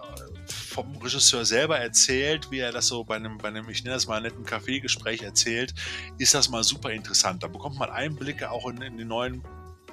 vom 0.47 0.97
Regisseur 0.97 1.45
selber 1.45 1.79
erzählt, 1.79 2.51
wie 2.51 2.61
er 2.61 2.73
das 2.73 2.87
so 2.87 3.05
bei 3.05 3.17
einem, 3.17 3.39
bei 3.39 3.49
einem 3.49 3.69
ich 3.69 3.85
nenne 3.85 3.95
das 3.95 4.07
mal 4.07 4.21
netten 4.21 4.45
Kaffeegespräch 4.45 5.23
erzählt, 5.23 5.75
ist 6.19 6.35
das 6.35 6.49
mal 6.49 6.65
super 6.65 6.91
interessant. 6.91 7.43
Da 7.43 7.49
bekommt 7.49 7.79
man 7.79 7.91
Einblicke 7.91 8.51
auch 8.51 8.69
in, 8.69 8.81
in 8.83 8.97
den 8.97 9.09
neuen 9.09 9.43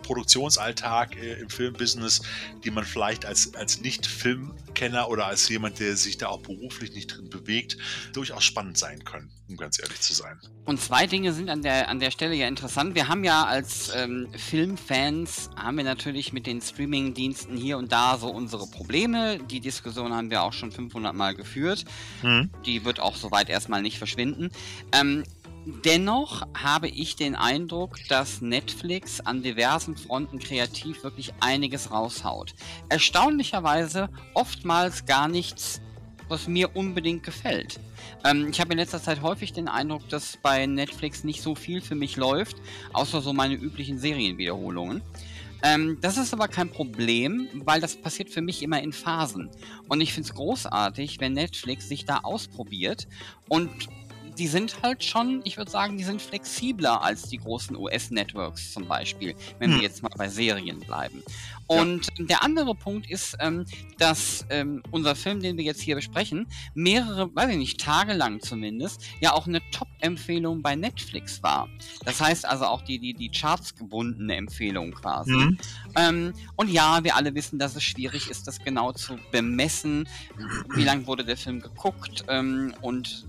Produktionsalltag 0.10 1.16
äh, 1.18 1.34
im 1.34 1.52
Filmbusiness, 1.52 2.24
die 2.64 2.72
man 2.72 2.84
vielleicht 2.84 3.28
als, 3.28 3.54
als 3.54 3.82
Nicht-Filmkenner 3.82 5.08
oder 5.08 5.28
als 5.28 5.48
jemand, 5.50 5.80
der 5.80 5.96
sich 5.96 6.18
da 6.18 6.30
auch 6.30 6.42
beruflich 6.42 6.94
nicht 6.94 7.16
drin 7.16 7.30
bewegt, 7.30 7.78
durchaus 8.14 8.44
spannend 8.44 8.80
sein 8.80 9.04
können, 9.04 9.30
um 9.48 9.56
ganz 9.56 9.78
ehrlich 9.80 10.02
zu 10.02 10.16
sein. 10.16 10.40
Und 10.66 10.82
zwei 10.82 11.06
Dinge 11.06 11.32
sind 11.32 11.48
an 11.52 11.62
der, 11.62 11.90
an 11.90 12.00
der 12.00 12.10
Stelle 12.10 12.34
ja 12.34 12.48
interessant. 12.48 12.96
Wir 12.96 13.08
haben 13.08 13.24
ja 13.24 13.46
als 13.46 13.92
ähm, 13.96 14.30
Filmfans, 14.36 15.52
haben 15.56 15.78
wir 15.78 15.84
natürlich 15.84 16.34
mit 16.34 16.48
den 16.48 16.60
Streaming-Diensten 16.60 17.56
hier 17.56 17.78
und 17.78 17.92
da 17.92 18.18
so 18.18 18.30
unsere 18.30 18.66
Probleme. 18.66 19.38
Die 19.38 19.60
Diskussion 19.60 20.12
haben 20.12 20.32
wir 20.32 20.42
auch 20.42 20.54
schon 20.54 20.72
500 20.72 21.14
Mal 21.14 21.36
geführt. 21.36 21.86
Mhm. 22.24 22.50
Die 22.66 22.84
wird 22.84 23.00
auch 23.00 23.16
soweit 23.16 23.48
erstmal 23.48 23.84
nicht 23.84 24.00
verschwinden. 24.00 24.50
Ähm, 24.92 25.24
Dennoch 25.66 26.48
habe 26.58 26.88
ich 26.88 27.16
den 27.16 27.36
Eindruck, 27.36 27.98
dass 28.08 28.42
Netflix 28.42 29.20
an 29.20 29.44
diversen 29.44 29.98
Fronten 29.98 30.40
kreativ 30.40 31.04
wirklich 31.04 31.34
einiges 31.42 31.92
raushaut. 31.92 32.54
Erstaunlicherweise 32.88 34.10
oftmals 34.34 35.06
gar 35.06 35.28
nichts, 35.28 35.82
was 36.28 36.48
mir 36.48 36.76
unbedingt 36.76 37.24
gefällt. 37.24 37.80
Ähm, 38.24 38.48
ich 38.50 38.60
habe 38.60 38.72
in 38.72 38.80
letzter 38.80 39.02
Zeit 39.02 39.22
häufig 39.22 39.52
den 39.52 39.68
Eindruck, 39.68 40.08
dass 40.10 40.38
bei 40.38 40.66
Netflix 40.66 41.24
nicht 41.24 41.42
so 41.42 41.56
viel 41.56 41.82
für 41.82 41.96
mich 41.96 42.16
läuft, 42.16 42.58
außer 42.94 43.22
so 43.22 43.34
meine 43.34 43.56
üblichen 43.56 44.00
Serienwiederholungen. 44.00 45.02
Ähm, 45.62 45.98
das 46.00 46.18
ist 46.18 46.34
aber 46.34 46.48
kein 46.48 46.70
Problem, 46.70 47.48
weil 47.66 47.82
das 47.82 47.98
passiert 47.98 48.30
für 48.30 48.42
mich 48.42 48.64
immer 48.64 48.82
in 48.82 48.94
Phasen. 48.94 49.50
Und 49.90 50.00
ich 50.00 50.14
finde 50.14 50.30
es 50.30 50.36
großartig, 50.36 51.20
wenn 51.20 51.34
Netflix 51.34 51.90
sich 51.90 52.06
da 52.06 52.20
ausprobiert 52.20 53.08
und 53.50 53.70
die 54.40 54.48
sind 54.48 54.82
halt 54.82 55.04
schon, 55.04 55.42
ich 55.44 55.58
würde 55.58 55.70
sagen, 55.70 55.98
die 55.98 56.04
sind 56.06 56.22
flexibler 56.22 57.04
als 57.04 57.24
die 57.24 57.38
großen 57.38 57.76
US-Networks 57.76 58.72
zum 58.72 58.88
Beispiel, 58.88 59.36
wenn 59.60 59.72
hm. 59.72 59.78
wir 59.78 59.84
jetzt 59.84 60.02
mal 60.02 60.12
bei 60.18 60.30
Serien 60.30 60.80
bleiben. 60.80 61.22
Und 61.68 62.08
ja. 62.18 62.26
der 62.26 62.44
andere 62.44 62.74
Punkt 62.74 63.08
ist, 63.12 63.38
ähm, 63.40 63.66
dass 64.00 64.46
ähm, 64.50 64.82
unser 64.90 65.14
Film, 65.14 65.42
den 65.42 65.58
wir 65.58 65.66
jetzt 65.66 65.82
hier 65.82 65.96
besprechen, 65.96 66.48
mehrere, 66.74 67.36
weiß 67.36 67.52
ich 67.52 67.58
nicht, 67.58 67.80
tagelang 67.80 68.40
zumindest, 68.40 69.04
ja 69.20 69.34
auch 69.34 69.46
eine 69.46 69.62
Top-Empfehlung 69.72 70.62
bei 70.62 70.76
Netflix 70.76 71.44
war. 71.44 71.68
Das 72.06 72.22
heißt 72.22 72.48
also 72.48 72.66
auch 72.66 72.82
die, 72.82 72.98
die, 72.98 73.14
die 73.14 73.30
Charts 73.30 73.76
gebundene 73.76 74.36
Empfehlung 74.36 74.94
quasi. 74.94 75.34
Mhm. 75.34 75.58
Ähm, 75.96 76.34
und 76.56 76.70
ja, 76.72 77.04
wir 77.04 77.16
alle 77.18 77.36
wissen, 77.36 77.60
dass 77.60 77.76
es 77.76 77.84
schwierig 77.84 78.32
ist, 78.32 78.48
das 78.48 78.60
genau 78.60 78.94
zu 78.94 79.20
bemessen. 79.32 80.08
Wie 80.74 80.84
lange 80.86 81.06
wurde 81.06 81.26
der 81.26 81.38
Film 81.38 81.62
geguckt? 81.62 82.24
Ähm, 82.30 82.74
und 82.82 83.28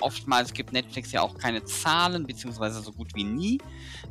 oftmals 0.00 0.52
gibt 0.52 0.72
Netflix 0.72 1.12
ja 1.12 1.22
auch 1.22 1.36
keine 1.36 1.64
Zahlen, 1.64 2.26
beziehungsweise 2.26 2.80
so 2.82 2.92
gut 2.92 3.14
wie 3.14 3.24
nie. 3.24 3.58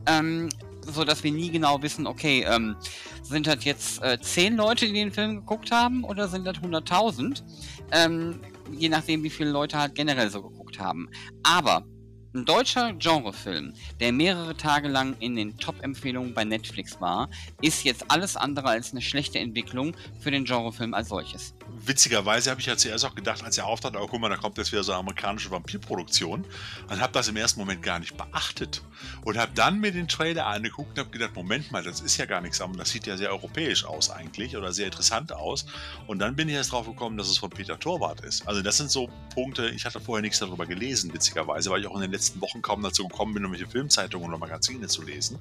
Ähm, 0.05 0.49
so 0.85 1.03
dass 1.03 1.23
wir 1.23 1.31
nie 1.31 1.51
genau 1.51 1.81
wissen, 1.81 2.07
okay, 2.07 2.45
ähm, 2.47 2.75
sind 3.21 3.47
das 3.47 3.63
jetzt 3.63 4.01
äh, 4.01 4.19
zehn 4.19 4.55
Leute, 4.55 4.87
die 4.87 4.93
den 4.93 5.11
Film 5.11 5.35
geguckt 5.37 5.71
haben 5.71 6.03
oder 6.03 6.27
sind 6.27 6.45
das 6.45 6.57
100.000? 6.57 7.43
Ähm, 7.91 8.41
je 8.71 8.89
nachdem, 8.89 9.23
wie 9.23 9.29
viele 9.29 9.51
Leute 9.51 9.77
halt 9.77 9.95
generell 9.95 10.29
so 10.29 10.41
geguckt 10.41 10.79
haben. 10.79 11.09
Aber 11.43 11.85
ein 12.33 12.45
deutscher 12.45 12.93
Genrefilm, 12.93 13.73
der 13.99 14.13
mehrere 14.13 14.55
Tage 14.55 14.87
lang 14.87 15.15
in 15.19 15.35
den 15.35 15.57
Top-Empfehlungen 15.57 16.33
bei 16.33 16.45
Netflix 16.45 17.01
war, 17.01 17.29
ist 17.61 17.83
jetzt 17.83 18.09
alles 18.09 18.37
andere 18.37 18.69
als 18.69 18.91
eine 18.91 19.01
schlechte 19.01 19.37
Entwicklung 19.39 19.93
für 20.21 20.31
den 20.31 20.45
Genrefilm 20.45 20.93
als 20.93 21.09
solches. 21.09 21.53
Witzigerweise 21.83 22.49
habe 22.49 22.61
ich 22.61 22.67
ja 22.67 22.77
zuerst 22.77 23.05
auch 23.05 23.15
gedacht, 23.15 23.43
als 23.43 23.57
er 23.57 23.65
auftrat, 23.65 23.95
oh 23.95 24.07
guck 24.07 24.19
mal, 24.19 24.29
da 24.29 24.37
kommt 24.37 24.57
jetzt 24.57 24.71
wieder 24.71 24.83
so 24.83 24.91
eine 24.91 24.99
amerikanische 24.99 25.51
Vampirproduktion 25.51 26.45
und 26.89 27.01
habe 27.01 27.13
das 27.13 27.27
im 27.27 27.37
ersten 27.37 27.59
Moment 27.59 27.81
gar 27.81 27.99
nicht 27.99 28.15
beachtet 28.17 28.81
und 29.23 29.37
habe 29.37 29.51
dann 29.55 29.79
mir 29.79 29.91
den 29.91 30.07
Trailer 30.07 30.47
angeguckt 30.47 30.91
und 30.91 30.99
habe 30.99 31.09
gedacht, 31.09 31.35
Moment 31.35 31.71
mal, 31.71 31.83
das 31.83 32.01
ist 32.01 32.17
ja 32.17 32.25
gar 32.25 32.41
nichts, 32.41 32.61
aber 32.61 32.77
das 32.77 32.89
sieht 32.89 33.07
ja 33.07 33.17
sehr 33.17 33.31
europäisch 33.31 33.85
aus 33.85 34.09
eigentlich 34.09 34.55
oder 34.57 34.71
sehr 34.73 34.85
interessant 34.85 35.31
aus 35.33 35.65
und 36.07 36.19
dann 36.19 36.35
bin 36.35 36.49
ich 36.49 36.55
erst 36.55 36.71
drauf 36.71 36.85
gekommen, 36.85 37.17
dass 37.17 37.29
es 37.29 37.37
von 37.37 37.49
Peter 37.49 37.79
Torwart 37.79 38.21
ist. 38.21 38.47
Also 38.47 38.61
das 38.61 38.77
sind 38.77 38.91
so 38.91 39.09
Punkte, 39.33 39.69
ich 39.69 39.85
hatte 39.85 39.99
vorher 39.99 40.21
nichts 40.21 40.39
darüber 40.39 40.65
gelesen, 40.65 41.13
witzigerweise, 41.13 41.69
weil 41.69 41.81
ich 41.81 41.87
auch 41.87 41.95
in 41.95 42.01
den 42.01 42.11
letzten 42.11 42.41
Wochen 42.41 42.61
kaum 42.61 42.81
dazu 42.81 43.07
gekommen 43.07 43.33
bin, 43.33 43.43
irgendwelche 43.43 43.69
Filmzeitungen 43.69 44.27
oder 44.27 44.37
Magazine 44.37 44.87
zu 44.87 45.01
lesen. 45.01 45.39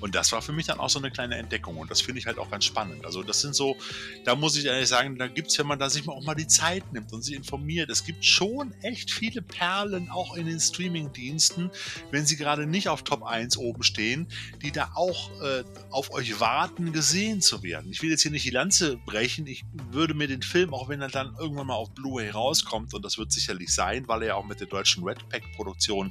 Und 0.00 0.14
das 0.14 0.32
war 0.32 0.42
für 0.42 0.52
mich 0.52 0.66
dann 0.66 0.80
auch 0.80 0.88
so 0.88 0.98
eine 0.98 1.10
kleine 1.10 1.36
Entdeckung. 1.36 1.76
Und 1.76 1.90
das 1.90 2.00
finde 2.00 2.20
ich 2.20 2.26
halt 2.26 2.38
auch 2.38 2.50
ganz 2.50 2.64
spannend. 2.64 3.04
Also 3.04 3.22
das 3.22 3.40
sind 3.40 3.54
so, 3.54 3.76
da 4.24 4.34
muss 4.34 4.56
ich 4.56 4.66
ehrlich 4.66 4.88
sagen, 4.88 5.18
da 5.18 5.28
gibt 5.28 5.48
es, 5.48 5.57
wenn 5.58 5.66
man 5.66 5.78
da 5.78 5.90
sich 5.90 6.08
auch 6.08 6.24
mal 6.24 6.34
die 6.34 6.46
Zeit 6.46 6.92
nimmt 6.92 7.12
und 7.12 7.22
sich 7.22 7.34
informiert, 7.34 7.90
es 7.90 8.04
gibt 8.04 8.24
schon 8.24 8.72
echt 8.82 9.10
viele 9.10 9.42
Perlen 9.42 10.08
auch 10.10 10.36
in 10.36 10.46
den 10.46 10.60
Streaming-Diensten, 10.60 11.70
wenn 12.10 12.26
sie 12.26 12.36
gerade 12.36 12.66
nicht 12.66 12.88
auf 12.88 13.02
Top 13.02 13.22
1 13.22 13.56
oben 13.56 13.82
stehen, 13.82 14.28
die 14.62 14.72
da 14.72 14.92
auch 14.94 15.30
äh, 15.42 15.64
auf 15.90 16.12
euch 16.12 16.40
warten, 16.40 16.92
gesehen 16.92 17.40
zu 17.40 17.62
werden. 17.62 17.90
Ich 17.90 18.02
will 18.02 18.10
jetzt 18.10 18.22
hier 18.22 18.30
nicht 18.30 18.44
die 18.44 18.50
Lanze 18.50 18.96
brechen. 18.96 19.46
Ich 19.46 19.64
würde 19.90 20.14
mir 20.14 20.28
den 20.28 20.42
Film, 20.42 20.74
auch 20.74 20.88
wenn 20.88 21.00
er 21.00 21.08
dann 21.08 21.34
irgendwann 21.38 21.66
mal 21.66 21.74
auf 21.74 21.90
Blu-ray 21.94 22.30
rauskommt, 22.30 22.94
und 22.94 23.04
das 23.04 23.18
wird 23.18 23.32
sicherlich 23.32 23.72
sein, 23.74 24.06
weil 24.08 24.22
er 24.22 24.28
ja 24.28 24.34
auch 24.34 24.46
mit 24.46 24.60
der 24.60 24.66
deutschen 24.66 25.04
Red 25.04 25.28
Pack-Produktion 25.28 26.10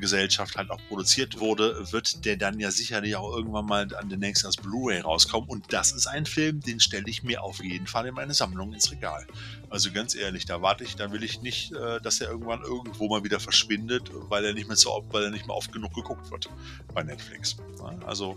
Gesellschaft 0.00 0.56
halt 0.56 0.70
auch 0.70 0.80
produziert 0.88 1.38
wurde, 1.40 1.92
wird 1.92 2.24
der 2.24 2.36
dann 2.36 2.58
ja 2.60 2.70
sicherlich 2.70 3.16
auch 3.16 3.34
irgendwann 3.36 3.66
mal 3.66 3.94
an 3.94 4.08
den 4.08 4.20
nächsten 4.20 4.46
als 4.46 4.56
Blu-ray 4.56 5.00
rauskommen. 5.00 5.48
Und 5.48 5.72
das 5.72 5.92
ist 5.92 6.06
ein 6.06 6.26
Film, 6.26 6.60
den 6.60 6.80
stelle 6.80 7.08
ich 7.08 7.22
mir 7.22 7.42
auf 7.42 7.62
jeden 7.62 7.86
Fall 7.86 8.06
in 8.06 8.17
meine 8.18 8.34
Sammlung 8.34 8.72
ins 8.72 8.90
Regal. 8.90 9.24
Also 9.70 9.92
ganz 9.92 10.16
ehrlich, 10.16 10.44
da 10.44 10.60
warte 10.60 10.82
ich, 10.82 10.96
da 10.96 11.12
will 11.12 11.22
ich 11.22 11.40
nicht, 11.40 11.72
äh, 11.72 12.00
dass 12.00 12.20
er 12.20 12.28
irgendwann 12.28 12.62
irgendwo 12.62 13.08
mal 13.08 13.22
wieder 13.22 13.38
verschwindet, 13.38 14.10
weil 14.12 14.44
er 14.44 14.54
nicht 14.54 14.66
mehr 14.66 14.76
so 14.76 15.04
weil 15.10 15.22
er 15.22 15.30
nicht 15.30 15.46
mehr 15.46 15.54
oft 15.54 15.70
genug 15.72 15.94
geguckt 15.94 16.28
wird 16.32 16.48
bei 16.92 17.04
Netflix. 17.04 17.56
Also 18.04 18.36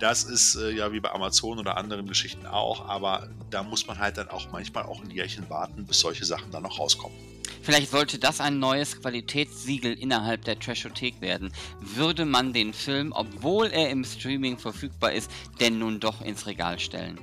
das 0.00 0.24
ist 0.24 0.56
äh, 0.56 0.70
ja 0.70 0.92
wie 0.92 1.00
bei 1.00 1.10
Amazon 1.12 1.58
oder 1.58 1.78
anderen 1.78 2.06
Geschichten 2.06 2.44
auch, 2.46 2.86
aber 2.88 3.28
da 3.48 3.62
muss 3.62 3.86
man 3.86 3.98
halt 3.98 4.18
dann 4.18 4.28
auch 4.28 4.52
manchmal 4.52 4.84
auch 4.84 5.02
ein 5.02 5.10
Jährchen 5.10 5.48
warten, 5.48 5.86
bis 5.86 6.00
solche 6.00 6.26
Sachen 6.26 6.50
dann 6.50 6.64
noch 6.64 6.78
rauskommen. 6.78 7.16
Vielleicht 7.62 7.90
sollte 7.90 8.18
das 8.18 8.40
ein 8.40 8.58
neues 8.58 9.00
Qualitätssiegel 9.00 9.94
innerhalb 9.94 10.44
der 10.44 10.58
Trashothek 10.58 11.20
werden. 11.22 11.52
Würde 11.80 12.26
man 12.26 12.52
den 12.52 12.74
Film, 12.74 13.12
obwohl 13.12 13.68
er 13.68 13.88
im 13.88 14.04
Streaming 14.04 14.58
verfügbar 14.58 15.12
ist, 15.12 15.30
denn 15.60 15.78
nun 15.78 16.00
doch 16.00 16.20
ins 16.20 16.46
Regal 16.46 16.78
stellen? 16.78 17.18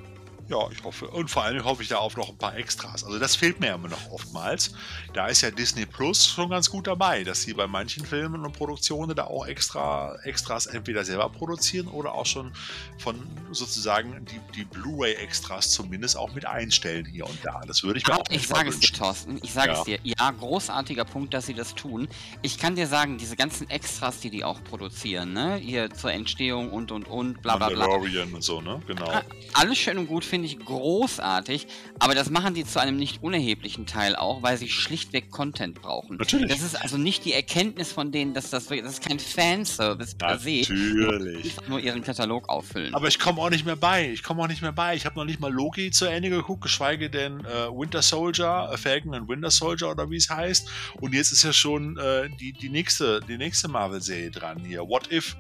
Ja, 0.50 0.68
ich 0.72 0.84
hoffe. 0.84 1.08
Und 1.08 1.30
vor 1.30 1.44
allem 1.44 1.64
hoffe 1.64 1.84
ich 1.84 1.90
da 1.90 1.98
auf 1.98 2.18
noch 2.18 2.30
ein 2.30 2.38
paar 2.38 2.58
Extras. 2.58 3.04
Also 3.04 3.20
das 3.20 3.36
fehlt 3.36 3.60
mir 3.60 3.74
immer 3.76 3.88
noch 3.88 4.10
oftmals. 4.12 4.74
Da 5.14 5.28
ist 5.28 5.42
ja 5.42 5.52
Disney 5.52 5.86
Plus 5.86 6.26
schon 6.28 6.50
ganz 6.50 6.70
gut 6.72 6.88
dabei, 6.88 7.24
dass 7.24 7.44
sie 7.44 7.54
bei 7.54 7.68
manchen 7.68 8.04
Filmen 8.04 8.44
und 8.44 8.54
Produktionen 8.54 9.16
da 9.16 9.26
auch 9.26 9.46
extra 9.46 10.16
Extras 10.24 10.66
entweder 10.66 11.06
selber 11.06 11.30
produzieren 11.30 11.88
oder 11.88 12.14
auch 12.14 12.26
schon 12.26 12.52
von 12.98 13.16
sozusagen 13.52 14.26
die, 14.26 14.40
die 14.56 14.66
Blu-ray-Extras 14.66 15.70
zumindest 15.72 16.18
auch 16.18 16.34
mit 16.34 16.46
einstellen 16.48 17.06
hier 17.06 17.28
und 17.28 17.38
da. 17.44 17.62
Das 17.68 17.84
würde 17.84 18.00
ich 18.00 18.08
mir 18.08 18.14
Aber 18.14 18.24
auch 18.24 18.32
ich 18.32 18.48
sage 18.48 18.70
es 18.70 18.80
dir. 18.80 18.92
Thorsten, 18.92 19.40
ich 19.44 19.54
sage 19.54 19.74
Ja. 19.74 19.78
es 19.80 19.84
dir. 19.84 20.00
Ja, 20.04 20.32
großartiger 20.32 21.06
Punkt, 21.06 21.34
dass 21.36 21.46
sie 21.46 21.54
das 21.54 21.76
tun. 21.76 22.08
Ich 22.42 22.58
kann 22.58 22.76
dir 22.76 22.88
sagen, 22.88 23.20
diese 23.20 23.36
ganzen 23.36 23.70
Extras, 23.70 24.20
die 24.20 24.32
die 24.32 24.44
auch 24.44 24.64
produzieren, 24.64 25.34
ne, 25.34 25.58
hier 25.58 25.92
zur 25.92 26.12
Entstehung 26.12 26.72
und 26.72 26.92
und 26.92 27.08
und, 27.08 27.42
bla 27.44 27.58
bla 27.58 27.68
bla. 27.70 27.78
Mandalorian 27.88 28.34
und 28.34 28.44
so, 28.44 28.62
ne? 28.62 28.82
Genau. 28.88 29.12
Alles 29.54 29.78
schön 29.78 29.98
und 30.00 30.08
gut, 30.08 30.26
finde 30.26 30.39
ich 30.46 30.60
großartig, 30.60 31.68
aber 32.00 32.16
das 32.16 32.30
machen 32.30 32.54
die 32.54 32.66
zu 32.66 32.80
einem 32.80 32.98
nicht 32.98 33.24
unerheblichen 33.24 33.86
Teil 33.86 34.16
auch, 34.16 34.42
weil 34.42 34.58
sie 34.58 34.70
schlichtweg 34.70 35.32
Content 35.32 35.82
brauchen. 35.82 36.18
Natürlich. 36.18 36.50
Das 36.50 36.62
ist 36.62 36.82
also 36.82 36.98
nicht 36.98 37.26
die 37.26 37.34
Erkenntnis 37.34 37.92
von 37.92 38.12
denen, 38.12 38.34
dass 38.34 38.50
das 38.50 38.68
das 38.68 38.94
ist 38.94 39.02
kein 39.02 39.20
Fanservice 39.20 40.16
per 40.16 40.38
se. 40.38 40.62
Natürlich. 40.70 41.46
Einfach 41.46 41.68
nur 41.68 41.80
ihren 41.80 42.04
Katalog 42.04 42.50
auffüllen. 42.50 42.94
Aber 42.94 43.08
ich 43.08 43.20
komme 43.20 43.42
auch 43.42 43.50
nicht 43.50 43.66
mehr 43.66 43.76
bei. 43.76 44.12
Ich 44.12 44.24
komme 44.24 44.44
auch 44.44 44.48
nicht 44.48 44.62
mehr 44.62 44.72
bei. 44.72 44.96
Ich 44.96 45.06
habe 45.06 45.18
noch 45.18 45.26
nicht 45.26 45.40
mal 45.40 45.52
Loki 45.52 45.92
zu 45.92 46.06
Ende 46.06 46.30
geguckt, 46.30 46.62
geschweige 46.62 47.10
denn 47.10 47.40
äh, 47.46 47.70
Winter 47.72 48.02
Soldier, 48.02 48.70
äh, 48.72 48.78
Falcon 48.78 49.14
and 49.14 49.28
Winter 49.28 49.52
Soldier 49.52 49.90
oder 49.90 50.10
wie 50.10 50.18
es 50.18 50.30
heißt. 50.30 50.70
Und 51.00 51.14
jetzt 51.14 51.32
ist 51.32 51.44
ja 51.44 51.54
schon 51.54 51.98
äh, 51.98 52.30
die, 52.40 52.54
die 52.54 52.70
nächste, 52.70 53.22
die 53.22 53.38
nächste 53.38 53.68
Marvel-Serie 53.68 54.32
dran 54.32 54.64
hier. 54.64 54.82
What 54.88 55.12
If 55.12 55.36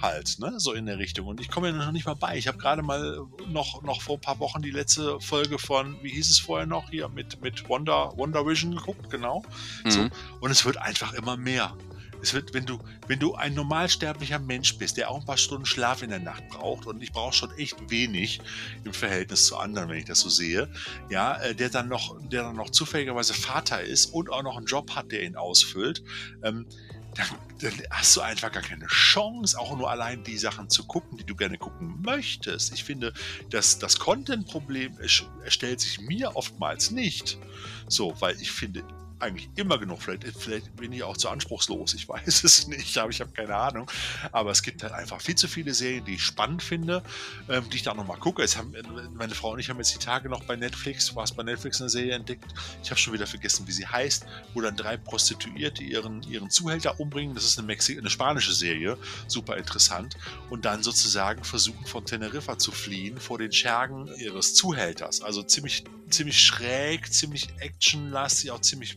halt, 0.00 0.38
ne? 0.38 0.54
So 0.58 0.72
in 0.72 0.86
der 0.86 0.98
Richtung. 0.98 1.26
Und 1.26 1.40
ich 1.40 1.50
komme 1.50 1.68
ja 1.68 1.74
noch 1.74 1.92
nicht 1.92 2.06
mal 2.06 2.14
bei. 2.14 2.36
Ich 2.36 2.48
habe 2.48 2.58
gerade 2.58 2.82
mal 2.82 3.18
noch, 3.48 3.82
noch 3.82 4.02
vor 4.02 4.16
ein 4.16 4.20
paar 4.20 4.36
Wochen 4.42 4.60
die 4.60 4.70
letzte 4.70 5.18
Folge 5.20 5.58
von, 5.58 5.96
wie 6.02 6.10
hieß 6.10 6.28
es 6.28 6.38
vorher 6.38 6.66
noch, 6.66 6.90
hier 6.90 7.08
mit, 7.08 7.40
mit 7.40 7.66
Wonder, 7.68 8.12
Wonder 8.16 8.46
Vision 8.46 8.76
geguckt, 8.76 9.08
genau. 9.08 9.42
So. 9.88 10.00
Mhm. 10.00 10.10
Und 10.40 10.50
es 10.50 10.66
wird 10.66 10.76
einfach 10.76 11.14
immer 11.14 11.38
mehr. 11.38 11.74
Es 12.20 12.34
wird, 12.34 12.54
wenn 12.54 12.66
du, 12.66 12.78
wenn 13.08 13.18
du 13.18 13.34
ein 13.34 13.54
normalsterblicher 13.54 14.38
Mensch 14.38 14.78
bist, 14.78 14.96
der 14.96 15.10
auch 15.10 15.18
ein 15.18 15.26
paar 15.26 15.36
Stunden 15.36 15.66
Schlaf 15.66 16.02
in 16.02 16.10
der 16.10 16.20
Nacht 16.20 16.48
braucht, 16.50 16.86
und 16.86 17.02
ich 17.02 17.12
brauche 17.12 17.32
schon 17.32 17.50
echt 17.58 17.90
wenig 17.90 18.40
im 18.84 18.92
Verhältnis 18.92 19.46
zu 19.46 19.56
anderen, 19.56 19.88
wenn 19.88 19.98
ich 19.98 20.04
das 20.04 20.20
so 20.20 20.28
sehe, 20.28 20.72
ja, 21.10 21.40
äh, 21.40 21.54
der 21.54 21.68
dann 21.68 21.88
noch, 21.88 22.16
der 22.28 22.44
dann 22.44 22.56
noch 22.56 22.70
zufälligerweise 22.70 23.34
Vater 23.34 23.82
ist 23.82 24.06
und 24.06 24.30
auch 24.30 24.42
noch 24.42 24.56
einen 24.56 24.66
Job 24.66 24.94
hat, 24.94 25.10
der 25.10 25.24
ihn 25.24 25.34
ausfüllt, 25.34 26.04
ähm, 26.44 26.66
dann, 27.14 27.26
dann 27.60 27.72
hast 27.90 28.16
du 28.16 28.20
einfach 28.20 28.50
gar 28.50 28.62
keine 28.62 28.86
Chance, 28.86 29.58
auch 29.58 29.76
nur 29.76 29.90
allein 29.90 30.24
die 30.24 30.38
Sachen 30.38 30.70
zu 30.70 30.84
gucken, 30.84 31.18
die 31.18 31.24
du 31.24 31.34
gerne 31.34 31.58
gucken 31.58 32.00
möchtest. 32.02 32.72
Ich 32.72 32.84
finde, 32.84 33.12
dass 33.50 33.78
das 33.78 33.98
Content-Problem 33.98 34.98
erstellt 35.44 35.80
sich 35.80 36.00
mir 36.00 36.36
oftmals 36.36 36.90
nicht. 36.90 37.38
So, 37.88 38.14
weil 38.20 38.40
ich 38.40 38.50
finde 38.50 38.82
eigentlich 39.22 39.48
immer 39.56 39.78
genug. 39.78 40.02
Vielleicht, 40.02 40.24
vielleicht 40.36 40.76
bin 40.76 40.92
ich 40.92 41.02
auch 41.02 41.16
zu 41.16 41.28
anspruchslos. 41.28 41.94
Ich 41.94 42.08
weiß 42.08 42.44
es 42.44 42.66
nicht, 42.66 42.98
aber 42.98 43.10
ich 43.10 43.20
habe 43.20 43.30
keine 43.32 43.56
Ahnung. 43.56 43.90
Aber 44.32 44.50
es 44.50 44.62
gibt 44.62 44.82
halt 44.82 44.92
einfach 44.92 45.20
viel 45.20 45.34
zu 45.34 45.48
viele 45.48 45.72
Serien, 45.74 46.04
die 46.04 46.14
ich 46.14 46.22
spannend 46.22 46.62
finde, 46.62 47.02
ähm, 47.48 47.68
die 47.70 47.76
ich 47.76 47.82
da 47.82 47.94
nochmal 47.94 48.18
gucke. 48.18 48.42
Es 48.42 48.56
haben, 48.56 48.74
meine 49.14 49.34
Frau 49.34 49.52
und 49.52 49.58
ich 49.58 49.70
haben 49.70 49.78
jetzt 49.78 49.94
die 49.94 49.98
Tage 49.98 50.28
noch 50.28 50.44
bei 50.44 50.56
Netflix, 50.56 51.14
war 51.14 51.24
es 51.24 51.32
bei 51.32 51.42
Netflix 51.42 51.80
eine 51.80 51.90
Serie 51.90 52.14
entdeckt. 52.14 52.52
Ich 52.82 52.90
habe 52.90 53.00
schon 53.00 53.12
wieder 53.12 53.26
vergessen, 53.26 53.66
wie 53.66 53.72
sie 53.72 53.86
heißt, 53.86 54.26
wo 54.54 54.60
dann 54.60 54.76
drei 54.76 54.96
Prostituierte 54.96 55.82
ihren, 55.82 56.22
ihren 56.24 56.50
Zuhälter 56.50 57.00
umbringen. 57.00 57.34
Das 57.34 57.44
ist 57.44 57.58
eine, 57.58 57.66
Mexi 57.66 57.98
eine 57.98 58.10
spanische 58.10 58.52
Serie, 58.52 58.98
super 59.28 59.56
interessant. 59.56 60.16
Und 60.50 60.64
dann 60.64 60.82
sozusagen 60.82 61.44
versuchen 61.44 61.86
von 61.86 62.04
Teneriffa 62.04 62.58
zu 62.58 62.72
fliehen 62.72 63.18
vor 63.18 63.38
den 63.38 63.52
Schergen 63.52 64.08
ihres 64.18 64.54
Zuhälters. 64.54 65.22
Also 65.22 65.42
ziemlich, 65.42 65.84
ziemlich 66.10 66.40
schräg, 66.40 67.12
ziemlich 67.12 67.48
actionlastig, 67.60 68.50
auch 68.50 68.60
ziemlich 68.60 68.96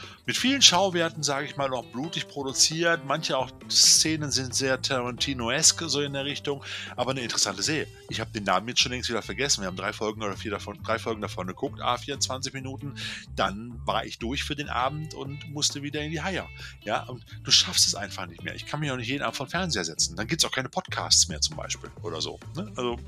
mit 0.25 0.37
vielen 0.37 0.61
Schauwerten, 0.61 1.23
sage 1.23 1.45
ich 1.45 1.57
mal, 1.57 1.69
noch 1.69 1.85
blutig 1.85 2.27
produziert. 2.27 3.01
Manche 3.05 3.37
auch 3.37 3.51
Szenen 3.69 4.31
sind 4.31 4.53
sehr 4.53 4.81
Tarantino-esque, 4.81 5.89
so 5.89 6.01
in 6.01 6.13
der 6.13 6.25
Richtung, 6.25 6.63
aber 6.95 7.11
eine 7.11 7.21
interessante 7.21 7.63
Serie. 7.63 7.87
Ich 8.09 8.19
habe 8.19 8.31
den 8.31 8.43
Namen 8.43 8.67
jetzt 8.67 8.81
schon 8.81 8.91
längst 8.91 9.09
wieder 9.09 9.21
vergessen. 9.21 9.61
Wir 9.61 9.67
haben 9.67 9.77
drei 9.77 9.93
Folgen 9.93 10.21
oder 10.21 10.37
vier 10.37 10.51
davon, 10.51 10.81
drei 10.83 10.99
Folgen 10.99 11.21
davon 11.21 11.47
geguckt, 11.47 11.81
a 11.81 11.97
24 11.97 12.53
Minuten. 12.53 12.95
Dann 13.35 13.79
war 13.85 14.05
ich 14.05 14.19
durch 14.19 14.43
für 14.43 14.55
den 14.55 14.69
Abend 14.69 15.13
und 15.13 15.49
musste 15.51 15.81
wieder 15.81 16.01
in 16.01 16.11
die 16.11 16.21
Haier. 16.21 16.47
Ja, 16.83 17.03
und 17.03 17.25
du 17.43 17.51
schaffst 17.51 17.87
es 17.87 17.95
einfach 17.95 18.27
nicht 18.27 18.43
mehr. 18.43 18.55
Ich 18.55 18.65
kann 18.65 18.79
mich 18.79 18.91
auch 18.91 18.97
nicht 18.97 19.07
jeden 19.07 19.23
Abend 19.23 19.39
den 19.39 19.47
Fernseher 19.47 19.85
setzen. 19.85 20.15
Dann 20.15 20.27
gibt 20.27 20.43
es 20.43 20.49
auch 20.49 20.53
keine 20.53 20.69
Podcasts 20.69 21.27
mehr 21.27 21.41
zum 21.41 21.55
Beispiel 21.55 21.89
oder 22.03 22.21
so. 22.21 22.39
Ne? 22.55 22.71
Also 22.75 22.99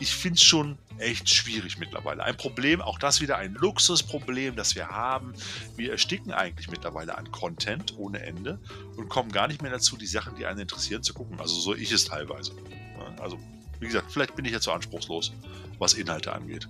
ich 0.00 0.14
finde 0.14 0.36
es 0.36 0.42
schon 0.42 0.78
echt 0.98 1.28
schwierig 1.28 1.78
mittlerweile. 1.78 2.22
Ein 2.22 2.36
Problem, 2.36 2.80
auch 2.80 2.98
das 2.98 3.20
wieder 3.20 3.36
ein 3.36 3.54
Luxusproblem, 3.54 4.56
das 4.56 4.74
wir 4.74 4.88
haben. 4.88 5.34
Wir 5.76 5.92
ersticken 5.92 6.32
eigentlich 6.32 6.53
mittlerweile 6.70 7.16
an 7.18 7.30
Content 7.30 7.96
ohne 7.98 8.20
Ende 8.20 8.58
und 8.96 9.08
kommen 9.08 9.30
gar 9.30 9.48
nicht 9.48 9.62
mehr 9.62 9.70
dazu, 9.70 9.96
die 9.96 10.06
Sachen, 10.06 10.36
die 10.36 10.46
einen 10.46 10.60
interessieren, 10.60 11.02
zu 11.02 11.14
gucken. 11.14 11.38
Also 11.40 11.54
so 11.54 11.74
ich 11.74 11.92
es 11.92 12.04
teilweise. 12.04 12.52
Also 13.20 13.38
wie 13.80 13.86
gesagt, 13.86 14.10
vielleicht 14.10 14.34
bin 14.36 14.44
ich 14.44 14.52
ja 14.52 14.60
zu 14.60 14.72
anspruchslos, 14.72 15.32
was 15.78 15.94
Inhalte 15.94 16.32
angeht. 16.32 16.68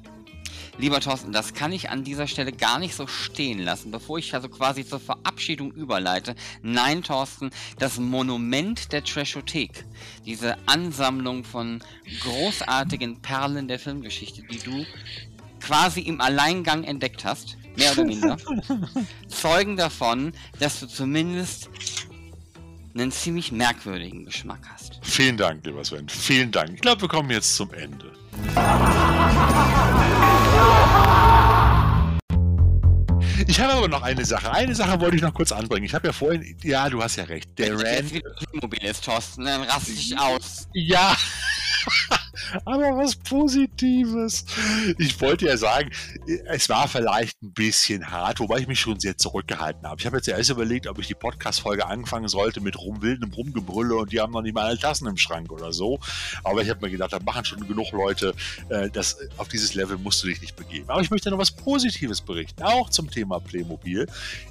Lieber 0.78 1.00
Thorsten, 1.00 1.32
das 1.32 1.54
kann 1.54 1.70
ich 1.72 1.90
an 1.90 2.02
dieser 2.02 2.26
Stelle 2.26 2.50
gar 2.50 2.80
nicht 2.80 2.96
so 2.96 3.06
stehen 3.06 3.60
lassen, 3.60 3.92
bevor 3.92 4.18
ich 4.18 4.34
also 4.34 4.48
quasi 4.48 4.84
zur 4.84 4.98
Verabschiedung 4.98 5.70
überleite. 5.72 6.34
Nein, 6.62 7.02
Thorsten, 7.02 7.50
das 7.78 7.98
Monument 7.98 8.90
der 8.90 9.04
Trashothek, 9.04 9.84
diese 10.24 10.56
Ansammlung 10.66 11.44
von 11.44 11.82
großartigen 12.20 13.20
Perlen 13.20 13.68
der 13.68 13.78
Filmgeschichte, 13.78 14.42
die 14.42 14.58
du 14.58 14.84
quasi 15.60 16.00
im 16.00 16.20
Alleingang 16.20 16.82
entdeckt 16.82 17.24
hast, 17.24 17.56
mehr 17.76 17.92
oder 17.92 18.04
minder, 18.04 18.36
zeugen 19.28 19.76
davon, 19.76 20.32
dass 20.60 20.80
du 20.80 20.86
zumindest 20.86 21.68
einen 22.94 23.10
ziemlich 23.10 23.50
merkwürdigen 23.50 24.24
Geschmack 24.24 24.60
hast. 24.72 25.00
Vielen 25.02 25.36
Dank, 25.36 25.64
lieber 25.66 25.84
Sven. 25.84 26.08
Vielen 26.08 26.52
Dank. 26.52 26.74
Ich 26.74 26.80
glaube, 26.80 27.02
wir 27.02 27.08
kommen 27.08 27.30
jetzt 27.30 27.56
zum 27.56 27.72
Ende. 27.74 28.12
Ich 33.46 33.60
habe 33.60 33.74
aber 33.74 33.88
noch 33.88 34.02
eine 34.02 34.24
Sache. 34.24 34.50
Eine 34.52 34.74
Sache 34.74 35.00
wollte 35.00 35.16
ich 35.16 35.22
noch 35.22 35.34
kurz 35.34 35.52
anbringen. 35.52 35.84
Ich 35.84 35.94
habe 35.94 36.06
ja 36.06 36.12
vorhin, 36.12 36.56
ja, 36.62 36.88
du 36.88 37.02
hast 37.02 37.16
ja 37.16 37.24
recht. 37.24 37.58
Der 37.58 37.70
Wenn 37.70 37.78
das 37.78 37.84
jetzt 37.90 38.00
Rand, 38.02 38.12
wieder 38.12 38.30
Playmobil 38.50 38.84
ist, 38.84 39.04
Thorsten, 39.04 39.44
dann 39.44 39.62
raste 39.64 39.92
ich 39.92 40.18
aus. 40.18 40.68
ja, 40.72 41.16
aber 42.64 42.96
was 42.96 43.16
Positives. 43.16 44.44
Ich 44.98 45.20
wollte 45.20 45.46
ja 45.46 45.56
sagen, 45.56 45.90
es 46.46 46.68
war 46.68 46.88
vielleicht 46.88 47.42
ein 47.42 47.52
bisschen 47.52 48.10
hart, 48.10 48.40
wobei 48.40 48.58
ich 48.58 48.66
mich 48.66 48.80
schon 48.80 49.00
sehr 49.00 49.16
zurückgehalten 49.16 49.86
habe. 49.88 50.00
Ich 50.00 50.06
habe 50.06 50.16
jetzt 50.16 50.28
erst 50.28 50.50
überlegt, 50.50 50.86
ob 50.86 50.98
ich 50.98 51.06
die 51.06 51.14
Podcast-Folge 51.14 51.86
anfangen 51.86 52.28
sollte 52.28 52.60
mit 52.60 52.78
rumwildem 52.78 53.32
Rumgebrülle 53.32 53.96
und 53.96 54.12
die 54.12 54.20
haben 54.20 54.32
noch 54.32 54.42
nicht 54.42 54.54
mal 54.54 54.66
alle 54.66 54.78
Tassen 54.78 55.06
im 55.06 55.16
Schrank 55.16 55.52
oder 55.52 55.72
so. 55.72 55.98
Aber 56.42 56.62
ich 56.62 56.70
habe 56.70 56.80
mir 56.80 56.90
gedacht, 56.90 57.12
da 57.12 57.18
machen 57.20 57.44
schon 57.44 57.66
genug 57.66 57.92
Leute, 57.92 58.34
äh, 58.68 58.90
das, 58.90 59.18
auf 59.36 59.48
dieses 59.48 59.74
Level 59.74 59.98
musst 59.98 60.22
du 60.22 60.28
dich 60.28 60.40
nicht 60.40 60.56
begeben. 60.56 60.88
Aber 60.88 61.00
ich 61.00 61.10
möchte 61.10 61.30
noch 61.30 61.38
was 61.38 61.50
Positives 61.50 62.20
berichten, 62.20 62.62
auch 62.62 62.90
zum 62.90 63.10
Thema 63.10 63.40
Playmobil. 63.40 64.06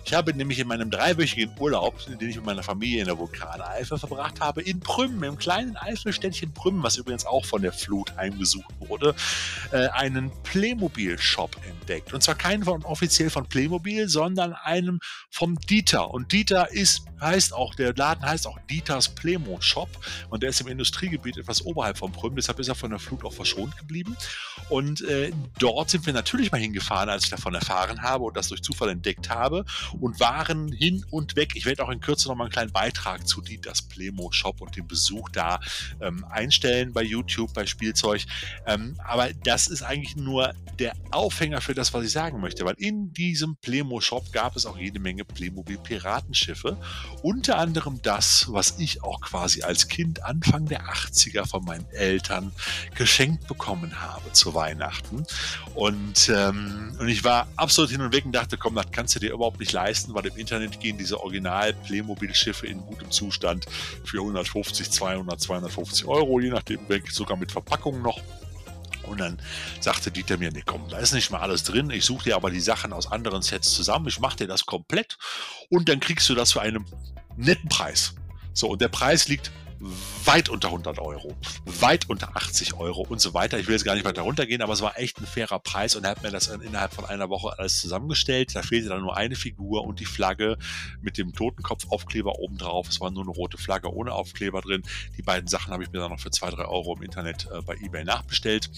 Ich 0.06 0.14
habe 0.14 0.34
nämlich 0.34 0.60
in 0.60 0.68
meinem 0.68 0.90
dreiwöchigen 0.90 1.52
Urlaub, 1.60 1.96
den 2.06 2.30
ich 2.30 2.36
mit 2.36 2.46
meiner 2.46 2.64
Familie 2.64 3.02
in 3.02 3.06
der 3.06 3.18
Vulkaneifel 3.18 3.98
verbracht 3.98 4.40
habe, 4.40 4.62
in 4.62 4.80
Prümmen, 4.80 5.24
im 5.24 5.38
kleinen 5.38 5.76
Eifelstädtchen 5.76 6.54
Prümmen, 6.54 6.84
was 6.84 6.98
übrigens 6.98 7.26
auch 7.26 7.46
von 7.46 7.62
der 7.62 7.74
Flut 7.84 8.16
heimgesucht 8.16 8.74
wurde, 8.80 9.16
äh, 9.72 9.88
einen 9.90 10.32
Playmobil-Shop 10.44 11.58
entdeckt. 11.68 12.14
Und 12.14 12.24
zwar 12.24 12.36
keinen 12.36 12.64
von, 12.64 12.84
offiziell 12.84 13.30
von 13.30 13.48
Playmobil, 13.48 14.08
sondern 14.08 14.54
einem 14.54 15.00
vom 15.30 15.60
Dieter. 15.60 16.12
Und 16.12 16.32
Dieter 16.32 16.72
ist, 16.72 17.06
heißt 17.20 17.54
auch, 17.54 17.76
der 17.76 17.94
Laden 17.94 18.26
heißt 18.26 18.48
auch 18.48 18.60
Dieters 18.70 19.10
Playmo 19.10 19.60
Shop. 19.62 19.90
Und 20.30 20.44
der 20.44 20.50
ist 20.50 20.62
im 20.62 20.68
Industriegebiet 20.68 21.38
etwas 21.38 21.66
oberhalb 21.66 21.98
von 21.98 22.12
Prüm, 22.12 22.36
deshalb 22.36 22.60
ist 22.60 22.68
er 22.68 22.76
von 22.76 22.92
der 22.92 23.00
Flut 23.00 23.24
auch 23.24 23.34
verschont 23.34 23.78
geblieben. 23.78 24.16
Und 24.70 25.02
äh, 25.02 25.32
dort 25.60 25.90
sind 25.90 26.06
wir 26.06 26.14
natürlich 26.14 26.52
mal 26.52 26.62
hingefahren, 26.62 27.10
als 27.10 27.26
ich 27.26 27.30
davon 27.30 27.54
erfahren 27.54 28.02
habe 28.02 28.24
und 28.24 28.38
das 28.38 28.48
durch 28.50 28.62
Zufall 28.62 28.90
entdeckt 28.90 29.30
habe 29.30 29.66
und 30.00 30.20
waren 30.20 30.72
hin 30.72 31.06
und 31.10 31.36
weg. 31.36 31.52
Ich 31.56 31.66
werde 31.66 31.84
auch 31.84 31.90
in 31.90 32.00
Kürze 32.00 32.28
noch 32.28 32.36
mal 32.36 32.46
einen 32.46 32.54
kleinen 32.54 32.72
Beitrag 32.72 33.28
zu 33.28 33.42
Dieters 33.42 33.82
Playmo 33.82 34.32
Shop 34.32 34.62
und 34.62 34.76
dem 34.76 34.88
Besuch 34.88 35.30
da 35.30 35.60
ähm, 36.02 36.26
einstellen 36.30 36.94
bei 36.94 37.04
YouTube, 37.04 37.54
bei 37.54 37.66
Spielzeug. 37.74 38.26
Ähm, 38.66 38.96
aber 39.04 39.34
das 39.44 39.68
ist 39.68 39.82
eigentlich 39.82 40.16
nur 40.16 40.54
der 40.80 40.94
Aufhänger 41.12 41.62
für 41.62 41.74
das, 41.74 41.94
was 41.94 42.06
ich 42.06 42.12
sagen 42.12 42.40
möchte, 42.40 42.66
weil 42.66 42.76
in 42.78 43.14
diesem 43.14 43.56
Playmo 43.58 44.02
Shop 44.02 44.32
gab 44.32 44.56
es 44.56 44.66
auch 44.66 44.78
jede 44.78 45.00
Menge 45.00 45.24
Playmobil 45.24 45.78
Piratenschiffe. 45.78 46.78
Unter 47.22 47.58
anderem 47.58 48.02
das, 48.02 48.48
was 48.50 48.80
ich 48.80 49.04
auch 49.04 49.22
quasi 49.22 49.62
als 49.62 49.88
Kind 49.88 50.24
Anfang 50.24 50.66
der 50.66 50.86
80er 50.86 51.48
von 51.48 51.64
meinen 51.64 51.88
Eltern 51.92 52.52
geschenkt 52.96 53.48
bekommen 53.48 54.02
habe 54.02 54.32
zu 54.32 54.54
Weihnachten. 54.54 55.26
Und, 55.76 56.30
ähm, 56.34 56.96
und 57.00 57.08
ich 57.08 57.24
war 57.24 57.48
absolut 57.56 57.92
hin 57.92 58.02
und 58.02 58.14
weg 58.14 58.26
und 58.26 58.34
dachte, 58.34 58.58
komm, 58.58 58.76
das 58.76 58.92
kannst 58.92 59.16
du 59.16 59.20
dir 59.20 59.32
überhaupt 59.32 59.60
nicht 59.60 59.72
leisten, 59.72 60.14
weil 60.14 60.26
im 60.26 60.38
Internet 60.38 60.80
gehen 60.80 60.98
diese 60.98 61.22
Original 61.22 61.74
Playmobil-Schiffe 61.74 62.68
in 62.68 62.80
gutem 62.82 63.12
Zustand 63.12 63.66
für 64.04 64.20
150, 64.20 64.90
200, 64.90 65.40
250 65.40 66.06
Euro, 66.06 66.40
je 66.40 66.50
nachdem 66.50 66.80
sogar 67.10 67.38
mit 67.38 67.52
Verpackung 67.54 68.02
noch. 68.02 68.20
Und 69.04 69.20
dann 69.20 69.42
sagte 69.80 70.12
Dieter 70.12 70.38
mir, 70.38 70.52
nee, 70.52 70.64
komm, 70.66 70.88
da 70.90 70.98
ist 70.98 71.14
nicht 71.14 71.30
mal 71.30 71.40
alles 71.40 71.64
drin. 71.64 71.90
Ich 71.90 72.06
suche 72.06 72.26
dir 72.26 72.36
aber 72.36 72.50
die 72.50 72.62
Sachen 72.62 72.94
aus 72.94 73.12
anderen 73.12 73.42
Sets 73.42 73.74
zusammen. 73.74 74.08
Ich 74.08 74.20
mache 74.20 74.38
dir 74.38 74.48
das 74.48 74.66
komplett 74.66 75.18
und 75.70 75.90
dann 75.90 76.00
kriegst 76.00 76.30
du 76.30 76.36
das 76.36 76.54
für 76.54 76.62
einen 76.62 76.86
netten 77.36 77.70
Preis. 77.70 78.16
So, 78.54 78.70
und 78.70 78.82
der 78.82 78.88
Preis 78.88 79.28
liegt 79.28 79.52
weit 80.26 80.50
unter 80.50 80.70
100 80.70 81.00
Euro, 81.00 81.36
weit 81.66 82.10
unter 82.10 82.36
80 82.36 82.76
Euro 82.76 83.02
und 83.02 83.20
so 83.20 83.34
weiter. 83.34 83.60
Ich 83.60 83.68
will 83.68 83.74
jetzt 83.74 83.84
gar 83.84 83.96
nicht 83.96 84.06
weiter 84.06 84.22
runtergehen, 84.22 84.62
aber 84.62 84.74
es 84.74 84.82
war 84.82 84.98
echt 84.98 85.20
ein 85.20 85.26
fairer 85.26 85.60
Preis 85.60 85.96
und 85.96 86.04
er 86.06 86.12
hat 86.12 86.24
mir 86.24 86.32
das 86.32 86.48
innerhalb 86.48 86.94
von 86.94 87.06
einer 87.06 87.30
Woche 87.30 87.58
alles 87.58 87.82
zusammengestellt. 87.82 88.56
Da 88.56 88.62
fehlte 88.62 88.90
dann 88.90 89.02
nur 89.02 89.18
eine 89.18 89.36
Figur 89.36 89.84
und 89.84 90.00
die 90.00 90.06
Flagge 90.06 90.58
mit 91.02 91.18
dem 91.18 91.34
Totenkopfaufkleber 91.34 92.40
oben 92.40 92.58
drauf. 92.58 92.88
Es 92.88 93.02
war 93.02 93.12
nur 93.12 93.24
eine 93.24 93.32
rote 93.32 93.58
Flagge 93.58 93.94
ohne 93.94 94.14
Aufkleber 94.14 94.62
drin. 94.62 94.84
Die 95.18 95.22
beiden 95.22 95.48
Sachen 95.48 95.74
habe 95.74 95.84
ich 95.84 95.92
mir 95.92 96.00
dann 96.00 96.12
noch 96.12 96.20
für 96.20 96.32
2, 96.32 96.52
3 96.52 96.66
Euro 96.66 96.96
im 96.96 97.04
Internet 97.04 97.48
äh, 97.52 97.62
bei 97.62 97.76
eBay 97.76 98.06
nachbestellt. 98.06 98.70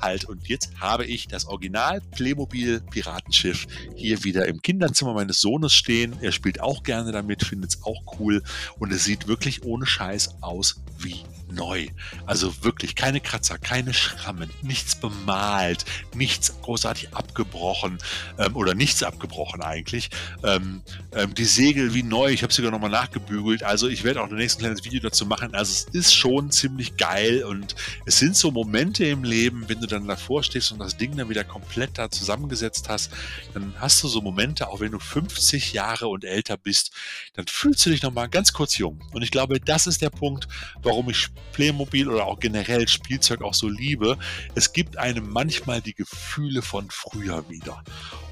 Halt, 0.00 0.24
und 0.24 0.48
jetzt 0.48 0.70
habe 0.78 1.04
ich 1.04 1.26
das 1.26 1.46
Original 1.46 2.00
Playmobil 2.12 2.80
Piratenschiff 2.80 3.66
hier 3.96 4.22
wieder 4.24 4.46
im 4.46 4.62
Kinderzimmer 4.62 5.14
meines 5.14 5.40
Sohnes 5.40 5.74
stehen. 5.74 6.16
Er 6.20 6.32
spielt 6.32 6.60
auch 6.60 6.84
gerne 6.84 7.10
damit, 7.10 7.44
findet 7.44 7.70
es 7.74 7.82
auch 7.82 8.18
cool 8.18 8.42
und 8.78 8.92
es 8.92 9.04
sieht 9.04 9.26
wirklich 9.26 9.64
ohne 9.64 9.86
Scheiß 9.86 10.36
aus 10.40 10.51
aus 10.52 10.82
wie 10.98 11.22
neu. 11.54 11.88
Also 12.26 12.64
wirklich 12.64 12.94
keine 12.94 13.20
Kratzer, 13.20 13.58
keine 13.58 13.94
Schrammen, 13.94 14.50
nichts 14.62 14.94
bemalt, 14.94 15.84
nichts 16.14 16.60
großartig 16.62 17.14
abgebrochen 17.14 17.98
ähm, 18.38 18.56
oder 18.56 18.74
nichts 18.74 19.02
abgebrochen 19.02 19.62
eigentlich. 19.62 20.10
Ähm, 20.42 20.82
ähm, 21.14 21.34
die 21.34 21.44
Segel 21.44 21.94
wie 21.94 22.02
neu, 22.02 22.30
ich 22.30 22.42
habe 22.42 22.52
sogar 22.52 22.70
nochmal 22.70 22.90
nachgebügelt. 22.90 23.62
Also 23.62 23.88
ich 23.88 24.04
werde 24.04 24.22
auch 24.22 24.30
ein 24.30 24.36
kleines 24.36 24.84
Video 24.84 25.00
dazu 25.00 25.26
machen. 25.26 25.54
Also 25.54 25.72
es 25.72 25.94
ist 25.94 26.14
schon 26.14 26.50
ziemlich 26.50 26.96
geil 26.96 27.44
und 27.44 27.74
es 28.06 28.18
sind 28.18 28.36
so 28.36 28.50
Momente 28.50 29.04
im 29.04 29.24
Leben, 29.24 29.68
wenn 29.68 29.80
du 29.80 29.86
dann 29.86 30.06
davor 30.06 30.42
stehst 30.42 30.72
und 30.72 30.78
das 30.78 30.96
Ding 30.96 31.16
dann 31.16 31.28
wieder 31.28 31.44
komplett 31.44 31.98
da 31.98 32.10
zusammengesetzt 32.10 32.88
hast, 32.88 33.10
dann 33.54 33.74
hast 33.78 34.02
du 34.02 34.08
so 34.08 34.20
Momente, 34.20 34.68
auch 34.68 34.80
wenn 34.80 34.92
du 34.92 34.98
50 34.98 35.72
Jahre 35.72 36.08
und 36.08 36.24
älter 36.24 36.56
bist, 36.56 36.92
dann 37.34 37.46
fühlst 37.46 37.84
du 37.86 37.90
dich 37.90 38.02
nochmal 38.02 38.28
ganz 38.28 38.52
kurz 38.52 38.78
jung. 38.78 39.00
Und 39.12 39.22
ich 39.22 39.30
glaube, 39.30 39.60
das 39.60 39.86
ist 39.86 40.02
der 40.02 40.10
Punkt, 40.10 40.48
warum 40.82 41.10
ich 41.10 41.28
Playmobil 41.52 42.08
oder 42.08 42.26
auch 42.26 42.40
generell 42.40 42.88
Spielzeug 42.88 43.42
auch 43.42 43.54
so 43.54 43.68
liebe. 43.68 44.18
Es 44.54 44.72
gibt 44.72 44.96
einem 44.96 45.30
manchmal 45.30 45.80
die 45.80 45.94
Gefühle 45.94 46.62
von 46.62 46.88
früher 46.90 47.48
wieder. 47.48 47.82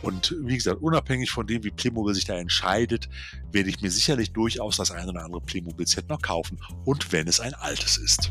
Und 0.02 0.34
wie 0.42 0.56
gesagt, 0.56 0.80
unabhängig 0.80 1.30
von 1.30 1.46
dem, 1.46 1.62
wie 1.64 1.70
Playmobil 1.70 2.14
sich 2.14 2.24
da 2.24 2.36
entscheidet, 2.36 3.08
werde 3.52 3.68
ich 3.68 3.80
mir 3.80 3.90
sicherlich 3.90 4.32
durchaus 4.32 4.76
das 4.76 4.90
eine 4.90 5.10
oder 5.10 5.24
andere 5.24 5.42
Playmobil-Set 5.42 6.08
noch 6.08 6.22
kaufen. 6.22 6.58
Und 6.84 7.12
wenn 7.12 7.28
es 7.28 7.40
ein 7.40 7.54
altes 7.54 7.98
ist. 7.98 8.30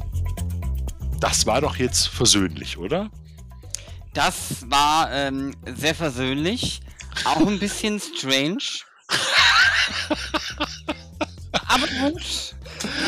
Das 1.20 1.46
war 1.46 1.62
doch 1.62 1.76
jetzt 1.76 2.08
versöhnlich, 2.08 2.78
oder? 2.78 3.12
Das 4.14 4.70
war 4.70 5.12
ähm, 5.12 5.54
sehr 5.76 5.94
versöhnlich. 5.94 6.82
Auch 7.26 7.46
ein 7.46 7.60
bisschen 7.60 8.00
strange. 8.00 8.64
Aber 11.68 11.88
gut. 11.88 12.56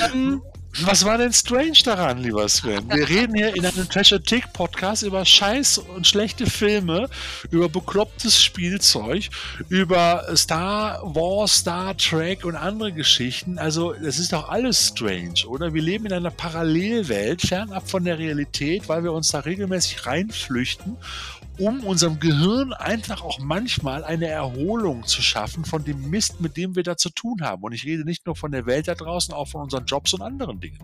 Ähm, 0.03 0.41
was 0.79 1.05
war 1.05 1.17
denn 1.17 1.33
strange 1.33 1.79
daran, 1.83 2.19
lieber 2.19 2.47
Sven? 2.47 2.89
Wir 2.89 3.07
reden 3.07 3.35
hier 3.35 3.55
in 3.55 3.65
einem 3.65 3.89
Treasure 3.89 4.21
Tick 4.21 4.53
Podcast 4.53 5.03
über 5.03 5.25
Scheiß 5.25 5.79
und 5.79 6.07
schlechte 6.07 6.45
Filme, 6.45 7.09
über 7.49 7.67
beklopptes 7.67 8.41
Spielzeug, 8.41 9.29
über 9.69 10.25
Star 10.35 11.01
Wars, 11.03 11.57
Star 11.57 11.95
Trek 11.97 12.45
und 12.45 12.55
andere 12.55 12.93
Geschichten. 12.93 13.59
Also, 13.59 13.93
das 13.93 14.17
ist 14.17 14.33
doch 14.33 14.49
alles 14.49 14.87
strange, 14.87 15.45
oder? 15.47 15.73
Wir 15.73 15.81
leben 15.81 16.05
in 16.05 16.13
einer 16.13 16.31
Parallelwelt, 16.31 17.41
fernab 17.41 17.89
von 17.89 18.05
der 18.05 18.17
Realität, 18.17 18.87
weil 18.87 19.03
wir 19.03 19.11
uns 19.11 19.29
da 19.29 19.39
regelmäßig 19.39 20.05
reinflüchten 20.05 20.97
um 21.61 21.81
unserem 21.81 22.19
Gehirn 22.19 22.73
einfach 22.73 23.21
auch 23.21 23.37
manchmal 23.37 24.03
eine 24.03 24.27
Erholung 24.27 25.05
zu 25.05 25.21
schaffen 25.21 25.63
von 25.63 25.83
dem 25.83 26.09
Mist, 26.09 26.41
mit 26.41 26.57
dem 26.57 26.75
wir 26.75 26.81
da 26.81 26.97
zu 26.97 27.11
tun 27.11 27.41
haben. 27.41 27.61
Und 27.61 27.73
ich 27.73 27.85
rede 27.85 28.03
nicht 28.03 28.25
nur 28.25 28.35
von 28.35 28.51
der 28.51 28.65
Welt 28.65 28.87
da 28.87 28.95
draußen, 28.95 29.31
auch 29.31 29.47
von 29.47 29.61
unseren 29.61 29.85
Jobs 29.85 30.11
und 30.15 30.23
anderen 30.23 30.59
Dingen. 30.59 30.79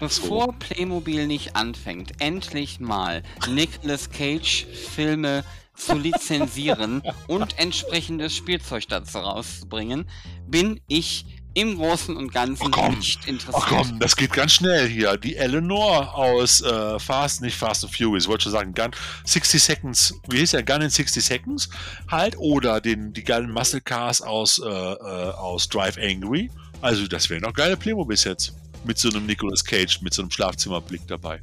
Bevor 0.00 0.46
so. 0.46 0.52
Playmobil 0.58 1.28
nicht 1.28 1.54
anfängt, 1.54 2.20
endlich 2.20 2.80
mal 2.80 3.22
Nicolas 3.48 4.10
Cage 4.10 4.66
Filme 4.66 5.44
zu 5.76 5.94
lizenzieren 5.94 7.02
und 7.28 7.56
entsprechendes 7.60 8.34
Spielzeug 8.34 8.88
dazu 8.88 9.18
rauszubringen, 9.18 10.10
bin 10.48 10.80
ich 10.88 11.37
im 11.54 11.76
Großen 11.76 12.16
und 12.16 12.32
Ganzen 12.32 12.72
oh 12.74 12.88
nicht 12.90 13.26
interessiert. 13.26 13.54
Ach 13.56 13.68
komm, 13.68 13.98
das 13.98 14.16
geht 14.16 14.32
ganz 14.32 14.52
schnell 14.52 14.88
hier. 14.88 15.16
Die 15.16 15.36
Eleanor 15.36 16.14
aus 16.14 16.62
äh, 16.62 16.98
Fast, 16.98 17.42
nicht 17.42 17.56
Fast 17.56 17.84
and 17.84 17.94
Furious, 17.94 18.28
wollte 18.28 18.44
schon 18.44 18.52
sagen, 18.52 18.74
Gun 18.74 18.90
60 19.24 19.62
Seconds, 19.62 20.14
wie 20.28 20.38
hieß 20.38 20.52
der? 20.52 20.62
Gun 20.62 20.82
in 20.82 20.90
60 20.90 21.24
Seconds 21.24 21.68
halt, 22.08 22.36
oder 22.38 22.80
den, 22.80 23.12
die 23.12 23.24
geilen 23.24 23.50
Muscle 23.50 23.80
Cars 23.80 24.20
aus, 24.20 24.58
äh, 24.58 24.68
äh, 24.68 25.30
aus 25.32 25.68
Drive 25.68 25.98
Angry. 25.98 26.50
Also, 26.80 27.06
das 27.06 27.28
wären 27.28 27.42
noch 27.42 27.54
geile 27.54 27.76
Playmobil-Sets. 27.76 28.54
Mit 28.84 28.96
so 28.96 29.08
einem 29.08 29.26
Nicolas 29.26 29.64
Cage, 29.64 30.00
mit 30.02 30.14
so 30.14 30.22
einem 30.22 30.30
Schlafzimmerblick 30.30 31.02
dabei. 31.08 31.42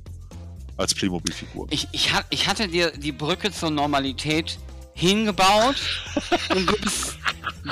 Als 0.78 0.94
Playmobil-Figur. 0.94 1.68
Ich, 1.70 1.88
ich, 1.92 2.12
ich 2.30 2.48
hatte 2.48 2.68
dir 2.70 2.92
die 2.92 3.12
Brücke 3.12 3.52
zur 3.52 3.70
Normalität 3.70 4.58
hingebaut 4.94 5.76
und 6.56 6.70
du 6.70 6.74
bist 6.82 7.18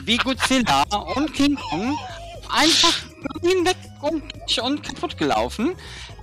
wie 0.04 0.18
Godzilla 0.18 0.84
und 1.16 1.34
King 1.34 1.56
Kong 1.56 1.98
einfach 2.54 2.94
hinweg 3.42 3.78
und, 4.02 4.84
kaputt 4.84 5.18
gelaufen. 5.18 5.76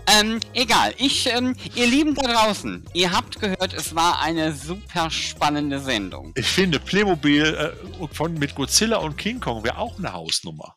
Ähm, 0.06 0.40
egal, 0.54 0.94
ich, 0.96 1.26
ähm, 1.26 1.54
ihr 1.74 1.86
Lieben 1.86 2.14
da 2.14 2.22
draußen, 2.22 2.84
ihr 2.94 3.12
habt 3.12 3.38
gehört, 3.38 3.74
es 3.74 3.94
war 3.94 4.20
eine 4.20 4.52
super 4.52 5.10
spannende 5.10 5.78
Sendung. 5.78 6.32
Ich 6.36 6.46
finde, 6.46 6.80
Playmobil 6.80 7.44
äh, 7.44 8.14
von, 8.14 8.34
mit 8.34 8.54
Godzilla 8.54 8.96
und 8.98 9.16
King 9.16 9.40
Kong 9.40 9.62
wäre 9.62 9.78
auch 9.78 9.98
eine 9.98 10.12
Hausnummer. 10.12 10.74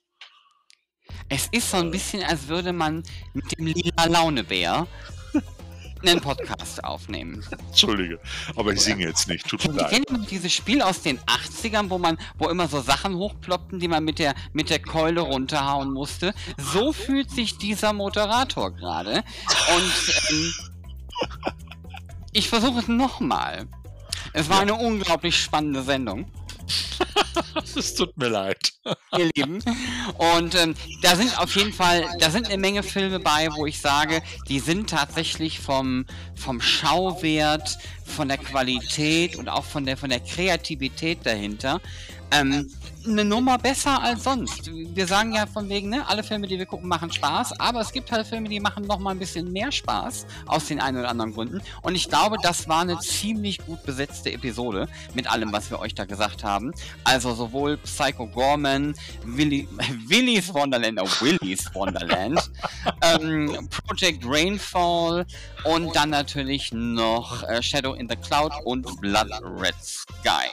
Es 1.29 1.47
ist 1.51 1.71
so 1.71 1.77
ein 1.77 1.89
bisschen, 1.89 2.21
als 2.23 2.47
würde 2.47 2.73
man 2.73 3.03
mit 3.33 3.57
dem 3.57 3.65
lila 3.65 4.05
Launebär 4.05 4.87
einen 6.07 6.21
Podcast 6.21 6.83
aufnehmen. 6.83 7.43
Entschuldige, 7.69 8.19
aber 8.55 8.73
ich 8.73 8.81
singe 8.81 9.03
jetzt 9.05 9.27
nicht. 9.27 9.47
Tut 9.47 9.67
mir 9.67 9.73
leid. 9.73 9.89
Kennt 9.89 10.11
ihr 10.11 10.17
dieses 10.29 10.53
Spiel 10.53 10.81
aus 10.81 11.01
den 11.01 11.19
80ern, 11.19 11.89
wo 11.89 11.97
man, 11.97 12.17
wo 12.37 12.49
immer 12.49 12.67
so 12.67 12.81
Sachen 12.81 13.15
hochploppten, 13.15 13.79
die 13.79 13.87
man 13.87 14.03
mit 14.03 14.19
der, 14.19 14.35
mit 14.53 14.69
der 14.69 14.79
Keule 14.79 15.21
runterhauen 15.21 15.91
musste? 15.91 16.33
So 16.57 16.93
fühlt 16.93 17.31
sich 17.31 17.57
dieser 17.57 17.93
Moderator 17.93 18.71
gerade. 18.71 19.23
Und 19.75 19.93
ähm, 20.29 20.53
ich 22.31 22.49
versuche 22.49 22.79
es 22.79 22.87
nochmal. 22.87 23.67
Es 24.33 24.49
war 24.49 24.61
eine 24.61 24.73
unglaublich 24.73 25.39
spannende 25.39 25.83
Sendung. 25.83 26.25
Es 27.75 27.95
tut 27.95 28.15
mir 28.17 28.29
leid. 28.29 28.73
Ihr 29.17 29.29
Lieben. 29.35 29.63
Und 30.37 30.55
ähm, 30.55 30.75
da 31.01 31.15
sind 31.15 31.37
auf 31.39 31.55
jeden 31.55 31.73
Fall, 31.73 32.05
da 32.19 32.29
sind 32.29 32.47
eine 32.47 32.57
Menge 32.57 32.83
Filme 32.83 33.19
bei, 33.19 33.49
wo 33.55 33.65
ich 33.65 33.79
sage, 33.79 34.21
die 34.47 34.59
sind 34.59 34.89
tatsächlich 34.89 35.59
vom, 35.59 36.05
vom 36.35 36.61
Schauwert, 36.61 37.77
von 38.05 38.27
der 38.27 38.37
Qualität 38.37 39.35
und 39.35 39.49
auch 39.49 39.63
von 39.63 39.85
der, 39.85 39.97
von 39.97 40.09
der 40.09 40.19
Kreativität 40.19 41.25
dahinter 41.25 41.81
ähm, 42.33 42.69
eine 43.05 43.25
Nummer 43.25 43.57
besser 43.57 44.01
als 44.01 44.23
sonst. 44.23 44.69
Wir 44.73 45.07
sagen 45.07 45.33
ja 45.33 45.45
von 45.45 45.67
wegen, 45.69 45.89
ne, 45.89 46.07
alle 46.07 46.23
Filme, 46.23 46.47
die 46.47 46.57
wir 46.57 46.65
gucken, 46.65 46.87
machen 46.87 47.11
Spaß, 47.11 47.59
aber 47.59 47.81
es 47.81 47.91
gibt 47.91 48.11
halt 48.11 48.25
Filme, 48.25 48.49
die 48.49 48.59
machen 48.59 48.85
noch 48.85 48.99
mal 48.99 49.11
ein 49.11 49.19
bisschen 49.19 49.51
mehr 49.51 49.71
Spaß 49.71 50.25
aus 50.45 50.67
den 50.67 50.79
einen 50.79 50.99
oder 50.99 51.09
anderen 51.09 51.33
Gründen. 51.33 51.61
Und 51.81 51.95
ich 51.95 52.07
glaube, 52.09 52.37
das 52.41 52.67
war 52.67 52.81
eine 52.81 52.97
ziemlich 52.99 53.57
gut 53.65 53.83
besetzte 53.83 54.31
Episode 54.31 54.87
mit 55.13 55.29
allem, 55.29 55.51
was 55.51 55.69
wir 55.69 55.79
euch 55.79 55.95
da 55.95 56.05
gesagt 56.05 56.43
haben. 56.43 56.73
Also 57.03 57.33
sowohl 57.33 57.77
Psycho 57.77 58.27
Gorman, 58.27 58.95
Willy, 59.25 59.67
Willy's 60.07 60.53
Wonderland, 60.53 60.99
oh, 61.01 61.07
Willy's 61.19 61.69
Wonderland, 61.73 62.39
ähm, 63.01 63.67
Project 63.85 64.23
Rainfall 64.25 65.25
und 65.65 65.95
dann 65.95 66.09
natürlich 66.09 66.71
noch 66.71 67.43
äh, 67.43 67.61
Shadow 67.61 67.93
in 67.93 68.07
the 68.07 68.15
Cloud 68.15 68.53
und 68.63 69.01
Blood 69.01 69.29
Red 69.59 69.75
Sky. 69.81 70.49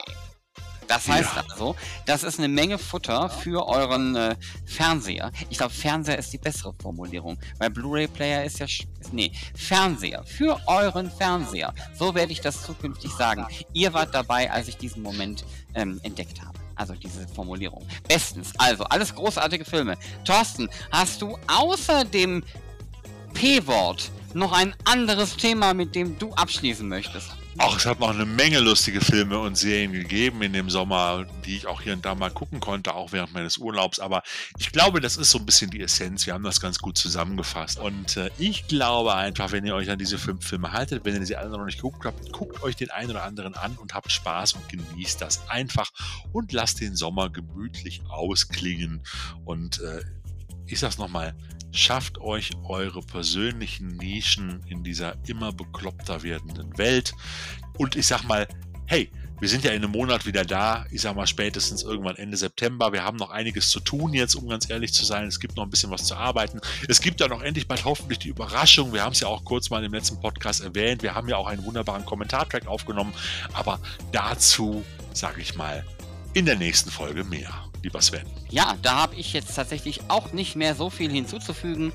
Das 0.87 1.07
heißt 1.07 1.35
ja. 1.35 1.43
also, 1.49 1.75
das 2.05 2.23
ist 2.23 2.39
eine 2.39 2.47
Menge 2.47 2.77
Futter 2.77 3.29
für 3.29 3.67
euren 3.67 4.15
äh, 4.15 4.35
Fernseher. 4.65 5.31
Ich 5.49 5.57
glaube, 5.57 5.73
Fernseher 5.73 6.17
ist 6.17 6.33
die 6.33 6.37
bessere 6.37 6.73
Formulierung, 6.81 7.37
weil 7.59 7.69
Blu-ray-Player 7.69 8.43
ist 8.43 8.59
ja, 8.59 8.65
ist, 8.65 9.13
nee, 9.13 9.31
Fernseher, 9.55 10.23
für 10.25 10.59
euren 10.67 11.09
Fernseher. 11.09 11.73
So 11.97 12.13
werde 12.13 12.31
ich 12.31 12.41
das 12.41 12.63
zukünftig 12.63 13.11
sagen. 13.11 13.45
Ihr 13.73 13.93
wart 13.93 14.13
dabei, 14.13 14.51
als 14.51 14.67
ich 14.67 14.77
diesen 14.77 15.01
Moment 15.01 15.45
ähm, 15.75 15.99
entdeckt 16.03 16.41
habe. 16.41 16.59
Also 16.75 16.93
diese 16.95 17.27
Formulierung. 17.27 17.85
Bestens. 18.07 18.53
Also, 18.57 18.83
alles 18.85 19.13
großartige 19.13 19.65
Filme. 19.65 19.97
Thorsten, 20.25 20.67
hast 20.91 21.21
du 21.21 21.37
außer 21.47 22.05
dem 22.05 22.43
P-Wort 23.33 24.11
noch 24.33 24.51
ein 24.51 24.75
anderes 24.85 25.37
Thema, 25.37 25.73
mit 25.73 25.95
dem 25.95 26.17
du 26.17 26.33
abschließen 26.33 26.87
möchtest? 26.87 27.29
Auch 27.57 27.77
es 27.77 27.85
hat 27.85 27.99
noch 27.99 28.09
eine 28.09 28.25
Menge 28.25 28.59
lustige 28.59 29.01
Filme 29.01 29.37
und 29.37 29.57
Serien 29.57 29.91
gegeben 29.91 30.41
in 30.41 30.53
dem 30.53 30.69
Sommer, 30.69 31.25
die 31.45 31.57
ich 31.57 31.67
auch 31.67 31.81
hier 31.81 31.93
und 31.93 32.05
da 32.05 32.15
mal 32.15 32.31
gucken 32.31 32.59
konnte, 32.61 32.93
auch 32.93 33.11
während 33.11 33.33
meines 33.33 33.57
Urlaubs. 33.57 33.99
Aber 33.99 34.23
ich 34.57 34.71
glaube, 34.71 35.01
das 35.01 35.17
ist 35.17 35.31
so 35.31 35.37
ein 35.37 35.45
bisschen 35.45 35.69
die 35.69 35.81
Essenz. 35.81 36.25
Wir 36.25 36.33
haben 36.33 36.43
das 36.43 36.61
ganz 36.61 36.79
gut 36.79 36.97
zusammengefasst. 36.97 37.77
Und 37.77 38.15
äh, 38.17 38.29
ich 38.37 38.67
glaube 38.67 39.15
einfach, 39.15 39.51
wenn 39.51 39.65
ihr 39.65 39.75
euch 39.75 39.89
an 39.89 39.99
diese 39.99 40.17
fünf 40.17 40.47
Filme 40.47 40.71
haltet, 40.71 41.03
wenn 41.03 41.15
ihr 41.15 41.25
sie 41.25 41.35
alle 41.35 41.49
noch 41.49 41.65
nicht 41.65 41.77
geguckt 41.77 42.05
habt, 42.05 42.31
guckt 42.31 42.63
euch 42.63 42.77
den 42.77 42.89
einen 42.89 43.11
oder 43.11 43.23
anderen 43.23 43.53
an 43.55 43.75
und 43.77 43.93
habt 43.93 44.11
Spaß 44.11 44.53
und 44.53 44.69
genießt 44.69 45.21
das 45.21 45.47
einfach 45.49 45.91
und 46.31 46.53
lasst 46.53 46.79
den 46.79 46.95
Sommer 46.95 47.29
gemütlich 47.29 48.01
ausklingen. 48.07 49.03
Und 49.43 49.81
äh, 49.81 50.03
ich 50.65 50.79
sag's 50.79 50.97
nochmal, 50.97 51.35
schafft 51.71 52.19
euch 52.19 52.51
eure 52.63 53.01
persönlichen 53.01 53.87
Nischen 53.97 54.63
in 54.67 54.83
dieser 54.83 55.15
immer 55.27 55.51
bekloppter 55.51 56.23
werdenden 56.23 56.77
Welt. 56.77 57.13
Und 57.77 57.95
ich 57.95 58.07
sag 58.07 58.23
mal, 58.23 58.47
hey, 58.85 59.09
wir 59.41 59.49
sind 59.49 59.63
ja 59.63 59.71
in 59.71 59.83
einem 59.83 59.91
Monat 59.91 60.27
wieder 60.27 60.45
da. 60.45 60.85
Ich 60.91 61.01
sag 61.01 61.15
mal 61.15 61.25
spätestens 61.25 61.81
irgendwann 61.81 62.15
Ende 62.17 62.37
September. 62.37 62.93
Wir 62.93 63.03
haben 63.03 63.17
noch 63.17 63.31
einiges 63.31 63.71
zu 63.71 63.79
tun 63.79 64.13
jetzt, 64.13 64.35
um 64.35 64.47
ganz 64.47 64.69
ehrlich 64.69 64.93
zu 64.93 65.03
sein. 65.03 65.25
Es 65.25 65.39
gibt 65.39 65.57
noch 65.57 65.63
ein 65.63 65.69
bisschen 65.71 65.89
was 65.89 66.03
zu 66.03 66.15
arbeiten. 66.15 66.61
Es 66.87 67.01
gibt 67.01 67.19
ja 67.19 67.27
noch 67.27 67.41
endlich 67.41 67.67
bald 67.67 67.83
hoffentlich 67.83 68.19
die 68.19 68.29
Überraschung. 68.29 68.93
Wir 68.93 69.03
haben 69.03 69.13
es 69.13 69.21
ja 69.21 69.27
auch 69.27 69.43
kurz 69.43 69.71
mal 69.71 69.83
im 69.83 69.93
letzten 69.93 70.19
Podcast 70.19 70.61
erwähnt. 70.61 71.01
Wir 71.01 71.15
haben 71.15 71.27
ja 71.27 71.37
auch 71.37 71.47
einen 71.47 71.65
wunderbaren 71.65 72.05
Kommentartrack 72.05 72.67
aufgenommen. 72.67 73.13
Aber 73.53 73.79
dazu, 74.11 74.85
sage 75.13 75.41
ich 75.41 75.55
mal, 75.55 75.83
in 76.35 76.45
der 76.45 76.55
nächsten 76.55 76.91
Folge 76.91 77.23
mehr 77.23 77.70
lieber 77.83 78.01
Sven. 78.01 78.25
Ja, 78.49 78.75
da 78.81 78.95
habe 78.97 79.15
ich 79.15 79.33
jetzt 79.33 79.55
tatsächlich 79.55 80.01
auch 80.09 80.33
nicht 80.33 80.55
mehr 80.55 80.75
so 80.75 80.89
viel 80.89 81.11
hinzuzufügen. 81.11 81.93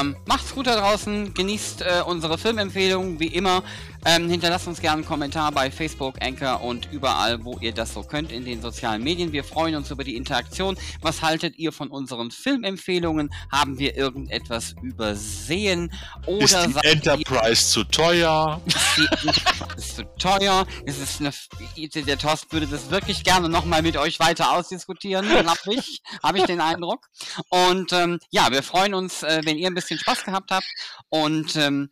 Ähm, 0.00 0.16
macht's 0.26 0.54
gut 0.54 0.66
da 0.66 0.76
draußen, 0.76 1.34
genießt 1.34 1.82
äh, 1.82 2.02
unsere 2.06 2.38
Filmempfehlungen 2.38 3.20
wie 3.20 3.28
immer. 3.28 3.62
Ähm, 4.06 4.28
hinterlasst 4.28 4.66
uns 4.66 4.80
gerne 4.80 4.98
einen 4.98 5.06
Kommentar 5.06 5.50
bei 5.50 5.70
Facebook, 5.70 6.20
Anchor 6.20 6.62
und 6.62 6.92
überall, 6.92 7.42
wo 7.42 7.58
ihr 7.60 7.72
das 7.72 7.94
so 7.94 8.02
könnt 8.02 8.32
in 8.32 8.44
den 8.44 8.60
sozialen 8.60 9.02
Medien. 9.02 9.32
Wir 9.32 9.44
freuen 9.44 9.74
uns 9.76 9.90
über 9.90 10.04
die 10.04 10.16
Interaktion. 10.16 10.76
Was 11.00 11.22
haltet 11.22 11.58
ihr 11.58 11.72
von 11.72 11.88
unseren 11.88 12.30
Filmempfehlungen? 12.30 13.32
Haben 13.50 13.78
wir 13.78 13.96
irgendetwas 13.96 14.74
übersehen? 14.82 15.90
Oder 16.26 16.44
ist 16.44 16.66
die 16.66 16.86
Enterprise 16.86 17.50
ihr, 17.50 17.56
zu 17.56 17.84
teuer? 17.84 18.60
Ist 18.66 18.96
die 18.96 19.28
Enterprise 19.28 19.94
zu 19.96 20.04
teuer? 20.18 20.66
Ist 20.84 21.00
es 21.00 21.20
eine, 21.20 22.04
der 22.04 22.18
Tost 22.18 22.52
würde 22.52 22.66
das 22.66 22.90
wirklich 22.90 23.24
gerne 23.24 23.48
nochmal 23.48 23.80
mit 23.80 23.96
euch 23.96 24.20
weiter 24.20 24.52
ausdiskutieren, 24.52 25.26
glaube 25.28 25.74
ich. 25.78 26.02
Habe 26.22 26.38
ich 26.38 26.44
den 26.44 26.60
Eindruck. 26.60 27.06
Und 27.48 27.92
ähm, 27.94 28.18
ja, 28.30 28.50
wir 28.50 28.62
freuen 28.62 28.92
uns, 28.92 29.22
äh, 29.22 29.40
wenn 29.44 29.56
ihr 29.56 29.68
ein 29.68 29.74
bisschen 29.74 29.98
Spaß 29.98 30.24
gehabt 30.24 30.50
habt. 30.50 30.66
Und 31.08 31.56
ähm, 31.56 31.88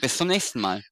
bis 0.00 0.16
zum 0.16 0.28
nächsten 0.28 0.60
Mal. 0.60 0.84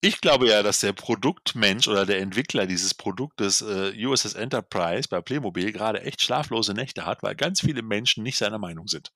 Ich 0.00 0.20
glaube 0.20 0.48
ja, 0.48 0.62
dass 0.62 0.78
der 0.78 0.92
Produktmensch 0.92 1.88
oder 1.88 2.06
der 2.06 2.20
Entwickler 2.20 2.66
dieses 2.66 2.94
Produktes 2.94 3.62
äh, 3.62 3.92
USS 4.06 4.34
Enterprise 4.34 5.08
bei 5.08 5.20
Playmobil 5.20 5.72
gerade 5.72 6.02
echt 6.02 6.22
schlaflose 6.22 6.72
Nächte 6.72 7.04
hat, 7.04 7.24
weil 7.24 7.34
ganz 7.34 7.60
viele 7.62 7.82
Menschen 7.82 8.22
nicht 8.22 8.38
seiner 8.38 8.58
Meinung 8.58 8.86
sind. 8.86 9.10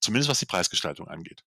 Zumindest 0.00 0.28
was 0.28 0.40
die 0.40 0.46
Preisgestaltung 0.46 1.06
angeht. 1.06 1.44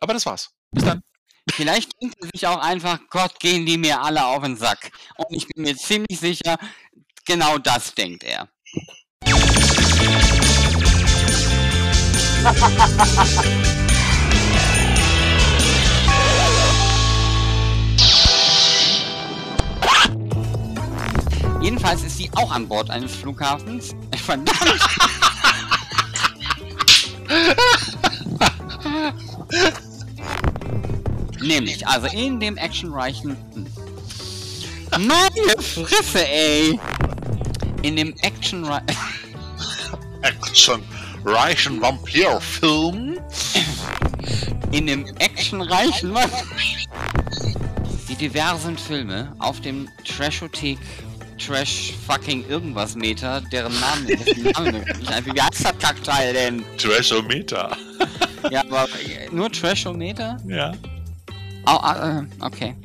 Aber 0.00 0.12
das 0.12 0.26
war's. 0.26 0.50
Bis 0.70 0.84
dann. 0.84 1.02
Vielleicht 1.50 1.90
denkt 2.00 2.16
er 2.20 2.28
sich 2.32 2.46
auch 2.46 2.58
einfach, 2.58 3.00
Gott, 3.08 3.40
gehen 3.40 3.64
die 3.64 3.78
mir 3.78 4.02
alle 4.02 4.26
auf 4.26 4.42
den 4.42 4.56
Sack. 4.56 4.92
Und 5.16 5.34
ich 5.34 5.48
bin 5.48 5.64
mir 5.64 5.76
ziemlich 5.76 6.20
sicher, 6.20 6.58
genau 7.24 7.56
das 7.58 7.94
denkt 7.94 8.22
er. 8.22 8.48
Jedenfalls 21.62 22.02
ist 22.02 22.16
sie 22.18 22.28
auch 22.34 22.50
an 22.50 22.66
Bord 22.66 22.90
eines 22.90 23.14
Flughafens. 23.14 23.94
Verdammt! 24.16 24.50
Nämlich, 31.40 31.86
also 31.86 32.08
in 32.08 32.40
dem 32.40 32.56
actionreichen... 32.56 33.36
Meine 34.90 35.62
Fresse, 35.62 36.26
ey! 36.26 36.78
In 37.82 37.96
dem 37.96 38.14
actionreichen... 38.22 38.86
actionreichen 40.22 41.80
Vampirfilm? 41.80 43.18
In 44.72 44.86
dem 44.88 45.06
actionreichen... 45.18 46.16
Die 48.08 48.16
diversen 48.16 48.76
Filme 48.76 49.34
auf 49.38 49.60
dem 49.60 49.88
Trashothek 50.04 50.78
Trash 51.46 51.92
fucking 52.06 52.48
irgendwas 52.48 52.94
Meter, 52.94 53.40
deren 53.40 53.72
Namen 53.80 54.08
ich 54.08 54.36
nicht 54.36 54.58
einfach. 54.58 55.34
Wie 55.34 55.40
heißt 55.40 55.64
das 55.64 55.78
Kackteil 55.78 56.32
denn? 56.32 56.64
Trashometer. 56.78 57.76
ja, 58.50 58.60
aber 58.60 58.86
nur 59.32 59.50
Trashometer? 59.50 60.36
Ja. 60.46 60.72
Oh, 61.66 61.78
okay. 62.40 62.76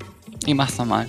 Ich 0.45 0.55
mach's 0.55 0.77
nochmal. 0.77 1.05